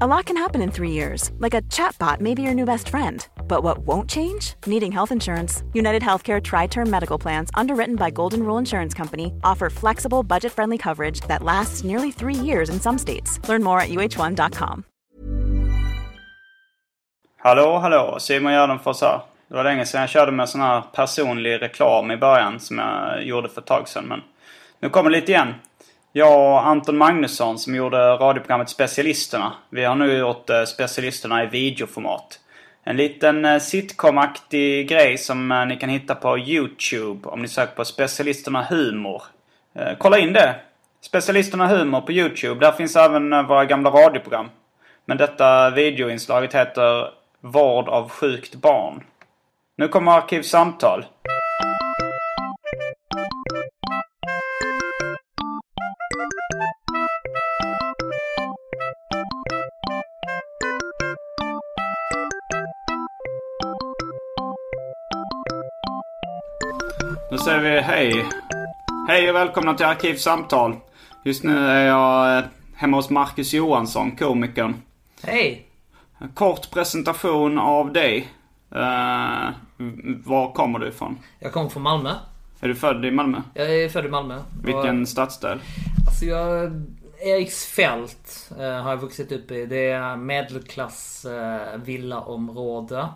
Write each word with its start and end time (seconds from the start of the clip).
A 0.00 0.06
lot 0.06 0.24
can 0.24 0.38
happen 0.38 0.62
in 0.62 0.70
three 0.70 0.90
years, 0.90 1.30
like 1.38 1.52
a 1.52 1.60
chatbot 1.68 2.18
may 2.20 2.34
be 2.34 2.40
your 2.40 2.54
new 2.54 2.64
best 2.64 2.88
friend. 2.88 3.28
But 3.46 3.62
what 3.62 3.86
won't 3.86 4.08
change? 4.08 4.54
Needing 4.66 4.90
health 4.90 5.12
insurance. 5.12 5.62
United 5.74 6.02
Healthcare 6.02 6.42
Tri 6.42 6.66
Term 6.66 6.88
Medical 6.90 7.18
Plans, 7.18 7.50
underwritten 7.52 7.96
by 7.96 8.10
Golden 8.10 8.42
Rule 8.42 8.56
Insurance 8.58 8.94
Company, 8.94 9.34
offer 9.44 9.68
flexible, 9.68 10.22
budget 10.22 10.52
friendly 10.52 10.78
coverage 10.78 11.20
that 11.28 11.42
lasts 11.42 11.84
nearly 11.84 12.10
three 12.10 12.34
years 12.34 12.70
in 12.70 12.80
some 12.80 12.96
states. 12.98 13.38
Learn 13.48 13.62
more 13.62 13.80
at 13.80 13.90
uh1.com. 13.90 14.84
Hallå, 17.36 17.78
hallå. 17.78 18.18
Simon 18.20 18.52
Gärdenfors 18.52 19.00
här. 19.02 19.20
Det 19.48 19.54
var 19.54 19.64
länge 19.64 19.86
sedan 19.86 20.00
jag 20.00 20.10
körde 20.10 20.32
med 20.32 20.48
sån 20.48 20.60
här 20.60 20.82
personlig 20.92 21.62
reklam 21.62 22.10
i 22.10 22.16
början 22.16 22.60
som 22.60 22.78
jag 22.78 23.24
gjorde 23.24 23.48
för 23.48 23.60
ett 23.60 23.66
tag 23.66 23.88
sedan. 23.88 24.04
Men 24.04 24.22
nu 24.80 24.88
kommer 24.88 25.10
lite 25.10 25.32
igen. 25.32 25.54
Jag 26.14 26.52
och 26.52 26.66
Anton 26.66 26.96
Magnusson 26.96 27.58
som 27.58 27.74
gjorde 27.74 27.96
radioprogrammet 27.96 28.68
Specialisterna. 28.68 29.52
Vi 29.70 29.84
har 29.84 29.94
nu 29.94 30.18
gjort 30.18 30.50
eh, 30.50 30.64
Specialisterna 30.64 31.44
i 31.44 31.46
videoformat. 31.46 32.40
En 32.84 32.96
liten 32.96 33.60
sitcomaktig 33.60 33.60
sitcom-aktig 33.60 34.88
grej 34.88 35.18
som 35.18 35.52
eh, 35.52 35.66
ni 35.66 35.76
kan 35.76 35.88
hitta 35.88 36.14
på 36.14 36.38
YouTube 36.38 37.28
om 37.28 37.42
ni 37.42 37.48
söker 37.48 37.74
på 37.74 37.84
Specialisterna 37.84 38.62
Humor. 38.62 39.22
Kolla 39.98 40.18
in 40.18 40.32
det! 40.32 40.54
Specialisterna 41.00 41.66
Humor 41.66 42.00
på 42.00 42.12
YouTube. 42.12 42.66
Där 42.66 42.72
finns 42.72 42.96
även 42.96 43.46
våra 43.46 43.64
gamla 43.64 43.90
radioprogram. 43.90 44.50
Men 45.04 45.16
detta 45.16 45.70
videoinslaget 45.70 46.54
heter 46.54 47.10
Vård 47.40 47.88
av 47.88 48.08
sjukt 48.08 48.54
barn. 48.54 49.04
Nu 49.76 49.88
kommer 49.88 50.12
Arkivsamtal. 50.12 51.04
Då 67.32 67.38
säger 67.38 67.60
vi 67.60 67.80
hej. 67.80 68.24
Hej 69.08 69.30
och 69.30 69.36
välkomna 69.36 69.74
till 69.74 69.86
Arkivsamtal. 69.86 70.76
Just 71.24 71.44
nu 71.44 71.58
är 71.58 71.86
jag 71.86 72.38
eh, 72.38 72.44
hemma 72.74 72.96
hos 72.96 73.10
Marcus 73.10 73.52
Johansson, 73.52 74.16
komikern. 74.16 74.74
Hej! 75.22 75.66
En 76.18 76.28
kort 76.28 76.70
presentation 76.70 77.58
av 77.58 77.92
dig. 77.92 78.28
Uh, 78.74 79.50
var 80.24 80.52
kommer 80.52 80.78
du 80.78 80.88
ifrån? 80.88 81.18
Jag 81.38 81.52
kommer 81.52 81.68
från 81.68 81.82
Malmö. 81.82 82.10
Är 82.60 82.68
du 82.68 82.74
född 82.74 83.04
i 83.04 83.10
Malmö? 83.10 83.42
Jag 83.54 83.74
är 83.74 83.88
född 83.88 84.06
i 84.06 84.08
Malmö. 84.08 84.38
Vilken 84.64 85.02
och, 85.02 85.08
stadsdel? 85.08 85.60
Alltså 86.06 86.24
jag... 86.24 86.72
Eriksfält 87.20 88.52
uh, 88.58 88.82
har 88.82 88.90
jag 88.90 88.96
vuxit 88.96 89.32
upp 89.32 89.50
i. 89.50 89.66
Det 89.66 89.90
är 89.90 90.16
medelklass 90.16 91.26
uh, 91.28 91.82
villaområde. 91.84 93.08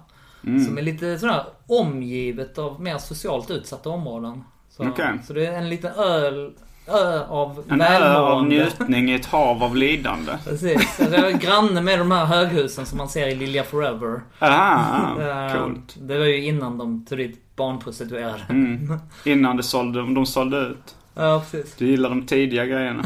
Mm. 0.47 0.65
Som 0.65 0.79
är 0.79 0.83
lite 0.83 1.19
sådär 1.19 1.45
omgivet 1.67 2.59
av 2.59 2.81
mer 2.81 2.99
socialt 2.99 3.51
utsatta 3.51 3.91
områden. 3.91 4.45
Så, 4.71 4.85
okay. 4.89 5.19
så 5.27 5.33
det 5.33 5.47
är 5.47 5.53
en 5.53 5.69
liten 5.69 5.93
öl 5.93 6.53
ö 6.89 7.25
av 7.29 7.65
En 7.69 7.79
välmående. 7.79 8.07
ö 8.07 8.19
av 8.19 8.47
njutning 8.47 9.11
i 9.11 9.15
ett 9.15 9.27
hav 9.27 9.63
av 9.63 9.77
lidande. 9.77 10.33
Precis. 10.45 11.01
Jag 11.13 11.31
är 11.31 11.39
granne 11.39 11.81
med 11.81 11.99
de 11.99 12.11
här 12.11 12.25
höghusen 12.25 12.87
som 12.87 12.99
man 12.99 13.09
ser 13.09 13.29
i 13.29 13.35
Lilja 13.35 13.65
Forever. 13.65 14.21
Aha, 14.39 15.17
uh, 15.21 15.59
coolt. 15.65 15.97
Det 16.01 16.19
var 16.19 16.27
ju 16.27 16.45
innan 16.45 16.79
de 16.79 17.05
tog 17.05 17.19
dit 17.19 17.57
barnprostituerade. 17.57 18.43
Mm. 18.49 18.99
Innan 19.25 19.57
det 19.57 19.63
sålde, 19.63 20.15
de 20.15 20.27
sålde 20.27 20.59
ut. 20.59 20.97
Ja, 21.19 21.43
precis. 21.51 21.75
Du 21.75 21.87
gillar 21.87 22.09
de 22.09 22.27
tidiga 22.27 22.65
grejerna. 22.67 23.03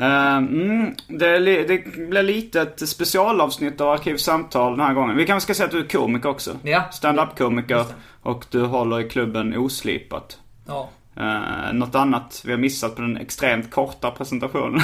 uh, 0.00 0.36
mm, 0.36 0.94
det, 1.08 1.38
det 1.38 1.96
blir 2.08 2.22
lite 2.22 2.60
ett 2.60 2.88
specialavsnitt 2.88 3.80
av 3.80 3.88
Arkivsamtal 3.88 4.76
den 4.76 4.86
här 4.86 4.94
gången. 4.94 5.16
Vi 5.16 5.26
kanske 5.26 5.44
ska 5.44 5.54
säga 5.54 5.66
att 5.66 5.72
du 5.72 5.78
är 5.78 5.88
komiker 5.88 6.28
också. 6.28 6.56
Ja. 6.62 6.84
Stand-up-komiker. 6.92 7.84
Och 8.22 8.46
du 8.50 8.62
håller 8.62 9.00
i 9.00 9.08
klubben 9.08 9.56
Oslipat. 9.56 10.38
Ja. 10.66 10.88
Uh, 11.20 11.72
något 11.72 11.94
annat 11.94 12.42
vi 12.44 12.52
har 12.52 12.58
missat 12.58 12.96
på 12.96 13.02
den 13.02 13.16
extremt 13.16 13.70
korta 13.70 14.10
presentationen? 14.10 14.80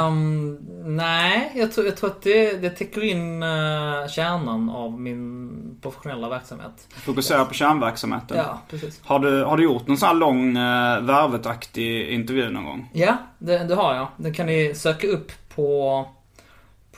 Um, 0.00 0.58
nej, 0.96 1.52
jag 1.54 1.72
tror, 1.72 1.86
jag 1.86 1.96
tror 1.96 2.10
att 2.10 2.22
det, 2.22 2.52
det 2.52 2.70
täcker 2.70 3.04
in 3.04 3.42
uh, 3.42 4.08
kärnan 4.08 4.70
av 4.70 5.00
min 5.00 5.78
professionella 5.82 6.28
verksamhet. 6.28 6.88
Fokusera 6.90 7.44
på 7.44 7.54
kärnverksamheten? 7.54 8.36
Ja, 8.36 8.60
precis. 8.70 9.00
Har 9.04 9.18
du, 9.18 9.44
har 9.44 9.56
du 9.56 9.64
gjort 9.64 9.86
någon 9.86 9.96
sån 9.96 10.06
här 10.06 10.14
lång 10.14 10.56
uh, 10.56 11.00
värvetaktig 11.00 12.08
intervju 12.08 12.50
någon 12.50 12.64
gång? 12.64 12.90
Ja, 12.92 13.16
det, 13.38 13.58
det 13.58 13.74
har 13.74 13.94
jag. 13.94 14.08
Den 14.16 14.34
kan 14.34 14.46
ni 14.46 14.74
söka 14.74 15.06
upp 15.06 15.32
på, 15.54 16.06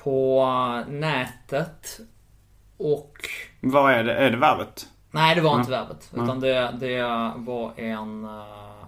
på 0.02 0.84
nätet. 0.88 2.00
Och... 2.76 3.12
Vad 3.60 3.92
är 3.92 4.04
det? 4.04 4.14
Är 4.14 4.30
det 4.30 4.36
värvet? 4.36 4.86
Nej, 5.16 5.34
det 5.34 5.40
var 5.40 5.50
mm. 5.50 5.60
inte 5.60 5.70
Värvet. 5.70 6.10
Utan 6.12 6.40
det, 6.40 6.74
det 6.80 7.02
var 7.36 7.80
en 7.80 8.24
uh, 8.24 8.84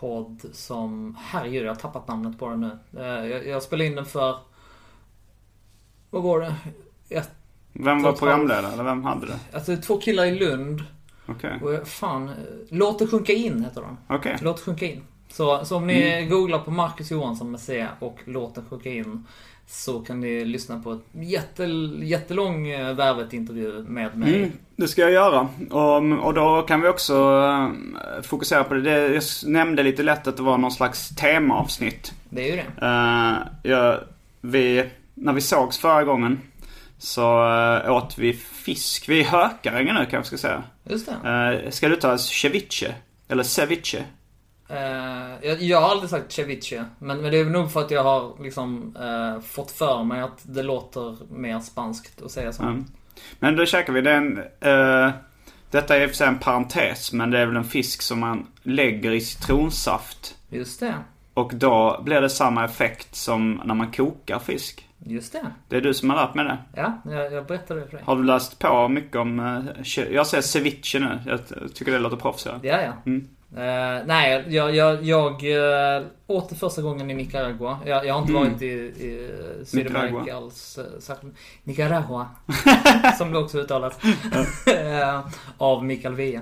podd 0.00 0.44
som... 0.52 1.16
Herregud, 1.20 1.64
jag 1.64 1.70
har 1.70 1.76
tappat 1.76 2.08
namnet 2.08 2.38
på 2.38 2.48
den 2.48 2.60
nu. 2.60 3.00
Uh, 3.00 3.26
jag, 3.30 3.46
jag 3.46 3.62
spelade 3.62 3.86
in 3.86 3.94
den 3.94 4.06
för... 4.06 4.36
Vad 6.10 6.22
var 6.22 6.40
det? 6.40 6.54
Ett, 7.08 7.30
vem 7.72 8.02
var 8.02 8.12
programledare? 8.12 8.72
Eller 8.72 8.84
vem 8.84 9.04
hade 9.04 9.26
det? 9.26 9.38
Alltså 9.52 9.76
två 9.76 10.00
killar 10.00 10.24
i 10.24 10.38
Lund. 10.38 10.84
Okej. 11.26 11.58
Okay. 11.62 11.84
Fan, 11.84 12.30
Låt 12.68 12.98
det 12.98 13.06
sjunka 13.06 13.32
in 13.32 13.64
heter 13.64 13.80
de. 13.80 13.96
Okej. 14.06 14.18
Okay. 14.18 14.44
Låt 14.44 14.56
det 14.56 14.62
sjunka 14.62 14.86
in. 14.86 15.02
Så, 15.28 15.64
så 15.64 15.76
om 15.76 15.86
ni 15.86 16.12
mm. 16.12 16.30
googlar 16.30 16.58
på 16.58 16.70
Marcus 16.70 17.10
Johansson 17.10 17.50
med 17.50 17.60
C 17.60 17.86
och 17.98 18.18
Låt 18.24 18.54
det 18.54 18.62
sjunka 18.70 18.90
in 18.90 19.26
så 19.70 20.00
kan 20.00 20.20
ni 20.20 20.44
lyssna 20.44 20.78
på 20.78 20.92
ett 20.92 21.00
jätte, 21.12 21.64
jättelång 22.02 22.68
eh, 22.68 22.94
Värvet-intervju 22.94 23.82
med 23.82 24.18
mig. 24.18 24.36
Mm, 24.36 24.52
det 24.76 24.88
ska 24.88 25.02
jag 25.02 25.12
göra. 25.12 25.48
Och, 25.70 26.26
och 26.26 26.34
då 26.34 26.62
kan 26.62 26.80
vi 26.80 26.88
också 26.88 27.14
uh, 27.14 27.72
fokusera 28.22 28.64
på 28.64 28.74
det. 28.74 28.80
det. 28.80 29.14
Jag 29.14 29.22
nämnde 29.44 29.82
lite 29.82 30.02
lätt 30.02 30.26
att 30.26 30.36
det 30.36 30.42
var 30.42 30.58
någon 30.58 30.70
slags 30.70 31.08
temaavsnitt. 31.08 32.12
Det 32.30 32.42
är 32.42 32.50
ju 32.50 32.56
det. 32.56 32.86
Uh, 32.86 33.70
ja, 33.72 34.00
vi, 34.40 34.84
när 35.14 35.32
vi 35.32 35.40
sågs 35.40 35.78
förra 35.78 36.04
gången 36.04 36.40
så 36.98 37.24
åt 37.88 38.18
vi 38.18 38.32
fisk. 38.32 39.08
Vi 39.08 39.16
är 39.16 39.20
i 39.20 39.24
Hökarängen 39.24 39.94
nu 39.94 40.00
kanske 40.00 40.16
jag 40.16 40.26
ska 40.26 40.38
säga. 40.38 40.62
Just 40.84 41.08
det. 41.22 41.62
Uh, 41.62 41.70
ska 41.70 41.88
det 41.88 41.94
uttalas 41.94 42.26
ceviche? 42.26 42.94
Eller 43.28 43.42
ceviche? 43.42 44.04
Uh, 44.70 45.46
jag, 45.48 45.62
jag, 45.62 45.80
har 45.80 45.88
aldrig 45.88 46.10
sagt 46.10 46.32
ceviche. 46.32 46.84
Men, 46.98 47.20
men 47.20 47.30
det 47.30 47.38
är 47.38 47.44
nog 47.44 47.72
för 47.72 47.80
att 47.80 47.90
jag 47.90 48.04
har 48.04 48.42
liksom 48.42 48.96
uh, 48.96 49.40
fått 49.40 49.70
för 49.70 50.04
mig 50.04 50.20
att 50.20 50.38
det 50.42 50.62
låter 50.62 51.16
mer 51.30 51.60
spanskt 51.60 52.22
att 52.22 52.30
säga 52.30 52.52
så. 52.52 52.62
Mm. 52.62 52.84
Men 53.38 53.56
då 53.56 53.66
käkar 53.66 53.92
vi 53.92 54.00
den. 54.00 54.38
Uh, 54.38 55.10
detta 55.70 55.96
är 55.96 56.02
i 56.02 56.06
och 56.06 56.10
för 56.10 56.16
sig 56.16 56.28
en 56.28 56.38
parentes. 56.38 57.12
Men 57.12 57.30
det 57.30 57.38
är 57.38 57.46
väl 57.46 57.56
en 57.56 57.64
fisk 57.64 58.02
som 58.02 58.20
man 58.20 58.46
lägger 58.62 59.12
i 59.12 59.20
citronsaft. 59.20 60.36
Just 60.48 60.80
det. 60.80 60.94
Och 61.34 61.54
då 61.54 62.00
blir 62.04 62.20
det 62.20 62.30
samma 62.30 62.64
effekt 62.64 63.14
som 63.14 63.62
när 63.64 63.74
man 63.74 63.90
kokar 63.92 64.38
fisk. 64.38 64.86
Just 65.06 65.32
det. 65.32 65.46
Det 65.68 65.76
är 65.76 65.80
du 65.80 65.94
som 65.94 66.10
har 66.10 66.16
lärt 66.16 66.34
mig 66.34 66.44
det. 66.44 66.58
Ja, 66.74 67.00
jag, 67.04 67.32
jag 67.32 67.46
berättade 67.46 67.80
det 67.80 67.86
för 67.86 67.96
dig. 67.96 68.06
Har 68.06 68.16
du 68.16 68.24
läst 68.24 68.58
på 68.58 68.88
mycket 68.88 69.16
om... 69.16 69.62
Jag 70.10 70.26
säger 70.26 70.42
ceviche 70.42 70.98
nu. 71.00 71.18
Jag 71.26 71.40
tycker 71.74 71.92
det 71.92 71.98
låter 71.98 72.16
proffsigare. 72.16 72.60
Ja, 72.62 72.82
ja. 72.82 72.92
Mm. 73.06 73.28
Uh, 73.52 74.06
nej, 74.06 74.44
jag, 74.48 74.74
jag, 74.74 75.04
jag 75.04 75.42
uh, 75.42 76.06
åt 76.26 76.48
det 76.48 76.54
första 76.54 76.82
gången 76.82 77.10
i 77.10 77.14
Nicaragua. 77.14 77.78
Jag, 77.86 78.06
jag 78.06 78.14
har 78.14 78.20
inte 78.20 78.32
mm. 78.32 78.44
varit 78.44 78.62
i, 78.62 78.66
i 78.66 79.30
Sydamerika 79.64 80.36
alls. 80.36 80.78
Uh, 80.78 81.14
Nicaragua. 81.64 82.28
som 83.18 83.32
det 83.32 83.38
också 83.38 83.58
uttalas. 83.58 83.98
av 85.58 85.84
Mikael 85.84 86.14
Wiehe. 86.14 86.40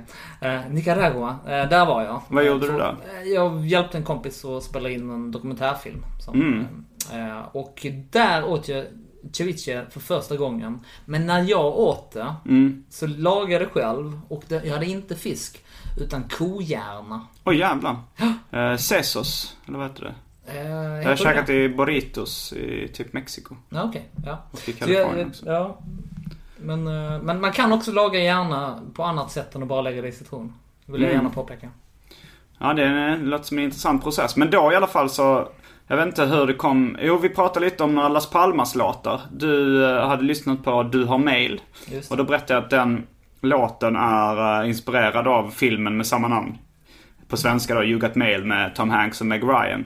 Nicaragua, 0.71 1.39
där 1.45 1.87
var 1.87 2.03
jag. 2.03 2.23
Vad 2.29 2.45
gjorde 2.45 2.67
du 2.67 2.79
där? 2.79 2.97
Jag 3.35 3.67
hjälpte 3.67 3.99
en 3.99 4.05
kompis 4.05 4.45
att 4.45 4.63
spela 4.63 4.91
in 4.91 5.11
en 5.11 5.31
dokumentärfilm. 5.31 6.05
Som, 6.21 6.35
mm. 6.35 6.67
och 7.53 7.87
där 8.11 8.45
åt 8.45 8.69
jag 8.69 8.85
ceviche 9.33 9.87
för 9.91 10.01
första 10.01 10.37
gången. 10.37 10.81
Men 11.05 11.27
när 11.27 11.43
jag 11.43 11.79
åt 11.79 12.13
det, 12.13 12.35
mm. 12.47 12.85
så 12.91 13.07
lagade 13.07 13.53
jag 13.53 13.63
det 13.63 13.67
själv. 13.67 14.21
Och 14.29 14.43
det, 14.49 14.65
jag 14.65 14.73
hade 14.73 14.87
inte 14.87 15.15
fisk. 15.15 15.65
Utan 16.01 16.25
kohjärna. 16.29 17.27
Oj 17.45 17.55
oh, 17.55 17.59
jävlar. 17.61 17.97
Eh, 18.51 18.77
Sesos, 18.77 19.57
eller 19.69 19.79
vad 19.79 19.87
heter 19.89 20.05
det? 20.05 20.15
Eh, 20.59 21.03
Jag 21.03 21.09
har 21.09 21.17
käkat 21.17 21.49
i 21.51 21.69
burritos 21.69 22.53
i 22.53 22.89
typ 22.89 23.13
Mexiko. 23.13 23.55
Ja, 23.69 23.83
okej. 23.85 24.09
Ja. 24.27 24.39
Och 24.51 24.59
i 24.59 24.61
Så 24.63 24.71
jag, 24.71 24.79
Kalifornien 24.79 25.29
också. 25.29 25.47
ja. 25.47 25.79
Men, 26.61 26.87
eh, 26.87 27.21
men 27.23 27.41
man 27.41 27.53
kan 27.53 27.73
också 27.73 27.93
laga 27.93 28.19
hjärna 28.19 28.81
på 28.95 29.03
annat 29.05 29.31
sätt 29.33 29.55
än 29.55 29.63
att 29.63 29.69
bara 29.69 29.81
lägga 29.83 30.03
det 30.03 30.09
i 30.09 30.13
citron. 30.13 30.55
Det 30.87 30.93
vill 30.93 31.03
jag 31.03 31.11
Mm. 31.11 31.23
gärna 31.23 31.35
påpeka. 31.35 31.69
Ja, 32.59 32.75
det 32.75 33.17
låter 33.17 33.45
som 33.45 33.59
en 33.59 33.65
intressant 33.65 34.03
process. 34.03 34.37
Men 34.37 34.51
då 34.51 34.73
i 34.73 34.77
alla 34.77 34.87
fall 34.87 35.11
så... 35.11 35.49
Jag 35.91 35.97
vet 35.97 36.07
inte 36.07 36.25
hur 36.25 36.47
det 36.47 36.55
kom. 36.55 36.97
Jo, 37.03 37.19
vi 37.19 37.29
pratade 37.29 37.65
lite 37.67 37.85
om 37.85 37.95
några 37.95 38.09
Las 38.09 38.31
Palmas-låtar. 38.31 39.21
Du 39.33 39.85
eh, 39.91 40.09
hade 40.09 40.23
lyssnat 40.23 40.65
på 40.65 40.83
Du 40.83 41.05
har 41.05 41.19
mail. 41.19 41.61
Och 42.11 42.17
då 42.17 42.25
berättade 42.25 42.55
jag 42.55 42.65
att 42.65 42.71
den 42.71 43.07
låten 43.41 43.97
är 43.97 44.63
eh, 44.63 44.69
inspirerad 44.69 45.29
av 45.29 45.51
filmen 45.51 45.97
med 45.97 46.07
samma 46.07 46.29
namn. 46.29 46.59
På 47.29 47.37
svenska 47.37 47.75
då, 47.75 47.85
You 47.85 47.99
Got 47.99 48.15
Mail 48.15 48.45
med 48.45 48.75
Tom 48.75 48.91
Hanks 48.91 49.21
och 49.21 49.27
Meg 49.27 49.43
Ryan. 49.43 49.85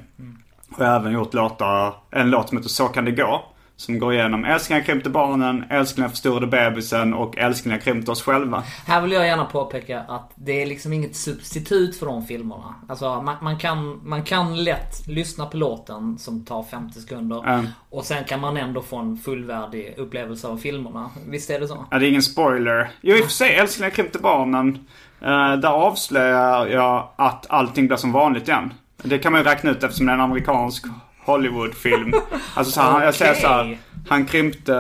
Och 0.76 0.82
jag 0.82 0.86
har 0.86 0.96
även 1.00 1.12
gjort 1.12 1.34
låtar, 1.34 1.94
en 2.10 2.30
låt 2.30 2.48
som 2.48 2.58
heter 2.58 2.70
Så 2.70 2.88
kan 2.88 3.04
det 3.04 3.10
gå. 3.10 3.51
Som 3.76 3.98
går 3.98 4.14
igenom 4.14 4.44
Älsklingar 4.44 4.82
krympte 4.82 5.10
barnen, 5.10 5.64
Älsklingar 5.70 6.08
förstorade 6.08 6.46
bebisen 6.46 7.14
och 7.14 7.38
Älsklingar 7.38 7.78
krympte 7.78 8.10
oss 8.10 8.22
själva. 8.22 8.62
Här 8.86 9.00
vill 9.00 9.12
jag 9.12 9.26
gärna 9.26 9.44
påpeka 9.44 10.00
att 10.00 10.30
det 10.34 10.62
är 10.62 10.66
liksom 10.66 10.92
inget 10.92 11.16
substitut 11.16 11.96
för 11.98 12.06
de 12.06 12.26
filmerna. 12.26 12.74
Alltså 12.88 13.22
man, 13.22 13.36
man, 13.42 13.58
kan, 13.58 14.00
man 14.08 14.22
kan 14.22 14.64
lätt 14.64 15.06
lyssna 15.08 15.46
på 15.46 15.56
låten 15.56 16.18
som 16.18 16.44
tar 16.44 16.62
50 16.62 17.00
sekunder. 17.00 17.48
Mm. 17.48 17.66
Och 17.90 18.04
sen 18.04 18.24
kan 18.24 18.40
man 18.40 18.56
ändå 18.56 18.82
få 18.82 18.96
en 18.96 19.16
fullvärdig 19.16 19.94
upplevelse 19.96 20.48
av 20.48 20.56
filmerna. 20.56 21.10
Visst 21.26 21.50
är 21.50 21.60
det 21.60 21.68
så? 21.68 21.86
Ja, 21.90 21.98
det 21.98 22.06
är 22.06 22.08
ingen 22.08 22.22
spoiler. 22.22 22.90
Jo, 23.00 23.16
i 23.16 23.20
och 23.20 23.24
för 23.24 23.32
sig, 23.32 23.56
Älsklingar 23.56 23.90
krympte 23.90 24.18
barnen. 24.18 24.78
eh, 25.20 25.52
där 25.56 25.68
avslöjar 25.72 26.66
jag 26.66 27.08
att 27.16 27.46
allting 27.50 27.86
blir 27.86 27.96
som 27.96 28.12
vanligt 28.12 28.48
igen. 28.48 28.74
Det 29.02 29.18
kan 29.18 29.32
man 29.32 29.40
ju 29.40 29.44
räkna 29.44 29.70
ut 29.70 29.82
eftersom 29.84 30.06
det 30.06 30.12
är 30.12 30.14
en 30.14 30.20
amerikansk 30.20 30.84
Hollywoodfilm. 31.24 32.14
Alltså 32.54 32.72
så 32.72 32.80
här, 32.80 33.04
jag 33.04 33.14
säger 33.14 33.34
så 33.34 33.46
här, 33.46 33.78
han 34.08 34.24
krympte, 34.24 34.74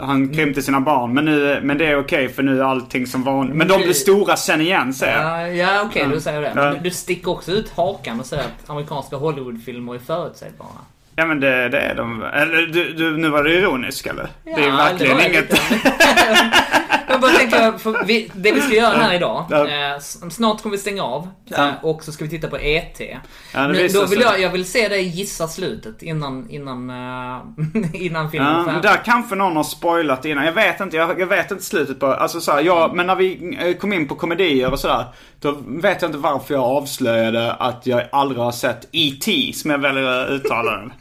han 0.00 0.34
krympte 0.34 0.62
sina 0.62 0.80
barn. 0.80 1.14
Men, 1.14 1.24
nu, 1.24 1.60
men 1.62 1.78
det 1.78 1.86
är 1.86 1.98
okej 1.98 2.28
för 2.28 2.42
nu 2.42 2.60
är 2.60 2.64
allting 2.64 3.06
som 3.06 3.22
vanligt. 3.24 3.56
Men 3.56 3.68
de 3.68 3.82
blir 3.82 3.92
stora 3.92 4.36
sen 4.36 4.60
igen 4.60 4.94
säger 4.94 5.22
jag. 5.22 5.56
Ja, 5.56 5.64
ja 5.64 5.82
okej 5.82 6.06
du 6.12 6.20
säger 6.20 6.40
det. 6.40 6.52
Ja. 6.56 6.72
Men 6.72 6.82
du, 6.82 6.90
sticker 6.90 7.30
också 7.30 7.52
ut 7.52 7.72
hakan 7.76 8.20
och 8.20 8.26
säger 8.26 8.42
att 8.42 8.70
amerikanska 8.70 9.16
Hollywoodfilmer 9.16 9.94
är 9.94 9.98
förutsägbara. 9.98 10.68
Ja 11.16 11.26
men 11.26 11.40
det, 11.40 11.68
det 11.68 11.80
är 11.80 11.94
de. 11.94 12.22
Eller 12.22 12.66
du, 12.66 12.92
du, 12.92 13.16
nu 13.16 13.28
var 13.28 13.42
du 13.42 13.54
ironisk 13.54 14.06
eller? 14.06 14.28
det 14.44 14.50
är 14.50 14.68
Ja, 14.68 14.76
verkligen 14.76 15.16
det 15.16 15.28
inget... 15.28 15.50
lite. 17.50 17.62
Jag 17.64 17.72
tänker, 17.72 17.78
för 18.00 18.04
vi, 18.06 18.30
det 18.34 18.52
vi 18.52 18.60
ska 18.60 18.74
göra 18.74 18.96
här 18.96 19.14
idag. 19.14 19.52
Eh, 19.52 19.98
snart 20.30 20.62
kommer 20.62 20.76
vi 20.76 20.82
stänga 20.82 21.02
av. 21.02 21.28
Eh, 21.56 21.70
och 21.82 22.04
så 22.04 22.12
ska 22.12 22.24
vi 22.24 22.30
titta 22.30 22.48
på 22.48 22.58
ET. 22.58 23.00
Ja, 23.54 23.66
visar 23.68 24.00
då 24.00 24.06
vill 24.06 24.20
jag, 24.20 24.40
jag 24.40 24.50
vill 24.50 24.64
se 24.64 24.88
dig 24.88 25.02
gissa 25.02 25.48
slutet 25.48 26.02
innan, 26.02 26.50
innan, 26.50 26.90
eh, 26.90 27.40
innan 28.02 28.30
filmen 28.30 28.48
Ja, 28.52 28.60
är 28.60 28.64
men 28.64 28.74
färdig. 28.74 28.82
där 28.90 29.04
kanske 29.04 29.34
någon 29.34 29.56
har 29.56 29.64
spoilat 29.64 30.24
innan. 30.24 30.44
Jag 30.44 30.52
vet 30.52 30.80
inte. 30.80 30.96
Jag, 30.96 31.20
jag 31.20 31.26
vet 31.26 31.50
inte 31.50 31.64
slutet 31.64 32.00
på... 32.00 32.06
Alltså 32.06 32.40
så 32.40 32.52
här, 32.52 32.62
jag, 32.62 32.94
men 32.96 33.06
när 33.06 33.14
vi 33.16 33.56
eh, 33.60 33.76
kom 33.76 33.92
in 33.92 34.08
på 34.08 34.14
komedier 34.14 34.72
och 34.72 34.78
sådär. 34.80 35.04
Då 35.40 35.56
vet 35.66 36.02
jag 36.02 36.08
inte 36.08 36.18
varför 36.18 36.54
jag 36.54 36.64
avslöjade 36.64 37.52
att 37.52 37.86
jag 37.86 38.02
aldrig 38.12 38.40
har 38.40 38.52
sett 38.52 38.88
E.T. 38.92 39.52
Som 39.54 39.70
jag 39.70 39.78
väljer 39.78 40.04
att 40.04 40.30
uttala 40.30 40.70
den. 40.72 40.92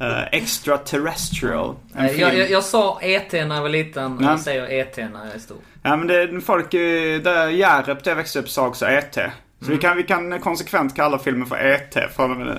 Uh, 0.00 0.22
extraterrestrial. 0.32 1.74
Eh, 1.98 2.20
jag, 2.20 2.34
jag, 2.38 2.50
jag 2.50 2.64
sa 2.64 2.98
ET 3.00 3.32
när 3.32 3.54
jag 3.54 3.62
var 3.62 3.68
liten 3.68 4.16
och 4.16 4.22
Ja. 4.22 4.30
jag 4.30 4.40
säger 4.40 4.62
ET 4.80 4.96
när 4.96 5.24
jag 5.26 5.34
är 5.34 5.38
stor. 5.38 5.56
Ja 5.82 5.96
men 5.96 6.06
det, 6.06 6.40
folk 6.40 6.74
eh, 6.74 7.20
där 7.22 7.48
Hjärup 7.48 8.04
där 8.04 8.10
jag 8.10 8.16
växte 8.16 8.38
upp 8.38 8.48
sa 8.48 8.66
också 8.66 8.86
E.T. 8.86 9.30
Så 9.60 9.66
Mm. 9.66 9.76
vi, 9.76 9.82
kan, 9.82 9.96
vi 9.96 10.02
kan 10.02 10.40
konsekvent 10.40 10.96
kalla 10.96 11.18
filmen 11.18 11.46
för 11.46 11.56
E.T. 11.56 12.00
från 12.16 12.30
och 12.30 12.36
med 12.36 12.46
nu. 12.46 12.58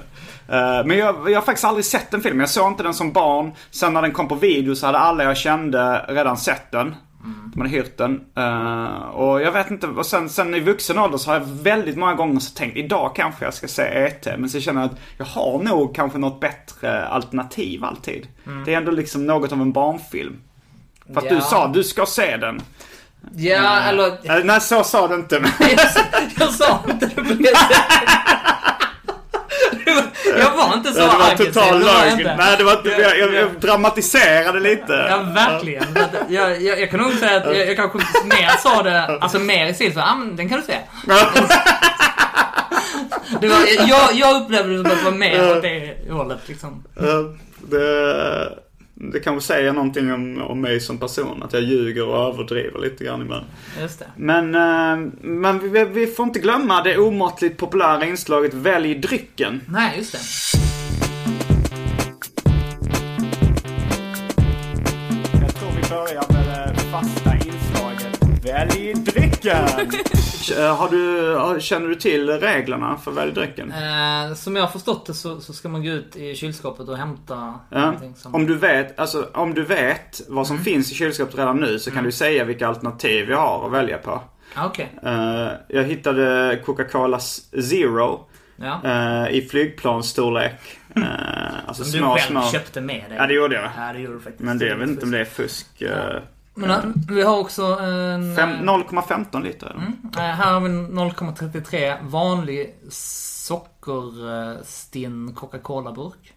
Eh, 0.55 0.85
men 0.85 0.97
jag, 0.97 1.29
jag 1.31 1.37
har 1.37 1.41
faktiskt 1.45 1.65
aldrig 1.65 1.85
sett 1.85 2.11
den 2.11 2.21
filmen. 2.21 2.39
Jag 2.39 2.49
såg 2.49 2.67
inte 2.71 2.83
den 2.83 2.93
som 2.93 3.11
barn. 3.11 3.51
Sen 3.71 3.93
när 3.93 4.01
den 4.01 4.11
kom 4.11 4.27
på 4.27 4.35
video 4.35 4.75
så 4.75 4.85
hade 4.85 4.97
alla 4.97 5.23
jag 5.23 5.37
kände 5.37 6.05
redan 6.09 6.37
sett 6.37 6.71
den. 6.71 6.95
Mm. 7.23 7.51
De 7.53 7.61
hade 7.61 7.69
hyrt 7.73 7.97
den. 7.97 8.21
Eh, 8.37 9.03
och 9.09 9.41
jag 9.41 9.51
vet 9.51 9.71
inte. 9.71 9.87
Och 9.87 10.05
sen, 10.05 10.29
sen 10.29 10.55
i 10.55 10.59
vuxen 10.59 10.97
ålder 10.99 11.17
så 11.17 11.29
har 11.31 11.35
jag 11.39 11.45
väldigt 11.45 11.97
många 11.97 12.13
gånger 12.13 12.39
så 12.39 12.53
tänkt 12.57 12.77
idag 12.77 13.15
kanske 13.15 13.45
jag 13.45 13.53
ska 13.53 13.67
se 13.67 13.81
E.T. 13.83 14.35
Men 14.37 14.49
så 14.49 14.59
känner 14.59 14.81
jag 14.81 14.91
att 14.91 14.99
jag 15.17 15.25
har 15.25 15.59
nog 15.63 15.95
kanske 15.95 16.17
något 16.17 16.39
bättre 16.39 17.05
alternativ 17.07 17.83
alltid. 17.83 18.27
Det 18.65 18.73
är 18.73 18.77
ändå 18.77 18.91
liksom 18.91 19.25
något 19.25 19.51
av 19.51 19.61
en 19.61 19.71
barnfilm. 19.71 20.35
För 21.13 21.17
att 21.17 21.23
Mm. 21.23 21.33
Ja. 21.35 21.39
du 21.39 21.41
sa 21.41 21.67
du 21.67 21.83
ska 21.83 22.05
se 22.05 22.37
den. 22.37 22.61
Ja, 23.35 23.79
eller... 23.79 24.07
Eh, 24.07 24.43
Nej, 24.43 24.61
så 24.61 24.83
sa 24.83 25.07
du 25.07 25.15
inte. 25.15 25.39
men- 25.39 25.51
Jag, 26.39 26.49
sa 26.49 26.83
inte 26.89 27.05
det 27.05 27.15
på 27.15 27.21
det 27.21 27.53
Jag 30.39 30.51
var 30.51 30.73
inte 30.73 30.93
så 30.93 30.99
Det 30.99 31.07
var 31.07 31.25
aggressiv, 31.31 31.51
total 31.53 31.79
lögn. 31.79 32.29
Nej, 32.37 32.57
det 32.57 32.63
var 32.63 32.73
inte, 32.73 32.89
jag, 32.89 33.19
jag, 33.19 33.33
jag 33.33 33.49
dramatiserade 33.59 34.59
lite. 34.59 34.93
Ja, 35.09 35.17
verkligen. 35.17 35.83
Jag, 36.29 36.61
jag, 36.61 36.79
jag 36.79 36.91
kan 36.91 36.99
nog 36.99 37.13
säga 37.13 37.37
att 37.37 37.45
jag, 37.45 37.67
jag 37.67 37.75
kanske 37.75 37.97
mer 38.25 38.49
sa 38.63 38.83
det, 38.83 39.05
alltså 39.21 39.39
mer 39.39 39.65
i 39.67 39.73
stil 39.73 39.93
så, 39.93 39.99
ah, 39.99 40.15
men 40.15 40.35
den 40.35 40.49
kan 40.49 40.59
du 40.59 40.65
se. 40.65 40.77
Det 43.41 43.47
var, 43.47 43.57
jag, 43.87 44.13
jag 44.13 44.41
upplevde 44.41 44.73
det 44.77 44.81
som 44.83 44.91
att 44.91 44.97
det 44.97 45.03
var 45.03 45.11
mer 45.17 45.51
åt 45.57 45.61
det 45.61 45.97
hållet 46.11 46.39
liksom. 46.47 46.83
Det, 47.69 48.49
det 49.11 49.19
kanske 49.19 49.47
säger 49.47 49.73
någonting 49.73 50.13
om, 50.13 50.41
om 50.41 50.61
mig 50.61 50.79
som 50.79 50.97
person. 50.97 51.43
Att 51.43 51.53
jag 51.53 51.61
ljuger 51.61 52.07
och 52.07 52.33
överdriver 52.33 52.79
lite 52.79 53.03
grann 53.03 53.21
ibland. 53.21 53.45
Just 53.81 53.99
det. 53.99 54.05
Men, 54.15 54.55
eh, 54.55 55.11
men 55.21 55.71
vi, 55.71 55.85
vi 55.85 56.07
får 56.07 56.25
inte 56.25 56.39
glömma 56.39 56.81
det 56.81 56.97
omåttligt 56.97 57.57
populära 57.57 58.05
inslaget 58.05 58.53
Välj 58.53 58.95
drycken. 58.95 59.61
Nej, 59.67 59.97
just 59.97 60.11
det. 60.11 60.19
Jag 65.41 65.55
tror 65.55 65.69
vi 65.75 65.89
börjar 65.89 66.25
med 66.33 66.75
det 66.75 66.81
fasta 66.81 67.33
inslaget 67.35 68.45
Välj 68.45 68.93
drycken! 68.93 69.22
Eh, 69.45 70.75
har 70.75 70.89
du, 71.55 71.61
känner 71.61 71.87
du 71.87 71.95
till 71.95 72.29
reglerna 72.29 72.97
för 72.97 73.11
Välj 73.11 73.31
drycken? 73.31 73.71
Eh, 73.71 74.33
som 74.35 74.55
jag 74.55 74.63
har 74.63 74.69
förstått 74.69 75.05
det 75.05 75.13
så, 75.13 75.41
så 75.41 75.53
ska 75.53 75.69
man 75.69 75.83
gå 75.83 75.89
ut 75.89 76.15
i 76.15 76.35
kylskåpet 76.35 76.89
och 76.89 76.97
hämta 76.97 77.53
Ja. 77.69 77.93
som... 78.15 78.35
Om 78.35 78.45
du 78.47 78.55
vet, 78.57 78.99
alltså 78.99 79.27
om 79.33 79.53
du 79.53 79.63
vet 79.63 80.21
vad 80.27 80.47
som 80.47 80.59
finns 80.59 80.91
i 80.91 80.95
kylskåpet 80.95 81.37
redan 81.37 81.57
nu 81.59 81.79
så 81.79 81.91
kan 81.91 82.03
du 82.03 82.11
säga 82.11 82.43
vilka 82.43 82.67
alternativ 82.67 83.29
jag 83.29 83.37
har 83.37 83.65
att 83.65 83.71
välja 83.71 83.97
på. 83.97 84.21
Ah, 84.55 84.65
Okej. 84.65 84.91
Eh, 85.03 85.47
jag 85.67 85.83
hittade 85.83 86.59
Coca-Cola 86.65 87.19
Zero 87.19 88.25
Ja. 88.55 88.79
eh, 88.83 89.35
i 89.35 89.47
flygplansstorlek. 89.51 90.53
Uh, 90.97 91.03
alltså 91.67 91.83
Som 91.83 91.91
du 91.91 91.97
små, 91.97 92.15
själv 92.15 92.27
små. 92.31 92.41
köpte 92.51 92.81
med 92.81 93.03
dig. 93.09 93.17
Ja, 93.17 93.27
det 93.27 93.33
gjorde 93.33 93.55
jag. 93.55 93.69
Ja, 93.77 93.93
det 93.93 93.99
gjorde 93.99 94.13
du 94.17 94.19
faktiskt. 94.21 94.43
Men 94.43 94.57
det, 94.57 94.65
jag 94.67 94.75
vet 94.75 94.89
inte 94.89 95.05
om 95.05 95.11
det 95.11 95.19
är 95.19 95.25
fusk. 95.25 95.81
eh, 95.81 96.15
Men 96.55 96.69
eh, 96.69 96.79
vi 97.09 97.21
har 97.23 97.37
också 97.39 97.63
en... 97.65 98.35
fem- 98.35 98.49
eh, 98.49 98.61
0,15 98.73 99.43
liter. 99.43 99.67
eller? 99.67 99.81
Eh, 100.29 100.35
här 100.35 100.53
har 100.53 100.59
vi 100.59 100.69
en 100.69 100.91
0,33 100.99 101.97
vanlig 102.09 102.75
sockerstinn 102.89 105.33
Coca-Cola-burk. 105.35 106.33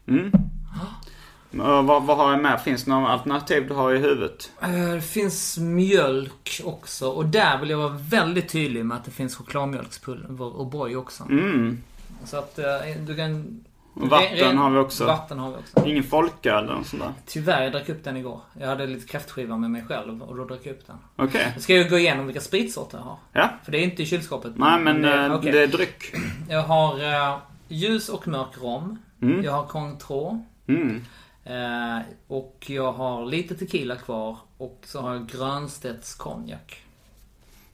Eh, 1.53 1.83
vad, 1.83 2.03
vad 2.03 2.17
har 2.17 2.31
jag 2.31 2.43
med? 2.43 2.61
Finns 2.61 2.85
det 2.85 2.91
några 2.91 3.09
alternativ 3.09 3.69
du 3.69 3.75
har 3.75 3.93
i 3.95 3.99
huvudet? 3.99 4.51
Det 4.95 5.01
finns 5.01 5.59
mjölk 5.59 6.61
också 6.65 7.09
och 7.09 7.27
där 7.27 7.59
vill 7.59 7.71
jag 7.71 7.79
vara 7.79 7.99
väldigt 8.11 8.49
tydlig 8.49 8.85
med 8.85 8.97
att 8.97 9.05
det 9.05 9.11
finns 9.11 9.37
chokladmjölkspulver 9.37 10.45
och 10.57 10.73
O'boy 10.73 10.97
också. 10.97 11.25
Mm. 11.25 11.83
Så 12.25 12.37
att 12.37 12.59
du 13.07 13.17
kan... 13.17 13.65
Vatten 13.99 14.37
ren- 14.39 14.59
har 14.59 14.71
vi 14.71 14.79
också. 14.79 15.07
Vatten 15.07 15.39
har 15.39 15.51
vi 15.51 15.57
också. 15.57 15.89
Ingen 15.89 16.05
folköl 16.05 16.65
eller 16.65 16.83
sånt 16.83 17.03
där? 17.03 17.13
Tyvärr, 17.27 17.63
jag 17.63 17.73
drack 17.73 17.89
upp 17.89 18.05
den 18.05 18.17
igår. 18.17 18.41
Jag 18.61 18.69
hade 18.69 18.87
lite 18.87 19.07
kräftskiva 19.07 19.57
med 19.57 19.71
mig 19.71 19.85
själv 19.89 20.23
och 20.23 20.37
då 20.37 20.45
drack 20.45 20.61
jag 20.63 20.73
upp 20.73 20.87
den. 20.87 20.97
Okej. 21.17 21.51
Jag 21.55 21.63
ska 21.63 21.75
ju 21.75 21.89
gå 21.89 21.99
igenom 21.99 22.27
vilka 22.27 22.41
spritsorter 22.41 22.99
jag 22.99 23.05
har. 23.05 23.17
Ja. 23.33 23.49
För 23.65 23.73
det 23.73 23.79
är 23.79 23.83
inte 23.83 24.03
i 24.03 24.07
kylskåpet. 24.07 24.53
Nej 24.57 24.81
men 24.81 25.03
det, 25.03 25.25
eh, 25.25 25.35
okej. 25.35 25.53
det 25.53 25.63
är 25.63 25.67
dryck. 25.67 26.15
Jag 26.49 26.63
har 26.63 27.05
eh, 27.33 27.39
ljus 27.69 28.09
och 28.09 28.29
mörk 28.29 28.59
rom. 28.63 28.99
Jag 29.45 29.53
har 29.53 29.67
Cointreau. 29.67 30.45
Mm. 30.67 31.05
Eh, 31.45 32.03
och 32.29 32.65
jag 32.69 32.93
har 32.93 33.27
lite 33.27 33.55
tequila 33.55 33.97
kvar. 33.97 34.37
Och 34.59 34.81
så 34.85 35.01
har 35.01 35.15
jag 35.15 35.27
Grönstedts 35.27 36.15
konjak. 36.15 36.83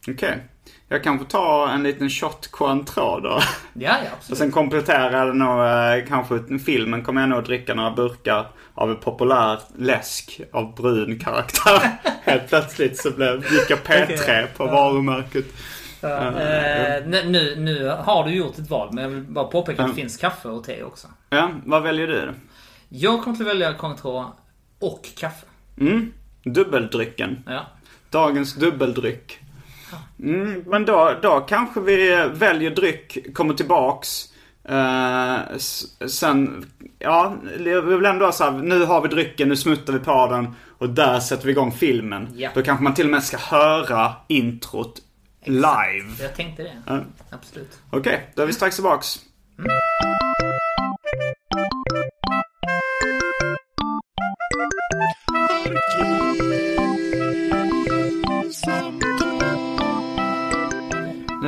Okej. 0.08 0.38
Jag 0.88 1.04
kan 1.04 1.18
få 1.18 1.24
ta 1.24 1.70
en 1.70 1.82
liten 1.82 2.10
shot 2.10 2.48
Cointreau 2.50 3.20
då. 3.20 3.28
Ja, 3.28 3.40
ja, 3.74 3.96
Och 3.98 4.08
absolut. 4.16 4.38
sen 4.38 4.50
kompletterar 4.50 5.18
jag 5.18 5.26
det 5.26 5.34
nog 5.34 5.60
eh, 5.64 6.08
kanske 6.08 6.58
filmen 6.58 7.02
kommer 7.02 7.20
jag 7.20 7.30
nog 7.30 7.38
att 7.38 7.44
dricka 7.44 7.74
några 7.74 7.90
burkar 7.90 8.46
av 8.74 8.90
en 8.90 8.96
populär 8.96 9.58
läsk 9.78 10.40
av 10.52 10.74
brun 10.74 11.18
karaktär. 11.18 11.90
Helt 12.22 12.48
plötsligt 12.48 12.98
så 12.98 13.10
blev, 13.10 13.36
gick 13.52 13.70
jag 13.70 13.78
P3 13.78 14.46
på 14.56 14.66
varumärket. 14.66 15.44
Eh, 16.02 17.06
nu, 17.06 17.22
nu, 17.26 17.56
nu 17.56 17.88
har 17.88 18.24
du 18.24 18.30
gjort 18.34 18.58
ett 18.58 18.70
val, 18.70 18.88
men 18.92 19.04
jag 19.04 19.10
vill 19.10 19.22
bara 19.22 19.44
påpeka 19.44 19.82
att 19.82 19.88
det 19.88 19.94
finns 19.94 20.16
kaffe 20.16 20.48
och 20.48 20.64
te 20.64 20.82
också. 20.82 21.08
Ja, 21.30 21.50
vad 21.64 21.82
väljer 21.82 22.06
du? 22.06 22.34
Jag 22.88 23.22
kommer 23.22 23.36
att 23.40 23.46
välja 23.46 23.74
Cointreau 23.74 24.24
och 24.80 25.08
kaffe. 25.16 25.46
Mm, 25.80 26.12
dubbeldrycken. 26.44 27.42
Ja. 27.46 27.66
Dagens 28.10 28.54
dubbeldryck. 28.54 29.38
Mm, 30.20 30.64
men 30.66 30.84
då, 30.84 31.14
då 31.22 31.40
kanske 31.40 31.80
vi 31.80 32.28
väljer 32.32 32.70
dryck, 32.70 33.34
kommer 33.34 33.54
tillbaks 33.54 34.32
Eh, 34.64 35.56
sen, 36.06 36.66
ja, 36.98 37.36
vi 37.58 37.80
vill 37.80 38.04
ändå 38.04 38.32
så 38.32 38.44
här, 38.44 38.50
nu 38.50 38.84
har 38.84 39.00
vi 39.00 39.08
drycken, 39.08 39.48
nu 39.48 39.56
smuttar 39.56 39.92
vi 39.92 39.98
på 39.98 40.26
den 40.30 40.54
och 40.78 40.90
där 40.90 41.20
sätter 41.20 41.46
vi 41.46 41.50
igång 41.50 41.72
filmen. 41.72 42.28
Ja. 42.34 42.50
Då 42.54 42.62
kanske 42.62 42.84
man 42.84 42.94
till 42.94 43.04
och 43.04 43.10
med 43.10 43.22
ska 43.22 43.36
höra 43.36 44.12
introt 44.28 45.00
live. 45.44 46.14
Jag 46.20 46.34
tänkte 46.34 46.62
det. 46.62 46.82
Ja. 46.86 47.00
Absolut. 47.30 47.78
Okej, 47.90 48.30
då 48.34 48.42
är 48.42 48.46
vi 48.46 48.52
strax 48.52 48.76
tillbaks. 48.76 49.18
Nu 49.56 49.64
är 56.48 56.81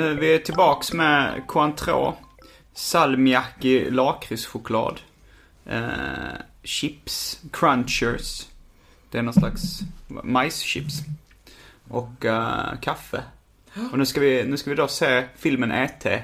vi 0.09 0.35
är 0.35 0.39
tillbaks 0.39 0.93
med 0.93 1.43
Cointreau. 1.47 2.13
Salmiakki 2.75 3.91
lakritschoklad. 3.91 5.01
Eh, 5.67 5.83
chips. 6.63 7.41
Crunchers. 7.53 8.47
Det 9.11 9.19
är 9.19 9.23
någon 9.23 9.35
slags 9.35 9.81
majschips. 10.09 10.95
Och 11.89 12.25
eh, 12.25 12.79
kaffe. 12.81 13.23
Och 13.93 13.99
nu 13.99 14.07
ska, 14.07 14.21
vi, 14.21 14.45
nu 14.45 14.57
ska 14.57 14.71
vi 14.71 14.77
då 14.77 14.89
se 14.89 15.25
filmen 15.37 15.73
E.T. 15.73 16.23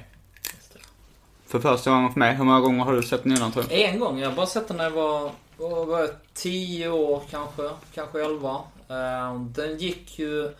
För 1.46 1.60
första 1.60 1.90
gången 1.90 2.12
för 2.12 2.18
mig. 2.18 2.34
Hur 2.34 2.44
många 2.44 2.60
gånger 2.60 2.84
har 2.84 2.92
du 2.92 3.02
sett 3.02 3.22
den 3.22 3.36
innan 3.36 3.52
tror 3.52 3.64
du? 3.68 3.74
En 3.74 4.00
gång. 4.00 4.18
Jag 4.18 4.28
har 4.28 4.36
bara 4.36 4.46
sett 4.46 4.68
den 4.68 4.76
när 4.76 4.84
jag 4.84 4.90
var, 4.90 5.32
var 5.56 6.06
tio 6.34 6.84
10 6.84 6.88
år 6.90 7.22
kanske. 7.30 7.70
Kanske 7.94 8.24
11. 8.24 8.60
Eh, 8.88 9.40
Den 9.40 9.78
gick 9.78 10.18
ju 10.18 10.50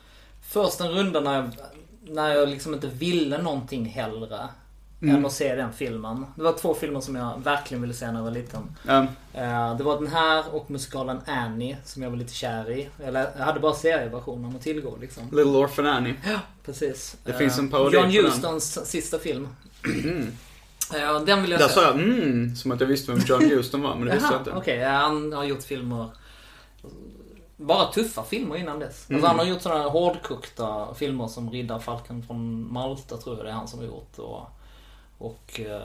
först 0.53 0.81
en 0.81 0.89
runda 0.91 1.21
när 1.21 1.35
jag, 1.35 1.51
när 2.11 2.35
jag 2.35 2.49
liksom 2.49 2.75
inte 2.75 2.87
ville 2.87 3.43
någonting 3.43 3.85
hellre. 3.85 4.49
Än 5.03 5.27
att 5.27 5.33
se 5.33 5.55
den 5.55 5.73
filmen. 5.73 6.27
Det 6.37 6.43
var 6.43 6.53
två 6.53 6.75
filmer 6.75 7.01
som 7.01 7.17
jag 7.17 7.41
verkligen 7.45 7.81
ville 7.83 7.95
se 7.95 8.07
när 8.07 8.15
jag 8.15 8.23
var 8.25 8.31
liten. 8.31 8.77
Eh, 9.35 9.77
Det 9.77 9.85
var 9.85 9.99
den 9.99 10.07
här 10.07 10.55
och 10.55 10.71
musikalen 10.71 11.21
Annie 11.27 11.77
som 11.85 12.03
jag 12.03 12.11
var 12.11 12.17
lite 12.17 12.35
kär 12.35 12.71
i. 12.71 12.89
Eller 13.05 13.31
jag 13.39 13.45
hade 13.45 13.61
bara 13.61 13.75
serieversionen 13.75 14.57
att 14.57 14.63
tillgå 14.63 14.97
liksom. 15.01 15.23
Little 15.25 15.45
Orphan 15.53 15.87
Annie. 15.87 16.15
Precis. 16.65 17.17
Det 17.25 17.33
Eh, 17.33 17.39
finns 17.39 17.59
en 17.59 17.69
parodi 17.71 17.97
John. 17.97 18.25
Hustons 18.25 18.87
sista 18.87 19.19
film. 19.19 19.49
Eh, 20.95 21.21
Den 21.25 21.43
vill 21.43 21.51
jag 21.51 21.61
Där 21.61 21.69
se. 21.69 21.75
sa 21.75 21.83
jag 21.83 21.95
mm, 21.95 22.57
som 22.57 22.71
att 22.73 22.81
jag 22.81 22.87
visste 22.89 23.13
vem 23.13 23.21
John 23.27 23.41
Huston 23.51 23.83
var, 23.83 23.95
men 23.95 24.07
det 24.07 24.15
visste 24.15 24.29
jag 24.33 24.41
inte. 24.41 24.51
okej. 24.53 24.79
ja, 24.79 24.91
Han 24.91 25.33
har 25.33 25.45
gjort 25.45 25.63
filmer. 25.63 26.07
Bara 27.63 27.93
tuffa 27.93 28.25
filmer 28.25 28.57
innan 28.57 28.79
dess. 28.79 29.11
Mm. 29.11 29.17
Alltså 29.17 29.29
han 29.29 29.39
har 29.39 29.47
gjort 29.47 29.63
sådana 29.63 29.89
hårdkokta 29.89 30.95
filmer 30.95 31.29
som 31.29 31.51
Riddarfalken 31.51 32.23
från 32.23 32.73
Malta 32.73 33.17
tror 33.17 33.37
jag 33.37 33.47
det 33.47 33.51
är 33.51 33.55
han 33.55 33.69
som 33.69 33.79
har 33.79 33.87
gjort. 33.87 34.19
Och, 34.19 34.51
och 35.19 35.61
eh, 35.61 35.81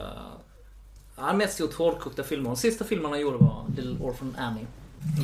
han 1.16 1.24
har 1.28 1.34
mest 1.34 1.60
gjort 1.60 1.74
hårdkokta 1.74 2.22
filmer. 2.22 2.48
Den 2.50 2.56
sista 2.56 2.84
filmen 2.84 3.10
han 3.10 3.20
gjorde 3.20 3.36
var 3.36 3.64
Little 3.76 3.96
Orphan 4.06 4.36
Annie. 4.38 4.66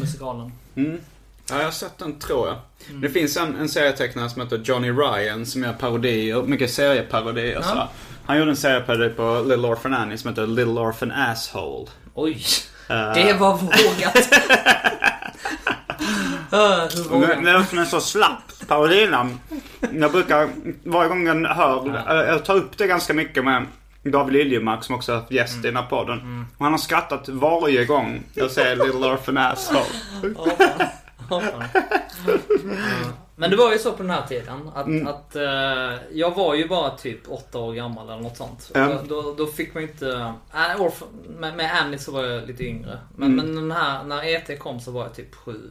Musikalen. 0.01 0.53
Mm. 0.77 1.01
Ja, 1.51 1.57
jag 1.59 1.65
har 1.65 1.71
sett 1.71 1.99
den 1.99 2.19
tror 2.19 2.49
jag. 2.49 2.57
Det 3.03 3.09
finns 3.09 3.37
en, 3.37 3.57
en 3.57 3.69
serietecknare 3.69 4.31
som 4.31 4.43
heter 4.43 4.59
Johnny 4.65 4.91
Ryan 4.91 5.47
som 5.47 5.63
gör 5.63 5.73
parodier, 5.73 6.43
mycket 6.43 6.71
serieparodier. 6.73 7.53
Ja. 7.55 7.63
Så. 7.63 7.89
Han 8.27 8.39
gjorde 8.39 8.51
en 8.51 8.57
serieparodi 8.57 9.09
på 9.09 9.43
Little 9.47 9.69
Orphan 9.69 9.95
Annie 9.95 10.19
som 10.19 10.31
heter 10.31 10.47
Little 10.47 10.81
Orphan 10.81 11.13
Asshole. 11.13 11.87
Oj! 12.15 12.43
Eh, 12.89 13.15
Det 13.15 13.33
var 13.41 13.53
vågat. 13.57 14.29
Uh, 16.53 17.41
Men 17.41 17.67
som 17.67 17.79
en 17.79 17.87
så 17.87 18.01
slapp 18.01 18.53
parodinamn. 18.69 19.39
Jag 19.93 20.13
brukar, 20.13 20.49
varje 20.85 21.09
gång 21.09 21.27
jag 21.27 21.49
hör, 21.49 21.87
eh, 21.89 22.29
jag 22.31 22.45
tar 22.45 22.55
upp 22.55 22.79
det 22.79 22.87
ganska 22.87 23.15
mycket 23.15 23.45
med 23.45 23.67
David 24.03 24.33
Liljemark 24.33 24.85
som 24.85 24.95
också 24.95 25.15
haft 25.15 25.31
gäst 25.31 25.57
i 25.57 25.61
den 25.61 25.77
här 25.77 25.87
podden. 25.87 26.47
Och 26.59 26.65
han 26.65 26.73
har 26.73 26.79
skrattat 26.79 27.29
varje 27.29 27.85
gång 27.85 28.23
jag 28.35 28.51
säger 28.51 28.77
Little 28.77 29.13
Orphan 29.13 29.39
Asshole. 29.39 29.85
Men 33.37 33.51
det 33.51 33.57
var 33.57 33.73
ju 33.73 33.79
så 33.79 33.93
på 33.93 34.03
den 34.03 34.11
här 34.11 34.27
tiden 34.27 34.71
att, 34.75 34.87
Mm. 34.87 35.07
att 35.07 35.37
eh, 35.37 35.99
jag 36.13 36.35
var 36.37 36.55
ju 36.55 36.69
bara 36.69 36.91
typ 36.91 37.21
åtta 37.29 37.59
år 37.59 37.73
gammal 37.73 38.11
eller 38.11 38.23
något 38.23 38.37
sånt. 38.37 38.71
Då, 38.75 38.99
då, 39.23 39.35
då 39.39 39.47
fick 39.47 39.75
man 39.75 39.83
ju 39.83 39.89
inte... 39.89 40.35
Äh, 40.55 40.91
med, 41.39 41.57
med 41.57 41.71
Annie 41.83 41.99
så 41.99 42.13
var 42.13 42.25
jag 42.25 42.47
lite 42.47 42.65
yngre. 42.65 42.99
Men, 43.17 43.37
men 43.37 43.55
den 43.55 43.73
här, 43.73 44.05
när 44.05 44.35
ET 44.35 44.59
kom 44.59 44.81
så 44.81 44.91
var 44.91 45.03
jag 45.03 45.15
typ 45.15 45.35
sju. 45.35 45.71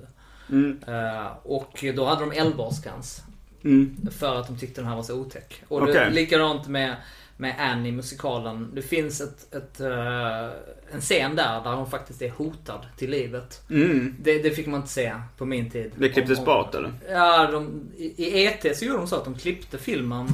Mm. 0.52 0.80
Eh, 0.88 1.28
och 1.44 1.86
då 1.96 2.06
hade 2.06 2.22
de 2.26 2.32
11-årsgräns. 2.34 3.22
Mm. 3.64 3.98
För 4.20 4.36
att 4.36 4.48
de 4.48 4.58
tyckte 4.58 4.82
den 4.82 4.88
här 4.88 4.96
var 4.96 5.04
så 5.04 5.16
otäck. 5.16 5.64
Och 5.68 5.86
det, 5.86 5.92
Okej. 5.92 6.12
likadant 6.14 6.68
med, 6.68 6.96
med 7.38 7.56
Annie 7.60 7.92
musikalen. 7.92 8.72
Det 8.74 8.82
finns 8.82 9.22
ett, 9.22 9.56
ett, 9.56 9.80
eh, 9.80 10.46
en 10.94 11.02
scen 11.02 11.36
där 11.36 11.64
där 11.64 11.74
hon 11.74 11.90
faktiskt 11.90 12.22
är 12.22 12.30
hotad 12.30 12.86
till 12.98 13.10
livet. 13.10 13.62
Mm. 13.70 14.16
Det, 14.20 14.38
det 14.44 14.52
fick 14.52 14.68
man 14.68 14.80
inte 14.80 14.92
se 14.94 15.14
på 15.38 15.46
min 15.46 15.70
tid. 15.70 15.92
Det 15.96 16.10
klipptes 16.10 16.40
Om- 16.40 16.48
om- 16.48 16.64
bort 16.64 16.76
eller? 16.76 16.94
Ja, 17.10 17.52
de, 17.52 17.82
i, 17.98 18.06
i 18.18 18.46
ET 18.46 18.78
så 18.78 18.86
gjorde 18.86 18.98
de 18.98 19.08
så 19.08 19.16
att 19.16 19.26
de 19.26 19.36
klippte 19.36 19.78
filmen. 19.78 20.28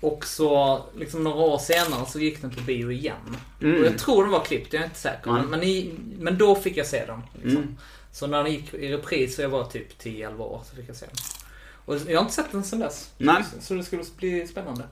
Och 0.00 0.26
så, 0.26 0.82
liksom 0.98 1.24
några 1.24 1.36
år 1.36 1.58
senare 1.58 2.06
så 2.06 2.20
gick 2.20 2.40
den 2.40 2.50
på 2.50 2.60
bio 2.60 2.90
igen. 2.92 3.36
Mm. 3.62 3.80
Och 3.80 3.86
jag 3.86 3.98
tror 3.98 4.22
den 4.22 4.32
var 4.32 4.44
klippt, 4.44 4.72
jag 4.72 4.80
är 4.80 4.84
inte 4.84 4.98
säker. 4.98 5.30
Nej. 5.32 5.40
Men, 5.40 5.50
men, 5.50 5.62
i, 5.62 5.94
men 6.18 6.38
då 6.38 6.54
fick 6.54 6.76
jag 6.76 6.86
se 6.86 7.06
den. 7.06 7.22
Liksom. 7.42 7.76
Mm. 8.14 8.18
Så 8.18 8.26
när 8.26 8.42
den 8.42 8.52
gick 8.52 8.74
i 8.74 8.92
repris 8.92 9.36
så 9.36 9.42
jag 9.42 9.48
var 9.48 9.64
typ 9.64 10.02
10-11 10.02 10.38
år 10.38 10.62
så 10.70 10.76
fick 10.76 10.88
jag 10.88 10.96
se 10.96 11.06
den. 11.06 11.16
Och 11.84 11.96
jag 12.10 12.18
har 12.18 12.22
inte 12.22 12.34
sett 12.34 12.52
den 12.52 12.64
sedan 12.64 12.78
dess. 12.78 13.10
Nej. 13.18 13.44
Så, 13.60 13.74
det 13.74 13.84
skulle 13.84 14.04
bli 14.16 14.46
spännande. 14.46 14.84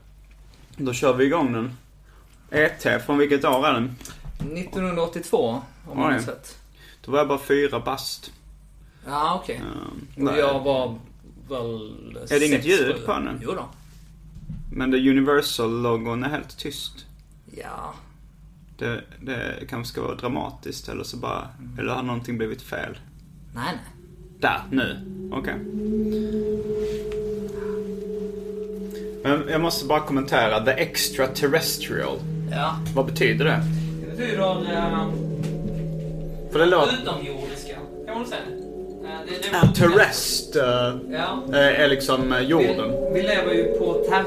Då 0.76 0.92
kör 0.92 1.12
vi 1.12 1.24
igång 1.24 1.52
den. 1.52 1.76
ET, 2.50 3.04
från 3.06 3.18
vilket 3.18 3.44
år 3.44 3.66
är 3.66 3.72
den? 3.72 3.96
1982, 4.38 5.62
om 5.88 5.98
man 5.98 6.12
har 6.12 6.18
sett. 6.20 6.58
Då 7.04 7.12
var 7.12 7.18
jag 7.18 7.28
bara 7.28 7.38
fyra 7.38 7.80
bast. 7.80 8.32
Ja, 9.06 9.40
okej. 9.42 9.60
Um, 10.16 10.28
Och 10.28 10.38
jag 10.38 10.60
var 10.60 10.98
väl... 11.48 12.18
Är 12.30 12.40
det 12.40 12.46
inget 12.46 12.64
ljud 12.64 13.06
på 13.06 13.12
den? 13.12 13.40
Jo 13.42 13.52
då. 13.52 13.68
Men 14.72 14.90
det 14.90 15.10
Universal-logon 15.10 16.24
är 16.24 16.28
helt 16.28 16.58
tyst. 16.58 17.06
Ja. 17.56 17.94
Det, 18.78 19.04
det 19.20 19.66
kanske 19.68 19.92
ska 19.92 20.02
vara 20.02 20.14
dramatiskt 20.14 20.88
eller 20.88 21.04
så 21.04 21.16
bara... 21.16 21.48
Eller 21.78 21.92
har 21.94 22.02
någonting 22.02 22.38
blivit 22.38 22.62
fel? 22.62 22.98
Nej, 23.54 23.64
nej. 23.74 23.84
Där, 24.40 24.60
nu. 24.70 24.96
Okej. 25.32 25.54
Men 29.22 29.48
jag 29.50 29.60
måste 29.60 29.86
bara 29.86 30.00
kommentera. 30.00 30.64
The 30.64 30.70
extraterrestrial. 30.70 32.18
Ja. 32.50 32.76
Vad 32.94 33.06
betyder 33.06 33.44
det? 33.44 33.60
Det 34.04 34.10
betyder... 34.16 34.42
Eh, 34.42 35.08
För 36.52 36.58
det 36.58 36.66
låter... 36.66 36.92
utomjordiska, 37.02 37.74
kan 38.06 38.14
man 38.18 38.26
säga. 38.26 38.40
Eh, 38.40 39.20
det, 39.26 39.50
det 39.50 39.66
En 39.66 39.72
terrest 39.72 40.56
eh, 40.56 40.62
Ja. 41.10 41.42
eh, 41.52 41.80
är 41.80 41.88
liksom 41.88 42.34
jorden. 42.42 42.90
Vi, 42.90 43.20
vi 43.20 43.22
lever 43.22 43.52
ju 43.54 43.64
på 43.78 44.04
Terra. 44.08 44.24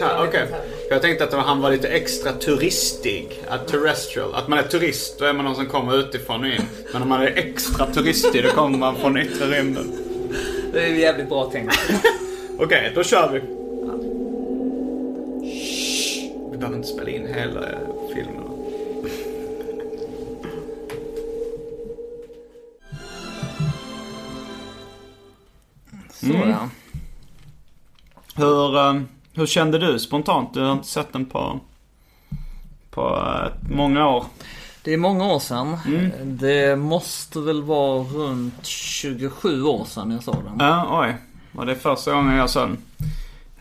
Ta- 0.00 0.24
Okej. 0.28 0.46
För 0.88 0.94
Jag 0.94 1.02
tänkte 1.02 1.24
att 1.24 1.32
han 1.32 1.60
var 1.60 1.70
lite 1.70 1.88
extra 1.88 2.32
turistig. 2.32 3.42
Att 3.48 3.68
terrestrial. 3.68 4.34
Att 4.34 4.48
man 4.48 4.58
är 4.58 4.62
turist, 4.62 5.18
då 5.18 5.24
är 5.24 5.32
man 5.32 5.44
någon 5.44 5.54
som 5.54 5.66
kommer 5.66 5.98
utifrån 5.98 6.40
och 6.40 6.46
in. 6.46 6.62
Men 6.92 7.02
om 7.02 7.08
man 7.08 7.22
är 7.22 7.26
extra 7.26 7.86
turistig, 7.86 8.44
då 8.44 8.50
kommer 8.50 8.78
man 8.78 8.96
från 8.96 9.16
yttre 9.16 9.46
rymden. 9.46 9.92
Det 10.72 10.82
är 10.82 10.94
jävligt 10.94 11.28
bra 11.28 11.50
tänkt. 11.50 11.78
Okej, 12.58 12.92
då 12.94 13.02
kör 13.02 13.32
vi. 13.32 13.40
Shh. 15.50 16.50
Vi 16.50 16.58
behöver 16.58 16.76
inte 16.76 16.88
spela 16.88 17.10
in 17.10 17.26
hela 17.26 17.70
eh, 17.70 17.78
filmen. 18.14 18.42
Så 26.12 26.26
ja. 26.26 26.68
Hur, 28.36 28.76
eh, 28.76 29.00
hur 29.36 29.46
kände 29.46 29.78
du 29.78 29.98
spontant? 29.98 30.54
Du 30.54 30.60
har 30.60 30.72
inte 30.72 30.88
sett 30.88 31.12
den 31.12 31.24
på, 31.24 31.60
på 32.90 33.16
eh, 33.16 33.74
många 33.76 34.08
år. 34.08 34.24
Det 34.82 34.92
är 34.92 34.96
många 34.96 35.26
år 35.26 35.38
sedan. 35.38 35.76
Mm. 35.86 36.10
Det 36.24 36.76
måste 36.76 37.40
väl 37.40 37.62
vara 37.62 37.98
runt 37.98 38.66
27 38.66 39.62
år 39.62 39.84
sedan 39.84 40.10
jag 40.10 40.22
såg 40.22 40.44
den. 40.44 40.66
Ja, 40.66 41.02
oj. 41.04 41.16
Var 41.52 41.66
det 41.66 41.74
första 41.76 42.12
gången 42.12 42.36
jag 42.36 42.50
såg 42.50 42.68
den? 42.68 42.78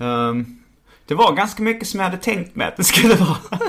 Ehm, 0.07 0.59
det 1.07 1.15
var 1.15 1.33
ganska 1.33 1.63
mycket 1.63 1.87
som 1.87 1.99
jag 1.99 2.07
hade 2.09 2.21
tänkt 2.21 2.55
mig 2.55 2.67
att 2.67 2.77
det 2.77 2.83
skulle 2.83 3.15
vara. 3.15 3.37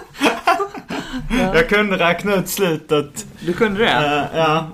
Jag 1.31 1.69
kunde 1.69 1.99
räkna 1.99 2.35
ut 2.35 2.49
slutet. 2.49 3.27
Du 3.41 3.53
kunde 3.53 3.81
det? 3.81 3.85
Uh, 3.85 4.39
ja, 4.41 4.67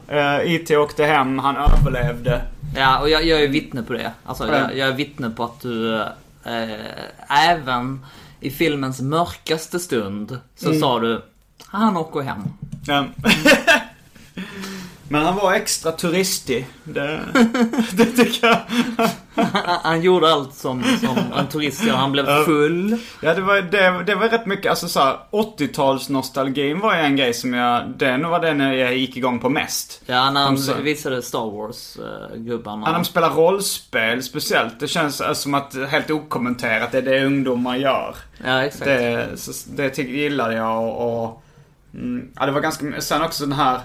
uh, 0.42 0.54
IT 0.54 0.70
åkte 0.70 1.04
hem, 1.04 1.38
han 1.38 1.56
överlevde. 1.56 2.42
Ja, 2.76 2.98
och 2.98 3.10
jag, 3.10 3.24
jag 3.24 3.42
är 3.42 3.48
vittne 3.48 3.82
på 3.82 3.92
det. 3.92 4.12
Alltså, 4.24 4.48
Ja. 4.48 4.58
jag, 4.58 4.76
jag 4.76 4.88
är 4.88 4.92
vittne 4.92 5.30
på 5.30 5.44
att 5.44 5.60
du 5.60 6.02
eh, 6.44 7.48
även 7.50 8.06
i 8.40 8.50
filmens 8.50 9.00
mörkaste 9.00 9.78
stund 9.80 10.38
så 10.56 10.68
Mm. 10.68 10.80
sa 10.80 10.98
du 11.00 11.22
han 11.66 11.96
åker 11.96 12.20
hem. 12.20 12.42
Ja. 12.86 13.06
Men 15.12 15.24
han 15.24 15.36
var 15.36 15.52
extra 15.54 15.92
turistig. 15.92 16.66
Det, 16.84 17.20
det 17.92 18.06
tycker 18.06 18.46
jag. 18.46 18.58
Han, 19.34 19.78
han 19.82 20.02
gjorde 20.02 20.32
allt 20.32 20.54
som, 20.54 20.82
som 21.00 21.18
en 21.38 21.46
turist 21.46 21.84
gör. 21.84 21.94
Han 21.94 22.12
blev 22.12 22.44
full. 22.44 22.96
Ja, 23.20 23.34
det 23.34 23.40
var, 23.40 23.62
det, 23.62 24.04
det 24.06 24.14
var 24.14 24.28
rätt 24.28 24.46
mycket, 24.46 24.70
alltså 24.70 24.88
såhär 24.88 25.16
80-tals 25.30 26.08
nostalgin 26.08 26.80
var 26.80 26.94
ju 26.94 27.00
en 27.00 27.16
grej 27.16 27.34
som 27.34 27.54
jag, 27.54 27.88
det 27.96 28.16
nog 28.16 28.30
var 28.30 28.40
den 28.40 28.60
jag 28.60 28.96
gick 28.96 29.16
igång 29.16 29.38
på 29.38 29.48
mest. 29.48 30.02
Ja, 30.06 30.30
när 30.30 30.44
han 30.44 30.58
sa- 30.58 30.74
visade 30.74 31.22
Star 31.22 31.50
Wars-gubbarna. 31.50 32.86
När 32.86 32.92
de 32.92 33.04
spelar 33.04 33.30
rollspel 33.30 34.22
speciellt, 34.22 34.80
det 34.80 34.88
känns 34.88 35.20
eh, 35.20 35.32
som 35.32 35.54
att 35.54 35.74
helt 35.88 36.10
okommenterat 36.10 36.92
det 36.92 36.98
är 36.98 37.02
det 37.02 37.24
ungdomar 37.24 37.76
gör. 37.76 38.16
ja, 38.44 38.64
exakt. 38.64 38.84
Det, 38.84 39.28
så, 39.36 39.52
det 39.76 39.98
gillade 39.98 40.54
jag 40.54 40.82
och, 40.82 41.24
och 41.24 41.42
mm, 41.94 42.30
ja, 42.36 42.46
det 42.46 42.52
var 42.52 42.60
ganska, 42.60 43.00
sen 43.00 43.22
också 43.22 43.46
den 43.46 43.52
här 43.58 43.74
eh, 43.74 43.80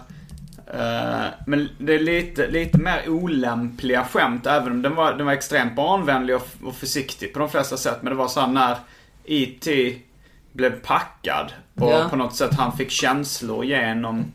men 1.47 1.69
det 1.77 1.95
är 1.95 1.99
lite, 1.99 2.47
lite 2.47 2.77
mer 2.77 3.09
olämpliga 3.09 4.03
skämt 4.05 4.45
även 4.45 4.71
om 4.71 4.81
den 4.81 4.95
var, 4.95 5.13
den 5.13 5.25
var 5.25 5.33
extremt 5.33 5.75
barnvänlig 5.75 6.35
och, 6.35 6.47
och 6.63 6.75
försiktig 6.75 7.33
på 7.33 7.39
de 7.39 7.49
flesta 7.49 7.77
sätt. 7.77 7.97
Men 8.01 8.09
det 8.13 8.17
var 8.17 8.27
så 8.27 8.39
här 8.39 8.47
när 8.47 8.77
E.T. 9.25 9.97
blev 10.51 10.81
packad 10.81 11.53
och 11.75 11.91
Ja. 11.91 12.07
på 12.09 12.15
något 12.15 12.35
sätt 12.35 12.53
han 12.53 12.77
fick 12.77 12.91
känslor 12.91 13.65
genom 13.65 14.25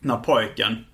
den 0.00 0.10
här 0.10 0.18
pojken, 0.18 0.84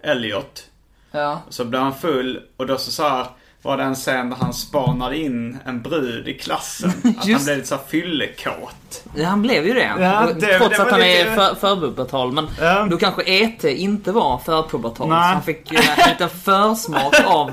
Elliot. 0.00 0.70
Ja. 1.10 1.42
Så 1.48 1.64
blev 1.64 1.82
han 1.82 1.94
full 1.94 2.42
och 2.56 2.66
då 2.66 2.78
så, 2.78 2.90
så 2.90 3.08
här, 3.08 3.26
var 3.62 3.76
det 3.76 3.82
en 3.82 3.94
scen 3.94 4.30
där 4.30 4.36
han 4.40 4.52
spanade 4.54 5.16
in 5.18 5.58
en 5.66 5.82
brud 5.82 6.28
i 6.28 6.34
klassen. 6.38 6.90
Att 7.18 7.28
han 7.28 7.44
blev 7.44 7.56
lite 7.56 7.68
såhär 7.68 7.82
fyllekåt. 7.88 9.04
Ja, 9.14 9.26
han 9.28 9.42
blev 9.42 9.66
ju 9.66 9.74
det. 9.74 9.92
Ja, 10.00 10.28
det- 10.40 10.58
Trots 10.58 10.76
det 10.76 10.82
att 10.82 10.90
han 10.90 11.00
lite- 11.00 11.20
är 11.22 11.34
för, 11.36 11.54
förpubertal. 11.54 12.32
Men 12.32 12.48
Ja. 12.60 12.86
då 12.90 12.96
kanske 12.96 13.22
E.T. 13.22 13.74
inte 13.76 14.12
var 14.12 14.38
förpubertal. 14.38 15.08
Nej. 15.08 15.18
Så 15.18 15.22
han 15.34 15.42
fick 15.42 15.72
eh, 15.72 15.98
en 15.98 16.10
liten 16.10 16.28
försmak 16.30 17.14
av 17.26 17.46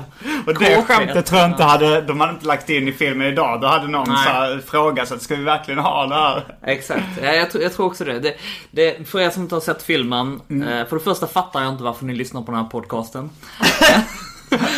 Och 0.46 0.54
det 0.54 0.54
kåthet. 0.54 0.84
skämtet 0.86 1.26
tror 1.26 1.40
jag 1.40 1.50
inte 1.50 1.64
hade, 1.64 2.00
de 2.00 2.20
hade 2.20 2.32
inte 2.32 2.46
lagt 2.46 2.70
in 2.70 2.88
i 2.88 2.92
filmen 2.92 3.26
idag. 3.26 3.60
Då 3.60 3.66
hade 3.66 3.88
någon 3.88 4.06
så 4.06 4.58
frågat 4.66 5.08
sig, 5.08 5.20
ska 5.20 5.34
vi 5.36 5.44
verkligen 5.44 5.80
ha 5.80 6.06
det 6.06 6.14
här? 6.14 6.44
Exakt. 6.62 7.02
Ja, 7.22 7.32
jag, 7.32 7.50
tror, 7.50 7.62
jag 7.62 7.72
tror 7.74 7.86
också 7.86 8.04
det. 8.04 8.18
det, 8.20 8.34
det 8.70 9.08
för 9.08 9.20
er 9.20 9.30
som 9.30 9.42
inte 9.42 9.54
har 9.54 9.60
sett 9.60 9.82
filmen. 9.82 10.40
Mm. 10.50 10.68
Eh, 10.68 10.86
för 10.86 10.96
det 10.96 11.02
första 11.04 11.26
fattar 11.26 11.62
jag 11.62 11.72
inte 11.72 11.82
varför 11.84 12.04
ni 12.04 12.14
lyssnar 12.14 12.42
på 12.42 12.52
den 12.52 12.60
här 12.60 12.68
podcasten. 12.68 13.30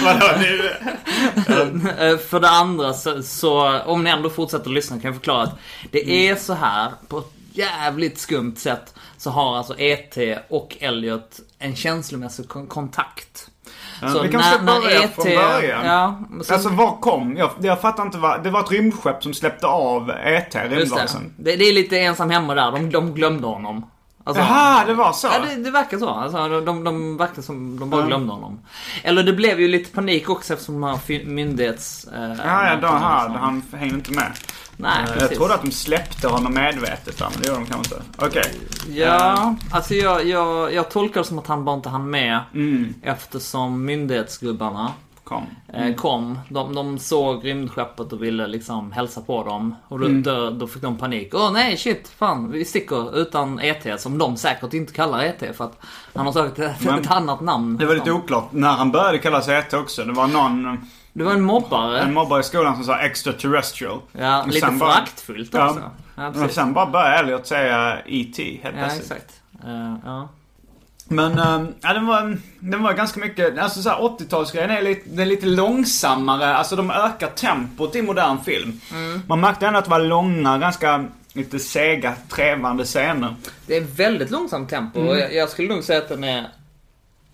Vadå, 0.05 0.27
nu? 0.39 0.71
Eh, 2.09 2.19
För 2.19 2.41
det 2.41 2.49
andra 2.51 2.93
så, 2.95 3.23
så, 3.23 3.81
om 3.81 4.05
ni 4.05 4.11
ändå 4.11 4.31
fortsätter 4.31 4.71
lyssna 4.71 4.97
kan 4.97 5.05
jag 5.09 5.15
förklara 5.15 5.43
att 5.43 5.59
det 5.91 6.03
Mm. 6.03 6.15
är 6.33 6.41
så 6.41 6.55
här 6.55 6.93
på 7.09 7.19
ett 7.19 7.33
jävligt 7.53 8.19
skumt 8.19 8.55
sätt 8.57 8.95
så 9.17 9.31
har 9.31 9.57
alltså 9.57 9.79
E.T. 9.79 10.39
och 10.49 10.77
Elliot 10.81 11.41
en 11.59 11.77
känslomässig 11.77 12.49
kon- 12.49 12.67
kontakt. 12.67 13.49
Ja, 14.03 14.21
vi 14.23 14.29
kanske 14.29 14.51
ska 14.55 14.63
börja 14.65 15.09
från 15.09 15.25
början. 15.25 15.85
Ja, 15.87 16.19
så, 16.45 16.55
Alltså 16.55 16.69
var 16.69 16.97
kom? 17.01 17.37
Jag, 17.37 17.51
jag 17.61 17.81
fattar 17.81 18.03
inte 18.03 18.19
vad, 18.19 18.45
det 18.45 18.51
var 18.51 18.61
ett 18.61 18.71
rymdskepp 18.71 19.23
som 19.23 19.35
släppte 19.35 19.67
av 19.67 20.11
E 20.11 20.15
ET, 20.35 20.45
just 20.45 20.53
det. 20.71 20.77
rymdvarelsen. 20.77 21.33
det. 21.37 21.57
Det 21.57 21.65
är 21.65 21.73
lite 21.73 21.99
ensam 21.99 22.31
hemma 22.31 22.55
där, 22.55 22.73
de, 22.73 22.91
de 22.91 23.15
glömde 23.15 23.47
honom. 23.47 23.87
Alltså, 24.29 24.43
Jaha, 24.43 24.85
det 24.87 24.95
var 24.95 25.13
så? 25.13 25.27
Ja, 25.27 25.39
det, 25.39 25.63
det 25.63 25.71
verkar 25.71 25.99
så. 25.99 26.09
Alltså, 26.09 26.49
de, 26.49 26.65
de, 26.65 26.85
de 26.85 27.17
verkar 27.17 27.43
som 27.43 27.81
de 27.81 27.91
bara 27.91 28.01
Ja. 28.01 28.07
glömde 28.07 28.33
honom. 28.33 28.61
Eller 29.05 29.23
det 29.23 29.33
blev 29.33 29.61
ju 29.61 29.69
lite 29.69 29.91
panik 29.91 30.29
också 30.31 30.53
eftersom 30.53 30.81
de 30.81 30.85
här 30.91 31.25
myndighets... 31.25 32.05
Eh, 32.05 32.33
Ja, 32.45 32.69
ja, 32.69 32.77
då, 32.81 32.87
här, 32.87 33.29
han 33.29 33.63
hängde 33.73 33.95
inte 33.95 34.11
med. 34.13 34.33
Nej, 34.77 34.91
jag 35.07 35.19
precis. 35.19 35.39
trodde 35.39 35.55
att 35.55 35.63
de 35.63 35.71
släppte 35.71 36.29
honom 36.29 36.55
medvetet, 36.55 37.19
där, 37.19 37.29
men 37.33 37.43
det 37.43 37.49
gjorde 37.49 37.61
de 37.61 37.67
kanske 37.67 37.95
inte. 37.95 38.07
Okej. 38.27 38.53
Ja, 38.89 39.55
alltså 39.73 39.95
jag, 39.95 40.27
jag, 40.27 40.75
jag 40.75 40.91
tolkar 40.91 41.21
det 41.21 41.27
som 41.27 41.39
att 41.39 41.47
han 41.47 41.65
bara 41.65 41.77
inte 41.77 41.89
hann 41.89 42.11
med. 42.11 42.41
Mm, 42.55 42.95
Eftersom 43.03 43.85
myndighetsgubbarna 43.85 44.93
kom. 45.29 45.47
eh, 45.73 45.95
kom. 45.95 46.39
De, 46.49 46.75
de 46.75 46.99
såg 46.99 47.45
rymdskeppet 47.47 48.13
och 48.13 48.23
ville 48.23 48.47
liksom 48.47 48.93
hälsa 48.93 49.21
på 49.21 49.45
dem. 49.45 49.75
Och 49.89 49.99
då, 49.99 50.07
Mm. 50.07 50.23
då, 50.23 50.51
då 50.51 50.67
fick 50.67 50.83
de 50.83 50.97
panik. 50.97 51.35
Åh 51.35 51.53
nej, 51.53 51.77
shit, 51.77 52.09
fan, 52.09 52.51
vi 52.51 52.65
sticker 52.65 53.19
utan 53.19 53.61
ET. 53.61 54.01
Som 54.01 54.19
de 54.19 54.37
säkert 54.37 54.75
inte 54.75 54.93
kallar 54.93 55.23
ET 55.25 55.57
för 55.57 55.65
att 55.65 55.81
han 56.15 56.27
har 56.27 56.33
tagit 56.33 56.59
ett, 56.59 56.81
Men- 56.85 56.99
ett 56.99 57.11
annat 57.11 57.41
namn. 57.41 57.77
Det 57.77 57.87
var 57.87 57.95
lite 57.95 58.13
oklart 58.13 58.53
när 58.53 58.69
han 58.73 58.91
började 58.93 59.19
kalla 59.19 59.43
sig 59.43 59.57
ET 59.57 59.75
också. 59.75 60.05
Det 60.05 60.13
var 60.13 60.27
någon, 60.27 60.79
Det 61.13 61.25
var 61.25 61.33
en 61.33 61.43
mobbare. 61.43 62.01
en 62.01 62.15
mobbare 62.15 62.41
i 62.41 62.43
skolan 62.43 62.75
som 62.75 62.85
sa 62.85 62.99
extraterrestrial. 62.99 63.99
Ja, 64.13 64.43
Och 64.43 64.49
lite 64.49 64.67
föraktfullt 64.67 65.55
också. 65.55 65.81
Ja. 66.17 66.33
Ja, 66.35 66.45
Och 66.45 66.51
sen 66.51 66.73
bara 66.73 66.87
började 66.87 67.17
Elliot 67.19 67.47
säga 67.47 67.99
E.T. 68.07 68.61
helt 68.63 68.77
Ja, 68.77 68.83
plötsligt. 68.85 69.13
exakt. 69.13 69.43
Eh, 69.67 69.95
ja. 70.05 70.29
Men 71.09 71.39
ehm, 71.39 71.75
ja, 71.81 71.93
den, 71.93 72.07
var, 72.07 72.37
den 72.61 72.83
var 72.83 72.93
ganska 72.93 73.21
mycket, 73.21 73.59
alltså 73.59 73.83
så 73.83 73.89
här 73.89 73.97
80-talsgrejen 73.99 74.69
är 74.79 74.83
lite, 74.83 75.09
den 75.11 75.19
är 75.19 75.27
lite 75.27 75.47
långsammare, 75.47 76.55
alltså 76.57 76.77
de 76.77 76.91
ökar 76.91 77.29
tempot 77.29 77.97
i 77.97 78.03
modern 78.03 78.39
film. 78.45 78.81
Mm. 78.93 79.23
Man 79.27 79.41
märkte 79.41 79.67
ändå 79.67 79.79
att 79.79 79.85
det 79.85 79.91
var 79.91 80.01
långa, 80.01 80.59
ganska 80.59 81.05
lite 81.33 81.59
sega, 81.59 82.15
trevande 82.29 82.85
scener. 82.85 83.35
Det 83.67 83.77
är 83.77 83.81
väldigt 83.81 84.31
långsamt 84.31 84.71
tempo 84.71 84.99
Mm. 84.99 85.11
och 85.11 85.19
jag, 85.19 85.35
jag 85.35 85.49
skulle 85.49 85.75
nog 85.75 85.85
säga 85.85 85.99
att 85.99 86.09
den 86.09 86.25
är 86.25 86.49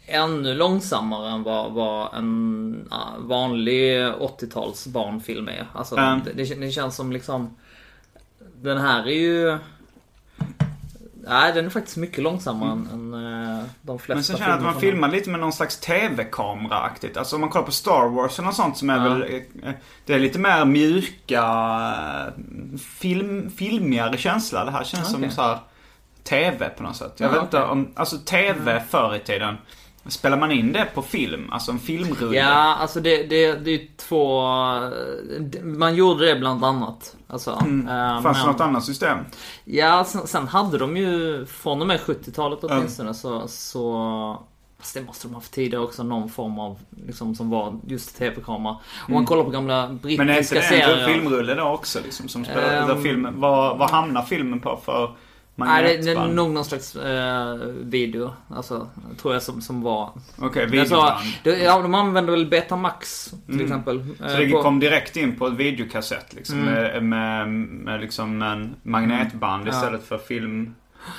ännu 0.07 0.55
långsammare 0.55 1.31
än 1.31 1.43
vad, 1.43 1.73
vad 1.73 2.15
en 2.15 2.89
vanlig 3.19 3.93
80-tals 4.07 4.87
barnfilm 4.87 5.49
är. 5.49 5.67
Alltså, 5.73 5.97
Mm. 5.97 6.21
det, 6.25 6.33
det, 6.33 6.55
det 6.55 6.71
känns 6.71 6.97
som 6.97 7.13
liksom... 7.13 7.57
Den 8.63 8.79
här 8.79 9.07
är 9.09 9.13
ju... 9.21 9.59
Nej, 11.29 11.53
den 11.53 11.67
är 11.67 11.71
faktiskt 11.71 11.97
mycket 11.97 12.23
långsammare 12.23 12.73
än, 12.73 12.89
än 13.15 13.15
eh, 13.59 13.65
de 13.83 13.99
flesta 13.99 14.13
Mm. 14.13 14.17
Men 14.17 14.25
sen 14.25 14.37
känner 14.37 14.51
jag 14.51 14.59
att 14.59 14.65
man 14.65 14.81
filmar 14.81 15.09
lite 15.09 15.31
med 15.31 15.41
någon 15.41 15.53
slags 15.53 15.81
TV-kameraaktigt. 15.81 17.17
Alltså 17.17 17.37
om 17.37 17.41
man 17.41 17.51
kollar 17.51 17.67
på 17.67 17.73
Star 17.73 18.09
Wars 18.09 18.39
eller 18.39 18.47
något 18.47 18.57
sånt 18.57 18.77
som 18.79 18.91
är 18.91 18.97
Ja. 18.97 19.03
väl... 19.15 19.23
eh, 19.63 19.71
Det 20.07 20.15
är 20.15 20.19
lite 20.19 20.39
mer 20.39 20.65
mjuka, 20.65 21.43
eh, 21.43 22.79
film, 22.79 23.51
filmigare 23.57 24.17
känsla. 24.17 24.65
Det 24.65 24.71
här 24.71 24.85
känns 24.85 25.15
Okej. 25.15 25.29
som 25.29 25.37
så 25.37 25.43
här 25.43 25.59
TV 26.25 26.69
på 26.69 26.83
något 26.83 26.97
sätt. 26.97 27.13
Jag 27.17 27.29
Ja, 27.29 27.33
vet 27.35 27.43
inte 27.43 27.63
om, 27.65 27.89
alltså 27.95 28.19
TV 28.19 28.83
förr 28.91 29.15
i 29.15 29.19
tiden. 29.19 29.57
Spelar 30.09 30.37
man 30.37 30.53
in 30.53 30.73
det 30.73 30.87
på 30.95 31.03
film? 31.03 31.53
Alltså 31.53 31.71
en 31.73 31.79
filmrulle? 31.79 32.37
Ja, 32.37 32.75
alltså 32.75 33.01
det, 33.01 33.23
det, 33.23 33.55
det 33.55 33.71
är 33.71 33.89
två... 33.97 34.43
Man 35.63 35.95
gjorde 35.95 36.27
det 36.27 36.35
bland 36.35 36.65
annat. 36.65 37.17
Alltså, 37.27 37.59
Mm. 37.65 38.23
Fanns 38.23 38.41
det 38.41 38.47
något 38.47 38.61
annat 38.61 38.85
system? 38.85 39.19
Ja, 39.65 40.05
sen, 40.05 40.27
sen 40.27 40.49
hade 40.49 40.79
de 40.79 40.97
ju 40.97 41.47
från 41.47 41.81
och 41.81 41.87
med 41.87 42.01
70-talet 42.01 42.59
åtminstone 42.63 43.15
så, 43.15 43.49
så... 43.49 44.39
Fast 44.79 44.95
det 44.95 45.03
måste 45.03 45.27
de 45.29 45.35
ha 45.35 45.41
haft 45.41 45.53
tidigare 45.53 45.85
också, 45.85 46.03
någon 46.03 46.29
form 46.29 46.59
av, 46.59 46.79
liksom 47.07 47.35
som 47.35 47.51
var 47.51 47.81
just 47.87 48.19
tv-kamera. 48.19 48.77
Om 49.09 49.15
man 49.15 49.25
kollar 49.27 49.45
på 49.45 49.51
gamla 49.51 49.89
brittiska 49.89 50.23
Mm. 50.23 50.27
Men 50.27 50.37
är 50.37 50.41
inte 50.41 50.55
det 50.55 50.63
serier. 50.63 51.09
en 51.09 51.15
filmrulle 51.15 51.55
då 51.55 51.63
också 51.65 51.99
liksom? 52.05 52.29
Som 52.29 52.45
spelar, 52.45 52.89
där 52.89 53.03
filmen, 53.03 53.41
vad, 53.41 53.79
vad 53.79 53.91
hamnar 53.91 54.23
filmen 54.23 54.61
på 54.61 54.81
för 54.85 55.11
Nej, 55.57 55.99
det, 56.03 56.11
är 56.11 56.29
nog 56.29 56.51
någon 56.51 56.65
slags 56.65 56.97
eh, 56.97 57.55
video. 57.81 58.33
Alltså, 58.49 58.89
tror 59.23 59.35
jag 59.35 59.43
som, 59.43 59.61
som 59.61 59.83
var... 59.83 60.11
Okej, 60.39 60.63
Jag 60.63 60.69
videoband. 60.71 61.19
ja, 61.45 61.83
de 61.83 61.95
använder 61.95 62.31
väl 62.33 62.47
Betamax 62.47 63.31
till 63.47 63.55
Mm. 63.55 63.65
exempel. 63.67 64.05
Så 64.19 64.25
eh, 64.25 64.39
det 64.39 64.51
på- 64.51 64.63
kom 64.63 64.81
direkt 64.81 65.17
in 65.17 65.37
på 65.37 65.47
ett 65.47 65.53
videokassett 65.55 66.35
liksom 66.35 66.59
Mm. 66.59 66.75
med, 66.75 67.03
med, 67.03 67.49
med 67.85 68.01
liksom 68.01 68.43
en 68.43 68.75
magnetband 68.83 69.67
Ja. 69.67 69.71
istället 69.71 70.05
för 70.05 70.19
film. 70.19 70.75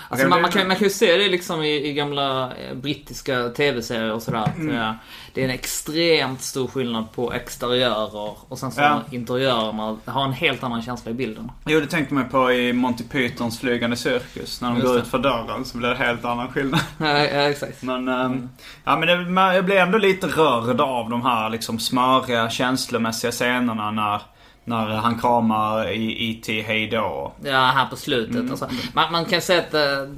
Alltså 0.10 0.28
man, 0.28 0.42
man, 0.42 0.52
kan, 0.52 0.68
man 0.68 0.76
kan 0.78 0.84
ju 0.84 0.90
se 0.94 1.18
det 1.18 1.28
liksom 1.30 1.64
i, 1.64 1.88
i 1.88 1.94
gamla 1.94 2.44
eh, 2.56 2.74
brittiska 2.76 3.50
tv-serier 3.50 4.12
och 4.14 4.22
sådär. 4.22 4.40
Att, 4.40 4.58
Mm. 4.58 4.76
eh, 4.76 4.92
det 5.34 5.42
är 5.42 5.46
en 5.46 5.52
extremt 5.52 6.42
stor 6.42 6.68
skillnad 6.68 7.12
på 7.12 7.34
exteriörer 7.34 8.34
och 8.50 8.60
sen 8.60 8.72
så 8.72 8.82
Ja. 8.82 9.02
interiörerna 9.12 9.98
har 10.06 10.24
en 10.26 10.34
helt 10.34 10.64
annan 10.64 10.82
känsla 10.82 11.12
i 11.12 11.14
bilden. 11.14 11.52
Jo, 11.66 11.80
det 11.80 11.88
tänkte 11.88 12.14
man 12.14 12.30
på 12.30 12.52
i 12.52 12.74
Monty 12.74 13.04
Pythons 13.04 13.60
flygande 13.60 13.96
cirkus. 13.96 14.62
När 14.62 14.70
de 14.70 14.76
Just 14.76 14.88
går 14.88 14.94
det. 14.94 15.00
ut 15.02 15.08
för 15.08 15.18
dörren 15.20 15.66
så 15.66 15.78
blir 15.78 15.90
det 15.90 15.96
helt 15.96 16.26
annan 16.26 16.48
skillnad. 16.52 16.80
Ja, 16.98 17.08
ja 17.20 17.50
exakt. 17.50 17.82
Men, 17.84 18.08
ehm, 18.08 18.50
ja, 18.84 18.98
men 18.98 19.08
det, 19.08 19.30
man, 19.32 19.56
jag 19.56 19.66
blev 19.66 19.78
ändå 19.78 19.98
lite 19.98 20.28
rörd 20.28 20.82
av 20.82 21.10
de 21.10 21.22
här 21.22 21.50
liksom 21.50 21.80
smöriga 21.80 22.50
känslomässiga 22.50 23.32
scenerna 23.32 23.92
när, 23.92 24.22
när 24.66 24.88
han 24.88 25.20
kramar 25.20 25.92
i 25.92 26.32
E.T. 26.32 26.62
Hej 26.62 26.88
då. 26.88 27.34
Ja, 27.44 27.72
här 27.76 27.86
på 27.90 27.96
slutet. 27.96 28.36
Mm. 28.36 28.52
Alltså, 28.52 28.70
man, 28.94 29.12
man 29.12 29.26
kan 29.26 29.42
säga 29.42 29.60
att 29.60 29.74
eh, 29.74 30.10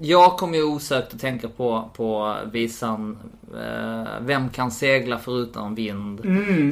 jag 0.00 0.36
kommer 0.36 0.58
ju 0.58 0.64
osökt 0.64 1.14
att 1.14 1.20
tänka 1.20 1.48
på, 1.48 1.90
på 1.96 2.36
visan 2.52 3.18
eh, 3.54 4.04
Vem 4.20 4.48
kan 4.48 4.70
segla 4.70 5.18
förutan 5.18 5.74
vind? 5.74 6.20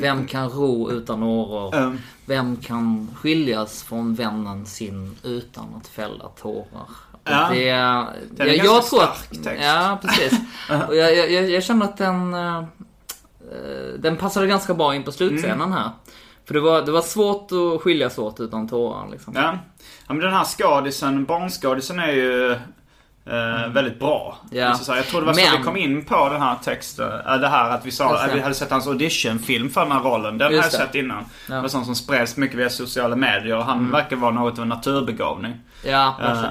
Vem 0.00 0.26
kan 0.26 0.48
ro 0.50 0.90
utan 0.90 1.22
åror? 1.22 1.74
Mm. 1.76 1.98
Vem 2.26 2.56
kan 2.56 3.08
skiljas 3.14 3.82
från 3.82 4.14
vännen 4.14 4.66
sin 4.66 5.16
utan 5.22 5.64
att 5.80 5.86
fälla 5.88 6.24
tårar? 6.40 6.86
Ja. 7.24 7.48
Det, 7.52 7.70
Den 8.36 8.48
är 8.48 8.54
jag, 8.54 8.66
jag 8.66 8.86
tror 8.86 9.02
att, 9.02 9.16
stark 9.16 9.42
text. 9.44 9.62
Ja, 9.64 9.98
precis. 10.02 10.40
Och 10.88 10.96
jag, 10.96 11.16
jag, 11.16 11.30
jag, 11.30 11.50
jag 11.50 11.64
känner 11.64 11.84
att 11.86 11.96
den, 11.96 12.34
eh, 12.34 12.58
eh, 12.58 12.64
den 13.98 14.16
passade 14.16 14.46
ganska 14.46 14.74
bra 14.74 14.94
in 14.94 15.02
på 15.02 15.12
slutscenen 15.12 15.60
Mm. 15.60 15.72
här. 15.72 15.90
För 16.46 16.54
det 16.54 16.60
var, 16.60 16.82
det 16.82 16.92
var 16.92 17.02
svårt 17.02 17.48
att 17.52 17.82
skiljas 17.82 18.18
åt 18.18 18.40
utan 18.40 18.68
tårar 18.68 19.08
liksom. 19.10 19.32
Ja. 19.36 19.42
ja 20.06 20.14
men 20.14 20.18
den 20.18 20.32
här 20.32 20.44
skadisen, 20.44 21.24
barnskadisen 21.24 21.98
är 21.98 22.12
ju 22.12 22.52
eh, 23.26 23.68
väldigt 23.72 23.98
bra. 23.98 24.36
Ja. 24.50 24.74
Så, 24.74 24.84
så 24.84 24.92
jag 24.96 25.06
tror 25.06 25.20
det 25.20 25.26
var 25.26 25.34
så 25.34 25.40
Men- 25.50 25.58
vi 25.60 25.64
kom 25.64 25.76
in 25.76 26.04
på 26.04 26.28
den 26.28 26.42
här 26.42 26.56
texten. 26.64 27.12
Äh, 27.26 27.36
det 27.36 27.48
här 27.48 27.70
att 27.70 27.86
vi 27.86 27.90
sa 27.90 28.18
att 28.18 28.34
vi 28.34 28.40
hade 28.40 28.54
sett 28.54 28.70
hans 28.70 28.86
auditionfilm 28.86 29.70
för 29.70 29.80
den 29.80 29.92
här 29.92 30.00
rollen. 30.00 30.38
Den 30.38 30.52
Just 30.52 30.64
har 30.64 30.78
jag 30.78 30.80
det. 30.80 30.86
sett 30.86 30.94
innan. 30.94 31.24
Ja. 31.48 31.54
Det 31.54 31.60
var 31.60 31.68
sånt 31.68 31.86
som 31.86 31.94
spreds 31.94 32.36
mycket 32.36 32.56
via 32.58 32.70
sociala 32.70 33.16
medier. 33.16 33.56
Och 33.56 33.64
han 33.64 33.90
verkar 33.90 34.16
vara 34.16 34.30
något 34.32 34.58
av 34.58 34.62
en 34.62 34.68
naturbegåvning. 34.68 35.54
Ja, 35.84 36.14
Eh. 36.22 36.42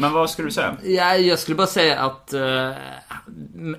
Men 0.00 0.12
vad 0.12 0.30
skulle 0.30 0.48
du 0.48 0.52
säga? 0.52 0.76
Ja, 0.84 1.16
jag 1.16 1.38
skulle 1.38 1.54
bara 1.54 1.66
säga 1.66 1.98
att 2.00 2.32
eh, 2.32 2.70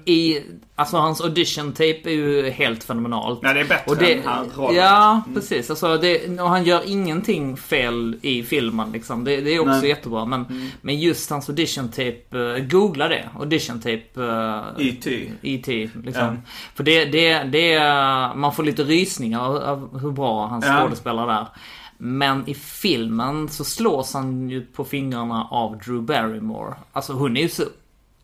i, 0.05 0.41
alltså 0.75 0.97
hans 0.97 1.21
audition 1.21 1.71
tape 1.71 2.01
är 2.03 2.09
ju 2.09 2.49
helt 2.49 2.83
fenomenalt. 2.83 3.39
Ja, 3.43 3.53
det 3.53 3.59
är 3.59 3.65
bättre 3.65 3.91
och 3.91 3.97
det, 3.97 4.13
än 4.13 4.23
här 4.23 4.45
rollen. 4.57 4.75
Ja, 4.75 5.21
precis. 5.33 5.69
Alltså, 5.69 5.97
det, 5.97 6.39
och 6.39 6.49
han 6.49 6.63
gör 6.63 6.81
ingenting 6.85 7.57
fel 7.57 8.15
i 8.21 8.43
filmen 8.43 8.91
liksom. 8.91 9.23
Det, 9.23 9.41
det 9.41 9.55
är 9.55 9.59
också 9.59 9.71
Nej. 9.79 9.89
jättebra. 9.89 10.25
Men, 10.25 10.71
men 10.81 10.99
just 10.99 11.29
hans 11.29 11.49
audition 11.49 11.89
tape, 11.89 12.55
eh, 12.57 12.63
googla 12.65 13.07
det. 13.07 13.29
Audition 13.39 13.79
tape. 13.79 14.01
Uh, 14.17 14.87
E.T. 14.87 15.31
E.T. 15.41 15.89
Liksom. 16.03 16.23
Ja. 16.23 16.51
För 16.75 16.83
det, 16.83 17.05
det, 17.05 17.43
det 17.43 17.73
är, 17.73 18.35
man 18.35 18.53
får 18.53 18.63
lite 18.63 18.83
rysningar 18.83 19.39
av, 19.39 19.55
av 19.57 19.99
hur 20.01 20.11
bra 20.11 20.47
han 20.47 20.63
Ja. 20.65 20.81
skådespelar 20.81 21.27
där. 21.27 21.45
Men 22.03 22.49
i 22.49 22.53
filmen 22.53 23.49
så 23.49 23.63
slås 23.63 24.13
han 24.13 24.49
ju 24.49 24.65
på 24.65 24.83
fingrarna 24.83 25.47
av 25.51 25.77
Drew 25.77 26.01
Barrymore. 26.01 26.73
Alltså 26.93 27.13
hon 27.13 27.37
är 27.37 27.41
ju 27.41 27.49
så 27.49 27.63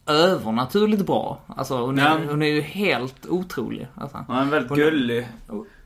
övernaturligt 0.05 1.05
bra. 1.05 1.39
Alltså 1.47 1.85
hon 1.85 1.99
är, 1.99 2.03
Ja. 2.09 2.19
hon 2.29 2.41
är 2.41 2.47
ju 2.47 2.61
helt 2.61 3.25
otrolig. 3.25 3.87
Alltså. 3.95 4.25
Han 4.27 4.47
är 4.47 4.51
väldigt 4.51 4.69
Hon- 4.69 4.77
gullig. 4.79 5.27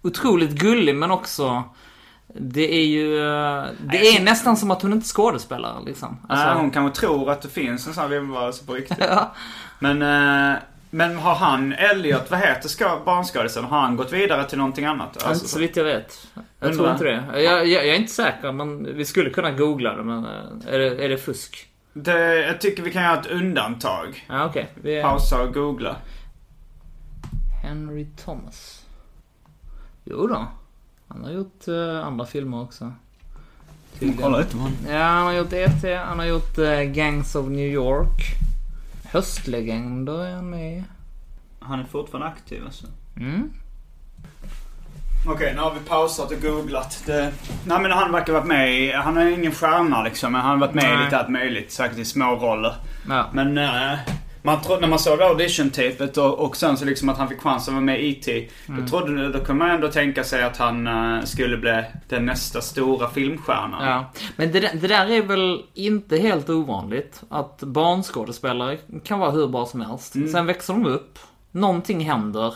Otroligt 0.01 0.51
gullig 0.51 0.95
men 0.95 1.11
också 1.11 1.63
det 2.27 2.73
är 2.73 2.85
ju... 2.85 3.15
Det 3.91 3.97
är 4.17 4.23
nästan 4.23 4.57
som 4.57 4.71
att 4.71 4.81
hon 4.81 4.93
inte 4.93 5.07
skådespelar 5.07 5.81
liksom. 5.85 6.17
Alltså, 6.29 6.45
Nej, 6.45 6.55
hon 6.55 6.71
kanske 6.71 6.99
tror 6.99 7.29
att 7.31 7.41
det 7.41 7.49
finns 7.49 7.87
en 7.87 7.93
sån 7.93 8.01
här 8.01 8.09
vimmelrörelse 8.09 8.65
på 8.65 8.73
riktigt. 8.73 8.97
ja. 9.09 9.31
Men, 9.79 10.01
eh, 10.01 10.57
men 10.91 11.15
har 11.17 11.35
han, 11.35 11.73
Elliot, 11.73 12.31
vad 12.31 12.39
heter 12.39 12.69
ska, 12.69 12.99
barnskådisen? 13.05 13.63
Har 13.63 13.79
han 13.81 13.95
gått 13.95 14.13
vidare 14.13 14.49
till 14.49 14.57
någonting 14.57 14.85
annat? 14.85 15.23
Alltså, 15.23 15.47
så 15.47 15.59
vitt 15.59 15.75
jag 15.77 15.83
vet. 15.83 16.27
Jag 16.59 16.69
Undrar. 16.71 16.77
tror 16.77 16.91
inte 16.91 17.31
det. 17.33 17.41
Jag, 17.41 17.67
jag, 17.67 17.67
jag 17.67 17.87
är 17.87 17.95
inte 17.95 18.11
säker 18.13 18.51
men 18.51 18.95
vi 18.97 19.05
skulle 19.05 19.29
kunna 19.29 19.51
googla 19.51 19.95
det 19.95 20.03
men 20.03 20.25
eh, 20.25 20.73
är 20.73 20.79
det, 20.79 21.05
är 21.05 21.09
det 21.09 21.17
fusk? 21.17 21.67
det, 21.93 22.35
jag 22.45 22.61
tycker 22.61 22.83
vi 22.83 22.91
kan 22.91 23.03
göra 23.03 23.19
ett 23.19 23.27
undantag. 23.31 24.25
Ja 24.29 24.45
okej. 24.45 24.69
Vi- 24.81 25.01
Pausa 25.01 25.41
och 25.41 25.53
googla. 25.53 25.95
Henry 27.63 28.05
Thomas. 28.25 28.85
Jo 30.03 30.27
då. 30.27 30.45
Han 31.07 31.23
har 31.23 31.31
gjort 31.31 31.67
eh, 31.67 32.07
andra 32.07 32.25
filmer 32.25 32.61
också. 32.61 32.93
Tydligen. 33.99 34.31
lite 34.31 34.55
på 34.55 34.69
Ja, 34.89 34.97
han 34.97 35.25
har 35.25 35.33
gjort 35.33 35.53
E.T. 35.53 35.95
Han 35.95 36.19
har 36.19 36.25
gjort 36.25 36.57
eh, 36.57 36.79
Gangs 36.81 37.35
of 37.35 37.47
New 37.47 37.67
York. 37.67 38.21
Höstlegender 39.11 40.25
är 40.25 40.35
han 40.35 40.49
med 40.49 40.77
i. 40.77 40.83
Han 41.59 41.79
är 41.79 41.83
fortfarande 41.83 42.27
aktiv 42.27 42.63
alltså. 42.65 42.87
Mm. 43.17 43.51
Okej, 45.27 45.53
nu 45.55 45.61
har 45.61 45.73
vi 45.73 45.79
pausat 45.79 46.31
och 46.31 46.41
googlat. 46.41 47.03
Det... 47.05 47.31
Nej 47.65 47.81
men 47.81 47.91
han 47.91 48.11
verkar 48.11 48.33
varit 48.33 48.47
med 48.47 48.73
i, 48.73 48.91
han 48.91 49.17
är 49.17 49.29
ingen 49.29 49.51
stjärna 49.51 50.03
liksom, 50.03 50.31
men 50.31 50.41
han 50.41 50.49
har 50.49 50.67
varit 50.67 50.75
med 50.75 50.83
i 50.83 50.87
Nej. 50.87 51.03
lite 51.03 51.17
allt 51.17 51.29
möjligt. 51.29 51.71
Säkert 51.71 51.97
i 51.97 52.05
små 52.05 52.35
roller. 52.35 52.75
Ja. 53.09 53.25
Men 53.33 53.57
eh, 53.57 53.99
man 54.41 54.61
trodde, 54.61 54.81
när 54.81 54.87
man 54.87 54.99
såg 54.99 55.21
audition-tapet 55.21 56.17
och, 56.17 56.39
och 56.39 56.57
sen 56.57 56.77
så 56.77 56.85
liksom 56.85 57.09
att 57.09 57.17
han 57.17 57.29
fick 57.29 57.41
chansen 57.41 57.73
att 57.73 57.75
vara 57.75 57.85
med 57.85 58.01
i 58.03 58.09
E.T. 58.11 58.49
Mm. 58.67 58.81
Då, 58.81 58.87
trodde, 58.87 59.31
då 59.31 59.39
kunde 59.39 59.65
man 59.65 59.75
ändå 59.75 59.87
tänka 59.87 60.23
sig 60.23 60.43
att 60.43 60.57
han 60.57 60.87
eh, 60.87 61.23
skulle 61.23 61.57
bli 61.57 61.83
den 62.09 62.25
nästa 62.25 62.61
stora 62.61 63.09
filmstjärnan. 63.09 63.87
Ja. 63.87 64.11
Men 64.35 64.51
det, 64.51 64.59
där- 64.59 64.71
det 64.81 64.87
där 64.87 65.09
är 65.11 65.21
väl 65.21 65.61
inte 65.73 66.17
helt 66.17 66.49
ovanligt. 66.49 67.21
Att 67.29 67.59
barnskådespelare 67.63 68.77
kan 69.03 69.19
vara 69.19 69.31
hur 69.31 69.47
bra 69.47 69.65
som 69.65 69.81
helst. 69.81 70.15
Mm. 70.15 70.29
Sen 70.31 70.45
växer 70.45 70.73
de 70.73 70.85
upp. 70.85 71.19
Någonting 71.51 71.99
händer. 72.05 72.53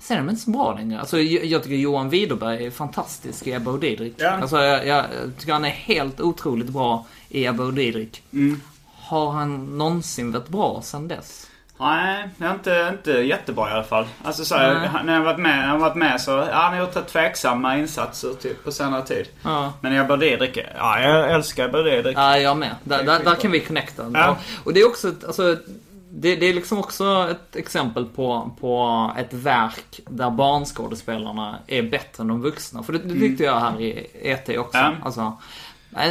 Sen 0.00 0.16
är 0.16 0.20
de 0.20 0.30
inte 0.30 0.42
så 0.42 0.50
bra 0.50 0.74
längre. 0.74 1.00
Alltså, 1.00 1.20
jag, 1.20 1.44
jag 1.44 1.62
tycker 1.62 1.76
Johan 1.76 2.10
Widerberg 2.10 2.66
är 2.66 2.70
fantastisk 2.70 3.46
i 3.46 3.52
Ebba 3.52 3.70
och 3.70 3.78
Didrik. 3.78 4.14
Ja. 4.16 4.30
Alltså, 4.30 4.56
jag, 4.58 4.86
jag 4.86 5.04
tycker 5.38 5.52
han 5.52 5.64
är 5.64 5.68
helt 5.70 6.20
otroligt 6.20 6.68
bra 6.68 7.06
i 7.28 7.46
Ebba 7.46 7.64
och 7.64 7.74
Didrik. 7.74 8.22
Mm. 8.32 8.60
Har 9.08 9.30
han 9.30 9.78
någonsin 9.78 10.32
varit 10.32 10.48
bra 10.48 10.80
sen 10.82 11.08
dess? 11.08 11.46
Nej, 11.80 12.28
inte, 12.42 12.88
inte 12.92 13.10
jättebra 13.10 13.70
i 13.70 13.72
alla 13.72 13.84
fall. 13.84 14.06
Alltså 14.24 14.44
så 14.44 14.54
här, 14.54 15.02
när 15.04 15.14
jag 15.14 15.22
varit 15.22 15.38
med, 15.38 15.58
när 15.58 15.68
jag 15.68 15.78
varit 15.78 15.96
med 15.96 16.20
så, 16.20 16.30
ja, 16.30 16.46
han 16.52 16.72
har 16.72 16.80
gjort 16.80 17.06
tveksamma 17.06 17.78
insatser 17.78 18.34
typ 18.42 18.64
på 18.64 18.72
senare 18.72 19.06
tid. 19.06 19.26
Ja. 19.42 19.72
Men 19.80 19.92
Ebba 19.92 20.16
Didrik, 20.16 20.58
ja 20.78 21.00
jag 21.00 21.32
älskar 21.32 21.64
Ebba 21.64 21.82
Didrik. 21.82 22.18
Ja, 22.18 22.38
jag 22.38 22.56
med. 22.56 22.74
Där, 22.84 23.02
där, 23.02 23.24
där 23.24 23.34
kan 23.34 23.50
vi 23.50 23.60
connecta. 23.60 24.10
Ja. 24.14 24.36
Och, 24.64 24.74
det 24.74 24.80
är 24.80 24.86
också 24.86 25.08
ett, 25.08 25.24
alltså, 25.24 25.56
det, 26.10 26.36
det 26.36 26.46
är 26.46 26.54
liksom 26.54 26.78
också 26.78 27.28
ett 27.30 27.56
exempel 27.56 28.04
på, 28.04 28.50
på 28.60 29.10
ett 29.18 29.32
verk 29.32 30.00
där 30.08 30.30
barnskådespelarna 30.30 31.58
är 31.66 31.82
bättre 31.82 32.20
än 32.20 32.28
de 32.28 32.42
vuxna. 32.42 32.82
För 32.82 32.92
det, 32.92 32.98
det 32.98 33.20
tyckte 33.20 33.44
jag 33.44 33.60
här 33.60 33.80
i 33.80 34.10
E.T. 34.22 34.58
också. 34.58 34.78
Ja. 34.78 34.92
Alltså, 35.04 35.36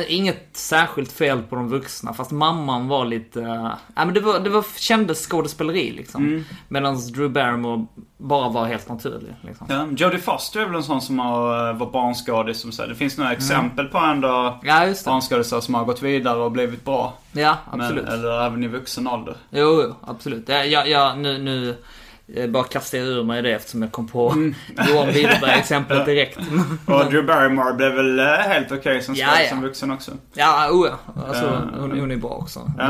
inget 0.07 0.49
särskilt 0.53 1.11
fel 1.11 1.41
på 1.41 1.55
de 1.55 1.69
vuxna, 1.69 2.13
fast 2.13 2.31
mamman 2.31 2.87
var 2.87 3.05
lite... 3.05 3.39
Nej, 3.41 4.05
men 4.05 4.13
det, 4.13 4.19
var, 4.19 4.39
det 4.39 4.49
var, 4.49 4.65
kändes 4.77 5.27
skådespeleri 5.27 5.91
liksom. 5.91 6.25
Mm. 6.25 6.43
Medan 6.67 7.11
Drew 7.11 7.29
Barrymore 7.29 7.85
bara 8.17 8.49
var 8.49 8.65
helt 8.65 8.89
naturlig. 8.89 9.35
Liksom. 9.41 9.67
Ja, 9.69 9.87
Jodie 9.97 10.19
Foster 10.19 10.59
är 10.59 10.65
väl 10.65 10.75
en 10.75 10.83
sån 10.83 11.01
som 11.01 11.19
har 11.19 11.69
uh, 11.69 11.77
varit 11.77 11.91
barnskådis 11.91 12.61
som. 12.61 12.87
Det 12.87 12.95
finns 12.95 13.17
några 13.17 13.31
exempel 13.31 13.85
på 13.85 13.97
ändå 13.97 14.59
Ja, 14.63 14.93
barnskådisar 15.05 15.61
som 15.61 15.73
har 15.73 15.85
gått 15.85 16.01
vidare 16.01 16.37
och 16.37 16.51
blivit 16.51 16.85
bra. 16.85 17.17
Ja, 17.31 17.57
absolut. 17.71 18.05
Men, 18.05 18.13
eller 18.13 18.45
även 18.45 18.63
i 18.63 18.67
vuxen 18.67 19.07
ålder. 19.07 19.35
Jo, 19.49 19.81
jo, 19.83 19.95
absolut. 20.01 20.49
Ja, 20.49 20.63
ja, 20.63 20.85
ja 20.85 21.15
nu, 21.15 21.37
nu 21.37 21.69
eh, 21.69 21.75
bara 22.49 22.63
kastar 22.63 22.97
jag 22.97 23.07
ur 23.07 23.23
mig 23.23 23.41
det 23.41 23.51
eftersom 23.53 23.81
jag 23.81 23.91
kom 23.91 24.07
på 24.07 24.29
Mm. 24.31 24.55
Johan 24.89 25.07
Widerberg-exemplet 25.07 26.05
direkt. 26.05 26.37
Och 26.85 27.05
Drew 27.05 27.25
Barrymore 27.25 27.73
blev 27.73 27.91
väl 27.93 28.19
uh, 28.19 28.25
helt 28.25 28.71
okej 28.71 29.01
som 29.01 29.15
Ja, 29.15 29.41
ja. 29.41 29.49
som 29.49 29.61
vuxen 29.61 29.91
också. 29.91 30.11
Ja, 30.33 30.69
oh 30.71 30.87
ja. 30.87 31.23
Alltså, 31.27 31.45
Ja. 31.45 31.79
hon, 31.79 31.99
hon 31.99 32.11
är 32.11 32.15
bra 32.17 32.29
också. 32.29 32.71
Ja. 32.77 32.87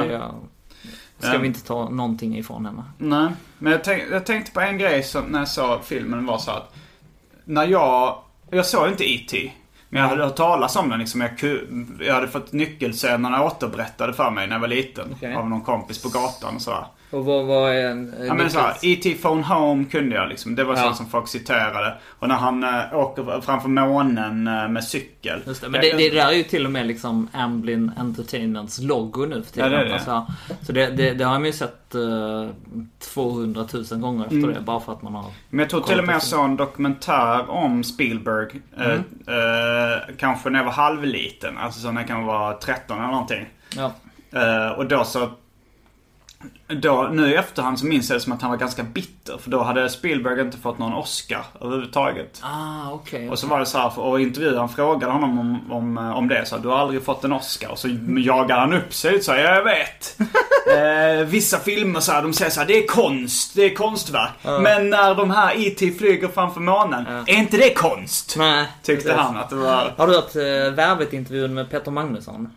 Det 1.17 1.23
ska 1.23 1.33
Ja. 1.33 1.39
vi 1.39 1.47
inte 1.47 1.63
ta 1.63 1.89
någonting 1.89 2.37
ifrån 2.37 2.65
henne. 2.65 2.83
Nej, 2.97 3.27
men 3.57 3.71
jag, 3.71 3.83
tänk, 3.83 4.03
jag 4.11 4.25
tänkte 4.25 4.51
på 4.51 4.59
en 4.59 4.77
grej 4.77 5.03
som, 5.03 5.23
när 5.25 5.39
jag 5.39 5.47
såg 5.47 5.83
filmen 5.83 6.25
var 6.25 6.37
så 6.37 6.51
att 6.51 6.73
när 7.45 7.67
jag, 7.67 8.17
jag 8.49 8.65
såg 8.65 8.87
inte 8.87 9.03
E.T. 9.13 9.51
Men 9.89 10.01
jag 10.01 10.09
hade 10.09 10.23
hört 10.23 10.35
talas 10.35 10.75
om 10.75 10.89
den 10.89 10.99
liksom. 10.99 11.21
Jag, 11.21 11.31
jag 11.99 12.13
hade 12.13 12.27
fått 12.27 12.51
nyckelscenerna 12.51 13.43
återberättade 13.43 14.13
för 14.13 14.31
mig 14.31 14.47
när 14.47 14.55
jag 14.55 14.59
var 14.61 14.67
liten. 14.67 15.05
Okej. 15.15 15.35
Av 15.35 15.49
någon 15.49 15.61
kompis 15.61 16.01
på 16.03 16.09
gatan 16.09 16.55
och 16.55 16.61
sådär. 16.61 16.85
Och 17.11 17.25
vad, 17.25 17.45
vad 17.45 17.71
är 17.71 17.89
en... 17.89 18.13
Ja 18.27 18.33
men 18.33 18.49
såhär, 18.49 18.73
E.T. 18.81 19.13
Phone 19.21 19.43
Home 19.43 19.85
kunde 19.85 20.15
jag 20.15 20.29
liksom. 20.29 20.55
Det 20.55 20.63
var 20.63 20.75
Ja. 20.75 20.81
sånt 20.83 20.95
som 20.97 21.09
folk 21.09 21.27
citerade. 21.27 21.93
Och 22.19 22.27
när 22.27 22.35
han 22.35 22.63
äh, 22.63 22.93
åker 22.93 23.41
framför 23.41 23.69
månen 23.69 24.47
äh, 24.47 24.67
med 24.69 24.83
cykel. 24.83 25.41
Just 25.47 25.61
det, 25.61 25.69
men 25.69 25.81
det, 25.81 25.93
det 25.97 26.09
där 26.09 26.27
är 26.27 26.31
ju 26.31 26.43
till 26.43 26.65
och 26.65 26.71
med 26.71 26.87
liksom 26.87 27.27
Amblin 27.33 27.91
Entertainments 27.97 28.79
logo 28.81 29.25
nu 29.25 29.43
för 29.43 29.51
tiden. 29.53 29.71
Ja, 29.71 29.77
det 29.79 29.85
det. 29.85 29.93
Alltså, 29.93 30.25
så 30.61 30.71
det, 30.71 30.85
det, 30.89 31.13
det 31.13 31.23
har 31.23 31.33
man 31.33 31.45
ju 31.45 31.51
sett 31.51 31.95
uh, 31.95 32.49
200 32.99 33.65
000 33.91 33.99
gånger 34.01 34.23
efter 34.25 34.37
Mm. 34.37 34.53
det. 34.53 34.61
Bara 34.61 34.79
för 34.79 34.93
att 34.93 35.01
man 35.01 35.13
har... 35.15 35.25
Men 35.49 35.59
jag 35.59 35.69
tror 35.69 35.81
till 35.81 35.99
och 35.99 36.05
med 36.05 36.15
jag 36.15 36.23
såg 36.23 36.45
en 36.45 36.55
dokumentär 36.57 37.49
om 37.49 37.83
Spielberg. 37.83 38.61
eh, 38.77 38.85
Mm. 38.91 39.03
kanske 40.17 40.49
när 40.49 40.59
jag 40.59 40.65
var 40.65 40.71
halvliten. 40.71 41.57
Alltså 41.57 41.79
så 41.79 41.91
när 41.91 42.01
jag 42.01 42.07
kan 42.07 42.25
vara 42.25 42.53
13 42.53 42.97
eller 42.97 43.07
någonting. 43.07 43.45
Ja. 43.75 43.91
Och 44.77 44.85
då 44.85 45.03
så... 45.03 45.29
Då, 46.67 47.09
nu 47.11 47.31
i 47.31 47.35
efterhand 47.35 47.79
så 47.79 47.85
minns 47.85 48.09
jag 48.09 48.15
det 48.15 48.21
som 48.21 48.33
att 48.33 48.41
han 48.41 48.51
var 48.51 48.57
ganska 48.57 48.83
bitter. 48.83 49.37
För 49.37 49.49
då 49.49 49.63
hade 49.63 49.89
Spielberg 49.89 50.41
inte 50.41 50.57
fått 50.57 50.77
någon 50.77 50.93
Oscar 50.93 51.45
överhuvudtaget. 51.61 52.41
Ah, 52.43 52.91
okej. 52.91 53.29
Och 53.29 53.39
så 53.39 53.47
var 53.47 53.59
det 53.59 53.65
så 53.65 53.77
här, 53.77 53.99
och 53.99 54.21
intervjuaren 54.21 54.69
frågade 54.69 55.13
honom 55.13 55.39
om, 55.39 55.71
om, 55.71 55.97
om 55.97 56.27
det. 56.27 56.45
Så 56.45 56.57
du 56.57 56.67
har 56.67 56.77
aldrig 56.77 57.03
fått 57.03 57.23
en 57.23 57.33
Oscar. 57.33 57.71
Och 57.71 57.79
så 57.79 57.87
jagar 58.17 58.57
han 58.57 58.73
upp 58.73 58.93
sig 58.93 59.21
så 59.21 59.31
här, 59.31 59.39
ja, 59.39 59.55
jag 59.55 59.63
vet. 59.63 60.17
eh, 61.21 61.27
vissa 61.27 61.59
filmer 61.59 61.99
så 61.99 62.11
här, 62.11 62.21
de 62.21 62.33
säger 62.33 62.51
så 62.51 62.59
här, 62.59 62.67
det 62.67 62.77
är 62.77 62.87
konst, 62.87 63.55
det 63.55 63.63
är 63.63 63.75
konstverk. 63.75 64.33
Men 64.43 64.89
när 64.89 65.15
de 65.15 65.31
här 65.31 65.67
E.T. 65.67 65.91
flyger 65.91 66.27
framför 66.27 66.61
månen, 66.61 67.07
är 67.07 67.37
inte 67.37 67.57
det 67.57 67.73
konst? 67.73 68.35
Nej, 68.37 68.65
Tyckte 68.83 69.03
precis. 69.03 69.21
han 69.21 69.37
att 69.37 69.49
det 69.49 69.55
var... 69.55 69.93
Har 69.97 70.07
du 70.07 70.13
hört 70.13 70.35
uh, 70.35 70.75
Värvet-intervjun 70.75 71.53
med 71.53 71.69
Peter 71.69 71.91
Magnusson? 71.91 72.49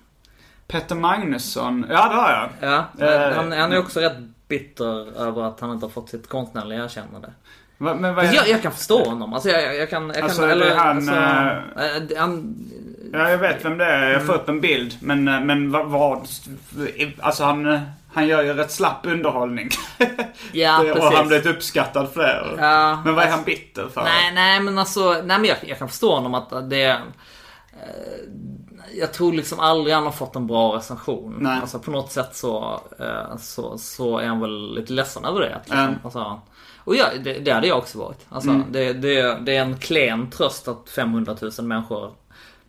Petter 0.70 0.94
Magnusson, 0.94 1.86
ja 1.90 2.08
det 2.08 2.14
har 2.14 2.30
jag. 2.30 2.70
Ja, 2.70 3.06
Eh, 3.06 3.36
han, 3.36 3.52
han 3.52 3.72
är 3.72 3.78
också 3.78 4.00
rätt 4.00 4.16
bitter 4.48 5.20
över 5.20 5.42
att 5.42 5.60
han 5.60 5.72
inte 5.72 5.86
har 5.86 5.90
fått 5.90 6.08
sitt 6.08 6.28
konstnärliga 6.28 6.84
erkännande. 6.84 7.32
Va, 7.78 7.94
men 7.94 8.14
vad 8.14 8.24
är... 8.24 8.32
Jag, 8.32 8.48
jag 8.48 8.62
kan 8.62 8.72
förstå 8.72 9.04
honom. 9.04 9.34
Alltså 9.34 9.48
jag, 9.48 9.76
jag, 9.76 9.90
kan... 9.90 10.06
Jag 10.06 10.14
kan 10.14 10.24
Alltså, 10.24 10.42
är 10.42 10.74
han, 10.76 11.08
eh, 11.08 11.86
eh, 11.86 12.18
han... 12.18 12.56
Ja, 13.12 13.30
jag 13.30 13.38
vet 13.38 13.64
vem 13.64 13.78
det 13.78 13.84
är. 13.84 14.10
Jag 14.10 14.26
får 14.26 14.34
upp 14.34 14.48
en 14.48 14.60
bild. 14.60 14.96
Men, 15.00 15.28
eh, 15.28 15.40
men 15.40 15.70
vad... 15.70 15.86
vad 15.86 16.28
alltså 17.20 17.44
han, 17.44 17.80
han 18.12 18.26
gör 18.26 18.42
ju 18.42 18.54
rätt 18.54 18.70
slapp 18.70 19.06
underhållning. 19.06 19.68
Ja, 20.52 20.78
och 20.80 20.86
precis. 20.86 21.04
han 21.04 21.14
har 21.14 21.24
blivit 21.24 21.46
uppskattad 21.46 22.12
för 22.12 22.20
det. 22.22 22.62
Ja, 22.62 23.02
men 23.04 23.14
vad 23.14 23.24
är 23.24 23.26
alltså- 23.26 23.36
han 23.36 23.44
bitter 23.44 23.88
för? 23.88 24.02
Nej, 24.02 24.32
nej 24.34 24.60
men 24.60 24.78
alltså, 24.78 25.12
nej 25.12 25.38
men 25.38 25.44
jag, 25.44 25.56
jag 25.66 25.78
kan 25.78 25.88
förstå 25.88 26.14
honom 26.14 26.34
att 26.34 26.70
det... 26.70 26.98
Jag 28.92 29.12
tror 29.12 29.32
liksom 29.32 29.60
aldrig 29.60 29.94
han 29.94 30.04
har 30.04 30.12
fått 30.12 30.36
en 30.36 30.46
bra 30.46 30.76
recension. 30.76 31.36
Nej. 31.40 31.60
Alltså 31.60 31.78
på 31.78 31.90
något 31.90 32.12
sätt 32.12 32.36
så, 32.36 32.80
eh, 32.98 33.36
så, 33.36 33.78
så 33.78 34.18
är 34.18 34.26
han 34.26 34.40
väl 34.40 34.74
lite 34.74 34.92
ledsen 34.92 35.24
över 35.24 35.40
det. 35.40 35.60
Liksom. 35.64 35.78
Mm. 35.78 35.94
Alltså, 36.04 36.40
och 36.84 36.96
ja, 36.96 37.06
det, 37.24 37.38
det 37.38 37.50
hade 37.50 37.66
jag 37.66 37.78
också 37.78 37.98
varit. 37.98 38.26
Alltså, 38.28 38.62
det, 38.70 38.92
det, 38.92 39.38
det 39.40 39.56
är 39.56 39.62
en 39.62 39.78
klen 39.78 40.30
tröst 40.30 40.68
att 40.68 40.88
500 40.88 41.36
000 41.40 41.52
människor 41.66 42.10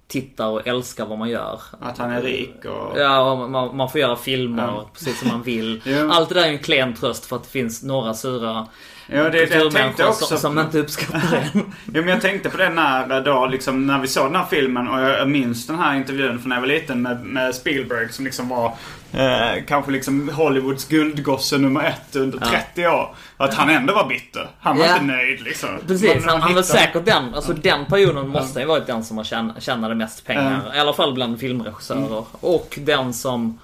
tittar 0.07 0.47
och 0.47 0.67
älskar 0.67 1.05
vad 1.05 1.19
man 1.19 1.29
gör. 1.29 1.61
Att 1.79 1.97
han 1.97 2.11
är 2.11 2.21
rik 2.21 2.65
och... 2.65 2.99
Ja, 2.99 3.31
och 3.31 3.49
man, 3.49 3.77
man 3.77 3.89
får 3.89 4.01
göra 4.01 4.15
filmer 4.15 4.83
precis 4.93 5.19
som 5.19 5.27
man 5.27 5.43
vill. 5.43 5.81
Ja. 5.91 6.13
Allt 6.13 6.29
det 6.29 6.35
där 6.35 6.47
är 6.47 6.51
en 6.51 6.59
klen 6.59 6.93
tröst 6.93 7.25
för 7.25 7.35
att 7.35 7.43
det 7.43 7.49
finns 7.49 7.83
några 7.83 8.13
sura 8.13 8.67
Ja, 9.07 9.23
det, 9.23 9.29
det 9.45 9.55
jag 9.55 9.71
tänkte 9.71 10.05
också 10.05 10.25
som, 10.25 10.37
som 10.37 10.59
inte 10.59 10.79
uppskattar 10.79 11.31
det. 11.31 11.49
Ja, 11.93 12.01
men 12.01 12.07
jag 12.07 12.21
tänkte 12.21 12.49
på 12.49 12.57
det 12.57 12.69
när, 12.69 13.21
då, 13.21 13.45
liksom, 13.45 13.87
när 13.87 13.99
vi 13.99 14.07
såg 14.07 14.25
den 14.25 14.35
här 14.35 14.45
filmen 14.49 14.87
och 14.87 14.99
jag, 15.01 15.29
minns 15.29 15.67
den 15.67 15.79
här 15.79 15.95
intervjun 15.95 16.39
från 16.39 16.49
när 16.49 16.55
jag 16.55 16.61
var 16.61 16.67
liten 16.67 17.01
med, 17.01 17.25
med 17.25 17.55
Spielberg 17.55 18.09
som 18.13 18.25
liksom 18.25 18.49
var 18.49 18.65
eh, 19.13 19.63
kanske 19.67 19.91
liksom 19.91 20.29
Hollywoods 20.29 20.87
guldgosse 20.87 21.57
nummer 21.57 21.83
ett 21.83 22.15
under 22.15 22.37
30 22.39 22.87
år. 22.87 23.15
Att 23.37 23.53
han 23.53 23.69
ändå 23.69 23.93
var 23.93 24.07
bitter. 24.07 24.47
Han 24.59 24.77
var 24.77 24.85
Ja. 24.85 24.93
inte 24.93 25.05
nöjd 25.05 25.41
liksom. 25.41 25.69
Precis, 25.87 26.25
han, 26.25 26.41
han 26.41 26.55
var 26.55 26.61
säkert 26.63 27.05
den, 27.05 27.33
alltså 27.35 27.53
den 27.53 27.85
perioden 27.85 28.27
måste 28.27 28.59
ha 28.59 28.67
varit 28.67 28.87
den 28.87 29.03
som 29.03 29.17
har 29.17 29.23
tjän, 29.23 29.53
tjänade 29.59 29.95
mest 29.95 30.25
pengar. 30.25 30.71
I 30.75 30.79
alla 30.79 30.93
fall 30.93 31.13
bland 31.13 31.39
filmregissörer. 31.39 31.99
Mm. 31.99 32.23
Och 32.39 32.77
den 32.81 33.13
som, 33.13 33.59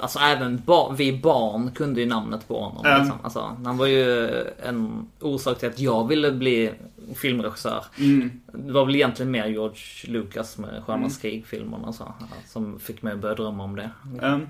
alltså 0.00 0.18
även 0.18 0.62
ba, 0.64 0.90
vi 0.90 1.18
barn 1.18 1.70
kunde 1.74 2.00
ju 2.00 2.06
namnet 2.06 2.48
på 2.48 2.60
honom. 2.60 2.86
Mm. 2.86 3.00
Liksom. 3.00 3.18
Alltså, 3.22 3.56
han 3.64 3.76
var 3.76 3.86
ju 3.86 4.28
en 4.62 5.06
orsak 5.20 5.58
till 5.58 5.68
att 5.68 5.78
jag 5.78 6.08
ville 6.08 6.32
bli 6.32 6.72
filmregissör. 7.14 7.84
Mm. 7.98 8.40
Det 8.52 8.72
var 8.72 8.84
väl 8.84 8.94
egentligen 8.94 9.30
mer 9.30 9.46
George 9.46 9.82
Lucas 10.04 10.58
med 10.58 10.82
Stjärnornas 10.86 11.18
krig-filmerna 11.18 11.92
så, 11.92 12.14
som 12.46 12.78
fick 12.78 13.02
mig 13.02 13.12
att 13.12 13.18
börja 13.18 13.34
drömma 13.34 13.64
om 13.64 13.76
det. 13.76 13.90
Mm. 14.22 14.48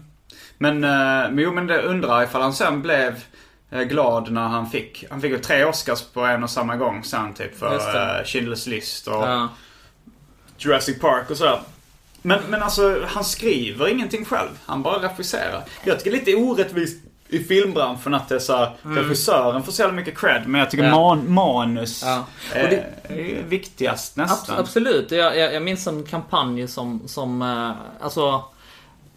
Men, 0.59 0.85
eh, 0.85 1.31
men 1.31 1.38
jo 1.38 1.53
men 1.53 1.66
det 1.66 1.83
undrar 1.83 2.23
ifall 2.23 2.42
han 2.42 2.53
sen 2.53 2.83
blev 2.83 3.25
eh, 3.71 3.83
glad 3.83 4.33
när 4.33 4.49
han 4.49 4.71
fick, 4.71 5.05
han 5.11 5.21
fick 5.21 5.31
ju 5.31 5.38
tre 5.38 5.64
Oscars 5.64 6.03
på 6.03 6.21
en 6.21 6.42
och 6.42 6.51
samma 6.51 6.77
gång 6.77 7.05
sen 7.05 7.35
typ 7.35 7.59
för 7.59 7.75
eh, 7.75 8.25
Schindler's 8.25 8.69
list 8.69 9.09
och 9.09 9.14
Ja. 9.14 9.49
Jurassic 10.59 11.01
Park 11.01 11.31
och 11.31 11.37
sådär. 11.37 11.61
Men, 12.23 12.39
men 12.49 12.63
alltså, 12.63 13.05
han 13.09 13.25
skriver 13.25 13.89
ingenting 13.89 14.25
själv. 14.25 14.49
Han 14.67 14.83
bara 14.83 15.09
regisserar. 15.09 15.65
Jag 15.85 15.99
tycker 15.99 16.11
det 16.11 16.17
är 16.17 16.21
lite 16.21 16.35
orättvist 16.37 16.97
i 17.29 17.39
filmbranschen 17.45 18.15
att 18.15 18.29
det 18.29 18.35
är 18.35 18.39
så 18.39 18.57
här, 18.57 18.71
regissören 18.83 19.63
får 19.63 19.73
så 19.73 19.83
jävla 19.83 19.95
mycket 19.97 20.19
cred. 20.19 20.43
Men 20.47 20.59
jag 20.61 20.71
tycker 20.71 20.85
Mm. 20.85 20.95
Ja. 20.99 21.15
man, 21.15 21.33
manus 21.35 22.03
Ja. 22.05 22.27
är, 22.53 22.71
det- 23.09 23.15
är 23.15 23.43
viktigast 23.43 24.17
nästan. 24.17 24.59
absolut. 24.59 25.11
Jag, 25.11 25.37
jag, 25.39 25.55
jag 25.55 25.63
minns 25.63 25.87
en 25.87 26.05
kampanj 26.05 26.69
som, 26.69 27.03
som 27.09 27.43
eh, 27.43 27.71
alltså 28.05 28.45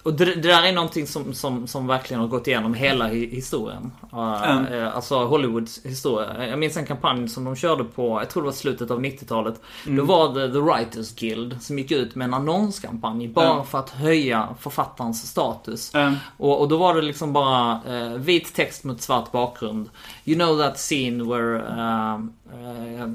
och 0.03 0.13
det, 0.13 0.25
det 0.25 0.35
där 0.41 0.63
är 0.63 0.73
någonting 0.73 1.07
som, 1.07 1.33
som, 1.33 1.67
som 1.67 1.87
verkligen 1.87 2.21
har 2.21 2.27
gått 2.27 2.47
igenom 2.47 2.73
hela 2.73 3.07
hi- 3.09 3.29
historien. 3.35 3.91
Uh, 4.13 4.49
Mm. 4.51 4.65
eh, 4.73 4.95
Alltså 4.95 5.25
Hollywoods 5.25 5.85
historia. 5.85 6.47
Jag 6.47 6.59
minns 6.59 6.77
en 6.77 6.85
kampanj 6.85 7.27
som 7.29 7.43
de 7.43 7.55
körde 7.55 7.83
på, 7.83 8.19
jag 8.21 8.29
tror 8.29 8.43
det 8.43 8.45
var 8.45 8.53
slutet 8.53 8.91
av 8.91 8.99
90-talet. 9.01 9.61
Mm. 9.85 9.97
Då 9.97 10.03
var 10.03 10.33
det 10.33 10.51
The 10.53 10.59
Writers 10.59 11.15
Guild 11.15 11.61
som 11.61 11.79
gick 11.79 11.91
ut 11.91 12.15
med 12.15 12.25
en 12.25 12.33
annonskampanj 12.33 13.27
bara 13.27 13.53
Mm. 13.53 13.65
för 13.65 13.79
att 13.79 13.89
höja 13.89 14.47
författarens 14.59 15.27
status. 15.29 15.95
Mm. 15.95 16.15
Och, 16.37 16.61
och 16.61 16.67
då 16.67 16.77
var 16.77 16.95
det 16.95 17.01
liksom 17.01 17.33
bara 17.33 17.79
eh, 17.87 18.13
vit 18.13 18.53
text 18.55 18.83
mot 18.83 19.01
svart 19.01 19.31
bakgrund. 19.31 19.89
You 20.25 20.35
know 20.39 20.57
that 20.57 20.77
scene 20.77 21.23
where 21.23 21.61
um, 21.61 22.33
eh, 22.53 23.07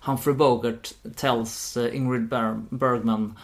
Humphrey 0.00 0.34
Bogart 0.34 0.88
tells 1.16 1.76
Ingrid 1.92 2.28
Ber- 2.28 2.62
Bergman 2.70 3.38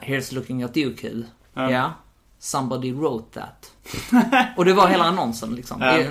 Here's 0.00 0.34
looking 0.34 0.62
at 0.62 0.76
you 0.76 0.96
kid. 0.96 1.24
Ja. 1.54 1.70
Yeah. 1.70 1.90
Somebody 2.40 2.92
wrote 2.92 3.40
that. 3.40 3.72
och 4.56 4.64
det 4.64 4.72
var 4.72 4.88
hela 4.88 5.04
annonsen 5.04 5.54
liksom. 5.54 5.80
Ja. 5.82 5.92
Det- 5.92 6.02
eh, 6.02 6.10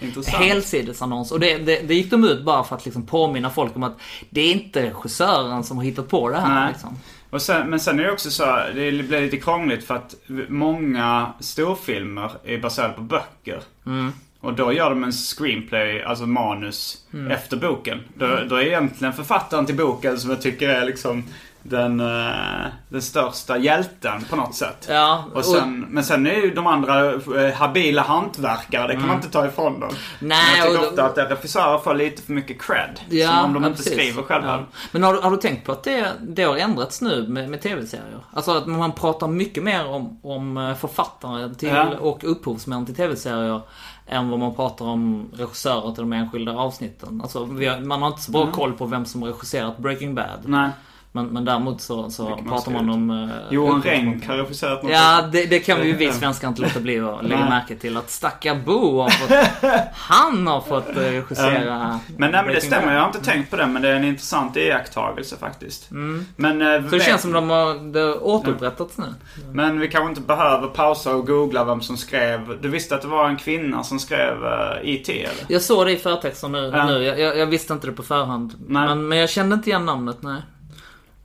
Intressant. 0.00 0.44
Helsidesannons. 0.44 1.32
Och 1.32 1.40
det, 1.40 1.58
det, 1.58 1.80
det 1.88 1.94
gick 1.94 2.10
de 2.10 2.24
ut 2.24 2.44
bara 2.44 2.64
för 2.64 2.76
att 2.76 2.84
liksom 2.84 3.06
påminna 3.06 3.50
folk 3.50 3.76
om 3.76 3.82
att 3.82 3.96
det 4.30 4.40
är 4.40 4.52
inte 4.52 4.82
regissören 4.82 5.64
som 5.64 5.76
har 5.76 5.84
hittat 5.84 6.08
på 6.08 6.28
det 6.28 6.40
här. 6.40 6.68
Liksom. 6.68 6.98
Och 7.30 7.42
sen, 7.42 7.70
men 7.70 7.80
sen 7.80 7.98
är 8.00 8.04
det 8.04 8.12
också 8.12 8.30
så, 8.30 8.44
det 8.74 8.90
blir 8.92 9.20
lite 9.20 9.36
krångligt 9.36 9.84
för 9.84 9.94
att 9.94 10.14
många 10.48 11.32
storfilmer 11.40 12.30
är 12.44 12.58
baserade 12.58 12.94
på 12.94 13.00
böcker. 13.00 13.62
Mm. 13.86 14.12
Och 14.40 14.54
då 14.54 14.72
gör 14.72 14.90
de 14.90 15.04
en 15.04 15.12
screenplay, 15.12 16.02
alltså 16.02 16.26
manus, 16.26 16.98
Mm. 17.12 17.30
efter 17.32 17.56
boken. 17.56 18.00
Då, 18.14 18.26
då 18.48 18.56
är 18.56 18.62
egentligen 18.62 19.12
författaren 19.14 19.66
till 19.66 19.76
boken 19.76 20.18
som 20.18 20.30
jag 20.30 20.42
tycker 20.42 20.68
är 20.68 20.86
liksom 20.86 21.24
den, 21.66 22.00
eh, 22.00 22.66
den 22.88 23.02
största 23.02 23.58
hjälten 23.58 24.24
på 24.30 24.36
något 24.36 24.54
sätt. 24.54 24.86
Ja, 24.90 25.24
Och 25.34 25.44
sen, 25.44 25.86
men 25.90 26.04
sen 26.04 26.26
är 26.26 26.34
ju 26.34 26.54
de 26.54 26.66
andra 26.66 27.12
eh, 27.14 27.54
habila 27.54 28.02
hantverkare, 28.02 28.86
det 28.86 28.92
kan 28.94 29.06
man 29.06 29.16
inte 29.16 29.28
ta 29.30 29.46
ifrån 29.46 29.80
dem. 29.80 29.88
Mm. 29.88 29.94
Nej, 30.20 30.38
men 30.50 30.58
jag 30.58 30.68
tycker 30.68 30.82
och- 30.86 30.88
ofta 31.08 31.22
att 31.24 31.30
regissörer 31.30 31.78
får 31.78 31.94
lite 31.94 32.22
för 32.22 32.32
mycket 32.32 32.62
cred. 32.62 32.98
som 33.28 33.44
om 33.44 33.52
de 33.52 33.62
ja, 33.62 33.68
inte 33.68 33.82
precis. 33.82 33.92
skriver 33.92 34.22
själva. 34.22 34.48
Ja. 34.48 34.64
Men 34.92 35.02
har, 35.02 35.14
du- 35.14 35.20
har 35.20 35.30
du 35.30 35.36
tänkt 35.36 35.66
på 35.66 35.72
att 35.72 35.82
det, 35.84 36.12
det 36.20 36.42
har 36.42 36.56
ändrats 36.56 37.00
nu 37.00 37.28
med, 37.28 37.50
med 37.50 37.62
tv-serier? 37.62 38.20
Alltså 38.32 38.50
att 38.56 38.66
man 38.66 38.92
pratar 38.92 39.28
mycket 39.28 39.62
mer 39.62 39.86
om, 39.86 40.20
om 40.22 40.56
eh, 40.56 40.74
författare 40.74 41.54
till, 41.54 41.68
Ja. 41.68 41.86
och 42.00 42.24
upphovsmän 42.24 42.86
till 42.86 42.94
tv-serier 42.94 43.60
än 44.06 44.30
vad 44.30 44.38
man 44.38 44.54
pratar 44.54 44.84
om 44.84 45.30
regissörer 45.36 45.92
till 45.94 46.02
de 46.02 46.12
enskilda 46.12 46.52
avsnitten. 46.52 47.20
Alltså, 47.22 47.38
har, 47.38 47.84
man 47.84 48.02
har 48.02 48.08
inte 48.08 48.22
så 48.22 48.32
bra 48.32 48.52
koll 48.52 48.72
på 48.72 48.86
vem 48.86 49.04
som 49.04 49.24
regisserat 49.24 49.78
Breaking 49.78 50.14
Bad. 50.14 50.40
Nej. 50.44 50.70
Men, 51.14 51.26
men 51.26 51.44
däremot 51.44 51.80
så, 51.80 52.10
så 52.10 52.28
man 52.28 52.44
pratar 52.44 52.72
man 52.72 52.80
skrivit. 52.80 52.94
om... 52.94 53.10
eh, 53.10 53.28
Johan 53.50 53.82
har 54.26 54.36
regisserat 54.36 54.82
något. 54.82 54.92
Ja, 54.92 55.28
det, 55.32 55.46
det 55.46 55.58
kan 55.58 55.80
vi 55.80 55.86
ju 55.86 55.92
vi 55.96 56.12
svenskar 56.12 56.48
inte 56.48 56.62
låta 56.62 56.80
bli 56.80 57.00
att 57.00 57.24
lägga 57.24 57.48
märke 57.48 57.76
till. 57.76 57.96
Att 57.96 58.10
stackar 58.10 58.54
Bo 58.54 59.00
har 59.00 59.10
fått... 59.10 59.30
Han 59.94 60.46
har 60.46 60.60
fått 60.60 60.88
eh, 60.88 60.94
regissera... 60.94 62.00
Men 62.16 62.30
nej 62.30 62.42
men 62.44 62.54
det 62.54 62.60
stämmer, 62.60 62.92
jag 62.92 63.00
har 63.00 63.06
inte 63.06 63.20
tänkt 63.20 63.50
på 63.50 63.56
det 63.56 63.66
men 63.66 63.82
det 63.82 63.88
är 63.88 63.96
en 63.96 64.04
intressant 64.04 64.56
iakttagelse 64.56 65.36
faktiskt. 65.36 65.90
Men, 66.36 66.62
eh, 66.62 66.74
Mm. 66.74 66.90
Så 66.90 66.96
det 66.96 67.02
känns 67.04 67.22
som 67.22 67.32
de 67.32 67.50
har 67.50 67.92
det 67.92 68.14
återupprättats 68.14 68.98
nu. 68.98 69.14
men 69.52 69.80
vi 69.80 69.88
kanske 69.88 70.08
inte 70.08 70.20
behöver 70.20 70.68
pausa 70.68 71.14
och 71.14 71.26
googla 71.26 71.64
vem 71.64 71.80
som 71.80 71.96
skrev. 71.96 72.58
Du 72.62 72.68
visste 72.68 72.94
att 72.94 73.02
det 73.02 73.08
var 73.08 73.28
en 73.28 73.36
kvinna 73.36 73.84
som 73.84 73.98
skrev 73.98 74.44
uh, 74.44 74.88
IT 74.88 75.08
eller? 75.08 75.44
Jag 75.48 75.62
såg 75.62 75.86
det 75.86 75.92
i 75.92 75.96
förtexten 75.96 76.52
nu. 76.52 76.70
Ja. 76.74 76.86
nu. 76.86 77.02
Jag, 77.02 77.20
jag, 77.20 77.38
jag 77.38 77.46
visste 77.46 77.72
inte 77.72 77.86
det 77.86 77.92
på 77.92 78.02
förhand. 78.02 78.54
Men, 78.66 79.08
men 79.08 79.18
jag 79.18 79.30
kände 79.30 79.54
inte 79.54 79.70
igen 79.70 79.86
namnet, 79.86 80.16
nej. 80.20 80.42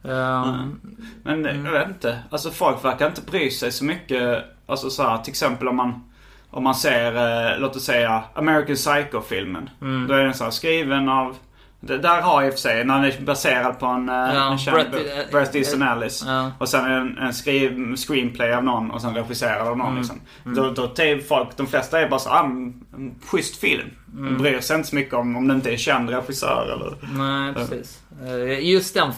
Ehm, 0.04 0.82
Men 1.24 1.46
eh, 1.46 1.66
jag 1.66 1.72
vet 1.72 1.88
inte. 1.88 2.20
Alltså 2.30 2.52
folk 2.52 2.86
verkar 2.86 3.08
inte 3.08 3.22
bry 3.22 3.52
sig 3.52 3.72
så 3.72 3.86
mycket. 3.86 4.44
Alltså 4.66 4.90
så 4.90 5.04
här, 5.04 5.18
till 5.18 5.32
exempel 5.32 5.68
om 5.68 5.76
man 5.76 6.04
om 6.52 6.64
man 6.64 6.76
ser, 6.76 7.16
eh, 7.16 7.60
låt 7.60 7.76
oss 7.76 7.84
säga, 7.84 8.24
American 8.34 8.76
Psycho-filmen. 8.76 9.70
Mm. 9.82 10.08
Då 10.08 10.14
är 10.14 10.24
den 10.24 10.34
så 10.34 10.44
här 10.44 10.52
skriven 10.52 11.10
av 11.10 11.36
det, 11.82 11.98
där 11.98 12.22
har 12.22 12.44
i 12.44 12.50
och 12.50 12.54
för 12.54 12.60
sig, 12.60 12.86
när 12.86 12.96
den 13.02 13.12
är 13.12 13.22
baserad 13.26 13.80
på 13.80 13.86
en, 13.86 14.10
eh, 14.10 14.16
Ja, 14.16 14.52
en 14.52 14.58
känd 14.58 14.76
Bret- 14.78 14.92
bok. 14.92 15.00
eh, 15.02 15.32
Bret 15.32 15.56
Easton 15.56 15.82
Ellis. 15.82 16.24
ja. 16.28 16.52
Och 16.60 16.70
sen 16.70 16.92
en, 16.92 17.18
en 17.18 17.34
skriv, 17.34 17.96
screenplay 17.96 18.54
av 18.54 18.64
någon 18.64 18.92
och 18.92 19.02
sen 19.02 19.14
regisserad 19.16 19.68
av 19.68 19.78
någon 19.78 19.88
Mm. 19.88 19.98
liksom. 20.00 20.22
Då, 20.56 20.70
då 20.72 20.84
är 21.04 21.20
folk, 21.28 21.58
de 21.58 21.68
flesta 21.68 22.00
är 22.02 22.10
bara 22.10 22.20
så 22.20 22.30
ah, 22.30 22.44
en, 22.46 22.84
schysst 23.26 23.56
film. 23.58 23.90
Mm. 24.14 24.34
De 24.34 24.44
bryr 24.44 24.60
sig 24.60 24.76
inte 24.78 24.90
så 24.90 24.96
mycket 24.96 25.14
om, 25.14 25.36
om 25.36 25.48
det 25.48 25.54
inte 25.54 25.74
är 25.74 25.78
känd 25.78 26.10
regissör 26.10 26.74
eller... 26.74 27.18
nej, 27.18 27.54
precis. 27.54 28.00
Eh, 28.26 28.70
just 28.70 28.94
den 28.94 29.12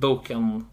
boken 0.00 0.64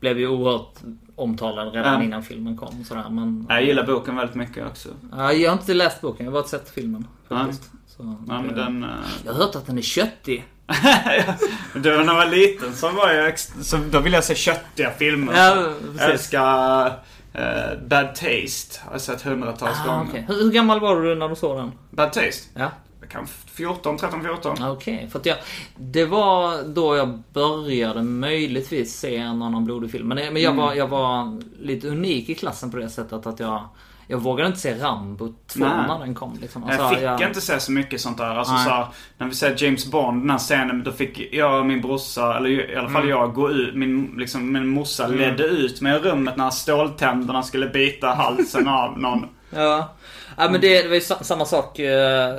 blev 0.00 0.18
ju 0.18 0.28
oerhört 0.28 0.74
omtalad 1.16 1.74
redan 1.74 1.94
Ja. 1.94 2.02
innan 2.02 2.22
filmen 2.22 2.56
kom. 2.56 2.84
Sådär, 2.84 3.04
men, 3.10 3.46
Jag 3.48 3.64
gillar 3.64 3.86
boken 3.86 4.16
väldigt 4.16 4.36
mycket 4.36 4.66
också. 4.66 4.88
Ja, 5.12 5.32
jag 5.32 5.50
har 5.50 5.58
inte 5.58 5.74
läst 5.74 6.00
boken, 6.00 6.26
jag 6.26 6.32
har 6.32 6.40
bara 6.40 6.48
sett 6.48 6.70
filmen. 6.70 7.06
Faktiskt. 7.28 7.70
Så, 7.86 8.16
Ja, 8.28 8.42
men 8.42 8.54
den... 8.54 8.84
eh, 8.84 8.90
Jag 9.24 9.32
har 9.32 9.38
hört 9.44 9.56
att 9.56 9.66
den 9.66 9.78
är 9.78 9.82
köttig. 9.82 10.44
Du, 11.74 11.90
när 11.90 12.04
jag 12.04 12.14
var 12.14 12.26
liten 12.26 12.74
så 12.74 12.88
var 12.90 13.10
jag 13.12 13.38
så 13.38 13.76
då 13.90 14.00
ville 14.00 14.16
jag 14.16 14.24
se 14.24 14.34
köttiga 14.34 14.90
filmer. 14.90 15.32
Ja, 15.36 15.66
jag 15.98 16.10
älskar 16.10 16.86
eh, 17.32 17.78
Bad 17.86 18.08
Taste. 18.14 18.80
Har 18.84 18.92
jag 18.92 19.00
sett 19.00 19.22
hundratals 19.22 19.78
Ah, 19.84 19.88
gånger. 19.88 20.08
okej. 20.10 20.24
hur, 20.28 20.34
hur 20.42 20.50
gammal 20.50 20.80
var 20.80 21.02
du 21.02 21.14
när 21.14 21.28
du 21.28 21.34
såg 21.36 21.56
den? 21.56 21.72
Bad 21.90 22.12
Taste? 22.12 22.48
Ja. 22.54 22.70
Jag 23.00 23.10
kan 23.10 23.26
14, 23.54 23.98
13, 23.98 24.22
14. 24.22 24.62
Ah, 24.62 24.70
Okej, 24.70 25.08
för 25.12 25.18
att 25.18 25.26
jag... 25.26 25.36
Det 25.76 26.04
var 26.04 26.62
då 26.62 26.96
jag 26.96 27.22
började 27.32 28.02
möjligtvis 28.02 28.98
se 28.98 29.16
en 29.16 29.42
annan 29.42 29.64
blodig 29.64 29.90
film. 29.90 30.08
Men, 30.08 30.16
men 30.32 30.42
jag, 30.42 30.52
Mm. 30.52 30.64
var, 30.64 30.74
jag 30.74 30.88
var 30.88 31.40
lite 31.60 31.88
unik 31.88 32.28
i 32.28 32.34
klassen 32.34 32.70
på 32.70 32.76
det 32.76 32.88
sättet 32.90 33.26
att 33.26 33.40
jag... 33.40 33.68
Jag 34.06 34.18
vågade 34.18 34.46
inte 34.48 34.60
se 34.60 34.74
Rambo 34.74 35.28
2 35.46 35.60
Nej. 35.64 35.68
när 35.88 35.98
den 35.98 36.14
kom. 36.14 36.38
Liksom. 36.40 36.64
jag 36.68 36.80
Alltså, 36.80 37.16
fick 37.18 37.26
inte 37.28 37.40
se 37.40 37.60
så 37.60 37.72
mycket 37.72 38.00
sånt 38.00 38.18
där. 38.18 38.24
Alltså 38.34 38.52
Nej. 38.54 38.64
så 38.64 38.70
här, 38.70 38.86
när 39.18 39.26
vi 39.26 39.34
ser 39.34 39.54
James 39.64 39.86
Bond, 39.90 40.22
den 40.22 40.30
här 40.30 40.38
scenen, 40.38 40.82
då 40.82 40.92
fick 40.92 41.34
jag 41.34 41.58
och 41.60 41.66
min 41.66 41.80
brorsa, 41.80 42.36
eller 42.36 42.70
i 42.70 42.76
alla 42.76 42.88
fall 42.88 43.02
Mm. 43.02 43.08
jag, 43.08 43.34
gå 43.34 43.50
ut. 43.50 43.74
Min, 43.74 44.14
liksom, 44.18 44.52
min 44.52 44.66
morsa 44.68 45.06
ledde 45.06 45.44
ut 45.44 45.80
mig 45.80 45.96
i 45.96 45.98
rummet 45.98 46.36
när 46.36 46.50
ståltänderna 46.50 47.42
skulle 47.42 47.66
bita 47.68 48.06
halsen 48.08 48.68
av 48.68 48.98
någon. 48.98 49.26
Ja. 49.56 49.94
ja 50.36 50.50
men 50.50 50.60
det, 50.60 50.82
det 50.82 50.88
var 50.88 50.94
ju 50.94 51.00
sa- 51.00 51.22
samma 51.22 51.44
sak 51.44 51.78
eh, 51.78 52.34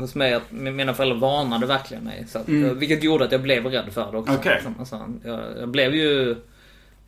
hos 0.00 0.14
mig. 0.14 0.34
Att 0.34 0.50
mi- 0.50 0.70
mina 0.72 0.94
föräldrar 0.94 1.16
varnade 1.18 1.66
verkligen 1.66 2.04
mig. 2.04 2.26
Så 2.28 2.38
att, 2.38 2.48
eh, 2.48 2.54
Vilket 2.54 3.02
gjorde 3.02 3.24
att 3.24 3.32
jag 3.32 3.42
blev 3.42 3.66
rädd 3.66 3.92
för 3.92 4.12
det 4.12 4.18
också. 4.18 4.30
Mm. 4.32 4.40
Okej. 4.40 4.52
Liksom. 4.54 4.74
Alltså, 4.78 5.00
jag, 5.24 5.40
jag 5.60 5.68
blev 5.68 5.94
ju... 5.94 6.36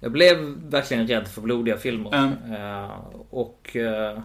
Jag 0.01 0.13
blev 0.13 0.39
verkligen 0.69 1.07
rädd 1.07 1.29
för 1.29 1.41
blodiga 1.41 1.77
filmer. 1.77 2.15
Mm. 2.15 2.55
Eh, 2.55 2.91
och... 3.31 3.77
Eh, 3.77 4.19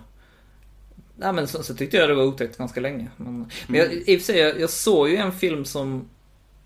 nej 1.16 1.34
men 1.34 1.48
så, 1.48 1.64
så 1.64 1.76
tyckte 1.76 1.98
jag 1.98 2.10
det 2.10 2.16
var 2.16 2.24
otäckt 2.24 2.58
ganska 2.58 2.82
länge. 2.82 3.08
Men, 3.18 3.50
men 3.68 3.80
jag, 3.80 3.94
i 3.94 4.16
och 4.16 4.20
för 4.20 4.26
sig, 4.26 4.40
jag, 4.40 4.60
jag 4.60 4.70
såg 4.70 5.10
ju 5.10 5.16
en 5.16 5.32
film 5.32 5.66
som 5.66 6.10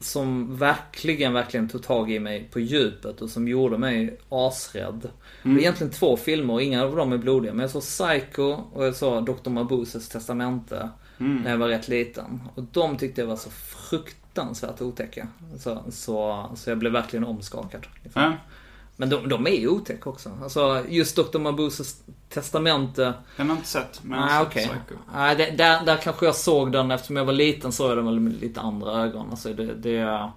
som 0.01 0.57
verkligen, 0.57 1.33
verkligen 1.33 1.69
tog 1.69 1.83
tag 1.83 2.11
i 2.11 2.19
mig 2.19 2.49
på 2.51 2.59
djupet 2.59 3.21
och 3.21 3.29
som 3.29 3.47
gjorde 3.47 3.77
mig 3.77 4.17
asrädd. 4.29 5.09
Det 5.43 5.49
är 5.49 5.57
egentligen 5.57 5.93
två 5.93 6.17
filmer 6.17 6.53
och 6.53 6.61
inga 6.61 6.83
av 6.83 6.95
dem 6.95 7.13
är 7.13 7.17
blodiga. 7.17 7.53
Men 7.53 7.61
jag 7.61 7.69
såg 7.69 7.81
Psycho 7.81 8.57
och 8.73 8.85
jag 8.85 8.95
såg 8.95 9.25
Dr. 9.25 9.49
Mabuses 9.49 10.09
testamente. 10.09 10.89
När 11.17 11.51
jag 11.51 11.57
var 11.57 11.67
rätt 11.67 11.87
liten. 11.87 12.41
Och 12.55 12.63
de 12.63 12.97
tyckte 12.97 13.21
jag 13.21 13.27
var 13.27 13.35
så 13.35 13.49
fruktansvärt 13.49 14.81
otäcka. 14.81 15.27
Så, 15.57 15.83
så, 15.89 16.45
så 16.55 16.69
jag 16.69 16.77
blev 16.77 16.91
verkligen 16.91 17.25
omskakad. 17.25 17.87
Ja. 18.13 18.33
Men 18.99 19.09
de, 19.09 19.29
de 19.29 19.47
är 19.47 19.51
ju 19.51 19.67
otäcka 19.67 20.09
också. 20.09 20.31
Alltså 20.43 20.83
just 20.89 21.15
Dr. 21.15 21.39
Mabuses 21.39 22.03
testamente. 22.29 23.03
Den 23.37 23.47
har 23.49 23.55
jag 23.55 23.57
inte 23.57 23.67
sett. 23.69 23.99
Men 24.03 24.19
jag 24.19 24.25
har 24.27 24.29
Nej 24.29 24.39
sett 24.39 24.47
okej. 24.47 24.65
Psycho. 24.85 24.99
Nej, 25.13 25.35
det- 25.35 25.51
där, 25.51 25.85
där 25.85 25.97
kanske 25.97 26.25
jag 26.25 26.35
såg 26.35 26.71
den 26.71 26.91
eftersom 26.91 27.15
jag 27.15 27.25
var 27.25 27.33
liten 27.33 27.71
såg 27.71 27.89
jag 27.89 27.97
den 27.97 28.05
väl 28.05 28.19
med 28.19 28.41
lite 28.41 28.61
andra 28.61 28.91
ögon. 28.91 29.27
Alltså 29.29 29.53
det, 29.53 29.73
det, 29.75 30.29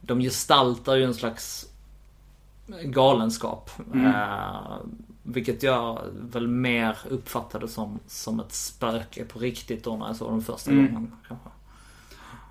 de 0.00 0.20
gestaltar 0.20 0.94
ju 0.94 1.04
en 1.04 1.14
slags 1.14 1.66
galenskap. 2.84 3.70
Eh, 3.94 4.76
vilket 5.22 5.62
jag 5.62 6.00
väl 6.20 6.48
mer 6.48 6.98
uppfattade 7.10 7.68
som, 7.68 7.98
som 8.06 8.40
ett 8.40 8.52
spöke 8.52 9.24
på 9.24 9.38
riktigt 9.38 9.84
då 9.84 9.96
när 9.96 10.06
jag 10.06 10.16
såg 10.16 10.32
den 10.32 10.42
första 10.42 10.70
gången. 10.70 11.12
Kanske. 11.28 11.48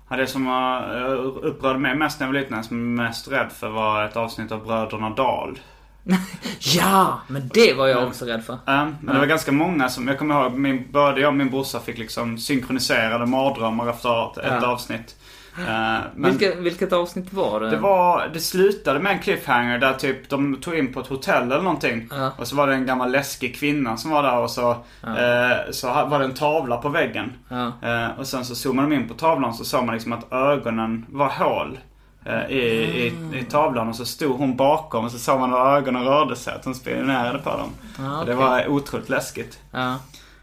Ja, 0.08 0.16
det 0.16 0.26
som 0.26 0.46
uh, 0.46 1.46
upprörde 1.48 1.78
mig 1.78 1.94
mest 1.94 2.20
när 2.20 2.26
jag 2.26 2.32
var 2.32 2.40
liten, 2.40 2.64
som 2.64 2.78
jag 2.90 2.96
var 2.96 3.04
mest 3.08 3.28
rädd 3.28 3.52
för 3.52 3.68
var 3.68 4.04
ett 4.04 4.16
avsnitt 4.16 4.52
av 4.52 4.64
Bröderna 4.64 5.10
Dahl. 5.10 5.58
Ja! 6.60 7.20
Men 7.28 7.48
det 7.54 7.74
var 7.74 7.86
jag 7.86 8.06
också 8.08 8.24
rädd 8.24 8.44
för. 8.44 8.58
Ja, 8.64 8.84
men 8.84 9.14
det 9.14 9.18
var 9.20 9.26
ganska 9.26 9.52
många 9.52 9.88
som, 9.88 10.08
jag 10.08 10.18
kommer 10.18 10.42
ihåg, 10.42 10.52
min, 10.52 10.92
både 10.92 11.20
jag 11.20 11.28
och 11.28 11.34
min 11.36 11.50
brorsa 11.50 11.80
fick 11.80 11.98
liksom 11.98 12.38
synkroniserade 12.38 13.26
mardrömmar 13.26 13.88
efter 13.90 14.40
ett 14.40 14.62
Ja. 14.62 14.66
avsnitt. 14.66 15.16
Eh, 15.60 16.00
men 16.14 16.30
Vilket, 16.30 16.58
vilket 16.58 16.92
avsnitt 16.92 17.32
var 17.32 17.60
det? 17.60 17.70
det 17.70 17.76
var, 17.76 18.30
det 18.32 18.40
slutade 18.40 18.98
med 19.00 19.12
en 19.12 19.18
cliffhanger 19.18 19.78
där 19.78 19.92
typ 19.94 20.28
de 20.28 20.56
tog 20.60 20.74
in 20.78 20.92
på 20.92 21.00
ett 21.00 21.06
hotell 21.06 21.42
eller 21.42 21.62
någonting. 21.62 22.08
Ja. 22.10 22.32
Och 22.38 22.46
så 22.48 22.56
var 22.56 22.66
det 22.66 22.74
en 22.74 22.86
gammal 22.86 23.10
läskig 23.12 23.56
kvinna 23.56 23.96
som 23.96 24.10
var 24.10 24.22
där 24.22 24.38
och 24.38 24.50
så, 24.50 24.70
eh, 25.02 25.70
så 25.70 25.86
var 25.86 26.18
det 26.18 26.24
en 26.24 26.34
tavla 26.34 26.76
på 26.76 26.88
väggen. 26.88 27.32
Ja. 27.48 27.72
Eh, 27.82 28.18
och 28.18 28.26
sen 28.26 28.44
så 28.44 28.54
zoomade 28.54 28.88
de 28.88 28.94
in 28.94 29.08
på 29.08 29.14
tavlan 29.14 29.54
så 29.54 29.64
såg 29.64 29.84
man 29.84 29.94
liksom 29.94 30.12
att 30.12 30.32
ögonen 30.32 31.06
var 31.08 31.28
hål. 31.28 31.78
eh, 32.24 32.46
I, 32.50 32.58
i, 33.06 33.06
I 33.38 33.44
tavlan 33.50 33.88
och 33.88 33.96
så 33.96 34.04
stod 34.04 34.38
hon 34.38 34.56
bakom 34.56 35.04
och 35.04 35.10
så 35.10 35.18
såg 35.18 35.40
man 35.40 35.50
hur 35.50 35.58
ögonen 35.58 36.04
rörde 36.04 36.36
sig. 36.36 36.54
Att 36.54 36.64
hon 36.64 36.74
spionerade 36.74 37.38
på 37.38 37.50
dem. 37.50 37.70
Ja, 37.98 38.20
Och 38.20 38.26
det 38.26 38.34
var 38.34 38.68
otroligt 38.68 39.08
läskigt. 39.08 39.58
Ja. 39.72 39.96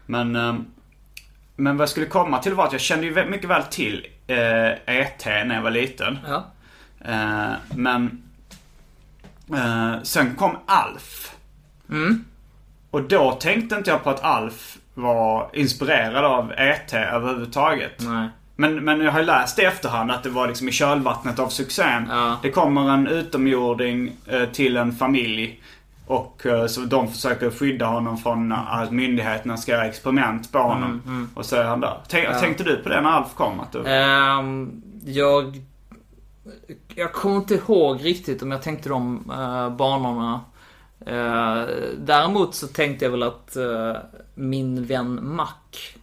Men, 0.06 0.36
eh, 0.36 0.54
men 1.56 1.76
vad 1.76 1.82
jag 1.82 1.88
skulle 1.88 2.06
komma 2.06 2.38
till 2.38 2.54
var 2.54 2.64
att 2.66 2.72
jag 2.72 2.80
kände 2.80 3.06
ju 3.06 3.24
mycket 3.26 3.50
väl 3.50 3.62
till 3.62 4.06
eh, 4.26 4.96
ET 5.00 5.24
när 5.26 5.54
jag 5.54 5.62
var 5.62 5.70
liten. 5.70 6.18
Ja. 6.28 6.46
Eh, 7.04 7.52
men 7.74 8.22
eh, 9.54 10.02
sen 10.02 10.34
kom 10.34 10.56
Alf. 10.66 11.36
Mm. 11.90 12.24
Och 12.90 13.02
då 13.02 13.32
tänkte 13.32 13.76
inte 13.76 13.90
jag 13.90 14.04
på 14.04 14.10
att 14.10 14.24
Alf 14.24 14.78
var 14.94 15.50
inspirerad 15.52 16.24
av 16.24 16.52
ET 16.52 16.94
överhuvudtaget. 16.94 17.92
Nej. 17.98 18.28
Men, 18.56 18.84
men 18.84 19.00
jag 19.00 19.12
har 19.12 19.20
ju 19.20 19.26
läst 19.26 19.58
i 19.58 19.62
efterhand 19.62 20.10
att 20.10 20.22
det 20.22 20.28
var 20.28 20.48
liksom 20.48 20.68
i 20.68 20.72
kölvattnet 20.72 21.38
av 21.38 21.48
succén. 21.48 22.06
Ja. 22.10 22.38
Det 22.42 22.50
kommer 22.50 22.90
en 22.90 23.06
utomjording 23.06 24.12
eh, 24.26 24.44
till 24.44 24.76
en 24.76 24.92
familj. 24.92 25.60
Och 26.06 26.46
eh, 26.46 26.66
så 26.66 26.80
de 26.80 27.08
försöker 27.08 27.50
skydda 27.50 27.86
honom 27.86 28.18
från 28.18 28.52
att 28.52 28.92
myndigheterna 28.92 29.56
ska 29.56 29.72
göra 29.72 29.86
experiment 29.86 30.52
på 30.52 30.58
honom. 30.58 31.30
Och 31.34 31.46
så 31.46 31.56
är 31.56 31.64
han 31.64 31.80
där. 31.80 31.98
Tänk, 32.08 32.40
Tänkte 32.40 32.64
du 32.64 32.76
på 32.76 32.88
det 32.88 33.00
när 33.00 33.10
Alf 33.10 33.34
kom? 33.34 33.60
Att 33.60 33.72
du... 33.72 33.86
Ehm, 33.86 34.82
jag... 35.04 35.62
Jag 36.94 37.12
kommer 37.12 37.36
inte 37.36 37.54
ihåg 37.54 38.04
riktigt 38.04 38.42
om 38.42 38.50
jag 38.50 38.62
tänkte 38.62 38.88
de 38.88 39.30
uh, 39.30 39.76
banorna. 39.76 40.40
Eh, 41.06 41.64
däremot 41.98 42.54
så 42.54 42.66
tänkte 42.66 43.04
jag 43.04 43.12
väl 43.12 43.22
att 43.22 43.56
eh, 43.56 43.96
min 44.34 44.84
vän 44.84 45.36
Mac 45.36 45.48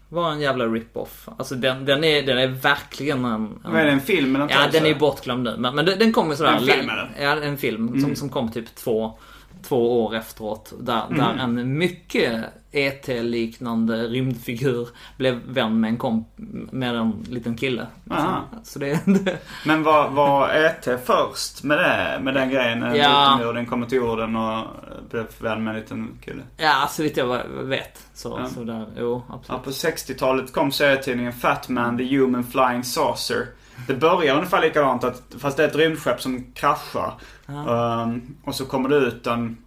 var 0.09 0.31
en 0.31 0.41
jävla 0.41 0.65
rip-off. 0.65 1.29
Alltså 1.37 1.55
den, 1.55 1.85
den, 1.85 2.03
är, 2.03 2.21
den 2.21 2.37
är 2.37 2.47
verkligen 2.47 3.25
en... 3.25 3.59
en 3.65 3.75
är 3.75 3.85
det, 3.85 3.91
en 3.91 4.01
film 4.01 4.35
eller 4.35 4.49
Ja, 4.49 4.67
den 4.71 4.85
är 4.85 4.95
bortglömd 4.95 5.43
nu. 5.43 5.55
Men, 5.57 5.75
men 5.75 5.85
den, 5.85 5.99
den 5.99 6.13
kom 6.13 6.29
ju 6.29 6.35
sådär. 6.35 6.51
En 6.51 6.59
film, 6.59 6.89
eller? 6.89 7.13
Mm. 7.15 7.23
Ja, 7.23 7.47
en 7.47 7.57
film 7.57 8.01
som, 8.01 8.15
som 8.15 8.29
kom 8.29 8.51
typ 8.51 8.75
två, 8.75 9.19
två 9.63 10.03
år 10.05 10.15
efteråt. 10.15 10.73
Där, 10.79 11.01
Mm. 11.05 11.17
där 11.17 11.43
en 11.43 11.77
mycket 11.77 12.43
ET-liknande 12.71 14.03
rymdfigur 14.07 14.87
blev 15.17 15.39
vän 15.47 15.79
med 15.79 15.87
en 15.89 15.97
komp 15.97 16.27
med 16.71 16.95
en 16.95 17.25
liten 17.29 17.57
kille. 17.57 17.87
Aha. 18.11 18.43
Så 18.63 18.79
det, 18.79 18.99
det 19.05 19.37
Men 19.65 19.83
var, 19.83 20.09
var 20.09 20.49
ET 20.49 20.87
först 21.05 21.63
med 21.63 21.77
det? 21.77 22.19
Med 22.23 22.33
den 22.33 22.49
grejen? 22.49 22.81
Ja. 22.95 23.35
utomjording 23.35 23.65
kommer 23.65 23.85
till 23.85 23.97
jorden 23.97 24.35
och 24.35 24.65
blev 25.09 25.25
vän 25.39 25.63
med 25.63 25.73
en 25.75 25.79
liten 25.81 26.17
kille? 26.25 26.41
Ja, 26.57 26.87
så 26.89 27.03
vitt 27.03 27.17
jag 27.17 27.41
vet. 27.63 28.05
Så, 28.13 28.39
Ja. 28.43 28.49
så 28.49 28.63
där, 28.63 28.85
jo 28.99 29.23
Ja, 29.29 29.35
absolut. 29.35 29.63
på 29.63 29.69
60-talet 29.69 30.53
kom 30.53 30.71
serietidningen 30.71 31.33
Fat 31.33 31.69
Man, 31.69 31.97
The 31.97 32.17
Human 32.17 32.43
Flying 32.43 32.83
Saucer. 32.83 33.47
Det 33.87 33.93
börjar 33.93 34.35
ungefär 34.35 34.61
likadant, 34.61 35.03
att, 35.03 35.21
fast 35.39 35.57
det 35.57 35.63
är 35.63 35.67
ett 35.67 35.75
rymdskepp 35.75 36.21
som 36.21 36.43
kraschar. 36.53 37.13
Um, 37.47 38.37
och 38.43 38.55
så 38.55 38.65
kommer 38.65 38.89
det 38.89 38.95
ut 38.95 39.27
en, 39.27 39.57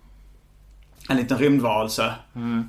en 1.09 1.17
liten 1.17 1.39
rymdvarelse. 1.39 2.15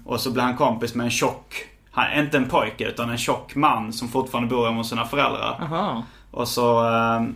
Och 0.06 0.22
så 0.22 0.32
blir 0.32 0.44
han 0.44 0.58
kompis 0.58 0.96
med 0.96 1.04
en 1.04 1.12
tjock, 1.12 1.56
han, 1.92 2.20
inte 2.20 2.38
en 2.38 2.50
pojke 2.50 2.88
utan 2.88 3.10
en 3.10 3.18
tjock 3.18 3.56
man 3.56 3.94
som 3.94 4.08
fortfarande 4.08 4.50
bor 4.50 4.66
hemma 4.66 4.78
hos 4.78 4.90
sina 4.90 5.06
föräldrar. 5.06 5.58
Jaha. 5.60 6.04
Och 6.32 6.48
så, 6.48 6.80
ehm, 6.80 7.36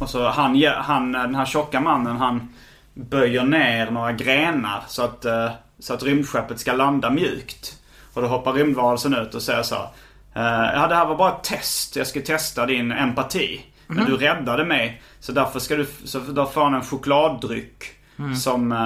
och 0.00 0.10
så 0.10 0.28
han, 0.28 0.62
han, 0.64 1.12
den 1.12 1.34
här 1.34 1.46
tjocka 1.46 1.80
mannen 1.80 2.16
han 2.16 2.54
böjer 2.94 3.44
ner 3.44 3.90
några 3.90 4.12
grenar 4.12 4.82
så 4.88 5.02
att, 5.02 5.24
eh, 5.24 5.50
så 5.78 5.94
att 5.94 6.02
rymdskeppet 6.02 6.60
ska 6.60 6.72
landa 6.72 7.10
mjukt. 7.10 7.78
Och 8.14 8.22
då 8.22 8.28
hoppar 8.28 8.52
rymdvarelsen 8.52 9.14
ut 9.14 9.34
och 9.34 9.42
säger 9.42 9.62
så 9.62 9.74
här, 9.74 9.88
eh, 10.34 10.80
Ja 10.80 10.86
det 10.86 10.94
här 10.94 11.06
var 11.06 11.16
bara 11.16 11.32
ett 11.32 11.44
test. 11.44 11.96
Jag 11.96 12.06
ska 12.06 12.20
testa 12.20 12.66
din 12.66 12.92
empati. 12.92 13.60
Men 13.96 14.06
du 14.06 14.16
räddade 14.16 14.64
mig. 14.64 15.02
Så 15.20 15.32
därför 15.32 15.60
ska 15.60 15.76
du, 15.76 15.86
så 16.04 16.18
då 16.18 16.46
får 16.46 16.64
han 16.64 16.74
en 16.74 16.84
chokladdryck. 16.84 17.94
Som 18.36 18.72
eh, 18.72 18.78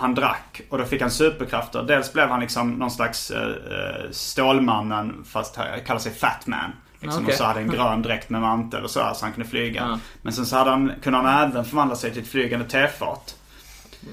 han 0.00 0.14
drack. 0.14 0.60
Och 0.68 0.78
då 0.78 0.84
fick 0.84 1.00
han 1.00 1.10
superkrafter. 1.10 1.82
Dels 1.82 2.12
blev 2.12 2.28
han 2.28 2.40
liksom 2.40 2.70
någon 2.72 2.90
slags 2.90 3.30
uh, 3.30 4.10
Stålmannen 4.10 5.24
fast 5.24 5.56
han 5.56 5.66
kallar 5.86 6.00
sig 6.00 6.12
Fat 6.12 6.46
Man. 6.46 6.72
Liksom, 7.00 7.22
Okej. 7.22 7.32
Och 7.32 7.38
så 7.38 7.44
hade 7.44 7.60
en 7.60 7.70
grön 7.70 8.02
dräkt 8.02 8.30
med 8.30 8.40
mantel 8.40 8.84
och 8.84 8.90
så, 8.90 9.10
så 9.14 9.24
han 9.24 9.32
kunde 9.32 9.50
flyga. 9.50 9.80
Ja. 9.80 9.98
Men 10.22 10.32
sen 10.32 10.46
så 10.46 10.56
hade 10.56 10.70
han, 10.70 10.92
kunde 11.02 11.18
han 11.18 11.50
även 11.50 11.64
förvandla 11.64 11.96
sig 11.96 12.12
till 12.12 12.22
ett 12.22 12.28
flygande 12.28 12.68
tefat. 12.68 13.36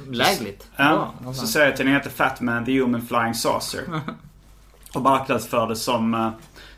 Lägligt. 0.09 0.67
Ja, 0.75 1.13
Bra. 1.21 1.33
så 1.33 1.47
serietidningen 1.47 2.01
heter 2.01 2.15
Fat 2.15 2.41
Man, 2.41 2.65
The 2.65 2.79
Human 2.79 3.01
Flying 3.01 3.33
Saucer. 3.33 3.83
och 4.93 5.01
marknadsfördes 5.01 5.83
som 5.83 6.13
eh, 6.13 6.29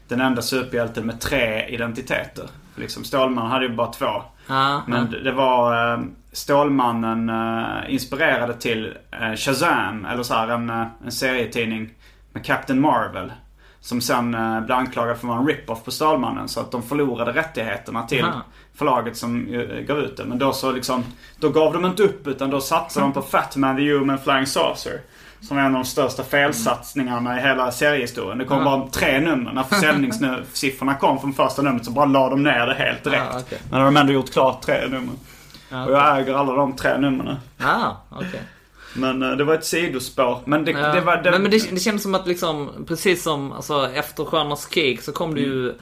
den 0.08 0.22
enda 0.22 0.42
superhjälten 0.42 1.06
med 1.06 1.20
tre 1.20 1.68
identiteter. 1.68 2.48
Liksom 2.76 3.04
Stålmannen 3.04 3.52
hade 3.52 3.66
ju 3.66 3.76
bara 3.76 3.88
två. 3.92 4.06
Ja, 4.48 4.82
Men 4.88 5.12
det- 5.12 5.24
det 5.24 5.32
var 5.32 5.94
eh, 5.94 6.00
Stålmannen 6.32 7.30
eh, 7.30 7.94
inspirerade 7.94 8.54
till 8.54 8.94
eh, 9.12 9.36
Shazam, 9.36 10.06
eller 10.06 10.24
så 10.24 10.34
här, 10.34 10.48
en, 10.48 10.70
en 11.06 11.12
serietidning 11.12 11.90
med 12.34 12.46
Captain 12.46 12.82
Marvel. 12.82 13.32
Som 13.80 14.02
sen 14.02 14.32
blev 14.66 14.78
anklagad 14.78 15.18
för 15.18 15.28
att 15.28 15.30
vara 15.30 15.40
en 15.40 15.48
rip-off 15.48 15.84
på 15.86 15.92
Stålmannen. 15.92 16.48
Så 16.48 16.60
att 16.60 16.72
de 16.72 16.84
förlorade 16.84 17.32
rättigheterna 17.32 18.04
till 18.08 18.26
Aha. 18.26 18.42
förlaget 18.76 19.18
som 19.18 19.46
gav 19.88 20.00
ut 20.00 20.18
det. 20.18 20.26
Men 20.26 20.40
då 20.40 20.54
så 20.54 20.72
liksom, 20.72 21.04
då 21.40 21.50
gav 21.50 21.74
de 21.74 21.86
inte 21.86 22.04
upp 22.04 22.28
utan 22.28 22.50
då 22.50 22.62
satsade 22.62 23.06
de 23.06 23.14
på 23.14 23.22
Fat 23.22 23.56
Man 23.56 23.76
the 23.78 23.92
Human 23.94 24.18
Flying 24.20 24.46
Saucer. 24.46 25.00
Som 25.48 25.58
är 25.58 25.62
en 25.62 25.76
av 25.76 25.84
de 25.84 25.86
största 25.86 26.24
felsatsningarna 26.24 27.40
i 27.40 27.42
hela 27.42 27.72
seriehistorien. 27.72 28.38
Det 28.38 28.46
kom 28.46 28.64
bara 28.64 28.88
tre 28.88 29.20
nummer. 29.22 29.54
När 29.54 29.64
försäljningssiffrorna 29.64 30.96
kom 30.96 31.20
från 31.20 31.34
första 31.34 31.62
numret 31.62 31.86
så 31.86 31.92
bara 31.92 32.06
la 32.06 32.30
de 32.30 32.44
ner 32.44 32.68
det 32.68 32.74
helt 32.74 33.04
direkt. 33.04 33.24
Ah, 33.34 33.40
okej. 33.40 33.58
Men 33.72 33.80
de 33.86 33.96
har 33.96 34.02
ändå 34.02 34.14
gjort 34.14 34.32
klart 34.32 34.62
tre 34.62 34.88
nummer. 34.88 35.14
Ja, 35.70 35.86
Och 35.86 35.92
jag 35.92 36.20
äger 36.20 36.34
alla 36.34 36.54
de 36.54 36.76
tre 36.76 36.98
numren. 36.98 37.36
Ah, 37.64 37.92
okej. 38.10 38.42
Men 38.96 39.24
eh, 39.24 39.30
det 39.32 39.44
var 39.44 39.54
ett 39.54 39.66
sidospår. 39.66 40.40
Men 40.46 40.66
det, 40.66 40.72
Ja. 40.72 40.88
det 40.94 41.02
var... 41.02 41.18
Det, 41.18 41.32
men, 41.32 41.42
men 41.42 41.52
det, 41.52 41.72
det 41.72 41.80
känns 41.80 42.04
som 42.04 42.16
att 42.16 42.28
liksom, 42.28 42.70
precis 42.88 43.24
som 43.24 43.52
alltså, 43.52 43.90
efter 43.94 44.26
Stjärnornas 44.26 44.66
krig 44.66 45.04
så 45.04 45.12
kom 45.12 45.36
det 45.36 45.42
ju 45.42 45.74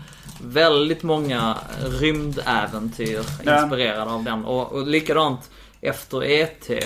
väldigt 0.43 1.03
många 1.03 1.55
rymdäventyr 2.01 3.19
Ja. 3.43 3.61
inspirerade 3.63 4.11
av 4.11 4.23
den. 4.23 4.45
Och, 4.45 4.71
och 4.71 4.87
likadant 4.87 5.49
efter 5.81 6.23
E.T. 6.23 6.79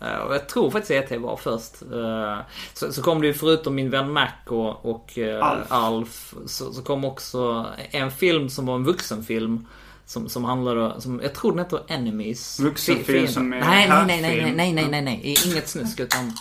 eh, 0.00 0.14
Och 0.26 0.34
jag 0.34 0.48
tror 0.48 0.70
faktiskt 0.70 0.90
E.T. 0.90 1.18
var 1.18 1.36
först. 1.36 1.82
eh, 1.92 2.38
Så, 2.74 2.92
så 2.92 3.02
kom 3.02 3.20
det 3.20 3.26
ju 3.26 3.34
förutom 3.34 3.74
min 3.74 3.90
vän 3.90 4.12
Mac 4.12 4.28
och, 4.46 4.86
och 4.86 5.18
eh, 5.18 5.44
Alf. 5.46 5.66
Alf 5.68 6.34
så, 6.46 6.72
så 6.72 6.82
kom 6.82 7.04
också 7.04 7.66
en 7.90 8.10
film 8.10 8.48
som 8.48 8.66
var 8.66 8.74
en 8.74 8.84
vuxenfilm. 8.84 9.66
Som, 10.06 10.28
som 10.28 10.44
handlar 10.44 10.76
då, 10.76 11.00
som, 11.00 11.20
jag 11.22 11.34
tror 11.34 11.50
den 11.52 11.58
heter 11.64 11.80
Enemies. 11.88 12.60
Vuxenfilm 12.60 13.26
som 13.28 13.52
är 13.52 13.60
nej, 13.60 13.88
nej, 13.88 14.06
nej, 14.06 14.22
nej, 14.22 14.52
nej, 14.56 14.72
nej, 14.72 14.88
nej, 14.90 15.02
nej, 15.02 15.36
inget 15.46 15.68
snusk 15.68 16.00
utan 16.00 16.32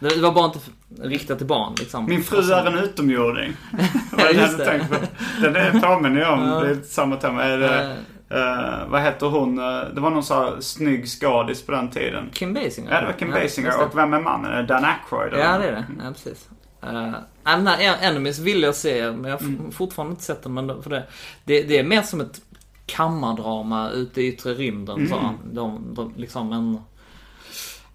det 0.00 0.08
det 0.08 0.20
var 0.20 0.32
bara 0.32 0.44
inte 0.46 0.58
riktat 1.02 1.38
till 1.38 1.46
barn 1.46 1.74
liksom. 1.78 2.04
Min 2.06 2.24
fru 2.24 2.52
är 2.52 2.66
en 2.66 2.78
utomjording. 2.78 3.56
Vad 4.12 4.20
Ja, 4.20 4.30
jag 4.32 4.40
hade 4.46 4.56
det. 4.56 4.64
tänkt 4.64 4.88
på. 4.90 4.96
Den 5.42 5.56
är 5.56 5.80
påminner 5.80 6.20
jag 6.20 6.32
om. 6.32 6.40
Det 6.40 6.70
är 6.70 6.78
samma 6.88 7.16
tema. 7.16 7.42
Är 7.44 7.58
det, 7.58 7.96
eh, 8.32 8.88
vad 8.88 9.02
heter 9.02 9.26
hon? 9.26 9.58
Eh, 9.58 9.64
Det 9.94 10.00
var 10.00 10.10
någon 10.10 10.22
så 10.24 10.34
här 10.34 10.60
snygg 10.60 11.08
skadis 11.08 11.66
på 11.66 11.72
den 11.72 11.90
tiden. 11.90 12.30
Kim 12.32 12.54
Basinger. 12.54 12.90
Ja, 12.92 13.00
det 13.00 13.06
var 13.06 13.12
Kim 13.12 13.30
Ja, 13.30 13.40
Basinger. 13.42 13.82
Och 13.86 13.98
vem 13.98 14.12
är 14.14 14.20
mannen? 14.20 14.52
Är 14.52 14.62
Dan 14.62 14.84
Aykroyd? 14.84 15.32
eller? 15.32 15.44
Ja, 15.44 15.58
det 15.58 15.64
är 15.68 15.72
det. 15.72 15.84
Ja, 16.04 16.10
precis. 16.12 16.48
Uh, 16.84 17.12
den 17.44 17.66
här 17.66 17.98
Enemies 18.02 18.38
vill 18.38 18.62
jag 18.62 18.74
se, 18.74 19.10
men 19.12 19.30
jag 19.30 19.38
har 19.38 19.46
Mm. 19.46 19.72
fortfarande 19.72 20.10
inte 20.12 20.22
sett 20.24 20.42
den. 20.42 20.54
Men 20.54 20.82
för 20.82 20.90
det, 20.90 21.06
det, 21.44 21.62
det 21.62 21.78
är 21.78 21.84
mer 21.84 22.02
som 22.02 22.20
ett 22.20 22.40
kammardrama 22.86 23.90
ute 23.90 24.22
i 24.22 24.28
yttre 24.28 24.54
rymden. 24.54 25.08
Så. 25.08 25.16
Mm. 25.16 25.34
De, 25.52 25.94
de, 25.94 26.12
liksom 26.16 26.52
en, 26.52 26.78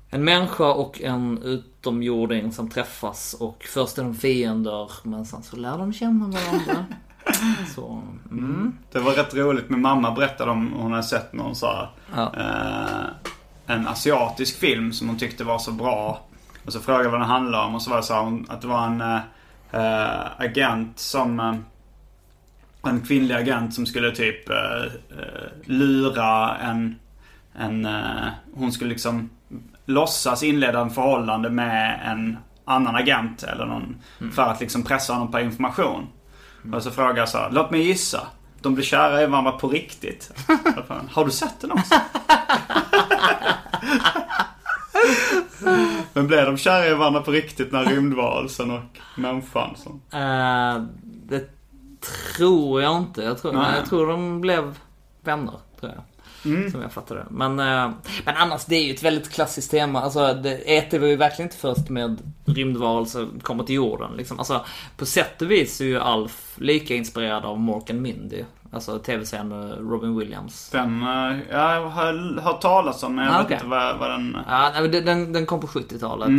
en 0.10 0.24
människa 0.24 0.74
och 0.74 1.02
en 1.02 1.42
utomjording 1.44 2.52
som 2.52 2.70
träffas 2.70 3.34
och 3.40 3.64
först 3.74 3.98
är 3.98 4.04
de 4.04 4.16
fiender, 4.16 4.92
men 5.04 5.26
sen 5.26 5.44
så 5.44 5.56
lär 5.56 5.78
de 5.78 5.94
känna 5.94 6.26
varandra. 6.26 6.86
så, 7.76 8.04
mm. 8.32 8.78
Det 8.92 9.00
var 9.00 9.12
rätt 9.12 9.34
roligt. 9.34 9.70
Min 9.70 9.82
mamma 9.82 10.12
berättade 10.12 10.52
om 10.52 10.74
hon 10.74 10.92
hade 10.92 11.04
sett 11.04 11.34
någon 11.34 11.56
så 11.56 11.68
här, 11.68 11.90
Ja. 12.16 12.34
eh, 12.38 13.06
en 13.76 13.88
asiatisk 13.88 14.60
film 14.60 14.94
som 14.94 15.08
hon 15.08 15.18
tyckte 15.18 15.44
var 15.44 15.60
så 15.60 15.72
bra. 15.72 16.22
Och 16.66 16.74
så 16.74 16.80
frågade 16.80 17.04
jag 17.04 17.12
vad 17.12 17.20
den 17.20 17.30
handlade 17.30 17.66
om 17.66 17.76
och 17.76 17.82
så 17.82 17.90
var 17.90 17.98
det 17.98 18.04
så 18.04 18.14
här, 18.14 18.44
att 18.48 18.62
det 18.62 18.68
var 18.68 18.86
en 18.86 19.02
eh, 19.02 19.20
eh, 19.72 20.26
agent 20.38 21.00
som 21.00 21.40
eh, 21.40 21.56
en 22.90 23.02
kvinnlig 23.02 23.36
agent 23.36 23.74
som 23.74 23.86
skulle 23.86 24.12
typ 24.12 24.50
eh, 24.50 24.84
eh, 25.20 25.50
lura 25.66 26.56
en, 26.58 26.96
en 27.56 27.86
eh, 27.86 28.28
hon 28.56 28.72
skulle 28.72 28.90
liksom 28.90 29.30
låtsas 29.86 30.44
inleda 30.44 30.80
en 30.80 30.90
förhållande 30.90 31.50
med 31.50 32.00
en 32.06 32.38
annan 32.66 32.96
agent 32.96 33.44
eller 33.44 33.66
någon 33.66 33.96
för 34.34 34.42
att 34.42 34.60
liksom 34.62 34.84
pressa 34.84 35.14
honom 35.14 35.32
på 35.32 35.40
information. 35.40 36.08
Och 36.74 36.84
så 36.84 36.92
frågar 36.92 37.18
jag 37.18 37.30
så 37.30 37.38
här, 37.38 37.52
låt 37.52 37.72
mig 37.72 37.82
gissa. 37.82 38.28
De 38.62 38.76
blir 38.76 38.86
kära 38.86 39.24
i 39.24 39.26
varandra 39.26 39.52
på 39.52 39.70
riktigt. 39.70 40.32
Har 41.12 41.26
du 41.26 41.32
sett 41.32 41.62
den 41.62 41.72
också? 41.72 41.96
Men 46.14 46.28
blev 46.28 46.46
de 46.46 46.58
kära 46.58 46.88
i 46.88 46.94
varandra 46.94 47.22
på 47.22 47.32
riktigt 47.32 47.72
när 47.72 47.86
rymdvarelsen 47.86 48.72
och 48.72 49.00
människan 49.16 49.76
som... 49.76 50.02
Eh, 50.22 50.84
det 51.04 51.50
tror 52.38 52.82
jag 52.82 52.98
inte. 52.98 53.22
Jag 53.24 53.42
tror, 53.42 53.54
Nej. 53.54 53.76
jag 53.78 53.90
tror 53.90 54.08
de 54.08 54.42
blev 54.42 54.78
vänner, 55.22 55.60
tror 55.80 55.92
jag. 55.92 56.04
Som 56.72 56.82
jag 56.82 56.92
fattar 56.92 57.16
det. 57.16 57.26
Men, 57.30 57.60
eh, 57.60 57.92
men 58.26 58.36
annars, 58.36 58.66
det 58.66 58.76
är 58.76 58.84
ju 58.84 58.94
ett 58.94 59.04
väldigt 59.04 59.32
klassiskt 59.32 59.72
tema. 59.72 60.02
Alltså, 60.02 60.34
det, 60.34 60.72
E.T. 60.72 61.00
var 61.00 61.08
ju 61.08 61.16
verkligen 61.16 61.48
inte 61.48 61.58
först 61.62 61.90
med 61.90 62.18
rymdvarelser 62.46 63.28
kommer 63.42 63.64
till 63.64 63.76
jorden. 63.76 64.12
Liksom. 64.18 64.40
Alltså, 64.40 64.66
på 64.98 65.06
sätt 65.06 65.42
och 65.42 65.52
vis 65.52 65.82
är 65.82 65.86
ju 65.86 66.00
Alf 66.00 66.54
lika 66.56 66.96
inspirerad 66.96 67.46
av 67.46 67.60
Mork 67.60 67.90
and 67.90 68.02
Mindy. 68.02 68.44
Alltså 68.72 69.00
tv-serien 69.00 69.48
med 69.48 69.90
Robin 69.92 70.18
Williams. 70.18 70.70
Den, 70.70 71.02
eh, 71.02 71.38
jag 71.52 71.90
har 71.90 72.42
hört 72.42 72.62
talas 72.62 73.04
om 73.04 73.16
men 73.16 73.26
jag 73.26 73.34
Ah, 73.34 73.38
vet 73.38 73.46
okej. 73.46 73.56
inte 73.56 73.68
vad, 73.68 73.98
vad 73.98 74.10
den... 74.10 74.38
Ja, 74.48 74.72
den- 75.02 75.34
den, 75.34 75.46
kom 75.46 75.60
på 75.60 75.68
70-talet. 75.68 76.30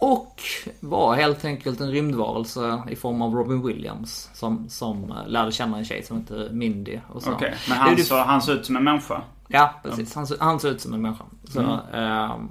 Och 0.00 0.42
var 0.80 1.14
helt 1.14 1.44
enkelt 1.44 1.80
en 1.80 1.90
rymdvarelse 1.90 2.82
i 2.90 2.96
form 2.96 3.22
av 3.22 3.34
Robin 3.34 3.66
Williams. 3.66 4.30
Som, 4.34 4.68
som 4.68 5.10
eh, 5.10 5.28
lärde 5.28 5.52
känna 5.52 5.78
en 5.78 5.84
tjej 5.84 6.02
som 6.02 6.16
heter 6.20 6.48
Mindy. 6.52 6.98
Okej, 7.14 7.54
men 7.68 7.78
Det 7.78 7.82
är 7.82 7.86
han, 7.88 7.96
ju- 7.96 8.02
så, 8.04 8.18
han 8.18 8.42
ser 8.42 8.52
ut 8.54 8.66
som 8.66 8.76
en 8.76 8.84
människa. 8.84 9.22
Ja, 9.48 9.74
precis. 9.82 10.14
Han, 10.14 10.26
han 10.40 10.60
ser 10.60 10.68
ut 10.70 10.80
som 10.80 10.94
en 10.94 11.02
människa. 11.02 11.24
Så, 11.44 11.60
Mm. 11.60 11.78
ehm, 11.92 12.48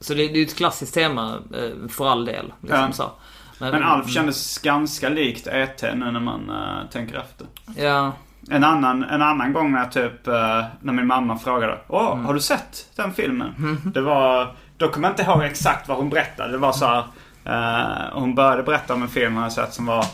så 0.00 0.14
det, 0.14 0.26
det 0.26 0.32
är 0.32 0.36
ju 0.36 0.42
ett 0.44 0.56
klassiskt 0.56 0.94
tema 0.94 1.38
eh, 1.54 1.88
för 1.88 2.06
all 2.08 2.24
del. 2.24 2.52
Liksom 2.60 2.78
Ja. 2.80 2.92
så. 2.92 3.10
Men 3.58 3.82
Alf 3.82 4.10
kändes 4.10 4.58
ganska 4.58 5.08
likt 5.08 5.46
E.T. 5.46 5.94
nu 5.94 6.10
när 6.10 6.20
man 6.20 6.50
eh, 6.50 6.90
tänker 6.92 7.16
efter. 7.18 7.46
Ja, 7.76 8.12
En 8.50 8.64
annan, 8.64 9.04
en 9.04 9.22
annan 9.22 9.52
gång 9.52 9.72
när 9.72 9.86
typ, 9.86 10.26
eh, 10.28 10.64
när 10.80 10.92
min 10.92 11.06
mamma 11.06 11.38
frågade 11.38 11.78
Åh, 11.88 12.12
Mm. 12.12 12.24
har 12.24 12.34
du 12.34 12.40
sett 12.40 12.90
den 12.96 13.12
filmen? 13.12 13.80
Det 13.94 14.00
var, 14.00 14.56
då 14.76 14.88
kommer 14.88 15.08
jag 15.08 15.12
inte 15.12 15.22
ihåg 15.22 15.42
exakt 15.42 15.88
vad 15.88 15.96
hon 15.96 16.10
berättade. 16.10 16.52
Det 16.52 16.58
var 16.58 16.72
så 16.72 16.86
här, 16.86 17.04
eh, 17.44 18.12
hon 18.12 18.34
började 18.34 18.62
berätta 18.62 18.94
om 18.94 19.02
en 19.02 19.08
film 19.08 19.34
hon 19.34 19.42
hade 19.42 19.54
sett 19.54 19.74
som 19.74 19.86
var 19.86 20.06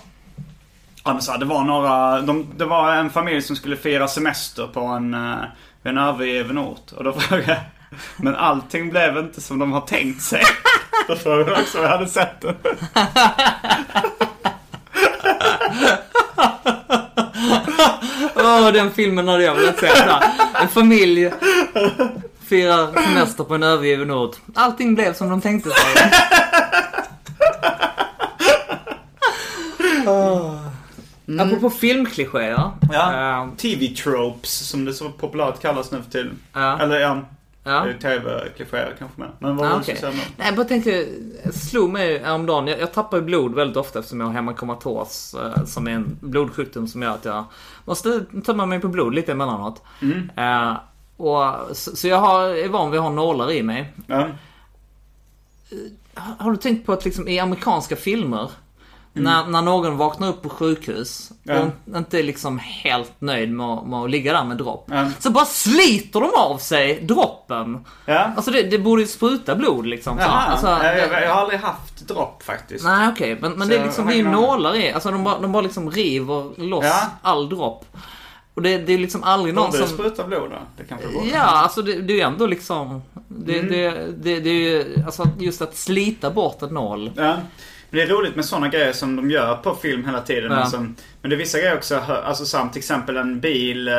Ja 1.05 1.13
men 1.13 1.23
så 1.23 1.33
här, 1.33 1.39
det 1.39 1.45
var 1.45 1.65
några, 1.65 2.21
de, 2.21 2.47
det 2.57 2.65
var 2.65 2.95
en 2.95 3.11
familj 3.11 3.43
som 3.43 3.57
skulle 3.57 3.77
fira 3.77 4.09
semester 4.09 4.67
på 4.67 4.81
en, 4.81 5.15
eh, 5.15 5.45
en 5.83 5.99
övergiven 5.99 6.59
ort. 6.59 6.93
Och 6.93 7.05
då 7.05 7.13
frågade 7.13 7.53
jag, 7.53 7.59
men 8.17 8.37
allting 8.37 8.91
blev 8.91 9.17
inte 9.19 9.41
som 9.41 9.59
de 9.59 9.73
har 9.73 9.81
tänkt 9.81 10.23
sig. 10.23 10.43
Då 11.09 11.17
frågade 11.17 11.51
jag 11.51 11.61
också 11.61 11.79
om 11.79 11.85
jag 11.85 11.91
hade 11.91 12.09
sett 12.09 12.41
den. 12.41 12.55
Åh, 18.35 18.73
den 18.73 18.91
filmen 18.91 19.29
hade 19.29 19.43
jag 19.43 19.55
velat 19.55 19.79
se. 19.79 19.89
En 20.55 20.69
familj 20.69 21.33
firar 22.51 23.03
semester 23.03 23.45
på 23.45 23.55
en 23.55 23.63
övergiven 23.63 24.11
ort. 24.11 24.37
Allting 24.55 24.95
blev 24.95 25.15
som 25.15 25.31
de 25.31 25.41
tänkte 25.41 25.71
sig. 25.71 26.11
Oh. 30.07 30.57
Apropå 31.41 31.71
filmklichéer. 31.71 32.71
Ja. 32.93 33.13
eh, 33.43 33.49
TV-tropes 33.57 34.69
som 34.69 34.85
det 34.85 34.93
så 34.95 35.09
populärt 35.11 35.61
kallas 35.63 35.91
nu 35.91 36.03
för 36.03 36.11
tiden. 36.11 36.39
Ja. 36.53 36.79
Eller 36.81 37.01
ja, 37.01 37.21
Ja. 37.65 37.85
det 37.85 37.91
är 37.91 37.99
tv-klichéer 38.19 38.95
kanske 38.99 39.21
med. 39.21 39.29
Men 39.39 39.57
vad 39.57 39.67
Ah, 39.67 39.71
var 39.71 39.81
okej. 39.81 39.95
du 39.95 40.01
säga? 40.01 40.13
Nej, 40.37 40.47
jag 40.47 40.57
bara 40.57 40.65
tänkte, 40.67 41.07
slog 41.53 41.91
mig 41.91 42.19
häromdagen. 42.19 42.67
Jag, 42.67 42.81
jag 42.81 42.93
tappar 42.93 43.17
ju 43.17 43.23
blod 43.23 43.55
väldigt 43.55 43.77
ofta 43.77 43.99
eftersom 43.99 44.21
jag 44.21 44.27
har 44.27 44.35
hemmakomatos. 44.35 45.35
Eh, 45.35 45.65
som 45.65 45.87
är 45.87 45.91
en 45.91 46.17
blodsjukdom 46.21 46.89
som 46.89 47.03
gör 47.03 47.11
att 47.11 47.25
jag 47.25 47.45
måste 47.85 48.25
tömma 48.47 48.67
mig 48.67 48.81
på 48.81 48.89
blod 48.89 49.15
lite 49.15 49.33
emellanåt. 49.33 49.83
Eh, 50.37 50.73
och, 51.21 51.77
så, 51.77 51.97
så 51.97 52.09
jag 52.09 52.17
har, 52.21 52.43
är 52.49 52.69
van 52.69 52.91
vid 52.91 53.01
att 53.01 53.05
ha 53.07 53.13
nålar 53.13 53.51
i 53.51 53.63
mig. 53.63 53.93
Ja. 54.07 54.29
Har, 56.15 56.35
har 56.45 56.51
du 56.51 56.57
tänkt 56.57 56.87
på 56.87 56.93
att 56.93 57.05
liksom 57.05 57.29
i 57.29 57.39
amerikanska 57.39 57.97
filmer 57.97 58.51
När, 59.13 59.47
när 59.47 59.63
någon 59.63 59.97
vaknar 59.97 60.29
upp 60.29 60.43
på 60.43 60.49
sjukhus 60.49 61.33
Ja. 61.43 61.61
och 61.93 61.97
inte 61.99 62.19
är 62.19 62.23
liksom 62.23 62.59
helt 62.59 63.13
nöjd 63.21 63.51
med, 63.53 63.67
att- 63.67 63.87
med 63.87 63.99
att 63.99 64.11
ligga 64.11 64.33
där 64.33 64.45
med 64.45 64.57
dropp. 64.57 64.87
Ja. 64.91 65.11
Så 65.19 65.31
bara 65.31 65.45
sliter 65.45 66.21
de 66.21 66.31
av 66.37 66.59
sig 66.59 67.01
droppen. 67.03 67.85
Ja. 68.07 68.19
Alltså 68.37 68.51
det, 68.51 68.63
det 68.63 68.79
borde 68.79 69.03
ju 69.03 69.09
spruta 69.09 69.55
blod 69.55 69.87
liksom. 69.87 70.19
Så. 70.19 70.25
Alltså, 70.25 70.67
jag, 70.67 70.99
jag, 70.99 71.35
har 71.35 71.41
aldrig 71.43 71.61
haft 71.61 72.09
dropp 72.09 72.43
faktiskt. 72.43 72.85
Nej 72.85 73.09
okej, 73.09 73.39
men, 73.41 73.53
men 73.53 73.61
Så 73.69 73.75
det 73.75 73.81
är 73.81 73.85
liksom, 73.85 74.07
det 74.07 74.13
är 74.15 74.17
ju 74.17 74.29
nålar 74.31 74.77
i. 74.77 74.93
Alltså 74.93 75.11
de 75.11 75.25
bara, 75.25 75.39
de 75.39 75.53
bara 75.53 75.63
liksom 75.63 75.91
river 75.91 76.61
loss 76.69 76.85
all 77.23 77.49
dropp. 77.49 77.85
Och 78.55 78.63
det, 78.63 78.79
det 78.79 78.93
är 78.93 78.99
liksom 78.99 79.23
aldrig 79.25 79.55
någon 79.55 79.67
Borde 79.71 79.79
det 79.83 79.87
som... 79.89 79.97
spruta 79.99 80.25
blod 80.27 80.51
då? 80.51 80.59
Det 80.77 80.85
kanske 80.85 81.09
borde. 81.09 81.27
Ja, 81.29 81.43
alltså 81.43 81.83
det, 81.83 81.95
det 82.01 82.21
är 82.21 82.27
ändå 82.27 82.47
liksom... 82.47 83.03
Det, 83.29 83.59
Mm. 83.59 83.73
det, 83.73 83.91
det, 84.23 84.41
det 84.41 84.51
är 84.51 84.55
ju, 84.55 85.03
alltså 85.07 85.29
just 85.39 85.63
att 85.63 85.77
slita 85.77 86.31
bort 86.31 86.63
en 86.63 86.69
nål. 86.75 87.11
Ja. 87.17 87.23
Men 87.91 87.99
det 87.99 88.03
är 88.03 88.07
roligt 88.07 88.37
med 88.37 88.45
sådana 88.45 88.69
grejer 88.69 88.93
som 88.93 89.17
de 89.17 89.31
gör 89.31 89.55
på 89.57 89.75
film 89.75 90.05
hela 90.05 90.21
tiden. 90.21 90.51
Ja. 90.53 90.59
Men, 90.59 90.71
som, 90.71 90.97
men 91.23 91.31
det 91.31 91.37
är 91.37 91.39
vissa 91.39 91.59
grejer 91.59 91.77
också, 91.77 91.97
alltså 91.99 92.45
som 92.45 92.71
till 92.71 92.79
exempel 92.79 93.17
en 93.17 93.41
bil 93.41 93.89
eh, 93.89 93.95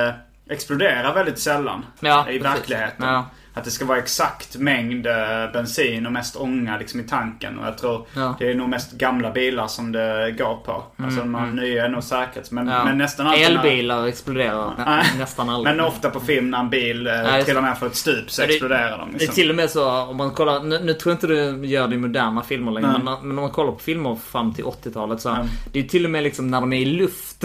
exploderar 0.50 1.14
väldigt 1.14 1.40
sällan 1.40 1.86
Ja, 2.00 2.22
i 2.30 2.40
precis. 2.40 2.44
verkligheten. 2.60 3.08
Ja. 3.08 3.26
Att 3.54 3.64
det 3.64 3.72
ska 3.72 3.86
vara 3.86 3.98
exakt 3.98 4.58
mängd 4.58 5.08
eh, 5.08 5.14
bensin 5.54 6.06
och 6.06 6.12
mest 6.12 6.36
ånga 6.36 6.78
liksom 6.78 7.00
i 7.00 7.04
tanken. 7.04 7.60
Och 7.60 7.68
jag 7.68 7.78
tror 7.78 8.06
Ja. 8.14 8.22
Mm, 8.22 8.34
det 8.40 8.52
är 8.52 8.56
nog 8.56 8.70
mest 8.70 8.92
gamla 8.92 9.32
bilar 9.32 9.68
som 9.68 9.92
det 9.92 10.36
går 10.38 10.56
på. 10.66 10.84
Alltså 10.98 11.20
de 11.20 11.36
här 11.36 11.46
nya 11.48 11.86
är 11.86 11.90
nog 11.90 12.04
säkerhets... 12.04 12.52
Men, 12.52 12.68
Ja. 12.68 12.84
men 12.86 12.98
nästan 12.98 13.28
alltid 13.28 13.42
när- 13.44 13.50
Elbilar 13.66 14.08
exploderar 14.08 14.74
nä- 14.78 15.04
nästan 15.20 15.50
aldrig. 15.50 15.76
Men 15.76 15.86
ofta 15.86 16.10
på 16.10 16.20
film 16.20 16.50
när 16.50 16.60
en 16.60 16.70
bil 16.70 17.08
eh, 17.08 17.14
Ja, 17.14 17.44
det. 17.46 17.62
ner 17.62 17.74
för 17.74 17.88
ett 17.88 17.96
stup 17.96 18.32
så 18.32 18.42
det- 18.42 18.48
exploderar 18.48 18.98
de. 18.98 19.10
Det 19.12 19.16
är 19.18 19.20
Liksom. 19.20 19.36
till 19.36 19.50
och 19.50 19.56
med 19.56 19.70
så 19.70 19.92
om 20.02 20.18
man 20.18 20.32
kollar, 20.32 20.64
nu, 20.64 20.80
nu 20.84 20.94
tror 20.94 21.12
jag 21.12 21.16
inte 21.16 21.28
du 21.28 21.68
gör 21.68 21.88
det 21.88 21.96
i 21.96 21.98
moderna 21.98 22.42
filmer 22.44 22.72
längre, 22.72 22.92
men, 23.04 23.04
men 23.22 23.30
om 23.30 23.36
man 23.36 23.50
kollar 23.50 23.72
på 23.72 23.80
filmer 23.80 24.16
fram 24.32 24.54
till 24.54 24.64
80-talet 24.64 25.22
så 25.22 25.30
Ja. 25.30 25.38
det 25.72 25.80
är 25.80 25.84
till 25.84 26.06
och 26.06 26.12
med 26.12 26.24
liksom 26.24 26.48
när 26.48 26.62
de 26.62 26.74
är 26.74 26.80
i 26.82 26.86
luft 26.86 27.42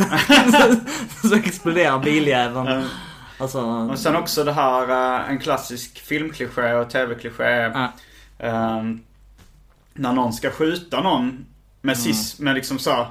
så, 1.23 1.29
så 1.29 1.35
exploderar 1.35 1.99
biljäveln. 1.99 2.85
Alltså, 3.39 3.61
Och 3.61 3.99
sen 3.99 4.17
också 4.17 4.45
det 4.45 4.53
här, 4.53 4.89
eh, 5.21 5.31
en 5.31 5.39
klassisk 5.39 5.99
filmkliché 5.99 6.75
och 6.75 6.91
tv-kliché. 6.91 7.45
Ja. 7.75 7.93
ehm, 8.39 9.01
när 9.95 10.13
någon 10.13 10.33
ska 10.33 10.51
skjuta 10.51 11.01
någon 11.01 11.47
med 11.81 11.99
sis, 11.99 12.39
med 12.39 12.55
liksom 12.55 12.79
så. 12.79 13.07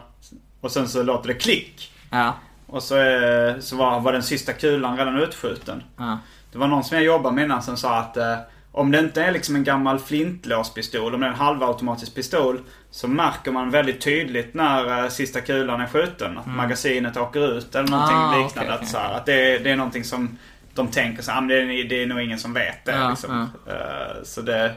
Och 0.61 0.71
sen 0.71 0.89
så 0.89 1.03
låter 1.03 1.27
det 1.27 1.33
klick. 1.33 1.91
ja, 2.11 2.33
Och 2.67 2.83
så, 2.83 2.95
är, 2.95 3.59
så 3.59 3.75
var, 3.75 3.99
var 3.99 4.13
den 4.13 4.23
sista 4.23 4.53
kulan 4.53 4.97
redan 4.97 5.17
utskjuten. 5.17 5.83
ja. 5.97 6.17
Det 6.51 6.57
var 6.59 6.67
någon 6.67 6.83
som 6.83 6.97
jag 6.97 7.05
jobbade 7.05 7.35
med 7.35 7.43
innan 7.43 7.63
som 7.63 7.77
sa 7.77 7.97
att 7.97 8.17
eh, 8.17 8.37
om 8.75 8.91
det 8.91 8.99
inte 8.99 9.23
är 9.23 9.31
liksom 9.31 9.55
en 9.55 9.63
gammal 9.63 9.99
flintlåspistol, 9.99 11.13
om 11.13 11.19
det 11.21 11.25
är 11.27 11.31
en 11.31 11.35
halvautomatisk 11.35 12.15
pistol. 12.15 12.59
Så 12.91 13.07
märker 13.07 13.51
man 13.51 13.69
väldigt 13.71 14.01
tydligt 14.01 14.53
när 14.53 15.03
uh, 15.03 15.09
sista 15.09 15.41
kulan 15.41 15.81
är 15.81 15.87
skjuten. 15.87 16.37
Att 16.37 16.45
magasinet 16.47 17.17
åker 17.17 17.57
ut 17.57 17.75
eller 17.75 17.89
någonting 17.89 18.17
Mm. 18.17 18.29
Ah, 18.29 18.43
liknande. 18.43 18.71
okej, 18.73 18.81
Att, 18.83 18.89
så 18.89 18.97
här, 18.97 19.13
att 19.13 19.25
det, 19.25 19.33
är, 19.55 19.59
det 19.59 19.71
är 19.71 19.75
någonting 19.75 20.03
som 20.03 20.37
de 20.73 20.87
tänker 20.87 21.23
så 21.23 21.31
här, 21.31 21.37
"Ah, 21.37 21.41
det, 21.47 21.61
är, 21.61 21.89
det 21.89 22.03
är 22.03 22.07
nog 22.07 22.21
ingen 22.21 22.39
som 22.39 22.53
vet 22.53 22.85
det. 22.85 22.91
Ja, 22.91 23.09
liksom. 23.09 23.49
Eh, 23.67 24.23
så 24.23 24.41
det 24.41 24.73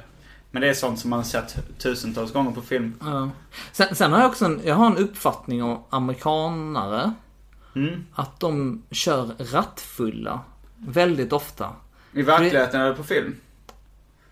men 0.50 0.62
det 0.62 0.68
är 0.68 0.74
sånt 0.74 0.98
som 0.98 1.10
man 1.10 1.18
har 1.18 1.24
sett 1.24 1.56
tusentals 1.78 2.32
gånger 2.32 2.50
på 2.50 2.60
film. 2.60 2.94
Ja. 3.00 3.30
Sen, 3.72 3.94
sen 3.94 4.12
har 4.12 4.20
jag 4.20 4.28
också 4.28 4.44
en, 4.44 4.60
jag 4.64 4.74
har 4.74 4.86
en 4.86 4.96
uppfattning 4.96 5.62
om 5.62 5.84
amerikanare. 5.90 7.12
Mm. 7.76 8.04
Att 8.14 8.40
de 8.40 8.82
kör 8.90 9.30
rattfulla. 9.52 10.40
Väldigt 10.76 11.32
ofta. 11.32 11.68
I 12.12 12.22
verkligheten 12.22 12.80
eller 12.80 12.94
på 12.94 13.02
film? 13.04 13.36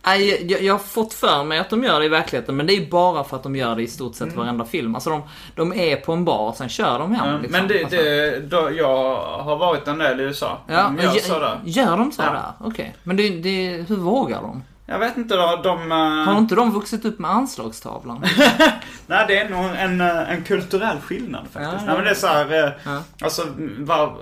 Nej, 0.06 0.52
jag, 0.52 0.62
jag 0.62 0.74
har 0.74 0.78
fått 0.78 1.14
för 1.14 1.44
mig 1.44 1.58
att 1.58 1.70
de 1.70 1.84
gör 1.84 2.00
det 2.00 2.06
i 2.06 2.08
verkligheten, 2.08 2.56
men 2.56 2.66
det 2.66 2.72
är 2.76 2.86
bara 2.90 3.24
för 3.24 3.36
att 3.36 3.42
de 3.42 3.56
gör 3.56 3.76
det 3.76 3.82
i 3.82 3.86
stort 3.86 4.14
sett 4.14 4.36
varenda 4.36 4.64
film. 4.64 4.94
Alltså 4.94 5.10
de, 5.10 5.22
de 5.54 5.72
är 5.72 5.96
på 5.96 6.12
en 6.12 6.24
bar, 6.24 6.52
sen 6.52 6.68
kör 6.68 6.98
de 6.98 7.14
hem. 7.14 7.28
Ja, 7.28 7.38
liksom. 7.38 7.52
Men 7.60 7.68
det, 7.68 7.80
alltså. 7.84 7.96
det, 7.96 8.40
då, 8.40 8.70
jag 8.76 9.16
har 9.42 9.56
varit 9.56 9.88
en 9.88 9.98
del 9.98 10.20
i 10.20 10.22
USA. 10.22 10.58
Ja, 10.66 10.82
de 10.96 11.02
gör 11.02 11.10
gö- 11.12 11.18
så 11.20 11.38
där. 11.38 11.60
Gör 11.64 11.96
de 11.96 12.12
så 12.12 12.22
Ja. 12.22 12.30
där? 12.32 12.66
Okej. 12.68 12.94
Men 13.02 13.16
det, 13.16 13.28
det, 13.30 13.84
hur 13.88 13.96
vågar 13.96 14.42
de? 14.42 14.62
Jag 14.88 14.98
vet 14.98 15.16
inte 15.16 15.36
då, 15.36 15.60
de... 15.62 15.92
eh, 15.92 15.98
Har 15.98 16.38
inte 16.38 16.54
de 16.54 16.72
vuxit 16.72 17.04
upp 17.04 17.18
med 17.18 17.30
anslagstavlan? 17.30 18.24
Nej, 19.06 19.24
det 19.28 19.38
är 19.38 19.48
nog 19.48 19.64
en, 19.76 20.00
eh, 20.00 20.30
en 20.32 20.44
kulturell 20.44 21.00
skillnad 21.00 21.42
faktiskt. 21.52 21.72
Ja, 21.72 21.78
ja. 21.80 21.84
Nej, 21.86 21.94
men 21.94 22.04
det 22.04 22.10
är 22.10 22.14
så 22.14 22.26
här, 22.26 22.64
eh, 22.64 22.70
Ja. 22.84 23.02
alltså, 23.20 23.42
var, 23.78 24.16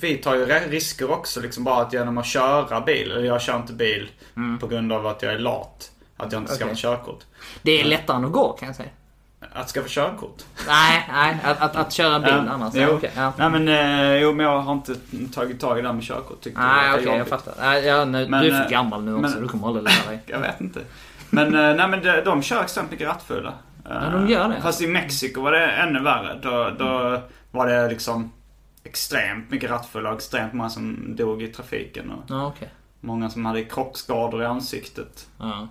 vi 0.00 0.16
tar 0.16 0.34
ju 0.34 0.46
risker 0.46 1.10
också 1.10 1.40
liksom 1.40 1.64
bara 1.64 1.82
att 1.82 1.92
genom 1.92 2.18
att 2.18 2.26
köra 2.26 2.80
bil. 2.80 3.10
Eller 3.10 3.24
jag 3.24 3.42
kör 3.42 3.56
inte 3.56 3.72
bil 3.72 4.10
på 4.60 4.66
grund 4.66 4.92
av 4.92 5.06
att 5.06 5.22
jag 5.22 5.32
är 5.32 5.38
lat. 5.38 5.90
Att 6.16 6.32
jag 6.32 6.42
inte 6.42 6.54
ska 6.54 6.64
Mm. 6.64 6.74
Okej. 6.74 6.90
ha 6.90 6.96
körkort. 6.96 7.20
Det 7.62 7.80
är 7.80 7.84
lättare 7.84 8.16
än 8.16 8.24
att 8.24 8.32
gå 8.32 8.52
kan 8.52 8.66
jag 8.68 8.76
säga. 8.76 8.88
Att 9.52 9.68
skaffa 9.70 9.88
körkort. 9.88 10.42
Nej, 10.66 11.08
nej. 11.12 11.36
Att, 11.44 11.60
att, 11.60 11.76
att 11.76 11.92
köra 11.92 12.18
bil 12.20 12.28
Ja, 12.46 12.52
annars. 12.52 12.74
jo. 12.76 12.88
Okej, 12.90 13.10
ja. 13.16 13.32
Nej 13.38 13.50
men, 13.50 13.68
eh, 13.68 14.16
jo, 14.16 14.32
men 14.34 14.46
jag 14.46 14.58
har 14.60 14.72
inte 14.72 14.94
tagit 15.34 15.60
tag 15.60 15.78
i 15.78 15.82
det 15.82 15.88
här 15.88 15.94
med 15.94 16.04
körkort. 16.04 16.40
Tyckte 16.40 16.60
Nej, 16.60 16.92
okej, 16.92 17.04
jag 17.04 17.18
jobbigt. 17.18 17.30
fattar. 17.30 17.54
Nej, 17.60 17.84
ja, 17.86 18.04
nu, 18.04 18.28
Men, 18.28 18.42
du 18.42 18.48
är 18.50 18.58
för 18.58 18.64
eh, 18.64 18.70
gammal 18.70 19.02
nu 19.04 19.14
också, 19.14 19.30
men- 19.34 19.42
du 19.42 19.48
kommer 19.48 19.66
aldrig 19.66 19.84
lära 19.84 20.06
dig. 20.10 20.20
Jag 20.26 20.38
vet 20.38 20.60
inte. 20.60 20.80
Men, 21.30 21.46
eh, 21.54 21.74
nej, 21.76 21.88
men 21.88 22.02
de, 22.02 22.20
de 22.24 22.42
kör 22.42 22.62
extremt 22.62 22.90
mycket 22.90 23.08
rattfulla. 23.08 23.52
Ja, 23.84 24.00
de 24.12 24.28
gör 24.28 24.48
det. 24.48 24.60
Fast 24.62 24.80
i 24.82 24.86
Mexiko 24.86 25.40
var 25.42 25.52
det 25.52 25.66
ännu 25.66 26.00
värre. 26.02 26.38
Då, 26.42 26.70
då 26.78 27.20
var 27.50 27.66
det 27.66 27.88
liksom 27.88 28.32
extremt 28.84 29.50
mycket 29.50 29.70
rattfulla 29.70 30.10
och 30.10 30.16
extremt 30.16 30.52
många 30.52 30.70
som 30.70 31.16
dog 31.16 31.42
i 31.42 31.46
trafiken. 31.48 32.10
Och 32.10 32.24
Ja, 32.28 32.46
okej. 32.46 32.68
många 33.00 33.30
som 33.30 33.44
hade 33.46 33.64
krockskador 33.64 34.42
i 34.42 34.46
ansiktet. 34.46 35.26
Ja. 35.38 35.68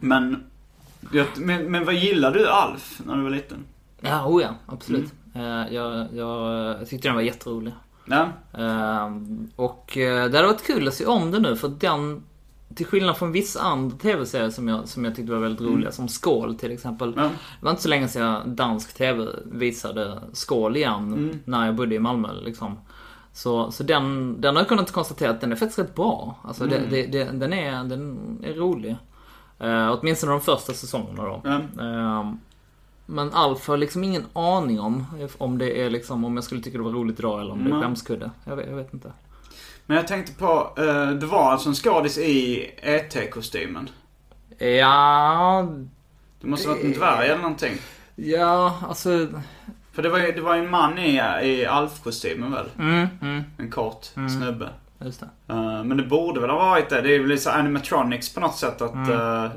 Men, 0.00 0.30
jag- 0.30 0.40
men, 1.36 1.70
men 1.70 1.84
vad 1.84 1.94
gillar 1.94 2.32
du 2.32 2.48
Alf 2.48 3.00
när 3.04 3.16
du 3.16 3.22
var 3.22 3.30
liten? 3.30 3.64
Ja, 4.00 4.26
oh 4.26 4.42
ja, 4.42 4.48
absolut. 4.66 5.12
Mm. 5.34 5.46
Eh, 5.66 5.74
jag, 5.74 6.06
jag, 6.14 6.88
tyckte 6.88 7.08
den 7.08 7.14
var 7.14 7.22
jätterolig. 7.22 7.72
Ja, 8.04 8.28
Eh, 8.52 9.10
och 9.56 9.96
eh, 9.98 10.24
det 10.30 10.36
hade 10.36 10.46
varit 10.48 10.66
kul 10.66 10.88
att 10.88 10.94
se 10.94 11.06
om 11.06 11.30
det 11.30 11.38
nu 11.38 11.56
för 11.56 11.68
den 11.68 12.22
till 12.74 12.86
skillnad 12.86 13.16
från 13.16 13.32
vissa 13.32 13.60
andra 13.60 13.96
tv-serier 13.96 14.50
som 14.50 14.68
jag, 14.68 14.88
som 14.88 15.04
jag 15.04 15.14
tyckte 15.16 15.32
var 15.32 15.38
väldigt 15.38 15.60
roliga, 15.60 15.92
som 15.92 16.08
Skål 16.08 16.54
till 16.54 16.72
exempel. 16.72 17.08
Mm. 17.12 17.24
Ja. 17.24 17.30
Det 17.30 17.64
var 17.64 17.70
inte 17.70 17.82
så 17.82 17.88
länge 17.88 18.08
sedan 18.08 18.56
dansk 18.56 18.94
tv 18.94 19.26
visade 19.44 20.20
Skål 20.32 20.76
igen, 20.76 21.12
Mm. 21.12 21.38
när 21.44 21.66
jag 21.66 21.74
bodde 21.74 21.94
i 21.94 21.98
Malmö 21.98 22.28
liksom. 22.44 22.78
Så, 23.32 23.70
så 23.70 23.82
den, 23.82 24.36
den 24.40 24.56
har 24.56 24.62
jag 24.62 24.68
kunnat 24.68 24.92
konstatera 24.92 25.30
att 25.30 25.40
den 25.40 25.52
är 25.52 25.56
faktiskt 25.56 25.78
rätt 25.78 25.94
bra. 25.94 26.36
Alltså 26.44 26.66
det, 26.66 26.76
Mm. 26.76 26.90
det, 26.90 27.06
det, 27.06 27.24
den, 27.24 27.52
är, 27.52 27.84
den 27.84 28.18
är 28.44 28.54
rolig. 28.54 28.96
Uh, 29.64 29.90
åtminstone 29.90 30.32
de 30.32 30.40
första 30.40 30.72
säsongerna 30.72 31.22
då. 31.22 31.42
Eh, 31.48 32.32
men 33.06 33.32
Alf 33.32 33.68
har 33.68 33.76
liksom 33.76 34.04
ingen 34.04 34.26
aning 34.32 34.80
om 34.80 35.06
om 35.38 35.58
det 35.58 35.80
är 35.82 35.90
liksom, 35.90 36.24
om 36.24 36.34
jag 36.34 36.44
skulle 36.44 36.60
tycka 36.62 36.78
det 36.78 36.84
var 36.84 36.90
roligt 36.92 37.18
idag 37.18 37.40
eller 37.40 37.52
om 37.52 37.64
det 37.64 37.70
är 37.76 37.80
skämskudde. 37.82 38.30
Jag 38.44 38.56
vet, 38.56 38.68
jag 38.68 38.76
vet 38.76 38.94
inte. 38.94 39.12
Men 39.86 39.96
jag 39.96 40.06
tänkte 40.06 40.32
på, 40.32 40.70
eh, 40.76 41.10
det 41.10 41.26
var 41.26 41.52
alltså 41.52 41.68
en 41.68 41.74
skådis 41.74 42.18
i 42.18 42.70
ET-kostymen. 42.82 43.88
Ja, 44.58 45.68
Det 46.40 46.46
måste 46.46 46.68
ha 46.68 46.74
varit 46.74 46.84
en 46.84 46.92
dvärg 46.92 47.26
eller 47.26 47.42
någonting. 47.42 47.74
ja, 48.16 48.78
alltså... 48.88 49.28
För 49.92 50.02
det 50.02 50.08
var 50.08 50.18
ju 50.18 50.32
det 50.32 50.40
var 50.40 50.56
en 50.56 50.70
man 50.70 50.98
i, 50.98 51.16
i 51.42 51.66
Alf-kostymen 51.66 52.52
väl? 52.52 52.66
Mm, 52.78 53.06
mm, 53.22 53.42
En 53.58 53.70
kort 53.70 54.04
snubbe. 54.38 54.68
Just 55.04 55.20
det. 55.20 55.28
Eh, 55.54 55.84
men 55.84 55.96
det 55.96 56.02
borde 56.02 56.40
väl 56.40 56.50
ha 56.50 56.56
varit 56.56 56.88
det. 56.88 57.02
Det 57.02 57.14
är 57.14 57.18
väl 57.18 57.28
lite 57.28 57.42
så 57.42 57.50
animatronics 57.50 58.34
på 58.34 58.40
något 58.40 58.56
sätt. 58.56 58.82
Att 58.82 59.08
eh, 59.08 59.44
eh, 59.44 59.50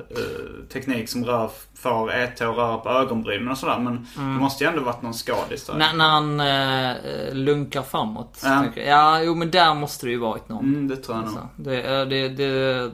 teknik 0.74 1.10
som 1.10 1.26
rör 1.26 1.52
för 1.76 2.12
ET 2.12 2.42
och 2.42 2.56
röra 2.56 2.78
på 2.78 2.90
ögonbrynen 2.90 3.48
och 3.52 3.58
sådär. 3.58 3.80
Men 3.80 4.08
det 4.16 4.22
måste 4.22 4.64
ju 4.64 4.70
ändå 4.70 4.82
varit 4.82 5.02
någon 5.02 5.14
skådis 5.14 5.66
där. 5.66 5.74
När, 5.74 5.94
när 5.94 6.10
han 6.10 6.40
eh, 6.40 7.34
lunkar 7.34 7.82
framåt. 7.82 8.42
Jag. 8.44 8.78
Ja, 8.88 9.22
jo 9.22 9.36
men 9.36 9.52
där 9.52 9.74
måste 9.74 10.06
det 10.06 10.12
ju 10.12 10.18
varit 10.18 10.50
någon. 10.50 10.66
Mm, 10.66 10.88
det 10.88 10.96
tror 10.96 11.18
jag 11.18 11.26
nog. 11.26 11.38
Alltså, 11.38 11.48
det, 11.56 11.82
eh, 11.82 12.08
det, 12.08 12.30
det 12.30 12.92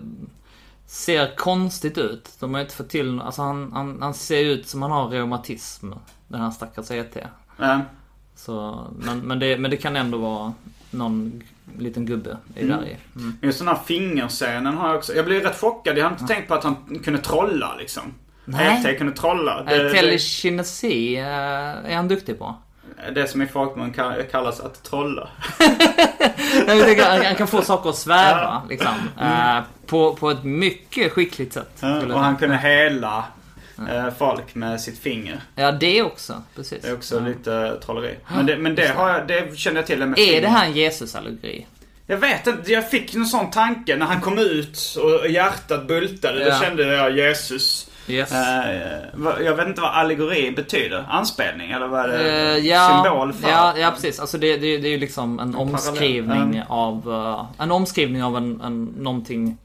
ser 0.86 1.36
konstigt 1.36 1.98
ut. 1.98 2.30
De 2.40 2.54
har 2.54 2.62
inte 2.62 2.76
fått 2.76 2.90
till, 2.90 3.22
alltså 3.22 3.42
han, 3.42 3.72
han, 3.74 4.02
han 4.02 4.14
ser 4.14 4.46
ut 4.46 4.68
som 4.68 4.82
han 4.82 4.92
har 4.92 5.08
reumatism. 5.08 5.92
Den 6.28 6.42
här 6.42 6.52
stackars 6.52 6.92
ET. 6.92 7.18
Så, 8.36 8.88
men, 9.00 9.20
men, 9.20 9.40
det, 9.40 9.58
men 9.58 9.72
det 9.72 9.78
kan 9.78 9.96
ändå 9.96 10.18
vara 10.18 10.54
någon 10.92 11.44
liten 11.78 12.06
gubbe 12.06 12.38
i 12.56 12.64
där 12.68 12.86
i. 12.86 12.98
Mm. 13.16 13.38
Just 13.42 13.60
den 13.60 13.68
här 13.68 13.80
fingerscenen 13.86 14.78
har 14.78 14.88
jag 14.88 14.98
också. 14.98 15.14
Jag 15.14 15.26
blev 15.26 15.44
rätt 15.44 15.60
chockad. 15.60 15.98
Jag 15.98 16.04
hade 16.04 16.14
inte 16.22 16.34
tänkt 16.34 16.48
på 16.48 16.54
att 16.54 16.64
han 16.64 17.00
kunde 17.04 17.20
trolla 17.20 17.76
liksom. 17.76 18.04
Nej. 18.46 18.86
ET 18.86 18.98
kunde 18.98 19.14
trolla. 19.14 19.64
Det, 19.64 19.84
Det, 19.84 19.90
Telekinesi 19.94 21.16
eh, 21.18 21.26
är 21.28 21.96
han 21.96 22.08
duktig 22.08 22.40
på. 22.40 22.56
det, 23.06 23.12
det 23.22 23.28
som 23.28 23.42
i 23.42 23.48
folkmun 23.48 23.94
ka- 23.94 24.24
kallas 24.32 24.60
att 24.60 24.84
trolla. 24.84 25.30
Han- 27.24 27.36
kan 27.36 27.48
få 27.48 27.62
saker 27.62 27.90
att 27.90 27.96
sväva 27.96 28.62
liksom. 28.70 28.94
Eh, 29.22 29.60
på, 29.86 30.16
på 30.16 30.30
ett 30.32 30.44
mycket 30.44 31.12
skickligt 31.12 31.54
sätt. 31.54 31.84
Och 32.14 32.20
han 32.20 32.36
kunde 32.38 32.58
hela 32.58 33.24
eh, 33.92 34.06
folk 34.18 34.56
med 34.56 34.82
sitt 34.82 35.00
finger. 35.00 35.42
Ja, 35.56 35.72
det 35.72 36.02
också. 36.04 36.44
Precis. 36.56 36.82
Det 36.82 36.88
är 36.90 36.94
också 36.94 37.20
lite 37.20 37.80
trolleri. 37.86 38.16
Men 38.36 38.46
det, 38.46 38.58
men 38.58 38.76
det, 38.76 38.88
har 38.88 39.10
jag, 39.10 39.28
det 39.28 39.58
känner 39.58 39.78
jag 39.78 39.88
till 39.88 40.00
med 40.00 40.20
Är 40.20 40.26
finger. 40.26 40.42
det 40.42 40.48
här 40.48 40.66
en 40.66 40.74
Jesus-allegori? 40.74 41.66
Jag 42.10 42.18
vet 42.18 42.48
inte, 42.48 42.72
jag 42.72 42.90
fick 42.92 43.16
en 43.16 43.26
sån 43.26 43.52
tanke 43.52 43.96
när 43.96 44.06
han 44.06 44.22
kom 44.22 44.38
ut 44.38 44.98
och 45.04 45.30
hjärtat 45.30 45.88
bultade. 45.88 46.40
Ja. 46.48 46.54
Då 46.60 46.66
kände 46.66 46.84
jag 46.96 47.18
Jesus. 47.18 47.90
Yes. 48.10 48.32
Vad- 49.14 49.44
jag 49.44 49.56
vet 49.56 49.68
inte 49.68 49.82
vad 49.82 49.92
allegori 49.92 50.52
betyder. 50.52 51.06
Anspelning 51.10 51.72
eller 51.72 51.88
vad 51.88 52.00
är 52.06 52.08
det? 52.18 52.52
Eh, 52.58 52.58
ja, 52.68 53.02
Symbol 53.04 53.34
för? 53.34 53.50
ja, 53.50 53.74
ja, 53.78 53.92
precis. 53.92 54.20
Alltså 54.20 54.38
det, 54.38 54.58
det, 54.58 54.78
det 54.78 54.88
är 54.88 54.92
ju 54.92 54.98
liksom 54.98 55.40
en 55.40 55.56
omskrivning 55.56 56.28
parallell. 56.28 56.64
av... 56.68 57.12
eh, 57.58 57.64
en 57.64 57.72
omskrivning 57.72 58.24
av 58.24 58.38
en, 58.38 58.62
en 58.62 58.84
någonting... 58.86 59.58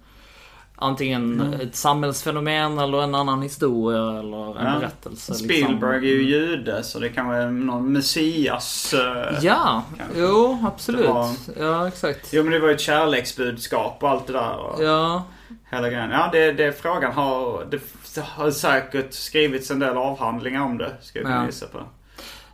Antingen 0.76 1.40
Mm. 1.40 1.60
ett 1.60 1.76
samhällsfenomen 1.76 2.78
eller 2.78 3.02
en 3.02 3.14
annan 3.14 3.42
historia 3.42 4.18
eller 4.18 4.58
en 4.60 4.66
Ja. 4.66 4.78
berättelse. 4.78 5.34
Spielberg 5.34 5.96
är 5.96 6.00
liksom. 6.00 6.08
ju 6.08 6.22
jude 6.38 6.82
så 6.82 6.98
det 6.98 7.08
kan 7.08 7.28
vara 7.28 7.50
någon 7.50 7.92
Messias. 7.92 8.94
eh, 8.94 9.38
Ja, 9.42 9.82
kanske. 9.98 10.20
jo 10.20 10.58
absolut. 10.66 11.08
Var- 11.08 11.34
Ja, 11.60 11.88
exakt. 11.88 12.28
Jo 12.32 12.42
men 12.42 12.52
det 12.52 12.58
var 12.58 12.68
ju 12.68 12.74
ett 12.74 12.80
kärleksbudskap 12.80 13.96
och 14.02 14.08
allt 14.10 14.26
det 14.26 14.32
där. 14.32 14.56
Och 14.56 14.84
Ja, 14.84 15.24
Hela 15.70 15.88
grejen. 15.90 16.10
Ja, 16.10 16.28
det, 16.32 16.52
det 16.52 16.80
frågan 16.82 17.12
har... 17.12 17.64
Det 17.70 17.80
har 18.22 18.50
säkert 18.50 19.12
skrivits 19.12 19.70
en 19.70 19.78
del 19.78 19.96
avhandlingar 19.96 20.62
om 20.64 20.78
det. 20.78 20.92
Ska 21.00 21.18
jag 21.18 21.26
kunna 21.26 21.46
gissa 21.46 21.66
på. 21.66 21.78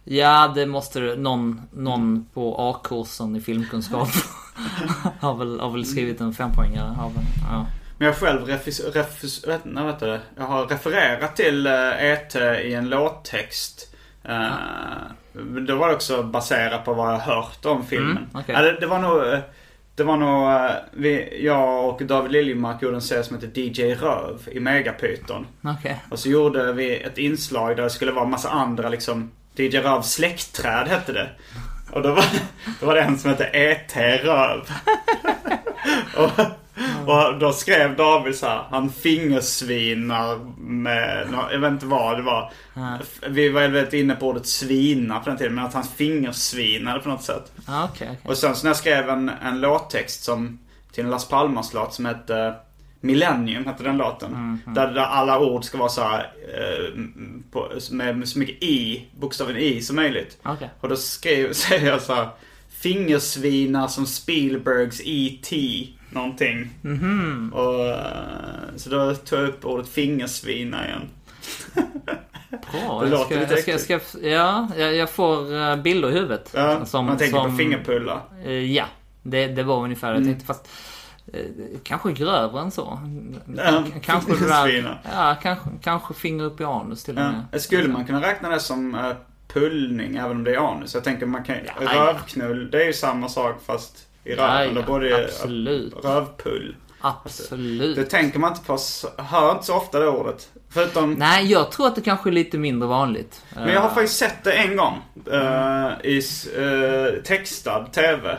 ja 0.05 0.53
det 0.55 0.67
måste 0.67 1.01
du- 1.01 1.17
någon, 1.17 1.63
någon 1.73 2.27
på 2.35 2.57
A-kursen 2.59 3.37
i 3.37 3.41
filmkunskap 3.41 4.09
har, 5.21 5.35
väl, 5.35 5.61
har 5.61 5.71
väl 5.71 5.85
skrivit 5.87 6.21
en 6.21 6.33
fempoängare. 6.35 6.95
Ja. 7.51 7.67
Men 7.99 8.07
jag 8.07 8.17
själv 8.17 8.47
refus, 8.47 8.81
refus, 8.95 9.47
vet, 9.49 9.61
nej, 9.65 9.85
vet 9.85 9.99
det, 10.01 10.21
jag 10.37 10.45
har 10.45 10.67
refererat 10.67 11.37
till 11.37 11.67
ET 11.67 12.35
i 12.65 12.75
en 12.75 12.89
låttext. 12.89 13.95
Då 15.67 15.77
var 15.77 15.89
det 15.89 15.95
också 15.95 16.23
baserat 16.23 16.85
på 16.85 16.95
vad 16.95 17.13
jag 17.15 17.19
hört 17.19 17.65
om 17.65 17.87
filmen. 17.87 18.11
Mm, 18.17 18.29
okej. 18.35 18.55
Eller 18.55 18.81
det 18.81 18.87
var 18.87 18.99
nog... 18.99 19.23
eh, 19.33 19.39
Det 19.95 20.05
var 20.05 20.17
nog... 20.17 20.51
eh, 20.51 20.71
Vi, 20.93 21.45
jag 21.45 21.89
och 21.89 22.03
David 22.03 22.33
Liljemark 22.33 22.83
gjorde 22.83 22.95
en 22.97 23.01
serie 23.03 23.23
som 23.23 23.37
heter 23.37 23.61
DJ 23.61 23.95
Röv 23.95 24.49
i 24.53 24.61
Megapyton. 24.61 25.47
Okej. 25.65 26.03
Och 26.11 26.19
så 26.19 26.29
gjorde 26.29 26.73
vi 26.73 26.97
ett 26.97 27.19
inslag 27.19 27.77
där 27.77 27.83
det 27.83 27.91
skulle 27.91 28.13
vara 28.13 28.25
massa 28.25 28.49
andra 28.51 28.89
liksom 28.89 29.31
DJ 29.57 29.79
Röv 29.79 30.03
släktträd 30.03 30.89
hette 30.89 31.13
det. 31.13 31.29
Och 31.93 32.03
då 32.03 32.09
var, 32.15 32.25
då 32.81 32.87
var 32.87 32.95
det 32.95 33.01
en 33.03 33.19
som 33.19 33.31
hette 33.31 33.45
ET 33.45 33.97
Röv. 34.25 34.61
och, 36.17 36.31
och 37.07 37.39
då 37.39 37.53
skrev 37.53 37.97
David 37.97 38.35
så 38.37 38.47
här, 38.47 38.63
han 38.71 38.91
fingersvinar 38.93 40.39
med, 40.59 41.29
jag 41.53 41.59
vet 41.59 41.73
inte 41.73 41.87
vad 41.87 42.17
det 42.17 42.23
var. 42.23 42.53
Vi 43.29 43.49
var 43.49 43.69
väldigt 43.69 43.93
inne 43.95 44.15
på 44.15 44.27
ordet 44.29 44.47
svina 44.47 45.21
på 45.21 45.29
den 45.31 45.39
tiden, 45.39 45.55
men 45.55 45.65
att 45.65 45.75
han 45.75 45.85
fingersvinade 45.85 47.01
på 47.01 47.09
något 47.09 47.23
sätt. 47.23 47.53
Ja, 47.67 47.89
okej, 47.93 48.09
okej. 48.13 48.31
Och 48.31 48.37
sen 48.39 48.57
så 48.57 48.65
när 48.65 48.71
jag 48.71 48.77
skrev 48.77 49.09
en, 49.09 49.31
en 49.43 49.61
låttext 49.61 50.25
som 50.25 50.59
till 50.93 51.05
en 51.05 51.11
Las 51.11 51.29
Palmas-låt 51.29 51.95
som 51.95 52.05
hette 52.05 52.55
Millennium, 53.01 53.67
hette 53.67 53.83
den 53.83 53.97
låten. 53.97 54.33
Mm, 54.33 54.75
Där, 54.75 54.87
där 54.93 55.03
alla 55.03 55.39
ord 55.41 55.65
ska 55.65 55.79
vara 55.79 55.89
så 55.89 56.03
här, 56.03 56.33
eh, 56.55 57.03
på, 57.53 57.69
med 57.91 58.29
så 58.29 58.39
mycket 58.39 58.63
i, 58.63 59.05
bokstaven 59.21 59.57
i 59.57 59.81
som 59.83 59.97
möjligt. 59.97 60.39
Okej. 60.43 60.71
Och 60.81 60.89
då 60.89 60.97
skrev, 60.97 61.53
säger 61.53 61.87
jag 61.87 62.03
så 62.03 62.15
här, 62.15 62.29
fingersvinar 62.71 63.89
som 63.89 64.07
Spielbergs 64.07 65.01
E.T. 65.05 65.87
Någonting. 66.11 66.71
Mhm. 66.83 67.53
Och, 67.55 67.87
eh, 67.87 68.77
så 68.77 68.91
då 68.91 69.15
tog 69.15 69.39
jag 69.39 69.49
upp 69.49 69.65
ordet 69.65 69.89
fingersvina 69.89 70.87
igen. 70.87 71.09
Bra. 72.51 73.01
Det 73.01 73.07
Jag 73.07 73.11
låter 73.11 73.25
ska, 73.25 73.41
lite 73.41 73.55
jag 73.71 73.81
ska, 73.81 73.93
jag 73.93 74.03
ska, 74.03 74.19
ja, 74.29 74.69
jag, 74.77 74.95
jag 74.95 75.11
får 75.11 75.57
eh, 75.57 75.77
bilder 75.77 76.09
i 76.09 76.13
huvudet. 76.13 76.51
Ja, 76.55 76.85
man 76.93 77.17
tänker 77.17 77.45
på 77.45 77.57
fingerpulla. 77.57 78.21
Eh, 78.45 78.53
Ja, 78.53 78.85
det, 79.23 79.47
det 79.47 79.63
var 79.63 79.83
ungefär 79.85 80.09
Mm. 80.15 80.19
jag 80.23 80.27
tänkte. 80.29 80.47
Fast 80.47 80.69
kanske 81.83 82.13
grövre 82.13 82.61
än 82.61 82.71
så. 82.71 83.01
Ja, 83.57 83.85
kanske 84.03 84.47
där, 84.47 84.99
ja, 85.13 85.37
kanske, 85.43 85.69
kanske 85.83 86.15
finger 86.15 86.45
upp 86.45 86.61
i 86.61 86.65
anus 86.65 87.05
till 87.05 87.19
och 87.19 87.25
med. 87.25 87.43
Ja. 87.53 87.59
Skulle 87.59 87.89
man 87.89 88.05
kunna 88.05 88.23
räkna 88.23 88.49
det 88.49 88.61
som 88.61 89.15
pullning 89.53 90.17
även 90.17 90.31
om 90.31 90.45
det 90.45 90.55
är 90.55 90.59
anus? 90.59 90.95
Jag 90.95 91.05
tänker 91.05 91.27
man 91.27 91.45
kan 91.45 91.57
ja. 91.81 91.95
rövknull, 91.95 92.71
det 92.71 92.83
är 92.83 92.87
ju 92.87 92.93
samma 92.93 93.29
sak 93.29 93.57
fast 93.67 94.08
i 94.25 94.35
röven. 94.35 94.75
Ja, 94.75 94.81
Då 94.81 94.83
både 94.93 95.25
absolut. 95.25 95.95
rövpull. 96.05 96.77
Absolut. 97.01 97.97
Det 97.97 98.05
tänker 98.05 98.39
man 98.39 98.53
inte 98.53 98.65
på, 98.67 98.79
hör 99.23 99.53
inte 99.53 99.65
så 99.67 99.75
ofta 99.75 99.99
det 100.01 100.09
ordet. 100.09 100.49
Förutom, 100.71 101.13
Nej, 101.15 101.47
jag 101.53 101.71
tror 101.73 101.87
att 101.87 101.95
det 101.95 102.01
kanske 102.01 102.31
är 102.31 102.33
lite 102.33 102.59
mindre 102.59 102.89
vanligt. 102.89 103.43
men 103.55 103.69
jag 103.69 103.81
har 103.81 103.89
Eh, 103.89 103.95
faktiskt 103.95 104.19
sett 104.19 104.45
det 104.45 104.53
en 104.53 104.77
gång. 104.77 104.95
eh, 105.33 105.91
I 106.05 106.23
eh, 106.57 107.23
textad 107.23 107.85
TV. 107.93 108.39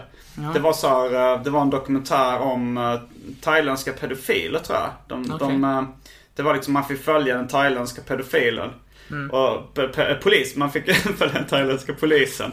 Det 0.54 0.60
var 0.60 0.74
så 0.74 0.88
här, 0.88 1.38
det 1.44 1.50
var 1.50 1.62
en 1.62 1.70
dokumentär 1.70 2.40
om 2.40 3.00
thailändska 3.42 3.94
pedofiler 3.94 4.60
tror 4.60 4.78
jag. 4.80 4.90
De, 5.08 5.32
Okej. 5.34 5.48
de, 5.48 5.96
det 6.36 6.44
var 6.44 6.54
liksom, 6.54 6.74
man 6.74 6.86
fick 6.86 7.04
följa 7.04 7.36
den 7.38 7.48
thailändska 7.48 8.02
pedofilen. 8.02 8.70
Mm. 9.12 9.32
Och 9.32 9.72
pe- 9.78 9.92
pe- 9.94 10.16
polis, 10.16 10.56
man 10.56 10.72
fick 10.72 10.96
följa 11.18 11.34
den 11.34 11.46
thailändska 11.46 11.94
polisen. 11.94 12.52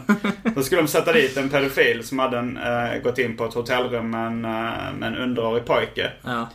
Då 0.55 0.63
skulle 0.63 0.81
de 0.81 0.87
sätta 0.87 1.13
dit 1.13 1.37
en 1.37 1.49
pedofil 1.49 2.03
som 2.07 2.19
hade 2.19 2.37
en, 2.37 2.57
eh, 2.57 2.97
gått 3.03 3.17
in 3.17 3.37
på 3.37 3.45
ett 3.45 3.53
hotellrum 3.53 4.09
med 4.09 4.27
en, 4.27 4.45
eh, 4.45 4.93
med 4.99 5.07
en 5.07 5.15
underårig 5.17 5.65
pojke. 5.65 6.11
Ja. 6.23 6.49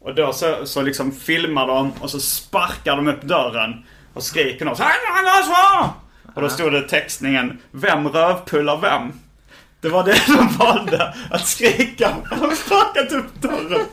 Och 0.00 0.14
då 0.14 0.32
så, 0.32 0.66
så 0.66 0.82
liksom 0.82 1.12
filmar 1.12 1.66
de 1.66 1.92
och 2.00 2.10
så 2.10 2.20
sparkar 2.20 2.96
de 2.96 3.08
upp 3.08 3.22
dörren 3.22 3.84
och 4.14 4.22
skriker 4.22 4.64
något. 4.64 4.78
Och 6.34 6.42
då 6.42 6.48
stod 6.48 6.72
det 6.72 6.82
textningen 6.82 7.58
Vem 7.70 8.08
rövpullar 8.08 8.76
vem? 8.80 9.12
Det 9.80 9.88
var 9.88 10.04
det 10.04 10.22
de 10.26 10.48
valde 10.58 11.14
att 11.30 11.46
skrika 11.46 12.16
de 12.30 12.56
sparkat 12.56 13.12
upp 13.12 13.34
dörren. 13.34 13.86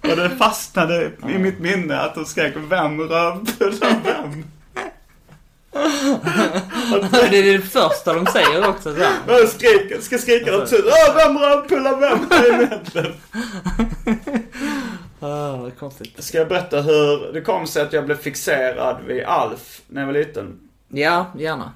Och 0.00 0.16
det 0.16 0.30
fastnade 0.30 1.10
i 1.28 1.38
mitt 1.38 1.58
minne 1.58 2.00
att 2.00 2.14
de 2.14 2.24
skrek 2.24 2.52
Vem 2.56 3.00
rövpullar 3.00 3.96
vem? 4.04 4.44
Det 7.30 7.38
är 7.38 7.52
det 7.58 7.60
första 7.60 8.12
de 8.12 8.26
säger 8.26 8.68
också. 8.68 8.94
Så 8.94 9.00
här. 9.00 9.46
Skriker, 9.46 10.00
ska 10.00 10.18
skrika 10.18 10.50
något 10.50 10.68
sånt. 10.68 10.84
"Åh, 10.86 11.16
Vem 11.16 12.00
vem? 12.00 12.18
Egentligen? 12.60 13.12
Ah, 15.20 15.56
vad 15.56 15.78
konstigt. 15.78 16.24
Ska 16.24 16.38
jag 16.38 16.48
berätta 16.48 16.80
hur 16.80 17.32
det 17.32 17.40
kom 17.40 17.66
sig 17.66 17.82
att 17.82 17.92
jag 17.92 18.06
blev 18.06 18.16
fixerad 18.16 18.96
vid 19.06 19.24
Alf 19.24 19.80
när 19.86 20.00
jag 20.02 20.06
var 20.06 20.14
liten? 20.14 20.58
Ja, 20.88 21.26
gärna. 21.38 21.72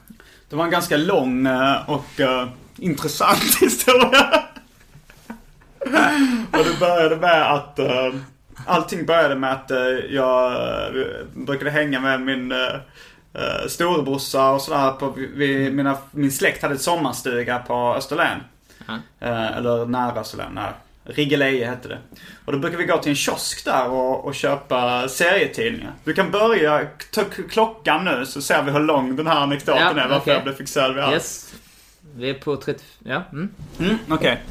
Det 0.48 0.56
var 0.56 0.64
en 0.64 0.70
ganska 0.70 0.96
lång 0.96 1.46
eh, 1.46 1.90
och 1.90 2.20
eh, 2.20 2.48
intressant 2.78 3.54
historia. 3.60 4.42
och 6.52 6.64
det 6.64 6.80
började 6.80 7.16
med 7.16 7.52
att 7.54 7.78
uh, 7.78 8.20
allting 8.66 9.06
började 9.06 9.34
med 9.34 9.52
att 9.52 9.70
eh, 9.70 9.78
jag 10.10 10.52
uh, 10.96 11.06
brukade 11.34 11.70
hänga 11.70 12.00
med 12.00 12.20
min 12.20 12.52
uh, 13.38 13.68
storebrorsa 13.68 14.50
och 14.50 14.62
sådär. 14.62 14.90
På, 14.92 15.14
vi, 15.16 15.70
mina, 15.70 15.96
min 16.10 16.32
släkt 16.32 16.62
hade 16.62 16.74
ett 16.74 16.82
sommarstuga 16.82 17.58
på 17.58 17.94
Österlen. 17.94 18.38
Ja. 18.86 18.94
Eh, 19.20 19.56
eller 19.56 19.86
nära 19.86 20.20
Österlen, 20.20 20.52
nära. 20.52 20.74
Riggeleje 21.04 21.66
hette 21.66 21.88
det. 21.88 21.98
Och 22.44 22.52
då 22.52 22.58
brukar 22.58 22.78
vi 22.78 22.84
gå 22.84 22.98
till 22.98 23.10
en 23.10 23.16
kiosk 23.16 23.64
där 23.64 23.90
och, 23.90 24.24
och 24.24 24.34
köpa 24.34 25.08
serietidningar. 25.08 25.92
Du 26.04 26.14
kan 26.14 26.30
börja 26.30 26.86
ta 27.12 27.22
klockan 27.50 28.04
nu 28.04 28.26
så 28.26 28.42
ser 28.42 28.62
vi 28.62 28.70
hur 28.70 28.80
lång 28.80 29.16
den 29.16 29.26
här 29.26 29.40
anekdoten 29.40 29.82
Ja, 29.82 30.02
är. 30.02 30.08
Varför 30.08 30.16
okej. 30.16 30.34
jag 30.34 30.42
blev 30.42 30.54
fixerad 30.54 30.94
vid 30.94 31.04
allt. 31.04 31.14
Yes. 31.14 31.54
Vi 32.16 32.30
är 32.30 32.34
på 32.34 32.56
30... 32.56 32.84
Ja. 32.98 33.22
Mm. 33.32 33.50
Mm, 33.80 33.98
Okej. 34.08 34.42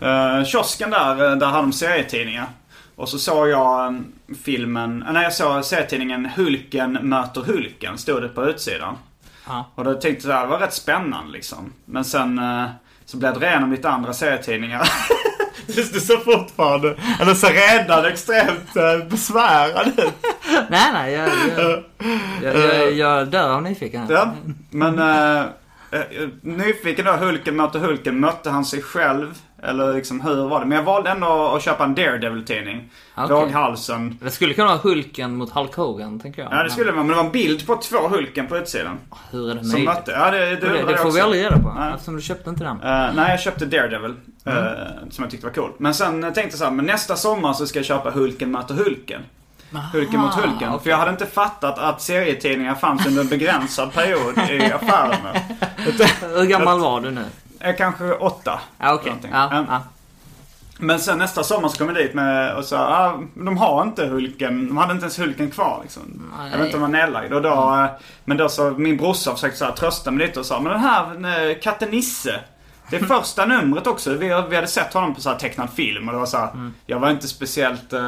Eh, 0.00 0.44
kiosken 0.44 0.90
där, 0.90 1.30
eh, 1.30 1.36
där 1.36 1.46
hade 1.46 1.62
de 1.62 1.72
serietidningar. 1.72 2.46
Och 2.96 3.08
så 3.08 3.18
såg 3.18 3.48
jag 3.48 3.94
eh, 3.94 4.00
filmen, 4.44 5.02
eh, 5.02 5.12
nej 5.12 5.22
jag 5.22 5.32
såg 5.32 5.64
serietidningen 5.64 6.26
Hulken 6.26 6.92
möter 6.92 7.40
Hulken, 7.40 7.98
stod 7.98 8.22
det 8.22 8.28
på 8.28 8.44
utsidan. 8.44 8.96
Ja. 9.46 9.70
Och 9.74 9.84
då 9.84 9.92
tänkte 9.92 10.10
jag 10.10 10.22
så 10.22 10.32
här, 10.32 10.42
det 10.42 10.50
var 10.50 10.58
rätt 10.58 10.74
spännande 10.74 11.32
liksom. 11.32 11.72
Men 11.84 12.04
sen 12.04 12.38
eh, 12.38 12.64
så 13.04 13.16
bläddrade 13.16 13.46
jag 13.46 13.52
igenom 13.52 13.72
lite 13.72 13.90
andra 13.90 14.12
serietidningar. 14.12 14.88
Just 15.66 15.94
det 15.94 16.00
så 16.00 16.16
fortfarande, 16.18 16.96
eller 17.20 17.34
så 17.34 17.46
redan 17.46 18.04
extremt 18.04 18.76
eh, 18.76 19.08
besvärad 19.08 19.86
ut. 19.86 20.12
Nej, 20.68 20.92
nej. 20.92 21.12
Jag, 21.12 21.28
jag, 21.56 21.82
jag, 22.42 22.56
jag, 22.56 22.92
jag 22.92 23.28
dör 23.28 23.50
av 23.50 23.62
nyfikenhet. 23.62 24.10
Ja, 24.10 24.34
men 24.70 24.98
eh, 24.98 25.44
nyfiken 26.40 27.04
då, 27.04 27.12
Hulken 27.12 27.56
möter 27.56 27.78
Hulken. 27.78 28.20
Mötte 28.20 28.50
han 28.50 28.64
sig 28.64 28.82
själv? 28.82 29.38
Eller 29.64 29.94
liksom 29.94 30.20
hur 30.20 30.48
var 30.48 30.60
det? 30.60 30.66
Men 30.66 30.76
jag 30.78 30.84
valde 30.84 31.10
ändå 31.10 31.52
att 31.56 31.62
köpa 31.62 31.84
en 31.84 31.94
Daredevil-tidning. 31.94 32.90
Okej. 33.14 33.28
Låghalsen. 33.28 34.18
Det 34.22 34.30
skulle 34.30 34.54
kunna 34.54 34.68
vara 34.68 34.78
Hulken 34.78 35.36
mot 35.36 35.50
Hulk 35.50 35.74
Hogan, 35.74 36.20
tänker 36.20 36.42
jag. 36.42 36.52
Ja 36.52 36.62
det 36.62 36.70
skulle 36.70 36.86
det 36.86 36.92
vara, 36.92 37.02
men 37.02 37.08
det 37.10 37.16
var 37.16 37.24
en 37.24 37.32
bild 37.32 37.66
på 37.66 37.76
två 37.76 38.08
Hulken 38.08 38.46
på 38.46 38.56
utsidan. 38.56 38.98
Hur 39.30 39.50
är 39.50 39.54
det 39.54 39.60
Som 39.60 39.68
möjligt? 39.72 39.88
mötte, 39.88 40.10
ja 40.10 40.30
det, 40.30 40.38
det, 40.38 40.56
Det, 40.56 40.68
det 40.68 40.90
jag 40.90 41.02
får 41.02 41.10
vi 41.10 41.20
aldrig 41.20 41.44
reda 41.44 41.58
på, 41.58 41.72
Nej. 41.78 41.92
eftersom 41.92 42.16
du 42.16 42.22
köpte 42.22 42.50
inte 42.50 42.64
den. 42.64 42.76
Eh, 42.82 43.14
nej, 43.14 43.30
jag 43.30 43.40
köpte 43.40 43.66
Daredevil. 43.66 44.14
eh, 44.46 44.52
Mm. 44.56 45.10
som 45.10 45.22
jag 45.24 45.30
tyckte 45.30 45.46
var 45.46 45.54
cool. 45.54 45.70
Men 45.78 45.94
sen 45.94 46.22
tänkte 46.22 46.40
jag 46.42 46.52
så 46.52 46.64
här, 46.64 46.70
men 46.70 46.84
nästa 46.86 47.16
sommar 47.16 47.52
så 47.52 47.66
ska 47.66 47.78
jag 47.78 47.86
köpa 47.86 48.10
Hulken 48.10 48.50
möter 48.50 48.74
Hulken. 48.74 49.20
Hulken 49.92 50.20
mot 50.20 50.34
Hulken. 50.34 50.68
okej. 50.68 50.80
För 50.82 50.90
jag 50.90 50.96
hade 50.96 51.10
inte 51.10 51.26
fattat 51.26 51.78
att 51.78 52.02
serietidningar 52.02 52.74
fanns 52.74 53.06
under 53.06 53.20
en 53.20 53.28
begränsad 53.28 53.92
period 53.92 54.38
i 54.50 54.72
affärerna. 54.72 55.32
Hur 56.38 56.44
gammal 56.46 56.80
var 56.80 57.00
du 57.00 57.10
nu? 57.10 57.24
Är 57.62 57.72
kanske 57.72 58.12
åtta. 58.12 58.60
Någonting. 59.08 59.30
Ja, 59.32 59.50
Mm. 59.50 59.64
ja. 59.70 59.82
Men 60.78 60.98
sen 61.00 61.18
nästa 61.18 61.42
sommar 61.44 61.68
så 61.68 61.78
kom 61.78 61.86
jag 61.86 61.96
dit 61.96 62.14
med 62.14 62.54
och 62.54 62.64
sa 62.64 62.78
ah, 62.78 63.20
de 63.34 63.56
har 63.58 63.82
inte 63.82 64.06
Hulken, 64.06 64.68
de 64.68 64.76
hade 64.76 64.92
inte 64.92 65.02
ens 65.04 65.18
Hulken 65.18 65.50
kvar 65.50 65.78
liksom. 65.82 66.02
Nej. 66.38 66.50
Jag 66.50 66.58
vet 66.58 66.66
inte 66.66 66.76
om 66.76 66.82
han 66.82 66.92
var 66.92 66.98
nedlagd. 66.98 67.32
Och 67.32 67.42
då, 67.42 67.48
eh, 67.74 67.86
men 68.24 68.36
då 68.36 68.48
så 68.48 68.70
min 68.70 68.96
brorsa 68.96 69.34
försökte 69.34 69.58
så 69.58 69.64
här, 69.64 69.72
trösta 69.72 70.10
mig 70.10 70.26
lite 70.26 70.40
och 70.40 70.46
sa 70.46 70.60
men 70.60 70.72
den 70.72 70.80
här 70.80 71.50
eh, 71.50 71.56
katten 71.62 71.90
Nisse. 71.90 72.40
Det 72.90 72.96
är 72.96 73.04
första 73.04 73.46
numret 73.46 73.86
också. 73.86 74.10
Vi, 74.10 74.18
vi 74.48 74.54
hade 74.56 74.66
sett 74.66 74.94
honom 74.94 75.14
på 75.14 75.20
så 75.20 75.30
här 75.30 75.36
tecknad 75.38 75.70
film 75.70 76.08
och 76.08 76.12
det 76.14 76.18
var 76.18 76.26
så 76.26 76.36
här, 76.38 76.50
Mm. 76.50 76.74
jag 76.86 76.98
var 77.00 77.10
inte 77.10 77.28
speciellt 77.28 77.92
eh, 77.92 78.00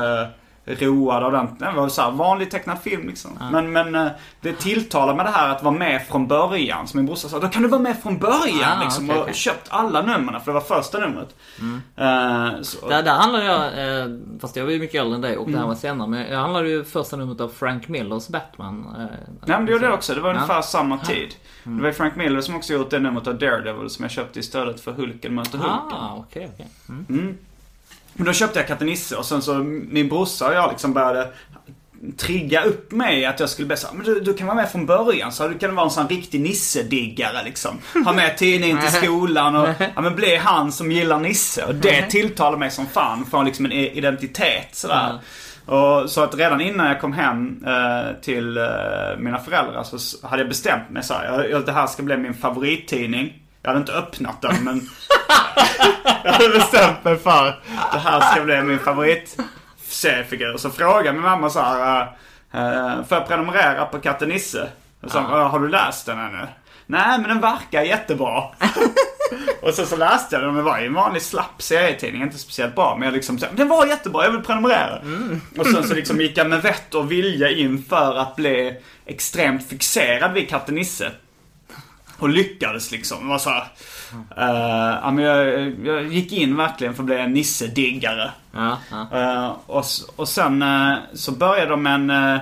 road 0.66 1.22
av 1.24 1.32
den. 1.32 1.48
Det 1.58 1.70
var 1.80 1.88
så 1.88 2.02
här, 2.02 2.10
vanlig 2.10 2.50
tecknad 2.50 2.78
film 2.82 3.06
liksom. 3.08 3.38
Men, 3.52 3.72
men 3.72 3.94
eh, 3.94 4.06
det 4.40 4.52
tilltalade 4.52 5.16
med 5.16 5.26
det 5.26 5.30
här 5.30 5.48
att 5.48 5.62
vara 5.62 5.74
med 5.74 6.06
från 6.06 6.26
början. 6.26 6.88
Så 6.88 6.96
min 6.96 7.06
brorsa 7.06 7.28
sa, 7.28 7.38
då 7.38 7.48
kan 7.48 7.62
du 7.62 7.68
vara 7.68 7.80
med 7.80 8.02
från 8.02 8.18
början 8.18 8.78
Ah, 8.78 8.84
liksom. 8.84 9.10
okej, 9.10 9.22
och 9.22 9.34
köpt 9.34 9.66
alla 9.70 10.02
numren 10.02 10.40
för 10.40 10.46
det 10.46 10.52
var 10.52 10.60
första 10.80 10.98
numret. 10.98 11.34
Eh, 11.96 12.62
så, 12.62 12.88
Där, 12.88 13.02
där 13.02 13.14
handlar 13.14 13.40
jag, 13.42 13.64
eh, 14.00 14.06
fast 14.40 14.56
jag 14.56 14.64
var 14.64 14.72
ju 14.72 14.78
mycket 14.78 15.00
äldre 15.00 15.14
än 15.14 15.20
dig 15.20 15.36
och 15.36 15.44
det 15.46 15.50
Mm. 15.52 15.60
här 15.60 15.68
var 15.68 15.74
senare, 15.74 16.08
men 16.08 16.26
jag 16.32 16.38
handlade 16.38 16.68
ju 16.68 16.84
första 16.84 17.16
numret 17.16 17.40
av 17.40 17.48
Frank 17.48 17.88
Millers 17.88 18.28
Batman. 18.28 18.86
Eh, 18.98 19.04
Nej 19.04 19.16
men 19.46 19.66
det 19.66 19.72
gjorde 19.72 19.86
det 19.86 19.92
också. 19.92 20.14
Det 20.14 20.20
var 20.20 20.28
Ja. 20.30 20.34
ungefär 20.34 20.62
samma 20.62 20.98
tid. 20.98 21.34
Det 21.64 21.82
var 21.82 21.92
Frank 21.92 22.16
Miller 22.16 22.40
som 22.40 22.56
också 22.56 22.72
gjort 22.72 22.90
det 22.90 22.98
numret 22.98 23.26
av 23.26 23.38
Daredevil 23.38 23.90
som 23.90 24.02
jag 24.02 24.10
köpte 24.12 24.38
istället 24.40 24.80
för 24.80 24.92
Hulken 24.92 25.34
möter 25.34 25.58
Hulken. 25.58 25.98
Ah, 26.00 26.14
okej, 26.16 26.50
okej. 26.54 26.66
Mm. 26.88 27.38
Men 28.14 28.26
då 28.26 28.32
köpte 28.32 28.58
jag 28.58 28.68
katten 28.68 28.86
Nisse 28.86 29.16
och 29.16 29.26
sen 29.26 29.42
så 29.42 29.54
min 29.54 30.08
brorsa 30.08 30.48
och 30.48 30.54
jag 30.54 30.70
liksom 30.70 30.92
började 30.92 31.28
trigga 32.16 32.62
upp 32.62 32.92
mig 32.92 33.24
att 33.26 33.40
jag 33.40 33.48
skulle 33.48 33.66
bli 33.66 33.76
så 33.76 33.86
här, 33.86 33.94
men 33.94 34.04
du, 34.04 34.20
du 34.20 34.34
kan 34.34 34.46
vara 34.46 34.56
med 34.56 34.70
från 34.70 34.86
början 34.86 35.32
så 35.32 35.48
du 35.48 35.58
kan 35.58 35.74
vara 35.74 35.84
en 35.84 35.90
sån 35.90 36.08
riktig 36.08 36.40
Nisse-diggare 36.40 37.44
liksom. 37.44 37.78
Ha 38.04 38.12
med 38.12 38.36
tidningen 38.36 38.80
till 38.80 38.90
skolan 38.90 39.56
och 39.56 39.68
ja, 39.94 40.00
men 40.00 40.14
bli 40.14 40.36
han 40.36 40.72
som 40.72 40.92
gillar 40.92 41.18
Nisse. 41.18 41.64
Och 41.64 41.74
det 41.74 42.10
tilltalar 42.10 42.58
mig 42.58 42.70
som 42.70 42.86
fan. 42.86 43.26
Få 43.30 43.42
liksom 43.42 43.64
en 43.64 43.72
identitet 43.72 44.68
sådär. 44.72 45.18
Och 45.66 46.10
så 46.10 46.22
att 46.22 46.34
redan 46.34 46.60
innan 46.60 46.86
jag 46.86 47.00
kom 47.00 47.12
hem 47.12 47.64
eh, 47.66 48.20
till 48.22 48.56
eh, 48.56 48.64
mina 49.18 49.38
föräldrar 49.38 49.82
så 49.82 50.26
hade 50.26 50.42
jag 50.42 50.48
bestämt 50.48 50.90
mig 50.90 51.02
så 51.02 51.14
här, 51.14 51.24
jag, 51.24 51.50
jag, 51.50 51.66
det 51.66 51.72
här 51.72 51.86
ska 51.86 52.02
bli 52.02 52.16
min 52.16 52.34
favorittidning. 52.34 53.32
Jag 53.64 53.70
hade 53.70 53.80
inte 53.80 53.92
öppnat 53.92 54.42
den 54.42 54.64
men 54.64 54.88
jag 56.24 56.32
hade 56.32 56.48
bestämt 56.48 57.04
mig 57.04 57.18
för 57.18 57.60
det 57.92 57.98
här 57.98 58.20
ska 58.20 58.44
bli 58.44 58.62
min 58.62 58.78
favorit 58.78 59.36
seriefigur. 59.88 60.56
Så 60.56 60.70
frågade 60.70 61.12
min 61.12 61.22
mamma 61.22 61.50
så 61.50 61.60
här, 61.60 62.02
uh, 62.54 63.04
får 63.04 63.18
jag 63.18 63.28
prenumerera 63.28 63.84
på 63.84 64.00
katten 64.00 64.28
Nisse? 64.28 64.68
Och 65.02 65.10
så, 65.10 65.18
"Ja, 65.18 65.48
har 65.48 65.58
du 65.60 65.68
läst 65.68 66.06
den 66.06 66.18
ännu? 66.18 66.46
Nej 66.86 67.18
men 67.18 67.28
den 67.28 67.40
verkar 67.40 67.82
jättebra. 67.82 68.42
Och 69.62 69.74
sen 69.74 69.86
så 69.86 69.96
läste 69.96 70.36
jag 70.36 70.44
den, 70.44 70.54
det 70.54 70.62
var 70.62 70.78
ju 70.80 70.86
en 70.86 70.94
vanlig 70.94 71.22
slapp 71.22 71.62
serietidning, 71.62 72.22
inte 72.22 72.38
speciellt 72.38 72.74
bra. 72.74 72.96
Men 72.96 73.06
jag 73.06 73.14
liksom 73.14 73.38
så, 73.38 73.46
den 73.52 73.68
var 73.68 73.86
jättebra, 73.86 74.24
jag 74.24 74.30
vill 74.30 74.42
prenumerera. 74.42 74.98
Och 75.58 75.66
sen 75.66 75.84
så 75.88 75.94
liksom 75.94 76.20
gick 76.20 76.38
jag 76.38 76.46
med 76.50 76.62
vett 76.62 76.94
och 76.94 77.12
vilja 77.12 77.50
in 77.50 77.84
för 77.88 78.16
att 78.16 78.36
bli 78.36 78.76
extremt 79.06 79.68
fixerad 79.68 80.32
vid 80.32 80.48
katten 80.48 80.74
Nisse. 80.74 81.10
Och 82.18 82.28
lyckades 82.28 82.90
liksom. 82.90 83.28
Var 83.28 83.38
så 83.38 83.50
här, 83.50 83.64
eh, 84.36 84.98
ja, 85.02 85.10
men 85.10 85.24
jag, 85.24 85.74
jag 85.84 86.06
gick 86.06 86.32
in 86.32 86.56
verkligen 86.56 86.94
för 86.94 87.02
att 87.02 87.06
bli 87.06 87.18
en 87.18 87.32
Nisse-diggare. 87.32 88.30
Ja, 88.52 88.78
ja. 88.90 89.08
Eh, 89.12 89.52
och, 89.66 89.84
och 90.16 90.28
sen 90.28 90.62
eh, 90.62 90.94
så 91.14 91.32
började 91.32 91.70
de 91.70 91.86
en 91.86 92.10
uh, 92.10 92.40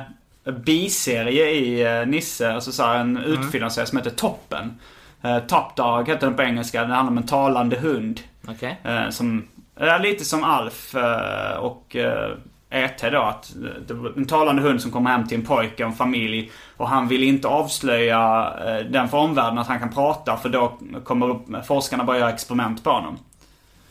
biserie 0.64 1.50
i 1.50 2.00
uh, 2.00 2.06
Nisse, 2.06 2.52
alltså 2.52 2.72
så 2.72 2.82
här, 2.82 2.98
en 2.98 3.16
utfyllnadsserie 3.16 3.86
som 3.86 3.98
heter 3.98 4.10
Toppen. 4.10 4.80
Uh, 5.24 5.38
Top 5.38 5.76
Dog 5.76 6.08
heter 6.08 6.26
den 6.26 6.36
på 6.36 6.42
engelska. 6.42 6.80
Den 6.80 6.90
handlar 6.90 7.10
om 7.10 7.18
en 7.18 7.26
talande 7.26 7.76
hund. 7.76 8.20
Eh, 8.84 9.10
som 9.10 9.48
är 9.76 9.98
lite 9.98 10.24
som 10.24 10.44
Alf 10.44 10.94
och 11.58 11.96
uh, 11.98 12.36
ET 12.72 13.12
då. 13.12 13.22
Att 13.22 13.52
det 13.86 13.94
var 13.94 14.12
en 14.16 14.26
talande 14.26 14.62
hund 14.62 14.82
som 14.82 14.90
kommer 14.90 15.10
hem 15.10 15.26
till 15.26 15.38
en 15.38 15.46
pojke 15.46 15.84
och 15.84 15.90
en 15.90 15.96
familj. 15.96 16.50
Och 16.76 16.88
han 16.88 17.08
vill 17.08 17.22
inte 17.22 17.48
avslöja 17.48 18.52
eh, 18.66 18.86
den 18.86 19.08
för 19.08 19.18
omvärlden 19.18 19.58
att 19.58 19.66
han 19.66 19.78
kan 19.78 19.90
prata. 19.90 20.36
För 20.36 20.48
då 20.48 20.78
kommer 21.04 21.62
forskarna 21.62 22.04
börja 22.04 22.20
göra 22.20 22.30
experiment 22.30 22.84
på 22.84 22.90
honom. 22.90 23.18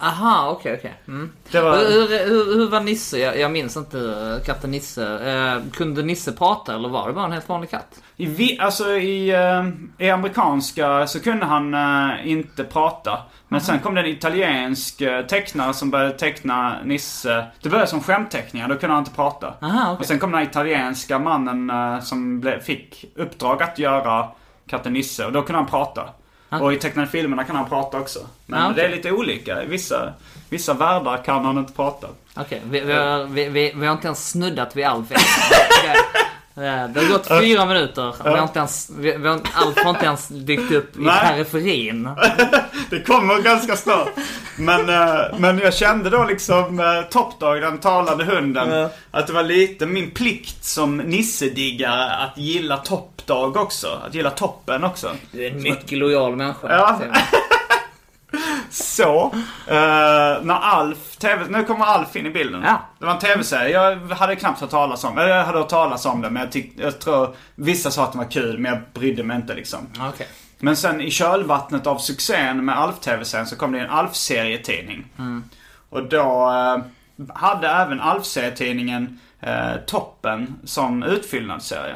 Aha, 0.03 0.49
okej, 0.49 0.75
okej. 0.79 0.93
Mm. 1.07 1.31
Det 1.51 1.61
var... 1.61 1.77
Hur, 1.77 2.25
hur, 2.29 2.55
hur 2.55 2.69
var 2.69 2.81
Nisse? 2.81 3.19
Jag, 3.19 3.39
jag 3.39 3.51
minns 3.51 3.77
inte 3.77 3.99
eh, 3.99 4.45
katten 4.45 4.71
Nisse. 4.71 5.31
Eh, 5.31 5.71
kunde 5.73 6.03
Nisse 6.03 6.31
prata 6.31 6.75
eller 6.75 6.89
var 6.89 7.07
det 7.07 7.13
bara 7.13 7.25
en 7.25 7.31
helt 7.31 7.49
vanlig 7.49 7.69
katt? 7.69 8.01
I, 8.17 8.25
vi, 8.25 8.59
alltså 8.59 8.91
i, 8.91 9.29
eh, 9.29 10.05
i 10.05 10.09
amerikanska 10.09 11.07
så 11.07 11.19
kunde 11.19 11.45
han 11.45 11.73
eh, 11.73 12.27
inte 12.27 12.63
prata. 12.63 13.17
Men 13.47 13.61
sen 13.61 13.79
kom 13.79 13.95
det 13.95 14.01
en 14.01 14.07
italiensk 14.07 15.01
eh, 15.01 15.25
tecknare 15.25 15.73
som 15.73 15.89
började 15.91 16.17
teckna 16.17 16.77
Nisse. 16.83 17.45
Det 17.61 17.69
började 17.69 17.89
som 17.89 18.03
skämtteckningar, 18.03 18.67
då 18.67 18.75
kunde 18.75 18.93
han 18.93 19.01
inte 19.01 19.15
prata. 19.15 19.53
Aha, 19.61 19.91
okej. 19.91 19.99
Och 19.99 20.05
sen 20.05 20.19
kom 20.19 20.31
den 20.31 20.43
italienska 20.43 21.19
mannen 21.19 21.69
eh, 21.69 21.99
som 21.99 22.39
ble, 22.39 22.59
fick 22.59 23.05
uppdrag 23.15 23.63
att 23.63 23.79
göra 23.79 24.27
katten 24.67 24.93
Nisse 24.93 25.25
och 25.25 25.31
då 25.31 25.41
kunde 25.41 25.59
han 25.59 25.69
prata. 25.69 26.09
Och 26.59 26.73
i 26.73 26.77
tecknade 26.77 27.07
filmerna 27.07 27.43
kan 27.43 27.55
han 27.55 27.69
prata 27.69 27.99
också. 27.99 28.19
Men 28.45 28.61
Ah, 28.61 28.71
okej. 28.71 28.75
det 28.83 28.89
är 28.91 28.95
lite 28.95 29.11
olika. 29.11 29.61
Vissa, 29.67 30.13
vissa 30.49 30.73
världar 30.73 31.17
kan 31.23 31.45
han 31.45 31.57
inte 31.57 31.73
prata. 31.73 32.07
Okej, 32.35 32.61
vi, 32.69 32.79
vi, 32.79 32.93
vi, 33.29 33.49
vi, 33.49 33.73
vi 33.75 33.85
har 33.85 33.93
inte 33.93 34.07
ens 34.07 34.29
snuddat 34.29 34.75
vid 34.75 34.85
Alf 34.85 35.07
Det 36.55 36.99
har 36.99 37.09
gått 37.09 37.27
fyra 37.27 37.65
minuter. 37.65 38.15
Vi 38.23 38.29
har 38.29 38.43
inte 38.43 38.59
ens, 38.59 38.91
vi, 38.97 39.27
har, 39.27 39.39
Alf 39.53 39.77
har 39.83 39.89
inte 39.89 40.05
ens 40.05 40.27
dykt 40.27 40.71
upp 40.71 40.97
i 40.97 41.05
periferin. 41.05 42.09
Det 42.89 42.99
kommer 42.99 43.41
ganska 43.41 43.75
snart. 43.75 44.09
Men, 44.57 44.89
eh, 44.89 45.37
men 45.37 45.59
jag 45.59 45.73
kände 45.73 46.09
då 46.09 46.23
liksom 46.23 46.79
uh, 46.79 47.01
Top 47.09 47.39
Dog, 47.39 47.61
den 47.61 47.77
talande 47.77 48.23
hunden. 48.23 48.89
Att 49.11 49.27
det 49.27 49.33
var 49.33 49.43
lite 49.43 49.85
min 49.85 50.11
plikt 50.11 50.65
som 50.65 50.97
Nisse-diggare 50.97 52.11
att 52.15 52.37
gilla 52.37 52.77
Top 52.77 53.21
Dog 53.25 53.57
också. 53.57 54.01
Att 54.07 54.15
gilla 54.15 54.29
toppen 54.29 54.83
också. 54.83 55.11
Du 55.31 55.45
är 55.45 55.51
en 55.51 55.61
mycket 55.61 55.97
lojal 55.97 56.35
människa. 56.35 56.67
Ja. 56.69 56.99
Så, 58.71 59.31
eh, 59.67 59.73
när 60.43 60.59
Alf, 60.61 61.17
TV, 61.17 61.45
nu 61.49 61.63
kommer 61.63 61.85
Alf 61.85 62.15
in 62.15 62.25
i 62.25 62.29
bilden. 62.29 62.61
Ja. 62.65 62.81
Det 62.99 63.05
var 63.05 63.13
en 63.13 63.19
TV-serie, 63.19 63.69
jag 63.69 64.15
hade 64.15 64.35
knappt 64.35 64.61
hört 64.61 64.69
talas 64.69 65.03
om, 65.03 65.17
eller 65.17 65.29
jag 65.29 65.45
hade 65.45 65.57
hört 65.57 65.69
talas 65.69 66.05
om 66.05 66.21
det 66.21 66.29
men 66.29 66.41
jag, 66.41 66.51
tyck, 66.51 66.73
jag 66.77 66.99
tror 66.99 67.35
vissa 67.55 67.91
sa 67.91 68.03
att 68.03 68.11
det 68.11 68.17
var 68.17 68.31
kul 68.31 68.59
men 68.59 68.71
jag 68.71 68.81
brydde 68.93 69.23
mig 69.23 69.35
inte 69.35 69.53
liksom. 69.53 69.79
Okej. 70.09 70.27
Men 70.59 70.75
sen 70.75 71.01
i 71.01 71.11
kölvattnet 71.11 71.87
av 71.87 71.97
succén 71.97 72.65
med 72.65 72.77
Alf-TV-serien 72.77 73.47
så 73.47 73.55
kom 73.55 73.71
det 73.71 73.79
en 73.79 73.89
Alf-serietidning. 73.89 75.05
Och 75.89 76.03
då 76.09 76.49
eh, 76.49 76.77
hade 77.35 77.67
även 77.67 78.01
Alf-serietidningen 78.01 79.19
eh, 79.39 79.75
Toppen 79.87 80.55
som 80.63 81.03
utfyllnadsserie. 81.03 81.95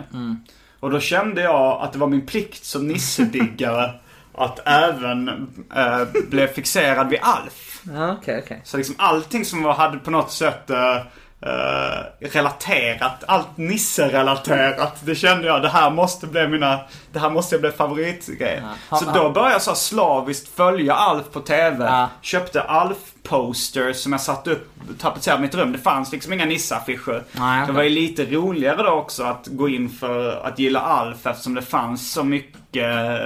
Och 0.80 0.92
då 0.92 1.00
kände 1.00 1.42
jag 1.42 1.82
att 1.82 1.94
det 1.94 2.00
var 2.00 2.08
min 2.08 2.26
plikt 2.26 2.66
som 2.66 2.88
Nisse-diggare 2.88 3.92
att 4.38 4.60
även 4.66 5.28
eh, 5.76 6.02
bli 6.30 6.48
fixerad 6.48 7.10
vid 7.10 7.20
Alf. 7.22 7.82
Ja, 7.94 8.18
Okej, 8.22 8.42
okej. 8.44 8.62
Så 8.64 8.78
liksom 8.78 8.96
allting 8.98 9.46
som 9.46 9.64
var, 9.64 9.74
hade 9.74 9.98
på 9.98 10.12
något 10.12 10.32
sätt 10.32 10.70
eh, 10.70 10.98
eh, 11.42 12.28
relaterat, 12.32 13.24
allt 13.28 13.58
Nisse-relaterat. 13.58 14.94
Det 15.02 15.16
kände 15.16 15.48
jag, 15.48 15.62
det 15.62 15.70
här 15.70 15.90
måste 15.90 16.28
bli 16.28 16.48
mina, 16.48 16.80
det 17.12 17.20
här 17.20 17.30
måste 17.30 17.60
bli 17.60 17.72
favoritgrejer. 17.72 18.64
Ja. 18.90 18.98
Så 18.98 19.06
då 19.06 19.30
började 19.30 19.52
jag 19.54 19.62
så 19.62 19.76
slaviskt 19.76 20.56
följa 20.56 20.94
Alf 20.96 21.26
på 21.32 21.40
TV. 21.40 21.86
Ja. 21.86 22.10
Köpte 22.22 22.62
Alf-posters 22.62 23.94
som 23.94 24.12
jag 24.12 24.22
satte 24.22 24.52
upp, 24.52 24.70
tapetserade 25.00 25.42
mitt 25.42 25.56
rum. 25.56 25.72
Det 25.72 25.80
fanns 25.80 26.12
liksom 26.12 26.34
inga 26.34 26.46
Nisse-affischer. 26.46 27.24
Nej, 27.32 27.68
Det 27.68 27.74
var 27.74 27.84
ju 27.84 27.90
lite 27.90 28.26
roligare 28.26 28.84
då 28.84 28.90
också 28.90 29.24
att 29.24 29.48
gå 29.48 29.70
in 29.70 29.90
för 29.90 30.46
att 30.46 30.60
gilla 30.60 30.80
Alf 30.80 31.26
eftersom 31.26 31.54
det 31.54 31.62
fanns 31.62 32.14
så 32.14 32.24
mycket 32.24 32.56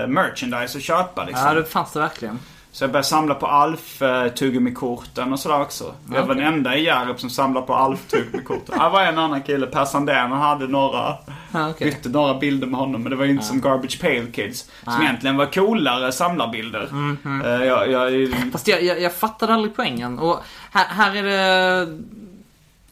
merchandise 0.09 0.77
att 0.77 0.83
köpa 0.83 1.25
liksom. 1.25 1.47
Ja, 1.47 1.53
det 1.53 1.65
fanns 1.65 1.91
det 1.91 1.99
verkligen. 1.99 2.39
Så 2.79 2.83
jag 2.83 2.91
började 2.91 3.07
samla 3.07 3.35
på 3.35 3.47
Alf 3.47 4.01
tuggummikorten 4.37 5.33
och 5.33 5.39
sådär 5.39 5.61
också. 5.61 5.93
Jag 6.13 6.25
var 6.25 6.35
den 6.35 6.45
enda 6.45 6.75
i 6.75 6.85
Hjärup 6.85 7.19
som 7.19 7.29
samlade 7.29 7.65
på 7.65 7.73
Alf 7.73 8.07
tuggummikorten. 8.07 8.79
Här 8.79 8.89
var 8.89 9.03
en 9.03 9.17
annan 9.17 9.41
kille, 9.41 9.67
Per 9.67 9.85
Sandén, 9.85 10.31
han 10.31 10.41
hade 10.41 10.67
några, 10.67 11.15
okej. 11.53 11.91
bytte 11.91 12.09
några 12.09 12.33
bilder 12.33 12.67
med 12.67 12.79
honom. 12.79 13.03
Men 13.03 13.09
det 13.09 13.15
var 13.15 13.25
ju 13.25 13.31
inte 13.31 13.45
som 13.45 13.61
Garbage 13.61 14.01
Pail 14.01 14.31
Kids. 14.31 14.59
Som 14.83 14.93
Nej. 14.93 15.03
egentligen 15.03 15.37
var 15.37 15.45
coolare 15.45 16.11
samlarbilder. 16.11 16.87
Mhm. 16.91 17.41
Eh, 17.45 17.65
jag, 17.65 17.91
jag, 17.91 18.33
Fast 18.51 18.67
jag, 18.67 18.83
jag, 18.83 19.01
jag 19.01 19.13
fattade 19.13 19.53
aldrig 19.53 19.75
poängen. 19.75 20.19
Och 20.19 20.39
här, 20.71 20.85
här 20.85 21.15
är 21.15 21.23
det... 21.23 21.87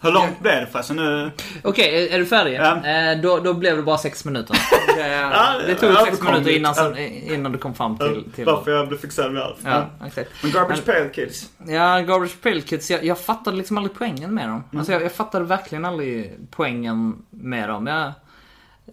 hur 0.08 0.14
långt 0.14 0.40
blev 0.40 0.56
det 0.56 0.68
förresten? 0.72 0.96
Nu... 0.96 1.32
Okej, 1.64 2.08
är, 2.08 2.16
är 2.16 2.20
du 2.20 2.26
färdig? 2.26 2.54
Ja. 2.54 2.86
Eh, 2.86 3.22
då, 3.22 3.40
då 3.40 3.54
blev 3.54 3.78
det 3.78 3.84
bara 3.84 3.98
sex 3.98 4.26
minuter. 4.26 4.58
Det, 4.98 5.68
det 5.68 5.76
tog 5.76 5.90
ja, 5.90 6.06
sex 6.06 6.22
minuter 6.22 6.52
innan, 6.52 6.76
som, 6.76 6.98
innan 6.98 7.52
du 7.52 7.58
kom 7.58 7.74
fram 7.74 7.98
till... 7.98 8.24
till 8.36 8.46
Varför 8.46 8.72
jag 8.72 8.88
blev 8.88 8.98
fixerad 8.98 9.32
vid 9.34 9.42
Alf. 9.42 9.58
Ja, 9.64 9.86
exakt. 10.06 10.30
Men 10.42 10.52
Garbage 10.52 10.86
Pail 10.86 11.10
Kids. 11.10 11.50
Ja, 11.68 12.00
Garbage 12.00 12.42
Pail 12.42 12.62
Kids, 12.62 12.92
jag, 12.92 13.04
jag 13.04 13.20
fattade 13.20 13.58
liksom 13.58 13.78
aldrig 13.78 13.98
poängen 13.98 14.34
med 14.34 14.50
dem. 14.50 14.64
Mm. 14.72 14.80
Alltså 14.80 14.92
jag, 14.92 15.02
jag 15.02 15.12
fattade 15.12 15.46
verkligen 15.46 15.86
aldrig 15.86 16.38
poängen 16.52 17.16
med 17.30 17.70
dem. 17.70 17.88
Jag, 17.88 18.12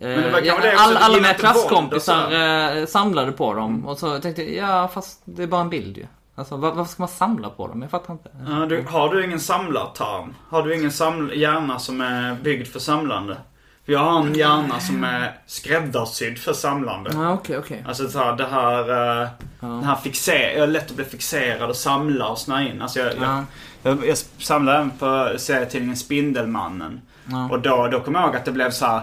eh, 0.00 0.10
jag, 0.10 0.42
det 0.42 0.72
också, 0.74 0.96
alla, 0.98 1.16
mina 1.16 1.34
klasskompisar 1.34 2.32
eh, 2.32 2.86
samlade 2.86 3.32
på 3.32 3.54
dem. 3.54 3.86
Och 3.86 3.98
så 3.98 4.18
tänkte 4.18 4.42
jag, 4.42 4.68
ja 4.68 4.88
fast 4.88 5.22
det 5.24 5.42
är 5.42 5.46
bara 5.46 5.60
en 5.60 5.70
bild 5.70 5.96
ju. 5.96 6.06
Alltså 6.34 6.56
var, 6.56 6.72
varför 6.72 6.92
ska 6.92 7.02
man 7.02 7.08
samla 7.08 7.50
på 7.50 7.66
dem? 7.68 7.82
Jag 7.82 7.90
fattar 7.90 8.12
inte. 8.12 8.30
Ja, 8.48 8.66
du, 8.66 8.82
har 8.88 9.14
du 9.14 9.24
ingen 9.24 9.40
samlartarm? 9.40 10.34
Har 10.50 10.62
du 10.62 10.74
ingen 10.74 10.90
saml- 10.90 11.34
hjärna 11.34 11.78
som 11.78 12.00
är 12.00 12.34
byggd 12.34 12.66
för 12.66 12.78
samlande? 12.78 13.36
För 13.84 13.92
jag 13.92 14.00
har 14.00 14.20
en 14.20 14.34
hjärna 14.34 14.80
som 14.80 15.04
är 15.04 15.38
skräddarsydd 15.46 16.38
för 16.38 16.52
samlande. 16.52 17.10
Ja, 17.14 17.32
okej, 17.32 17.58
okej. 17.58 17.84
Alltså 17.88 18.08
så 18.08 18.18
här, 18.18 18.36
det 18.36 18.46
här, 18.46 18.90
uh, 19.22 19.28
den 19.60 19.84
här 19.84 19.94
fixer- 19.94 20.52
jag 20.54 20.62
är 20.62 20.66
lätt 20.66 20.90
att 20.90 20.96
bli 20.96 21.04
fixerad 21.04 21.70
och 21.70 21.76
samla 21.76 22.28
och 22.28 22.38
snöa 22.38 22.62
in. 22.62 22.82
Alltså 22.82 22.98
jag, 23.00 23.12
Ja. 23.20 23.44
jag, 23.82 23.98
jag, 23.98 24.06
jag 24.08 24.16
samlade 24.38 24.78
även 24.78 24.90
på 24.90 25.32
serietidningen 25.38 25.96
Spindelmannen. 25.96 27.00
Ja. 27.26 27.48
Och 27.50 27.60
då, 27.60 27.88
då 27.88 28.00
kommer 28.00 28.20
jag 28.20 28.26
ihåg 28.28 28.36
att 28.36 28.44
det 28.44 28.52
blev 28.52 28.70
så 28.70 28.86
här. 28.86 29.02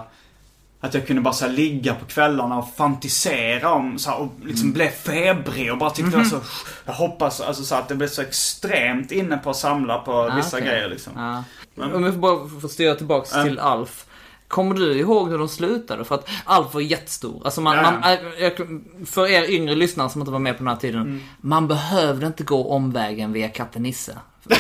Att 0.84 0.94
jag 0.94 1.08
kunde 1.08 1.22
bara 1.22 1.34
så 1.34 1.48
ligga 1.48 1.94
på 1.96 2.06
kvällarna 2.06 2.58
och 2.58 2.76
fantisera 2.76 3.74
om 3.74 4.00
så 4.00 4.10
här, 4.10 4.18
och 4.18 4.32
liksom 4.44 4.66
Mm. 4.68 4.74
blev 4.74 4.90
febrig 4.90 5.72
och 5.72 5.78
bara 5.78 5.90
tyckte 5.90 6.12
det 6.12 6.18
var 6.18 6.24
så... 6.24 6.36
Mhm. 6.36 6.44
Jag 6.86 6.94
hoppas 6.94 7.42
alltså 7.42 7.64
så 7.64 7.76
att 7.76 7.88
det 7.88 7.96
blev 7.96 8.08
så 8.08 8.22
extremt 8.22 9.12
inne 9.12 9.38
på 9.38 9.50
att 9.50 9.58
samla 9.58 10.00
på 10.00 10.32
vissa 10.36 10.58
okej. 10.58 10.70
grejer 10.70 10.90
liksom. 10.90 11.14
Ja. 11.16 11.44
Om 11.94 12.04
jag 12.04 12.14
får 12.14 12.20
bara 12.22 12.62
få 12.62 12.68
styra 12.68 12.96
tillbaks 12.96 13.32
till 13.44 13.60
Alf. 13.60 14.06
Kommer 14.52 14.76
du 14.76 14.94
ihåg 15.00 15.30
hur 15.30 15.38
de 15.38 15.48
slutade? 15.50 16.04
För 16.06 16.16
att 16.16 16.30
Alf 16.46 16.74
var 16.74 16.82
jättestor. 16.82 17.42
Alltså 17.46 17.62
man, 17.62 17.76
Ja. 17.78 17.82
man, 17.84 18.04
äh, 18.04 18.52
för 19.06 19.28
er 19.28 19.50
yngre 19.50 19.76
lyssnare 19.76 20.10
som 20.10 20.22
inte 20.22 20.32
var 20.32 20.40
med 20.40 20.54
på 20.58 20.64
den 20.64 20.68
här 20.68 20.76
tiden. 20.80 21.02
Mm. 21.02 21.24
Man 21.42 21.68
behövde 21.68 22.28
inte 22.28 22.44
gå 22.44 22.72
omvägen 22.72 23.34
via 23.34 23.50
katten 23.50 23.84
Nisse. 23.84 24.18
Det, 24.44 24.56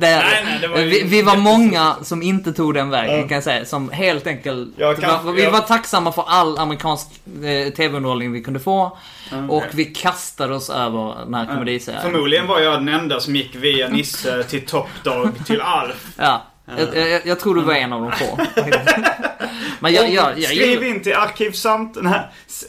nej, 0.00 0.58
det 0.60 0.68
var 0.68 0.76
vi, 0.76 1.02
vi 1.02 1.22
var 1.22 1.36
många 1.36 1.94
som 2.02 2.22
inte 2.22 2.52
tog 2.52 2.74
den 2.74 2.90
vägen 2.90 3.28
kan 3.28 3.34
jag 3.34 3.44
säga. 3.44 3.64
Som 3.64 3.90
helt 3.90 4.26
enkelt... 4.26 4.76
Kan- 5.00 5.24
var, 5.24 5.32
vi 5.32 5.42
jag- 5.44 5.50
var 5.50 5.60
tacksamma 5.60 6.12
för 6.12 6.24
all 6.26 6.58
amerikansk 6.58 7.06
eh, 7.26 7.72
tv-underhållning 7.72 8.32
vi 8.32 8.42
kunde 8.42 8.60
få. 8.60 8.98
Och 9.48 9.64
vi 9.72 9.84
kastade 9.84 10.54
oss 10.54 10.70
över 10.70 11.14
den 11.24 11.34
här 11.34 11.46
komediserien. 11.46 12.02
Förmodligen 12.02 12.46
var 12.46 12.60
jag 12.60 12.74
den 12.74 12.88
enda 12.88 13.20
som 13.20 13.36
gick 13.36 13.54
via 13.54 13.88
Nisse 13.88 14.42
till 14.42 14.66
Top 14.66 14.88
Dog 15.04 15.46
till 15.46 15.60
Alf. 15.60 16.06
Ja. 16.16 16.42
Jag, 16.66 16.96
jag, 17.10 17.26
jag 17.26 17.40
tror 17.40 17.54
du 17.54 17.60
var 17.60 17.74
en 17.74 17.92
av 17.92 18.00
de 18.02 18.12
få. 18.12 18.38
Men 19.80 19.92
jag, 19.92 20.10
jag, 20.12 20.42
Skriv 20.42 20.82
in 20.82 21.02
till 21.02 21.14
arkivsamt 21.14 21.98
nej, 22.02 22.20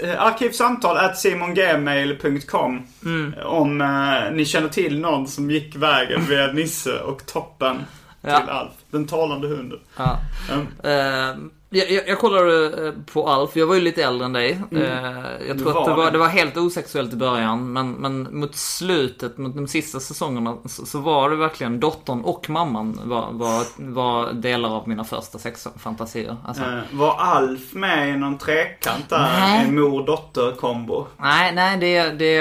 eh, 0.01 0.21
arkivsamtal 0.21 0.97
at 0.97 1.17
simongmail.com 1.17 2.81
Mm. 3.05 3.33
om 3.45 3.81
eh, 3.81 4.31
ni 4.35 4.45
känner 4.45 4.69
till 4.69 4.99
någon 4.99 5.27
som 5.27 5.51
gick 5.51 5.75
vägen 5.75 6.25
via 6.29 6.47
Nisse 6.47 6.99
och 6.99 7.25
Toppen 7.25 7.81
Ja. 8.21 8.39
till 8.39 8.49
Alf. 8.49 8.71
Den 8.91 9.07
talande 9.07 9.47
hunden. 9.47 9.79
Ja. 9.97 10.17
Mm. 10.51 10.67
Eh, 10.83 11.35
Jag, 11.75 11.91
jag, 11.91 12.07
jag 12.07 12.19
kollade 12.19 12.85
eh, 12.87 12.93
på 13.13 13.27
Alf, 13.29 13.55
jag 13.55 13.67
var 13.67 13.75
ju 13.75 13.81
lite 13.81 14.03
äldre 14.03 14.25
än 14.25 14.33
dig. 14.33 14.59
Mm. 14.71 14.83
Eh, 14.83 15.23
Jag 15.47 15.59
tror 15.59 15.69
att 15.79 15.85
det 15.85 15.91
var 15.91 15.97
var, 15.97 16.11
det. 16.11 16.17
var 16.17 16.27
helt 16.27 16.57
osexuellt 16.57 17.13
i 17.13 17.15
början, 17.15 17.73
men, 17.73 17.91
men 17.91 18.39
mot 18.39 18.55
slutet, 18.55 19.37
mot 19.37 19.55
de 19.55 19.67
sista 19.67 19.99
säsongerna, 19.99 20.57
så, 20.65 20.85
så 20.85 20.99
var 20.99 21.29
det 21.29 21.35
verkligen 21.35 21.79
dottern 21.79 22.21
och 22.21 22.49
mamman 22.49 22.99
var, 23.05 23.27
var, 23.31 23.63
var 23.77 24.33
delar 24.33 24.69
av 24.69 24.87
mina 24.87 25.03
första 25.03 25.39
sexfantasier. 25.39 26.37
Alltså, 26.45 26.63
Eh, 26.63 26.79
Var 26.91 27.15
Alf 27.19 27.73
med 27.73 28.09
i 28.09 28.17
någon 28.17 28.37
trekant 28.37 29.09
där? 29.09 29.19
Nej. 29.39 29.65
En 29.67 29.75
mor-dotter-kombo? 29.75 31.07
Nej, 31.17 31.55
nej 31.55 31.77
det, 31.77 32.09
det 32.09 32.37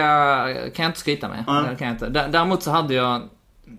kan 0.74 0.82
jag 0.82 0.90
inte 0.90 1.00
skryta 1.00 1.28
med. 1.28 1.44
Nej. 1.46 1.64
Det 1.70 1.76
kan 1.76 1.86
jag 1.88 1.94
inte. 1.94 2.06
Dä- 2.08 2.28
Däremot 2.30 2.62
så 2.62 2.70
hade 2.70 2.94
jag... 2.94 3.22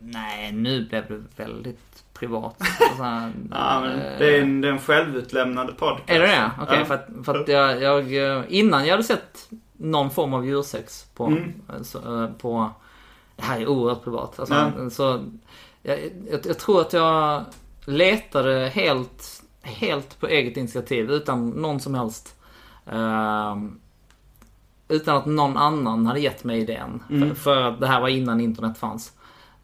Nej, 0.02 0.52
nu 0.52 0.86
blev 0.90 1.04
det 1.08 1.44
väldigt 1.44 2.03
privat. 2.28 2.56
Alltså, 2.60 3.04
Ja, 3.52 3.80
men 3.82 4.00
eh, 4.00 4.18
det 4.20 4.38
är 4.38 4.42
en, 4.42 4.62
det 4.62 4.68
är 4.68 4.72
en 4.72 4.80
självutlämnande 4.80 5.74
podcast. 5.74 6.10
Är 6.10 6.20
det 6.20 6.28
det? 6.28 6.52
Okej, 6.62 6.78
Ja. 6.80 6.86
för 6.86 6.94
att, 6.94 7.08
för 7.26 7.40
att 7.42 7.48
jag, 7.48 7.82
jag... 7.82 8.38
eh, 8.38 8.44
Innan 8.48 8.86
jag 8.86 8.92
hade 8.92 9.04
sett 9.04 9.50
någon 9.74 10.10
form 10.12 10.34
av 10.34 10.46
djursex 10.46 11.06
på... 11.16 11.26
Mm. 11.26 11.54
Så, 11.82 12.24
eh, 12.24 12.30
på 12.32 12.70
det 13.36 13.44
här 13.44 13.60
är 13.62 13.68
oerhört 13.68 14.04
privat. 14.04 14.40
Alltså, 14.40 14.56
Ja. 14.78 14.90
så, 14.90 15.24
jag, 15.82 16.00
jag, 16.32 16.40
jag 16.46 16.60
tror 16.60 16.82
att 16.82 16.94
jag 16.94 17.44
letade 17.86 18.68
helt, 18.74 19.44
helt 19.62 20.20
på 20.20 20.28
eget 20.28 20.58
initiativ 20.58 21.12
utan 21.12 21.50
någon 21.50 21.80
som 21.80 21.96
helst... 21.96 22.36
ehm, 22.92 23.80
utan 24.88 25.18
att 25.18 25.26
någon 25.26 25.58
annan 25.58 26.06
hade 26.06 26.20
gett 26.20 26.44
mig 26.44 26.60
idén. 26.60 27.04
För, 27.10 27.36
för 27.36 27.62
att 27.62 27.80
det 27.80 27.88
här 27.88 28.02
var 28.02 28.08
innan 28.08 28.42
internet 28.42 28.78
fanns. 28.78 29.12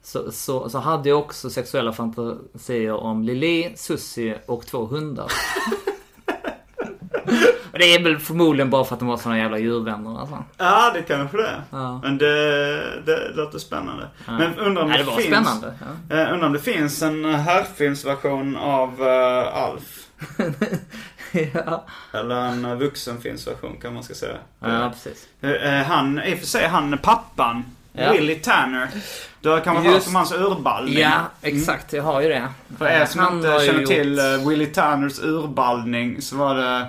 Så, 0.02 0.32
så, 0.32 0.68
så 0.68 0.78
hade 0.78 1.08
jag 1.08 1.18
också 1.18 1.50
sexuella 1.50 1.92
fantasier 1.92 2.92
om 2.92 3.22
Lili, 3.22 3.72
Susie 3.76 4.40
och 4.46 4.66
två 4.66 4.86
hundar. 4.86 5.32
Och 7.72 7.78
det 7.78 7.94
är 7.94 8.02
väl 8.02 8.18
förmodligen 8.18 8.70
bara 8.70 8.84
för 8.84 8.94
att 8.94 8.98
de 8.98 9.08
var 9.08 9.16
såna 9.16 9.38
jävla 9.38 9.58
djurvänner 9.58 10.20
alltså. 10.20 10.44
Ja, 10.58 10.90
det 10.94 11.02
kanske 11.02 11.36
det 11.36 11.46
är. 11.46 11.62
Ja. 11.70 12.00
Men 12.02 12.18
det, 12.18 13.02
det 13.06 13.32
låter 13.34 13.58
spännande. 13.58 14.08
Men 14.26 14.58
undrar 14.58 14.82
om 14.82 14.88
Nej, 14.88 14.98
det, 14.98 15.04
det 15.04 15.22
finns... 15.22 15.26
spännande. 15.26 15.74
Ja. 16.08 16.16
Eh, 16.16 16.32
undrar 16.32 16.46
om 16.46 16.52
det 16.52 16.60
finns 16.60 17.02
en 17.02 17.24
eh, 17.24 17.36
herrfilmsversion 17.36 18.56
av 18.56 19.02
eh, 19.02 19.56
Alf. 19.56 20.06
ja. 21.54 21.86
Eller 22.12 22.36
en 22.36 22.64
uh, 22.64 22.78
vuxenfilmsversion 22.78 23.76
kan 23.82 23.94
man 23.94 24.02
ska 24.02 24.14
säga. 24.14 24.36
ja, 24.60 24.92
precis. 24.92 25.28
Han, 25.86 26.22
i 26.22 26.34
och 26.34 26.38
för 26.38 26.46
sig, 26.46 26.66
han 26.66 26.98
pappan. 26.98 27.64
Ja. 28.00 28.12
Willie 28.12 28.34
Tanner. 28.36 28.88
Du 29.40 29.48
har 29.48 29.60
kanske 29.60 29.84
hört 29.84 29.94
Just- 29.94 30.08
om 30.08 30.14
hans 30.14 30.32
urballning? 30.32 30.98
Ja, 30.98 31.20
exakt. 31.42 31.92
Jag 31.92 32.02
har 32.02 32.20
ju 32.20 32.28
det. 32.28 32.48
För 32.78 32.86
er 32.86 33.06
som 33.06 33.20
Han 33.20 33.36
inte 33.36 33.66
känner 33.66 33.80
gjort- 33.80 33.90
till 33.90 34.18
uh, 34.18 34.48
Willie 34.48 34.66
Tanners 34.66 35.18
urballning 35.22 36.22
så 36.22 36.36
var 36.36 36.54
det 36.54 36.88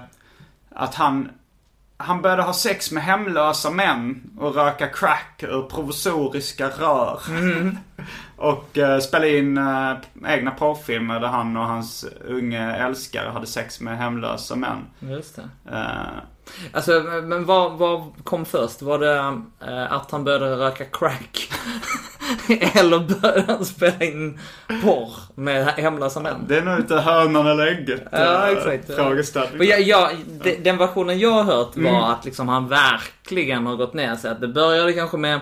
att 0.76 0.96
han 0.96 1.30
han 1.98 2.22
började 2.22 2.42
ha 2.44 2.54
sex 2.54 2.92
med 2.92 3.04
hemlösa 3.04 3.70
män 3.70 4.22
och 4.40 4.56
röka 4.56 4.88
crack 4.88 5.44
ur 5.44 5.62
provisoriska 5.62 6.68
rör. 6.70 7.20
Mm. 7.30 7.78
och 8.38 8.78
uh, 8.78 9.00
spela 9.00 9.28
in 9.28 9.58
uh, 9.58 9.96
egna 10.28 10.52
porrfilmer 10.52 11.20
där 11.20 11.28
han 11.28 11.58
och 11.58 11.66
hans 11.66 12.06
unge 12.28 12.76
älskare 12.76 13.30
hade 13.30 13.48
sex 13.48 13.80
med 13.82 13.98
hemlösa 13.98 14.56
män. 14.56 14.86
Just 15.00 15.36
det. 15.36 15.42
Uh, 15.72 16.08
Alltså, 16.74 16.92
men 17.24 17.46
vad, 17.46 17.72
vad 17.78 18.12
kom 18.24 18.46
först? 18.46 18.82
Var 18.82 19.00
det 19.00 19.18
eh, 19.68 19.94
att 19.94 20.12
han 20.12 20.24
började 20.24 20.56
röka 20.56 20.86
crack? 20.86 21.50
Eller 22.76 23.00
började 23.00 23.44
han 23.54 23.66
spela 23.66 24.04
in 24.06 24.40
porr 24.84 25.10
med 25.36 25.66
hemlösa 25.68 26.20
män? 26.20 26.46
det 26.48 26.58
är 26.58 26.62
nog 26.62 26.80
lite 26.80 26.96
hönan 26.96 27.48
eller 27.48 27.68
ägget 27.68 28.02
Ja, 28.12 28.48
uh, 28.52 28.58
exakt. 28.58 28.96
frågeställning. 28.96 29.70
Jag, 29.86 30.10
de- 30.44 30.56
den 30.56 30.78
versionen 30.78 31.20
jag 31.20 31.32
har 31.32 31.44
hört 31.44 31.76
var 31.78 31.90
Mm. 31.90 32.04
att 32.04 32.26
liksom 32.26 32.48
han 32.50 32.68
verkligen 32.68 33.66
har 33.68 33.76
gått 33.76 33.94
ner 33.94 34.16
sig. 34.16 34.32
Att 34.32 34.42
det 34.42 34.48
började 34.48 34.94
kanske 34.94 35.18
med 35.18 35.40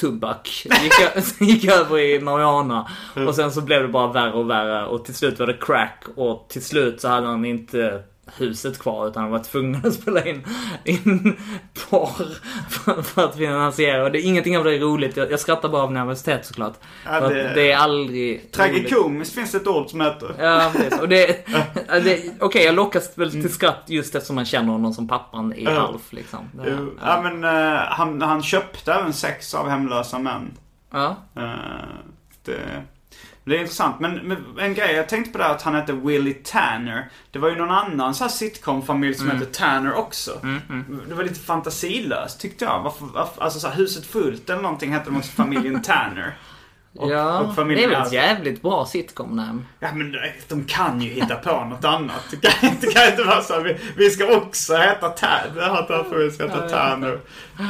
tobak, 0.00 0.66
gick, 0.82 1.40
gick 1.48 1.70
över 1.70 1.98
i 1.98 2.20
marijuana 2.20 2.88
och 3.26 3.34
sen 3.34 3.52
så 3.52 3.60
blev 3.60 3.82
det 3.82 3.88
bara 3.88 4.12
värre 4.12 4.32
och 4.32 4.50
värre 4.50 4.86
och 4.86 5.04
till 5.04 5.14
slut 5.14 5.38
var 5.38 5.46
det 5.46 5.56
crack 5.60 6.04
och 6.16 6.46
till 6.48 6.64
slut 6.64 7.00
så 7.00 7.08
hade 7.08 7.26
han 7.26 7.44
inte 7.44 8.02
huset 8.38 8.78
kvar 8.78 9.08
utan 9.08 9.22
han 9.22 9.32
var 9.32 9.38
tvungen 9.38 9.80
att 9.86 9.94
spela 9.94 10.24
in, 10.26 10.44
in 10.84 11.36
porr 11.90 12.26
för, 12.70 13.02
för 13.02 13.24
att 13.24 13.36
finansiera. 13.36 14.04
Och 14.04 14.12
det, 14.12 14.20
ingenting 14.20 14.58
av 14.58 14.64
det 14.64 14.74
är 14.74 14.78
roligt. 14.80 15.16
Jag, 15.16 15.30
jag 15.32 15.40
skrattar 15.40 15.68
bara 15.68 15.82
av 15.82 15.92
nervositet 15.92 16.46
såklart. 16.46 16.74
Ja, 17.04 17.20
För 17.20 17.34
det- 17.34 17.52
det 17.54 17.72
är 17.72 17.76
aldrig. 17.76 18.52
Tragikomiskt 18.52 19.34
finns 19.34 19.52
det 19.52 19.58
ett 19.58 19.66
ord 19.66 19.90
som 19.90 20.00
heter. 20.00 20.34
Ja, 20.38 20.70
precis. 20.76 21.00
Och 21.00 21.08
det, 21.08 21.46
det, 22.04 22.32
Okej, 22.40 22.64
jag 22.64 22.74
lockas 22.74 23.18
väl 23.18 23.30
till 23.30 23.52
skratt 23.52 23.82
just 23.86 24.14
eftersom 24.14 24.36
man 24.36 24.44
känner 24.44 24.72
honom 24.72 24.92
som 24.92 25.08
pappan 25.08 25.52
i 25.54 25.64
Ja. 25.64 25.70
Alf 25.80 26.12
liksom. 26.12 26.38
Det, 26.52 26.76
Jo, 26.78 26.90
Ja, 27.04 27.20
men 27.22 27.44
eh, 27.44 27.78
han, 27.88 28.22
han 28.22 28.42
köpte 28.42 28.92
även 28.92 29.12
sex 29.12 29.54
av 29.54 29.68
hemlösa 29.68 30.18
män. 30.18 30.50
ja. 30.92 31.16
Eh, 31.36 31.42
det, 32.44 32.82
det 33.50 33.56
är 33.56 33.60
intressant. 33.60 34.00
Men, 34.00 34.14
men 34.14 34.44
en 34.58 34.74
grej, 34.74 34.94
jag 34.94 35.08
tänkte 35.08 35.32
på 35.32 35.38
det 35.38 35.44
här 35.44 35.50
att 35.54 35.62
han 35.62 35.74
hette 35.74 35.92
Willie 35.92 36.34
Tanner. 36.34 37.10
Det 37.30 37.38
var 37.38 37.48
ju 37.48 37.56
någon 37.56 37.70
annan 37.70 38.14
så 38.14 38.24
här 38.24 38.28
sitcom-familj 38.28 39.14
som 39.14 39.26
Mm. 39.30 39.38
hette 39.38 39.52
Tanner 39.58 39.94
också. 39.94 40.40
Det 41.08 41.14
var 41.14 41.22
lite 41.24 41.40
fantasilöst 41.40 42.40
tyckte 42.40 42.64
jag. 42.64 42.82
Varför, 42.82 43.06
varför, 43.14 43.42
alltså 43.42 43.60
så 43.60 43.68
här, 43.68 43.74
Huset 43.76 44.06
Fullt 44.06 44.50
eller 44.50 44.62
någonting 44.62 44.92
hette 44.92 45.10
de 45.10 45.16
också 45.16 45.30
familjen 45.32 45.82
Tanner. 45.84 46.36
Och, 46.98 47.10
ja, 47.10 47.38
och 47.40 47.44
det 47.46 47.50
är 47.50 47.54
familjen 47.54 47.90
väl 47.90 48.02
ett 48.02 48.12
jävligt 48.12 48.62
bra 48.62 48.86
sitcom-namn. 48.86 49.64
Ja 49.80 49.88
men 49.94 50.16
de- 50.48 50.64
kan 50.64 51.00
ju 51.00 51.10
hitta 51.10 51.34
på 51.34 51.64
något 51.64 51.84
annat. 51.84 52.24
Det 52.30 52.36
kan, 52.36 52.70
det 52.80 52.86
kan 52.86 53.08
inte 53.08 53.22
vara 53.24 53.40
så 53.42 53.52
här, 53.54 53.60
vi, 53.60 53.76
vi 53.96 54.10
ska 54.10 54.36
också 54.36 54.74
heta 54.76 55.08
Tanner. 55.08 55.68
Att 55.78 55.88
därför 55.88 56.18
vi 56.18 56.30
ska 56.30 56.42
heta 56.46 56.68
Tanner. 56.68 57.12
Eh, 57.58 57.64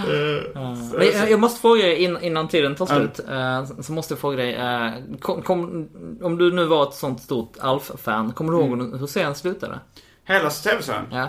så- 0.91 0.97
Men 0.99 1.07
jag, 1.15 1.31
jag 1.31 1.41
måste 1.41 1.61
fråga 1.61 1.83
dig 1.83 1.97
in, 2.03 2.19
innan 2.23 2.49
tiden 2.49 2.75
tar 2.75 2.87
slut. 2.87 3.21
eh, 3.29 3.83
så 3.83 3.93
måste 3.93 4.13
jag 4.15 4.19
fråga 4.21 4.37
dig. 4.37 4.55
eh, 4.55 4.91
kom, 5.21 5.43
kom, 5.43 5.89
om 6.23 6.39
du 6.39 6.53
nu 6.53 6.65
var 6.65 6.83
ett 6.83 6.95
sånt 6.95 7.21
stort 7.23 7.53
Alf-fan, 7.61 8.33
kommer 8.33 8.53
du 8.53 8.59
ihåg 8.59 8.73
Mm. 8.73 8.99
hur 8.99 9.07
serien 9.07 9.35
slutade? 9.35 9.81
Hela 10.25 10.51
tv-serien? 10.51 11.05
Ja. 11.11 11.29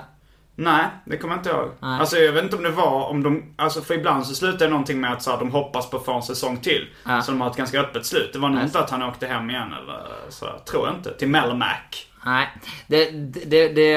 Nej, 0.59 0.85
det 1.05 1.17
kommer 1.17 1.33
jag 1.35 1.39
inte 1.39 1.49
ihåg. 1.49 1.69
Nej. 1.79 1.99
Alltså 1.99 2.17
jag 2.17 2.33
vet 2.33 2.43
inte 2.43 2.55
om 2.55 2.63
det 2.63 2.69
var 2.69 3.07
om 3.09 3.23
de, 3.23 3.43
alltså 3.55 3.81
för 3.81 3.93
ibland 3.93 4.25
så 4.27 4.35
slutar 4.35 4.65
det 4.65 4.71
någonting 4.71 5.01
med 5.01 5.13
att 5.13 5.21
så 5.23 5.31
här, 5.31 5.37
de 5.37 5.51
hoppas 5.51 5.89
på 5.89 5.97
att 5.97 6.05
få 6.05 6.13
en 6.13 6.23
säsong 6.23 6.57
till. 6.57 6.87
Ja. 7.05 7.21
Så 7.21 7.31
de 7.31 7.41
har 7.41 7.49
ett 7.49 7.57
ganska 7.57 7.79
öppet 7.79 8.05
slut. 8.05 8.29
Det 8.33 8.39
var 8.39 8.49
nog 8.49 8.63
inte 8.63 8.79
att 8.79 8.89
han 8.89 9.03
åkte 9.03 9.27
hem 9.27 9.49
igen 9.49 9.73
eller 9.83 10.01
så, 10.29 10.45
tror 10.71 10.87
jag 10.87 10.95
inte. 10.95 11.13
Till 11.13 11.27
Melmac. 11.29 12.07
Nej, 12.25 12.47
det, 12.87 13.11
det, 13.45 13.67
det, 13.67 13.91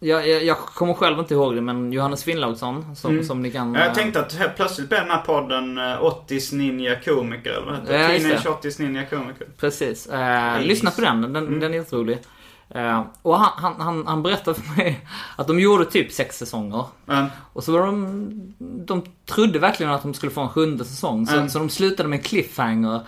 jag, 0.00 0.28
jag, 0.28 0.44
jag 0.44 0.58
kommer 0.58 0.94
själv 0.94 1.18
inte 1.18 1.34
ihåg 1.34 1.54
det, 1.54 1.60
men 1.60 1.92
Johannes 1.92 2.24
Finnlaugsson, 2.24 2.96
som, 2.96 3.24
som 3.24 3.42
ni 3.42 3.50
kan... 3.50 3.68
Mm. 3.68 3.80
Jag 3.80 3.88
eh, 3.88 3.94
tänkte 3.94 4.20
att 4.20 4.32
helt 4.34 4.56
plötsligt 4.56 4.88
blev 4.88 5.00
den 5.00 5.10
här 5.10 5.20
podden 5.22 5.78
eh, 5.78 5.82
80s 5.84 6.54
Ninja 6.54 7.00
Komiker 7.00 7.50
eller 7.50 7.66
vad 7.66 7.74
heter 7.74 7.92
det? 7.92 8.02
Ja. 8.02 8.18
Teenage 8.18 8.46
80s 8.64 8.82
Ninja 8.82 9.06
Komiker. 9.06 9.46
Precis. 9.60 10.06
Eh, 10.06 10.60
lyssna 10.62 10.90
på 10.90 11.00
den, 11.00 11.20
den, 11.22 11.36
Mm. 11.36 11.60
den 11.60 11.72
är 11.74 11.78
jätterolig. 11.78 12.18
Eh, 12.74 13.02
och 13.22 13.38
han, 13.38 13.50
han, 13.56 13.74
han, 13.80 14.06
han 14.06 14.22
berättade 14.22 14.60
för 14.60 14.76
mig 14.76 15.06
att 15.36 15.46
de 15.46 15.60
gjorde 15.60 15.84
typ 15.84 16.12
sex 16.12 16.38
säsonger. 16.38 16.84
Men, 17.04 17.26
Och 17.52 17.64
så 17.64 17.72
var 17.72 17.86
de, 17.86 18.28
de 18.58 19.02
trodde 19.26 19.58
verkligen 19.58 19.92
att 19.92 20.02
de 20.02 20.14
skulle 20.14 20.32
få 20.32 20.40
en 20.40 20.48
sjunde 20.48 20.84
säsong. 20.84 21.26
Så, 21.26 21.34
Mm. 21.36 21.48
så 21.48 21.58
de 21.58 21.68
slutade 21.70 22.08
med 22.08 22.16
en 22.16 22.22
cliffhanger. 22.22 23.00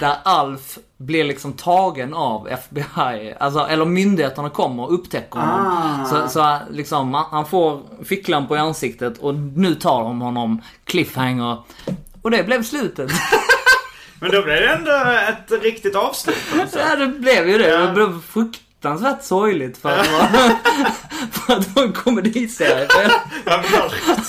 Där 0.00 0.16
Alf 0.22 0.78
blir 0.96 1.24
liksom 1.24 1.52
tagen 1.52 2.14
av 2.14 2.48
FBI. 2.48 3.34
Alltså, 3.40 3.60
eller 3.60 3.84
myndigheterna 3.84 4.50
kommer 4.50 4.82
och 4.82 4.94
upptäcker 4.94 5.38
honom. 5.38 5.66
Ah. 5.66 6.04
Så, 6.04 6.28
så 6.28 6.58
liksom, 6.70 7.14
han, 7.30 7.46
får 7.46 7.80
ficklampor 8.04 8.56
i 8.56 8.60
ansiktet 8.60 9.18
och 9.18 9.34
nu 9.34 9.74
tar 9.74 10.02
de 10.04 10.20
honom. 10.20 10.62
Cliffhanger. 10.84 11.56
Och 12.22 12.30
det 12.30 12.44
blev 12.44 12.62
slutet. 12.62 13.10
men 14.20 14.30
då 14.30 14.42
blev 14.42 14.56
det 14.60 14.68
ändå 14.72 14.90
ett 15.28 15.62
riktigt 15.62 15.96
avslut 15.96 16.50
på 16.50 16.56
något 16.56 16.70
sätt. 16.70 16.82
Ja, 16.88 16.96
det 16.96 17.06
blev 17.06 17.48
ju 17.48 17.58
det. 17.58 17.68
Ja. 17.68 17.80
Det 17.80 17.92
blev 17.92 18.20
fruktansvärt 18.82 19.22
sorgligt 19.22 19.78
för 19.78 19.88
att, 19.88 20.12
vara, 20.12 20.28
för 21.32 21.52
att 21.52 21.76
vara 21.76 21.86
en 21.86 21.92
komediserie. 21.92 22.88
Ja, 23.44 23.56
mörkt. 23.56 24.28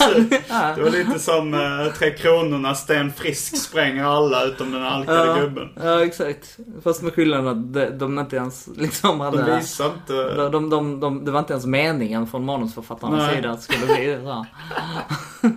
Det 0.75 0.81
var 0.83 0.89
lite 0.89 1.19
som 1.19 1.53
uh, 1.53 1.93
Tre 1.93 2.11
Kronorna, 2.11 2.75
Sten 2.75 3.13
Frisk 3.13 3.57
spränger 3.57 4.03
alla 4.03 4.43
utom 4.43 4.71
den 4.71 4.83
alkade 4.83 5.27
Ja, 5.27 5.35
gubben. 5.35 5.69
ja, 5.83 6.05
exakt. 6.05 6.57
Fast 6.83 7.01
med 7.01 7.13
skillnaden 7.13 7.47
att 7.47 7.73
de, 7.73 7.85
de 7.85 8.19
inte 8.19 8.35
ens 8.35 8.69
liksom 8.75 9.19
hade... 9.19 9.43
De 9.43 9.57
visar 9.57 9.85
inte... 9.85 10.35
de, 10.35 10.51
de, 10.51 10.69
de, 10.69 10.99
de, 10.99 11.25
det 11.25 11.31
var 11.31 11.39
inte 11.39 11.53
ens 11.53 11.65
meningen 11.65 12.27
från 12.27 12.45
manusförfattarnas 12.45 13.27
Nej. 13.27 13.35
sida 13.35 13.51
att 13.51 13.57
det 13.57 13.63
skulle 13.73 13.85
bli 13.85 14.17
så. 14.23 14.45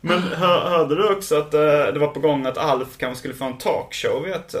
Men 0.00 0.22
hör, 0.22 0.70
hörde 0.70 0.94
du 0.94 1.08
också 1.08 1.36
att 1.38 1.54
eh, 1.54 1.60
det 1.60 1.98
var 1.98 2.08
på 2.08 2.20
gång 2.20 2.46
att 2.46 2.58
Alf 2.58 2.88
kanske 2.96 3.18
skulle 3.18 3.34
få 3.34 3.44
en 3.44 3.58
talkshow 3.58 4.22
vid 4.24 4.34
ett 4.34 4.54
eh, 4.54 4.60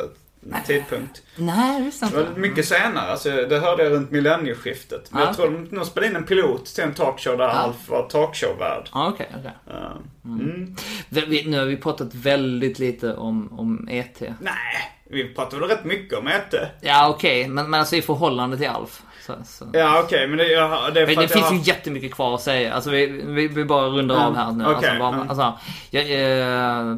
tidpunkt? 0.66 1.22
Nej, 1.36 1.78
det 1.78 1.84
visste 1.84 2.04
jag 2.06 2.12
Det 2.24 2.30
var 2.30 2.36
mycket 2.38 2.66
senare, 2.68 3.10
alltså, 3.10 3.28
det 3.30 3.58
hörde 3.58 3.82
jag 3.84 3.92
runt 3.92 4.10
millennieskiftet. 4.10 5.10
Men 5.12 5.22
Ah, 5.22 5.26
jag 5.26 5.36
tror 5.36 5.46
de 5.50 5.76
nog 5.76 5.86
spelade 5.86 6.10
in 6.10 6.16
en 6.16 6.24
pilot 6.24 6.66
till 6.66 6.84
en 6.84 6.94
talkshow 6.94 7.36
där 7.38 7.48
Alf 7.48 7.88
var 7.88 8.02
talkshowvärd. 8.08 8.88
Ja, 8.94 9.08
okej, 9.08 9.28
okej. 9.38 9.52
Uh, 9.70 9.96
mm. 10.40 10.76
Vi- 11.08 11.44
Nu 11.46 11.58
har 11.58 11.64
vi 11.64 11.76
pratat 11.76 12.14
väldigt 12.14 12.78
lite 12.78 13.14
om, 13.14 13.52
om 13.58 13.88
ET. 13.90 14.20
Nej, 14.40 14.54
vi 15.10 15.34
pratar 15.34 15.58
väl 15.58 15.68
rätt 15.68 15.84
mycket 15.84 16.18
om 16.18 16.28
Ete? 16.28 16.68
Ja 16.80 17.08
okej, 17.08 17.48
men, 17.48 17.70
men 17.70 17.80
alltså 17.80 17.96
i 17.96 18.02
förhållande 18.02 18.56
till 18.56 18.68
Alf. 18.68 19.02
Så, 19.26 19.34
så. 19.46 19.64
Ja 19.72 20.02
okej, 20.04 20.28
men 20.28 20.38
det, 20.38 20.46
jag, 20.52 20.94
det 20.94 21.00
är 21.00 21.06
Men 21.06 21.16
det 21.16 21.28
finns 21.28 21.44
jag... 21.50 21.54
ju 21.54 21.60
jättemycket 21.60 22.14
kvar 22.14 22.34
att 22.34 22.40
säga. 22.42 22.74
Alltså 22.74 22.90
vi, 22.90 23.06
vi, 23.06 23.48
vi 23.48 23.64
bara 23.64 23.86
rundar 23.86 24.14
Mm, 24.16 24.26
av 24.26 24.36
här 24.36 24.52
nu. 24.52 24.64
okej, 24.64 24.74
alltså, 24.74 24.98
bara, 24.98 25.14
mm. 25.14 25.28
alltså, 25.28 25.58
jag, 25.90 26.04
eh, 26.10 26.96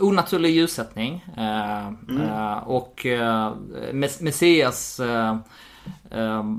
onaturlig 0.00 0.50
ljussättning. 0.50 1.24
Eh, 1.36 1.86
Mm. 2.08 2.20
eh, 2.22 2.52
och 2.58 3.06
eh, 3.06 3.52
Mess- 3.92 4.22
Messias 4.22 5.00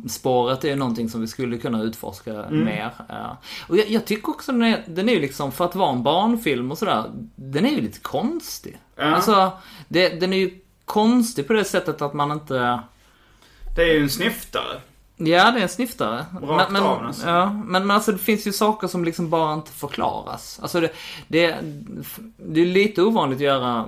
spåret 0.10 0.64
är 0.64 0.70
ju 0.70 0.76
någonting 0.76 1.10
som 1.10 1.22
vi 1.22 1.28
skulle 1.28 1.58
kunna 1.58 1.82
utforska 1.82 2.34
Mm. 2.34 2.66
mer. 2.66 2.92
Och 3.68 3.78
jag, 3.78 3.90
jag 3.90 4.06
tycker 4.06 4.30
också 4.30 4.52
den 4.52 4.64
är, 4.64 4.84
den 4.88 5.10
är 5.10 5.14
ju 5.14 5.20
liksom, 5.20 5.52
för 5.52 5.66
att 5.66 5.76
vara 5.76 5.92
en 5.92 6.04
barnfilm 6.04 6.72
och 6.72 6.78
sådär, 6.78 7.04
den 7.36 7.66
är 7.66 7.70
ju 7.70 7.82
lite 7.82 8.00
konstig. 8.00 8.78
Ja. 8.96 9.04
Alltså, 9.04 9.52
det, 9.88 10.10
den 10.20 10.34
är 10.34 10.38
ju 10.38 10.60
konstig 10.86 11.48
på 11.48 11.54
det 11.54 11.64
sättet 11.64 12.02
att 12.02 12.14
man 12.14 12.32
inte... 12.32 12.80
Det 13.76 13.82
är 13.82 13.94
ju 13.94 14.04
en 14.04 14.10
sniftare. 14.10 14.80
Ja, 15.26 15.52
det 15.52 15.60
är 15.60 15.64
en 15.64 15.70
sniftare. 15.70 16.26
Rakt 16.42 16.72
men, 16.72 16.84
av 16.84 17.04
nästan. 17.04 17.34
ja, 17.34 17.54
men, 17.54 17.88
men 17.88 17.92
alltså 17.92 18.12
det 18.12 18.18
finns 18.18 18.48
ju 18.48 18.52
saker 18.52 18.88
som 18.88 19.06
liksom 19.06 19.30
bara 19.30 19.54
inte 19.54 19.72
förklaras. 19.72 20.60
Alltså 20.62 20.80
det, 20.80 20.92
det, 21.28 21.56
det 22.38 22.62
är 22.62 22.66
lite 22.66 23.02
ovanligt 23.02 23.38
att 23.38 23.44
göra 23.44 23.86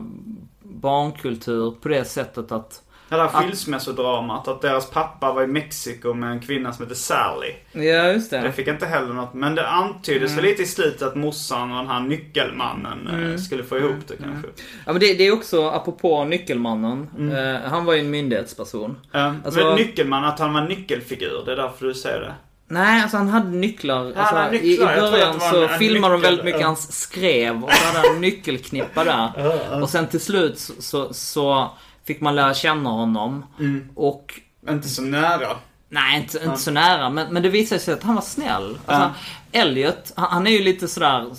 barnkultur 0.63 1.71
på 1.81 1.89
det 1.89 2.05
sättet 2.05 2.51
att... 2.51 2.81
Det 3.17 3.23
här 3.29 3.29
skilsmässodramat, 3.41 4.47
att 4.47 4.61
deras 4.61 4.89
pappa 4.89 5.33
var 5.33 5.43
i 5.43 5.47
Mexiko 5.47 6.13
med 6.13 6.31
en 6.31 6.39
kvinna 6.39 6.73
som 6.73 6.83
heter 6.85 6.95
Sally. 6.95 7.53
Ja, 7.71 7.81
just 8.07 8.31
Det 8.31 8.51
fick 8.51 8.67
inte 8.67 8.85
heller 8.85 9.13
något, 9.13 9.33
men 9.33 9.55
det 9.55 9.67
antyddes 9.67 10.37
väl 10.37 10.43
lite 10.43 10.61
i 10.61 10.65
slutet 10.65 11.01
att 11.01 11.15
morsan 11.15 11.71
och 11.71 11.77
den 11.77 11.87
här 11.87 11.99
nyckelmannen 11.99 13.31
eh, 13.31 13.37
skulle 13.37 13.63
få 13.63 13.77
ihop 13.77 14.07
det 14.07 14.15
kanske. 14.17 14.47
Ja 14.85 14.91
men 14.93 14.99
det, 14.99 15.13
det 15.13 15.27
är 15.27 15.31
också, 15.33 15.69
apropå 15.69 16.23
Nyckelmannen, 16.23 17.31
eh, 17.37 17.69
han 17.69 17.85
var 17.85 17.93
ju 17.93 17.99
en 17.99 18.09
myndighetsperson. 18.09 18.97
Eh, 19.13 19.33
Alltså- 19.45 19.59
men 19.67 19.75
nyckelman, 19.75 20.25
att 20.25 20.39
han 20.39 20.53
var 20.53 20.61
en 20.61 20.67
nyckelfigur, 20.67 21.43
det 21.45 21.51
är 21.51 21.55
därför 21.55 21.85
du 21.85 21.93
säger 21.93 22.19
det. 22.19 22.33
Nej, 22.67 23.01
alltså 23.01 23.17
han 23.17 23.29
hade 23.29 23.49
nycklar. 23.49 23.95
han 24.03 24.13
Alltså, 24.15 24.35
hade 24.35 24.57
I, 24.57 24.65
I 24.65 24.69
nycklar. 24.69 25.01
Början 25.11 25.33
det 25.33 25.39
så 25.39 25.63
en- 25.63 25.69
en 25.69 25.79
filmade 25.79 26.13
de 26.13 26.21
väldigt 26.21 26.45
mycket 26.45 26.61
ja. 26.61 26.67
hans 26.67 26.91
skrev 27.01 27.63
och 27.63 27.71
så 27.73 27.85
hade 27.85 28.07
han 28.07 28.15
en 28.15 28.21
nyckelknippa 28.21 29.03
där. 29.03 29.31
Och 29.81 29.89
sen 29.89 30.07
till 30.07 30.19
slut 30.19 30.59
så, 30.59 30.73
så, 30.79 31.13
så 31.13 31.71
fick 32.07 32.21
man 32.21 32.35
lära 32.35 32.53
känna 32.53 32.89
honom. 32.89 33.45
Mm. 33.59 33.89
Och 33.95 34.41
Inte 34.69 34.89
så 34.89 35.01
nära. 35.01 35.47
Nej, 35.89 36.21
inte, 36.21 36.43
inte 36.45 36.57
så 36.57 36.71
nära. 36.71 37.09
Men, 37.09 37.33
men 37.33 37.43
det 37.43 37.49
visade 37.49 37.81
sig 37.81 37.93
att 37.93 38.03
han 38.03 38.15
var 38.15 38.21
snäll. 38.21 38.77
Alltså, 38.85 39.19
Elliot, 39.51 40.13
han, 40.15 40.31
han 40.31 40.47
är 40.47 40.51
ju 40.51 40.63
lite 40.63 40.87
sådär... 40.87 41.31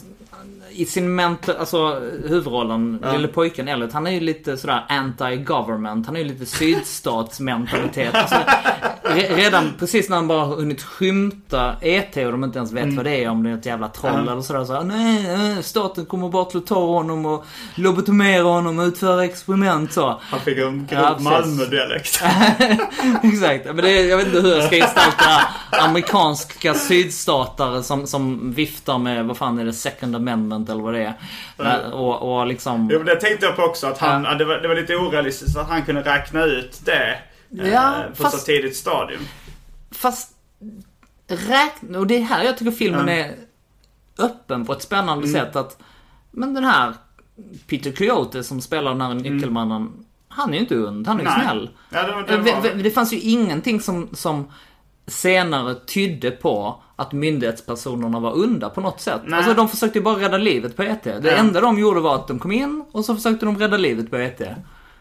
I 0.77 0.87
sin 0.87 1.15
mental, 1.15 1.57
alltså 1.57 2.01
huvudrollen, 2.29 3.05
lille 3.13 3.29
pojken 3.29 3.69
Elliot, 3.69 3.93
han 3.93 4.07
är 4.07 4.11
ju 4.11 4.21
lite 4.21 4.57
sådär 4.57 4.85
anti-government. 4.89 6.07
Han 6.07 6.17
är 6.17 6.21
ju 6.21 6.27
lite 6.27 6.47
sydstatsmentalitet. 6.47 8.15
Alltså, 8.15 8.37
re, 9.03 9.37
redan 9.37 9.73
precis 9.79 10.09
när 10.09 10.17
han 10.17 10.29
bara 10.29 10.45
har 10.45 10.57
hunnit 10.57 10.83
skymta 10.83 11.77
ET 11.81 12.17
och 12.17 12.33
de 12.33 12.45
inte 12.45 12.59
ens 12.59 12.73
vet 12.73 12.95
vad 12.97 13.05
det 13.05 13.25
är, 13.25 13.29
om 13.29 13.43
det 13.43 13.51
är 13.51 13.55
ett 13.55 13.67
jävla 13.67 13.89
troll 13.89 14.29
eller 14.29 14.41
sådär. 14.41 14.65
Så, 14.65 14.83
nej, 14.83 15.23
nej, 15.39 15.63
staten 15.63 16.07
kommer 16.07 16.29
bara 16.29 16.45
till 16.45 16.59
att 16.59 16.67
ta 16.67 16.87
honom 16.87 17.27
och 17.27 17.45
lobotomera 17.75 18.43
honom 18.43 18.79
och 18.79 18.85
utföra 18.85 19.25
experiment 19.25 19.93
så. 19.93 20.21
Han 20.23 20.41
fick 20.41 20.59
en 20.59 20.89
Ja, 20.91 20.97
grov 20.97 21.09
precis. 21.09 21.25
Malmö-dialekt. 21.25 22.23
Exakt, 23.23 23.65
men 23.67 23.77
det 23.77 24.01
jag 24.01 24.17
vet 24.17 24.27
inte 24.27 24.41
hur 24.41 24.55
jag 24.55 24.65
ska 24.65 24.77
gestalta 24.77 25.49
amerikanska 25.71 26.75
sydstatare 26.75 27.83
som, 27.83 28.07
som 28.07 28.53
viftar 28.53 28.99
med, 28.99 29.25
vad 29.27 29.37
fan 29.37 29.59
är 29.59 29.65
det, 29.65 29.73
second 29.73 30.17
amendment 30.17 30.64
eller 30.69 30.83
vad 30.83 30.95
det 30.95 31.03
är. 31.05 31.15
Där, 31.57 31.93
Och, 31.95 32.39
och 32.39 32.47
liksom... 32.47 32.89
Jo, 32.93 32.99
men 32.99 33.07
det 33.07 33.17
tänkte 33.17 33.47
jag 33.47 33.57
på 33.57 33.63
också. 33.63 33.87
Att 33.87 33.99
han, 33.99 34.39
det, 34.39 34.45
var, 34.45 34.55
det 34.59 34.69
var 34.69 34.75
lite 34.75 34.97
orealistiskt 34.97 35.57
att 35.59 35.69
han 35.69 35.83
kunde 35.83 36.03
räkna 36.03 36.45
ut 36.45 36.81
det. 36.85 37.19
eh, 37.61 37.69
Ja, 37.73 37.95
på 38.17 38.23
fast- 38.23 38.39
så 38.39 38.45
tidigt 38.47 38.77
stadium. 38.77 39.21
Fast 39.91 40.31
räkna, 41.29 41.99
och 41.99 42.07
det 42.07 42.17
är 42.17 42.23
här 42.23 42.45
jag 42.45 42.59
tycker 42.59 42.73
filmen 42.73 43.09
är 43.09 43.35
öppen 44.19 44.67
på 44.67 44.73
ett 44.73 44.83
spännande 44.83 45.29
sätt 45.29 45.57
att 45.57 45.79
Men 46.31 46.55
den 46.55 46.65
här 46.65 46.95
Peter 47.67 47.93
Coyote 47.93 48.45
som 48.45 48.61
spelar 48.61 48.91
den 48.91 49.01
här 49.01 49.15
nyckelmannen 49.15 49.93
Han 50.29 50.49
är 50.51 50.55
ju 50.55 50.61
inte 50.61 50.79
ond, 50.79 51.07
han 51.07 51.21
är 51.21 51.25
ju 51.25 51.43
snäll. 51.43 51.71
Ja, 51.91 52.03
det 52.03 52.13
var- 52.13 52.23
det 52.23 52.37
det, 52.37 52.53
var- 52.53 52.83
det 52.83 52.91
fanns 52.91 53.13
ju 53.13 53.19
ingenting 53.21 53.81
som, 53.81 54.09
som 54.13 54.53
senare 55.07 55.75
tydde 55.75 56.31
på 56.31 56.83
att 56.97 57.13
myndighetspersonerna 57.13 58.21
var 58.21 58.33
onda 58.45 58.71
på 58.71 58.81
något 58.81 59.01
sätt. 59.01 59.21
Nej. 59.25 59.39
Alltså 59.39 59.55
de 59.55 59.69
försökte 59.69 59.99
ju 59.99 60.03
bara 60.05 60.19
rädda 60.21 60.37
livet 60.39 60.77
på 60.77 60.83
ET. 60.83 61.05
Det 61.05 61.21
Ja. 61.25 61.31
enda 61.31 61.61
de 61.61 61.79
gjorde 61.79 62.01
var 62.01 62.15
att 62.15 62.29
de 62.29 62.39
kom 62.39 62.53
in 62.53 62.85
och 62.93 63.05
så 63.05 63.15
försökte 63.15 63.47
de 63.47 63.59
rädda 63.59 63.77
livet 63.77 64.11
på 64.11 64.17
ET. 64.17 64.41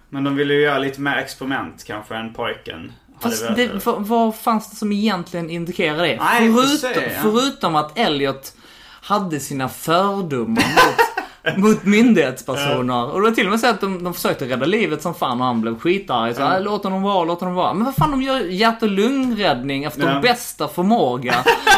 Men 0.10 0.24
de 0.24 0.36
ville 0.36 0.54
ju 0.54 0.62
göra 0.62 0.78
lite 0.80 1.02
mer 1.02 1.16
experiment 1.18 1.84
kanske 1.88 2.16
än 2.16 2.34
pojken. 2.34 2.91
Fast 3.20 3.56
det, 3.56 3.86
vad, 3.86 4.36
fanns 4.36 4.70
det 4.70 4.76
som 4.76 4.91
egentligen 4.91 5.50
indikerar 5.50 5.98
det? 5.98 6.18
Nej, 6.22 6.54
förutom, 6.54 6.78
se, 6.78 7.12
ja. 7.14 7.20
förutom 7.22 7.76
att 7.76 7.98
Elliot 7.98 8.54
hade 9.02 9.39
sina 9.39 9.70
fördomar 9.70 10.48
mot, 10.64 11.12
mot 11.58 11.86
myndighetspersoner. 11.86 13.06
Och 13.12 13.22
det 13.22 13.28
var 13.30 13.36
till 13.36 13.46
och 13.46 13.52
med 13.52 13.60
så 13.60 13.68
att 13.68 13.82
de, 13.82 14.04
de 14.04 14.14
försökte 14.14 14.46
rädda 14.46 14.66
livet 14.66 15.02
som 15.02 15.14
fan 15.14 15.39
och 15.41 15.48
han 15.48 15.62
blev 15.62 15.80
skitarg. 15.80 16.34
Så, 16.36 16.41
"Äh, 16.41 16.62
låt 16.62 16.84
honom 16.84 17.02
vara, 17.04 17.24
låt 17.24 17.39
honom 17.39 17.56
vara. 17.56 17.74
Men 17.74 17.86
vad 17.86 17.96
fan, 17.96 18.12
de 18.12 18.22
gör 18.22 18.39
hjärt 18.39 18.82
och 18.84 18.89
lungräddning 18.89 19.84
efter 19.84 20.14
Ja. 20.14 20.20
bästa 20.20 20.68
förmåga. 20.68 21.36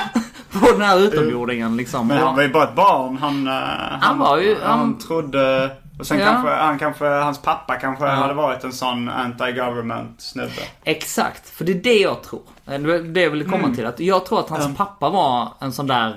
på 0.59 0.71
den 0.71 0.81
här 0.81 0.99
utomjordingen 0.99 1.77
liksom. 1.77 2.07
Men 2.07 2.17
han 2.17 2.35
var 2.35 2.43
ju 2.43 2.49
bara 2.49 2.63
ett 2.63 2.75
barn. 2.75 3.17
Han, 3.17 3.47
eh, 3.47 3.53
han, 4.01 4.19
var 4.19 4.37
ju- 4.37 4.57
Han, 4.63 4.79
han- 4.79 4.97
trodde... 4.97 5.69
Och 5.99 6.07
sen 6.07 6.19
Ja. 6.19 6.25
kanske, 6.25 6.49
han 6.53 6.79
kanske, 6.79 7.05
hans 7.05 7.41
pappa 7.41 7.75
kanske 7.75 8.05
hade 8.05 8.33
varit 8.33 8.63
en 8.63 8.73
sån 8.73 9.09
anti-government 9.09 10.15
snubbe. 10.17 10.51
Exakt, 10.83 11.49
för 11.49 11.65
det 11.65 11.71
är 11.71 11.83
det 11.83 11.99
jag 11.99 12.23
tror. 12.23 12.41
Eh, 12.67 12.79
Det 12.79 13.21
jag 13.21 13.29
ville 13.29 13.43
komma 13.45 13.57
Mm. 13.63 13.75
till. 13.75 13.85
Att 13.85 13.99
jag 13.99 14.25
tror 14.25 14.39
att 14.39 14.49
hans 14.49 14.77
pappa 14.77 15.09
var 15.09 15.47
en 15.59 15.71
sån 15.71 15.87
där 15.87 16.15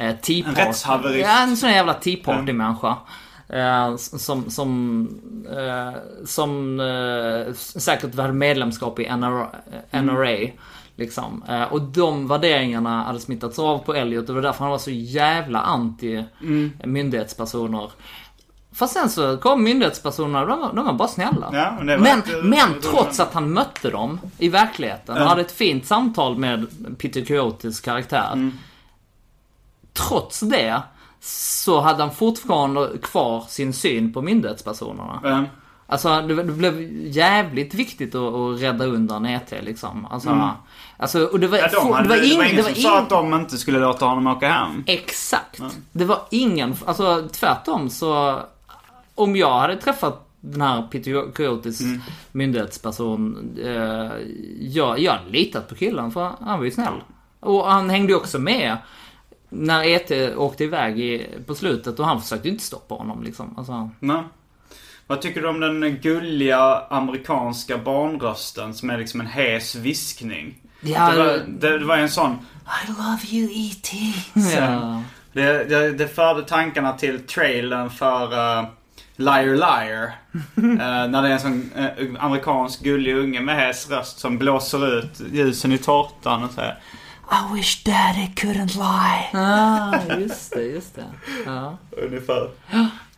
uh, 0.00 0.16
tea 0.22 0.44
En 0.48 0.54
rättshaverist. 0.54 1.28
Ja, 1.28 1.42
en 1.42 1.56
sån 1.56 1.70
jävla 1.70 1.94
tea 1.94 2.16
party 2.24 2.52
människa. 2.52 2.96
Eh, 3.48 3.96
som, 3.96 4.50
som, 4.50 5.08
eh, 5.56 5.98
som 6.26 6.80
eh, 6.80 7.54
säkert 7.54 8.16
hade 8.16 8.32
medlemskap 8.32 8.98
i 9.00 9.16
NRA. 9.16 9.48
NRA 9.90 10.36
liksom. 10.96 11.44
Eh, 11.48 11.62
och 11.62 11.82
de 11.82 12.28
värderingarna 12.28 13.02
hade 13.02 13.20
smittats 13.20 13.58
av 13.58 13.78
på 13.78 13.94
Elliot 13.94 14.20
och 14.20 14.26
det 14.26 14.32
var 14.40 14.42
därför 14.42 14.58
han 14.64 14.70
var 14.70 14.78
så 14.78 14.90
jävla 14.90 15.60
anti 15.60 16.24
myndighetspersoner. 16.84 17.90
Fast 18.72 18.92
sen 18.92 19.10
så 19.10 19.36
kom 19.36 19.64
myndighetspersonerna, 19.64 20.44
de 20.46 20.60
var, 20.60 20.72
de 20.72 20.84
var 20.86 20.92
bara 20.92 21.08
snälla. 21.08 21.50
Ja, 21.52 21.74
men 21.78 21.86
var 21.86 21.98
men, 21.98 22.16
inte- 22.16 22.42
men 22.42 22.72
var- 22.72 22.80
trots 22.80 23.20
att 23.20 23.34
han 23.34 23.52
mötte 23.52 23.90
dem 23.90 24.20
i 24.38 24.48
verkligheten 24.48 25.16
och 25.16 25.28
hade 25.28 25.40
ett 25.40 25.52
fint 25.52 25.86
samtal 25.86 26.38
med 26.38 26.66
Peter 26.98 27.24
Coyotes 27.24 27.80
karaktär. 27.80 28.30
Mm. 28.32 28.52
Trots 29.96 30.40
det 30.40 30.82
så 31.20 31.80
hade 31.80 32.02
han 32.02 32.14
fortfarande 32.14 32.90
kvar 33.02 33.44
sin 33.48 33.72
syn 33.72 34.12
på 34.12 34.22
myndighetspersonerna. 34.22 35.20
Eh, 35.24 35.42
Alltså 35.88 36.08
det, 36.22 36.34
det 36.34 36.52
blev 36.52 36.82
jävligt 37.06 37.74
viktigt 37.74 38.14
att, 38.14 38.34
att 38.34 38.60
rädda 38.60 38.84
undan 38.84 39.26
ET 39.26 39.52
liksom. 39.60 40.06
Alltså, 40.10 40.50
alltså 40.96 41.24
och 41.24 41.40
det 41.40 41.46
var, 41.48 41.58
Mm. 41.58 41.70
Ja, 41.72 41.80
de 41.80 41.92
hade, 41.92 42.02
det 42.08 42.08
var, 42.08 42.24
ing, 42.24 42.30
det 42.30 42.36
var 42.36 42.44
ingen 42.50 42.64
som 42.64 42.74
sa 42.82 42.96
ing- 42.98 43.02
att 43.02 43.08
de 43.08 43.34
inte 43.34 43.58
skulle 43.58 43.78
låta 43.78 44.04
honom 44.06 44.26
åka 44.26 44.48
hem. 44.48 44.84
Exakt. 44.86 45.60
Det 45.92 46.04
var 46.04 46.18
ingen, 46.30 46.74
alltså 46.86 47.28
tvärtom 47.32 47.90
så 47.90 48.40
om 49.14 49.36
jag 49.36 49.58
hade 49.60 49.76
träffat 49.76 50.28
den 50.40 50.60
här 50.60 50.82
Peter 50.82 51.32
Coyotes 51.32 51.80
Mm. 51.80 52.00
myndighetsperson. 52.32 53.50
Eh, 53.64 54.10
jag, 54.60 54.98
jag 54.98 55.12
hade 55.12 55.30
litat 55.30 55.68
på 55.68 55.74
killen 55.74 56.10
för 56.12 56.30
han 56.40 56.58
var 56.58 56.64
ju 56.64 56.70
snäll. 56.70 57.02
Och 57.40 57.70
han 57.72 57.90
hängde 57.90 58.12
ju 58.12 58.16
också 58.16 58.38
med 58.38 58.76
när 59.48 59.84
ET 59.84 60.36
åkte 60.36 60.64
iväg 60.64 61.00
i, 61.00 61.26
på 61.46 61.54
slutet 61.54 62.00
och 62.00 62.06
han 62.06 62.22
försökte 62.22 62.48
ju 62.48 62.52
inte 62.52 62.64
stoppa 62.64 62.94
honom 62.94 63.22
liksom. 63.22 63.54
Alltså, 63.58 63.90
Nej. 64.00 64.22
Vad 65.06 65.22
tycker 65.22 65.42
du 65.42 65.48
om 65.48 65.60
den 65.60 65.98
gulliga 66.02 66.82
amerikanska 66.90 67.78
barnrösten 67.78 68.74
som 68.74 68.90
är 68.90 68.98
liksom 68.98 69.20
en 69.20 69.26
hes 69.26 69.74
viskning? 69.74 70.54
Ja, 70.80 71.10
det, 71.10 71.18
var, 71.18 71.42
det, 71.48 71.78
det 71.78 71.84
var 71.84 71.96
en 71.96 72.10
sån... 72.10 72.32
I 72.32 72.88
love 72.88 73.20
you 73.30 73.50
E.T. 73.52 73.96
Ja. 74.56 75.02
Det, 75.32 75.64
det, 75.64 75.92
det 75.92 76.08
förde 76.08 76.42
tankarna 76.42 76.92
till 76.92 77.26
trailern 77.26 77.90
för 77.90 78.32
uh, 78.32 78.68
Liar 79.16 79.54
Liar. 79.54 80.12
Eh, 80.56 81.08
när 81.08 81.22
det 81.22 81.28
är 81.28 81.32
en 81.32 81.40
sån 81.40 81.70
eh, 81.76 82.24
amerikansk 82.24 82.82
gullig 82.82 83.16
unge 83.16 83.40
med 83.40 83.56
hes 83.56 83.90
röst 83.90 84.18
som 84.18 84.38
blåser 84.38 84.98
ut 84.98 85.20
ljusen 85.32 85.72
i 85.72 85.78
tårtan 85.78 86.44
och 86.44 86.50
säger 86.50 86.78
I 87.30 87.54
wish 87.54 87.84
daddy 87.84 88.26
couldn't 88.36 88.74
lie. 88.76 89.30
Ah, 89.32 90.18
just 90.18 90.52
det, 90.52 90.62
just 90.62 90.94
det. 90.94 91.04
Ja. 91.46 91.76
ungefär. 91.90 92.50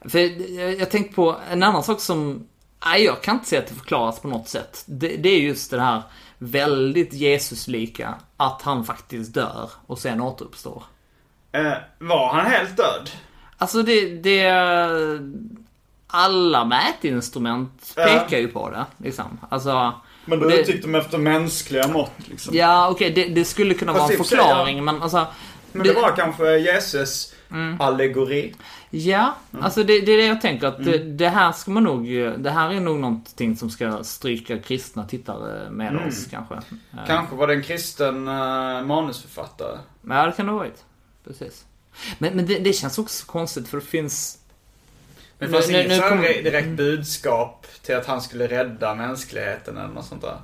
För 0.08 0.18
jag, 0.58 0.78
jag 0.80 0.90
tänkte 0.90 1.14
på 1.14 1.36
en 1.50 1.62
annan 1.62 1.82
sak 1.82 2.00
som, 2.00 2.46
nej 2.86 3.04
jag 3.04 3.22
kan 3.22 3.34
inte 3.34 3.48
säga 3.48 3.62
att 3.62 3.68
det 3.68 3.74
förklaras 3.74 4.20
på 4.20 4.28
något 4.28 4.48
sätt. 4.48 4.84
Det, 4.86 5.16
det 5.16 5.28
är 5.28 5.40
just 5.40 5.70
det 5.70 5.80
här 5.80 6.02
väldigt 6.38 7.12
Jesuslika, 7.12 8.14
att 8.36 8.62
han 8.62 8.84
faktiskt 8.84 9.34
dör 9.34 9.70
och 9.86 9.98
sen 9.98 10.20
återuppstår. 10.20 10.82
Eh, 11.52 11.72
var 11.98 12.32
han 12.34 12.46
helt 12.46 12.76
död? 12.76 13.10
Alltså 13.58 13.82
det, 13.82 14.16
det... 14.16 14.50
alla 16.06 16.64
mätinstrument 16.64 17.92
Ja. 17.96 18.04
pekar 18.04 18.38
ju 18.38 18.48
på 18.48 18.70
det. 18.70 18.86
Liksom. 18.96 19.40
Alltså, 19.48 19.92
Men 20.28 20.40
då 20.40 20.48
det- 20.48 20.60
utgick 20.60 20.82
de 20.82 20.94
efter 20.94 21.18
mänskliga 21.18 21.88
mått 21.88 22.12
liksom. 22.16 22.54
Ja, 22.56 22.88
okej, 22.90 23.10
det, 23.10 23.24
det 23.24 23.44
skulle 23.44 23.74
kunna 23.74 23.92
Fast 23.92 24.02
vara 24.02 24.12
en 24.18 24.24
förklaring, 24.24 24.84
men 24.84 25.02
alltså... 25.02 25.26
Men 25.72 25.86
det 25.86 25.92
var 25.92 26.16
kanske 26.16 26.58
Jesus 26.58 27.34
allegori. 27.78 28.54
Ja, 28.90 29.34
Mm. 29.52 29.64
alltså 29.64 29.82
det, 29.84 30.00
det 30.00 30.12
är 30.12 30.16
det 30.16 30.26
jag 30.26 30.40
tänker 30.40 30.66
att 30.66 30.84
det, 30.84 30.98
det 30.98 31.28
här 31.28 31.52
ska 31.52 31.70
man 31.70 31.82
nog, 31.84 32.06
det 32.38 32.50
här 32.50 32.70
är 32.74 32.80
nog 32.80 32.98
någonting 32.98 33.56
som 33.56 33.70
ska 33.70 34.04
stryka 34.04 34.58
kristna 34.58 35.04
tittare 35.04 35.70
med 35.70 35.88
Mm. 35.92 36.08
oss 36.08 36.26
kanske. 36.30 36.54
Ja. 36.90 36.98
Kanske 37.06 37.36
var 37.36 37.46
det 37.46 37.54
en 37.54 37.62
kristen 37.62 38.28
uh, 38.28 38.86
manusförfattare. 38.86 39.78
Ja, 40.08 40.26
det 40.26 40.32
kan 40.32 40.46
det 40.46 40.52
ha 40.52 40.58
varit. 40.58 40.84
Precis. 41.26 41.64
Men, 42.18 42.36
men 42.36 42.46
det, 42.46 42.58
det 42.58 42.72
känns 42.72 42.98
också 42.98 43.26
konstigt 43.26 43.68
för 43.68 43.76
det 43.76 43.84
finns... 43.86 44.37
Men 45.38 45.48
det 45.50 45.54
fanns 45.56 45.68
nu- 45.68 45.82
inget 45.84 45.88
nu 46.02 46.08
kom- 46.08 46.18
re- 46.18 46.42
direkt 46.42 46.68
budskap 46.68 47.66
till 47.82 47.96
att 47.96 48.06
han 48.06 48.22
skulle 48.22 48.46
rädda 48.46 48.94
mänskligheten 48.94 49.76
eller 49.76 49.88
något 49.94 50.04
sånt 50.06 50.22
där. 50.22 50.36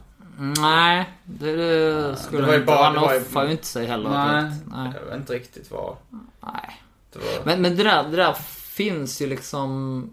Nej, 0.61 1.11
det, 1.25 1.57
det 1.57 2.17
skulle 2.17 2.41
det 2.43 2.47
var 2.47 2.55
inte... 2.55 2.67
bara- 2.67 2.85
han 2.85 2.95
det 2.95 3.01
offrar 3.01 3.45
ju 3.45 3.51
inte 3.51 3.67
sig 3.67 3.87
heller. 3.87 4.11
Nej. 4.11 4.53
Nej. 4.67 4.93
jag 5.01 5.07
vet 5.11 5.17
inte 5.21 5.33
riktigt 5.35 5.71
vad 5.71 5.97
Nej. 6.41 6.81
det 7.13 7.19
var. 7.19 7.45
Men, 7.45 7.63
men 7.63 7.77
det, 7.77 7.83
där, 7.83 8.03
det 8.09 8.17
där 8.17 8.33
finns 8.53 9.23
ju 9.23 9.27
liksom... 9.27 10.11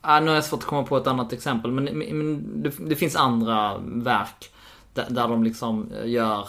Ah, 0.00 0.20
nu 0.20 0.26
har 0.28 0.34
jag 0.34 0.44
svårt 0.44 0.60
att 0.60 0.66
komma 0.66 0.82
på 0.82 0.96
ett 0.96 1.06
annat 1.06 1.32
exempel, 1.32 1.70
men, 1.72 1.84
men 1.84 2.18
men 2.18 2.62
det, 2.62 2.72
det 2.78 2.96
finns 2.96 3.16
andra 3.16 3.78
verk 3.84 4.50
där, 4.94 5.06
där 5.10 5.28
de 5.28 5.44
liksom 5.44 5.90
gör 6.04 6.48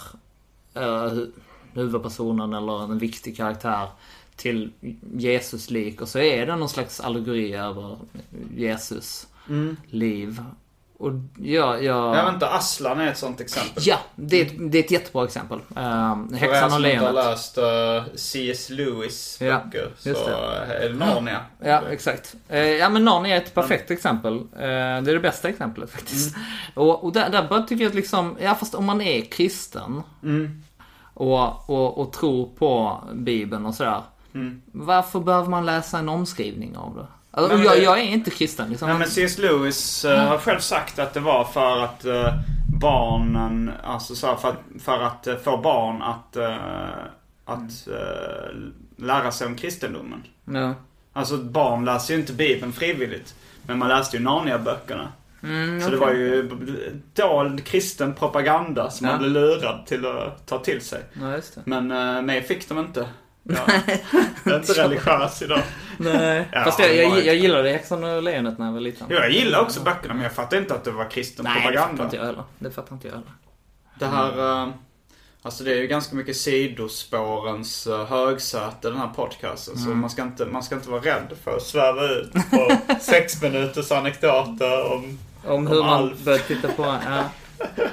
uh, 0.78 1.24
huvudpersonen 1.74 2.54
eller 2.54 2.84
en 2.84 2.98
viktig 2.98 3.38
karaktär 3.38 3.88
till 4.44 4.72
Jesus 5.14 5.70
lik 5.70 6.02
och 6.02 6.08
så 6.10 6.20
är 6.20 6.46
det 6.46 6.56
någon 6.56 6.70
slags 6.70 7.00
allegori 7.00 7.54
över 7.56 7.98
Jesus 8.56 9.28
liv. 9.90 10.44
Och 10.98 11.12
ja, 11.42 11.78
jag... 11.78 12.16
Jag 12.16 12.26
vet 12.26 12.34
inte, 12.34 12.48
Aslan 12.50 13.00
är 13.00 13.08
ett 13.08 13.18
sånt 13.18 13.42
exempel. 13.42 13.84
Ja, 13.86 13.98
det 14.16 14.42
är, 14.42 14.46
ett- 14.46 14.72
det 14.72 14.78
är 14.80 14.84
ett 14.84 14.92
jättebra 14.92 15.26
exempel. 15.26 15.58
Uh, 15.58 15.64
För 16.30 16.36
Häxan 16.36 16.64
och 16.64 16.72
som 16.72 16.86
inte 16.86 16.98
har 17.06 17.14
lejonet. 17.14 17.14
läst 17.16 17.58
uh, 17.58 18.16
C.S. 18.16 18.70
Lewis 18.70 19.38
Ja, 19.42 19.62
böcker 19.66 19.92
så 19.98 20.10
det. 20.10 20.16
uh, 20.16 20.72
är 20.86 20.90
det 20.90 20.96
Narnia. 20.96 21.40
Ja, 21.64 21.82
exakt. 21.90 22.36
Eh, 22.50 22.60
ja, 22.64 22.90
men 22.90 23.06
Narnia 23.06 23.36
är 23.36 23.42
ett 23.42 23.54
perfekt 23.54 23.92
exempel. 23.92 24.34
Eh, 24.38 24.42
det 24.54 24.66
är 24.66 25.02
det 25.02 25.20
bästa 25.20 25.50
exemplet 25.50 25.90
faktiskt. 25.92 26.36
Och, 26.74 27.04
och 27.04 27.14
där, 27.14 27.30
där 27.30 27.48
bara 27.50 27.62
tycker 27.62 27.84
jag 27.84 27.90
att 27.90 27.96
liksom, 27.96 28.38
ja 28.42 28.56
fast 28.56 28.76
om 28.76 28.86
man 28.86 29.02
är 29.02 29.22
kristen 29.22 30.02
och, 31.14 31.70
och, 31.70 31.98
och 31.98 32.14
tror 32.14 32.50
på 32.58 33.04
Bibeln 33.14 33.66
och 33.66 33.76
sådär. 33.76 34.02
Varför 34.72 35.20
behöver 35.20 35.50
man 35.50 35.66
läsa 35.66 36.00
en 36.00 36.10
omskrivning 36.10 36.78
av 36.78 36.96
det? 36.96 37.08
Alltså, 37.32 37.58
Men 37.58 37.66
jag, 37.66 37.80
jag 37.84 38.00
är 38.00 38.04
inte 38.04 38.32
kristen 38.32 38.70
liksom. 38.70 38.90
Nej 38.90 38.98
men 38.98 39.08
C.S. 39.08 39.38
Lewis 39.38 40.06
eh, 40.06 40.28
har 40.28 40.38
själv 40.38 40.60
sagt 40.60 41.00
att 41.00 41.14
det 41.14 41.20
var 41.20 41.44
för 41.44 41.80
att 41.84 42.06
eh, 42.06 42.34
barnen, 42.82 43.72
alltså 43.84 44.16
så 44.16 44.28
här, 44.28 44.36
för 44.36 44.50
att, 44.50 44.60
för 44.84 45.00
att 45.00 45.28
eh, 45.28 45.36
få 45.36 45.58
barn 45.58 46.02
att, 46.02 46.38
att 47.46 47.88
eh, 47.88 48.56
lära 48.98 49.32
sig 49.32 49.48
om 49.48 49.56
kristendomen. 49.56 50.24
Ja. 50.46 50.74
Alltså 51.14 51.38
barn 51.38 51.86
läser 51.86 52.14
ju 52.14 52.20
inte 52.20 52.34
Bibeln 52.34 52.74
frivilligt. 52.74 53.36
Men 53.64 53.80
man 53.80 53.90
läste 53.90 54.18
ju 54.18 54.24
Narnia-böckerna. 54.24 55.08
Mm, 55.44 55.82
Så 55.82 55.90
det 55.90 55.98
var 55.98 56.12
ju 56.12 56.50
dold 57.14 57.64
kristen 57.66 58.14
propaganda 58.14 58.90
som 58.92 59.06
Ja. 59.08 59.12
man 59.12 59.20
blev 59.20 59.32
lurad 59.32 59.86
till 59.86 60.06
att 60.06 60.48
ta 60.48 60.58
till 60.60 60.82
sig. 60.82 61.02
Ja. 61.14 61.40
Men 61.66 61.88
mig 62.26 62.42
fick 62.42 62.70
de 62.70 62.80
inte. 62.80 63.08
Jag, 63.44 63.58
jag 64.46 64.54
är 64.54 64.60
inte 64.60 64.74
religiös 64.84 65.42
idag. 65.42 65.62
Nej. 65.98 66.50
Ja, 66.52 66.64
fast 66.64 66.80
jag, 66.80 66.96
jag, 66.96 67.26
jag 67.26 67.36
gillade 67.36 67.70
Häxan 67.70 68.04
och 68.04 68.24
lejonet 68.24 68.58
när 68.58 68.66
jag 68.66 68.74
var 68.74 68.80
liten. 68.80 69.08
Jo, 69.10 69.16
jag 69.16 69.32
gillar 69.32 69.60
också 69.60 69.82
böckerna 69.82 70.14
men 70.14 70.24
jag 70.24 70.32
fattar 70.34 70.58
inte 70.58 70.74
att 70.74 70.84
det 70.84 70.92
var 70.92 71.10
kristen 71.10 71.44
Nej, 71.46 71.54
det 71.56 71.62
fattar 71.62 71.72
propaganda. 71.72 72.04
inte 72.04 72.16
jag 72.16 72.26
heller. 72.26 72.44
Det 72.60 72.72
fattar 72.72 72.96
inte 72.96 73.08
jag 73.08 73.14
heller. 73.16 73.32
Det 74.00 74.06
här, 74.06 74.64
eh, 74.64 74.70
alltså 75.42 75.64
det 75.64 75.72
är 75.72 75.76
ju 75.76 75.88
ganska 75.88 76.16
mycket 76.16 76.38
sidospårens 76.38 77.88
uh, 77.88 78.06
högsäte 78.06 78.90
den 78.90 78.98
här 78.98 79.08
podcasten. 79.08 79.76
Mm. 79.76 79.86
Så 79.86 79.96
man 79.96 80.10
ska, 80.10 80.22
inte, 80.22 80.46
man 80.46 80.64
ska 80.64 80.76
inte 80.76 80.90
vara 80.90 81.02
rädd 81.02 81.34
för 81.44 81.56
att 81.56 81.64
sväva 81.64 82.04
ut 82.04 82.34
på 82.34 82.72
sex 83.02 83.42
minuters 83.42 83.92
anekdoter 83.92 84.92
om... 84.94 85.20
Om 85.48 85.68
hur 85.68 85.80
Om 85.80 85.86
man 85.86 86.16
börjar 86.26 86.40
titta 86.40 86.68
på, 86.68 86.84
ja. 86.84 87.24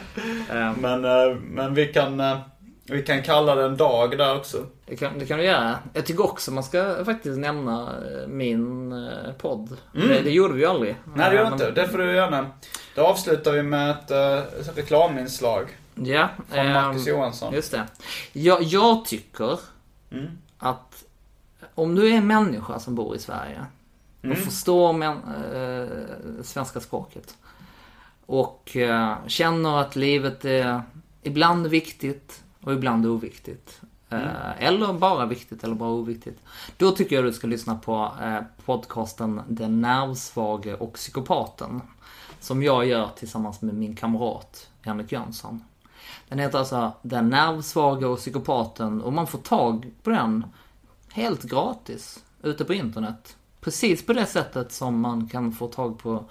Ehm, 0.51 0.75
Men, 0.75 1.05
eh, 1.05 1.37
men 1.37 1.75
vi 1.75 1.87
kan, 1.87 2.21
eh, 2.21 2.39
vi 2.91 3.03
kan 3.03 3.23
kalla 3.23 3.55
det 3.55 3.65
en 3.65 3.77
dag 3.77 4.19
där 4.19 4.37
också. 4.37 4.67
Det 4.87 4.97
kan, 4.97 5.19
det 5.19 5.27
kan 5.27 5.39
du 5.39 5.45
göra. 5.45 5.79
Jag 5.93 6.07
tycker 6.07 6.25
också 6.25 6.51
man 6.53 6.65
ska 6.65 7.05
faktiskt 7.05 7.39
nämna 7.39 7.83
eh, 7.83 8.29
min 8.29 8.93
eh, 8.93 9.33
podd. 9.39 9.77
Det, 9.93 10.21
det 10.23 10.31
gjorde 10.31 10.55
vi 10.55 10.61
ju 10.61 10.67
aldrig. 10.67 10.91
Mm. 11.07 11.19
Nej 11.19 11.31
det 11.31 11.39
Eh, 11.41 11.53
inte. 11.53 11.65
men- 11.65 11.75
Det 11.75 11.89
får 11.89 11.99
du 11.99 12.15
gärna. 12.15 12.51
Då 12.95 13.07
avslutar 13.07 13.53
vi 13.53 13.63
med 13.63 13.91
ett 13.91 14.11
uh, 14.11 14.75
reklaminslag 14.77 15.67
Ja. 15.95 16.29
från 16.49 16.73
Marcus 16.73 17.07
Johansson. 17.07 17.55
Just 17.55 17.71
det. 17.73 17.87
Jag, 18.33 18.63
jag 18.63 19.05
tycker 19.05 19.59
Mm. 20.13 20.27
att 20.59 21.05
om 21.75 21.95
du 21.95 22.09
är 22.13 22.17
en 22.17 22.27
människa 22.27 22.79
som 22.79 22.95
bor 22.95 23.17
i 23.17 23.19
Sverige 23.19 23.61
och 24.19 24.25
Mm. 24.25 24.37
förstår 24.37 24.93
män, 24.93 25.17
eh, 25.55 26.43
svenska 26.43 26.81
språket 26.81 27.35
och 28.27 28.77
eh, 28.77 29.15
känner 29.27 29.81
att 29.81 29.97
livet 29.97 30.45
är 30.45 30.83
ibland 31.23 31.67
viktigt 31.67 32.40
och 32.63 32.73
ibland 32.73 33.07
oviktigt. 33.07 33.81
Mm. 34.11 34.25
Eh, 34.25 34.67
Eller 34.67 34.93
bara 34.93 35.27
viktigt 35.27 35.65
eller 35.65 35.75
bara 35.75 35.91
oviktigt. 35.91 36.43
Då 36.77 36.91
tycker 36.91 37.17
jag 37.17 37.25
du 37.25 37.33
ska 37.33 37.47
lyssna 37.47 37.75
på 37.75 38.13
eh, 38.23 38.41
podcasten 38.65 39.41
Den 39.49 39.81
nervsvage 39.81 40.77
och 40.79 40.93
psykopaten. 40.95 41.81
Som 42.41 42.63
jag 42.63 42.87
gör 42.87 43.09
tillsammans 43.17 43.63
med 43.63 43.75
min 43.75 43.97
kamrat 43.97 44.69
Henrik 44.83 45.13
Jönsson. 45.13 45.65
Den 46.29 46.39
heter 46.39 46.59
alltså 46.59 46.93
Den 47.03 47.29
nervsvaga 47.29 48.09
och 48.09 48.19
psykopaten 48.19 49.03
och 49.03 49.13
man 49.13 49.27
får 49.27 49.39
tag 49.39 49.91
på 50.03 50.11
den 50.11 50.47
helt 51.13 51.43
gratis 51.43 52.25
ute 52.43 52.65
på 52.65 52.75
internet. 52.75 53.37
Precis 53.61 54.07
på 54.07 54.13
det 54.13 54.27
sättet 54.27 54.73
som 54.73 55.01
man 55.01 55.29
kan 55.29 55.53
få 55.53 55.67
tag 55.67 55.99
på 55.99 56.25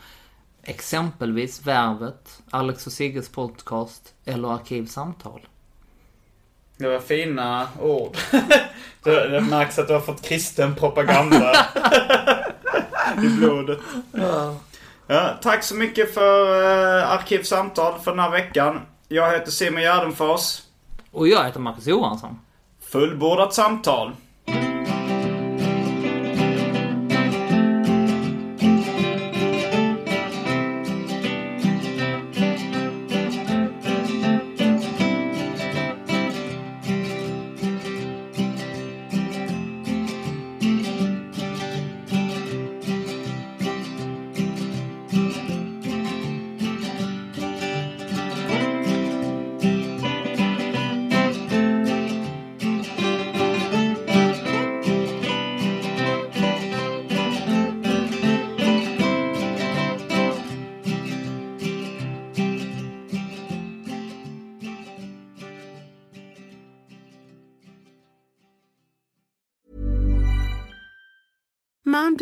exempelvis 0.64 1.66
Värvet, 1.66 2.42
Alex 2.50 2.88
och 2.88 2.94
Sigges 2.94 3.30
podcast 3.30 4.14
eller 4.26 4.48
Arkivsamtal. 4.48 5.48
Det 6.80 6.88
var 6.88 7.00
fina 7.00 7.68
ord. 7.82 8.18
det, 9.04 9.28
det 9.30 9.42
märks 9.42 9.80
att 9.80 9.88
du 9.88 9.94
har 9.94 10.02
fått 10.02 10.22
kristen 10.22 10.76
propaganda 10.76 11.54
i 13.24 13.28
blodet. 13.28 13.80
Ja, 15.08 15.34
tack 15.42 15.64
så 15.64 15.76
mycket 15.76 16.14
för 16.14 16.64
uh, 16.98 17.12
Arkivsamtal 17.12 18.00
för 18.00 18.12
den 18.12 18.20
här 18.20 18.32
veckan. 18.32 18.82
Jag 19.08 19.32
heter 19.32 19.52
Simon 19.52 19.82
Gärdenfors. 19.82 20.62
Och 21.12 21.28
jag 21.28 21.46
heter 21.46 21.60
Marcus 21.60 21.88
Johansson. 21.88 22.40
Fullbordat 22.92 23.54
samtal. 23.54 24.16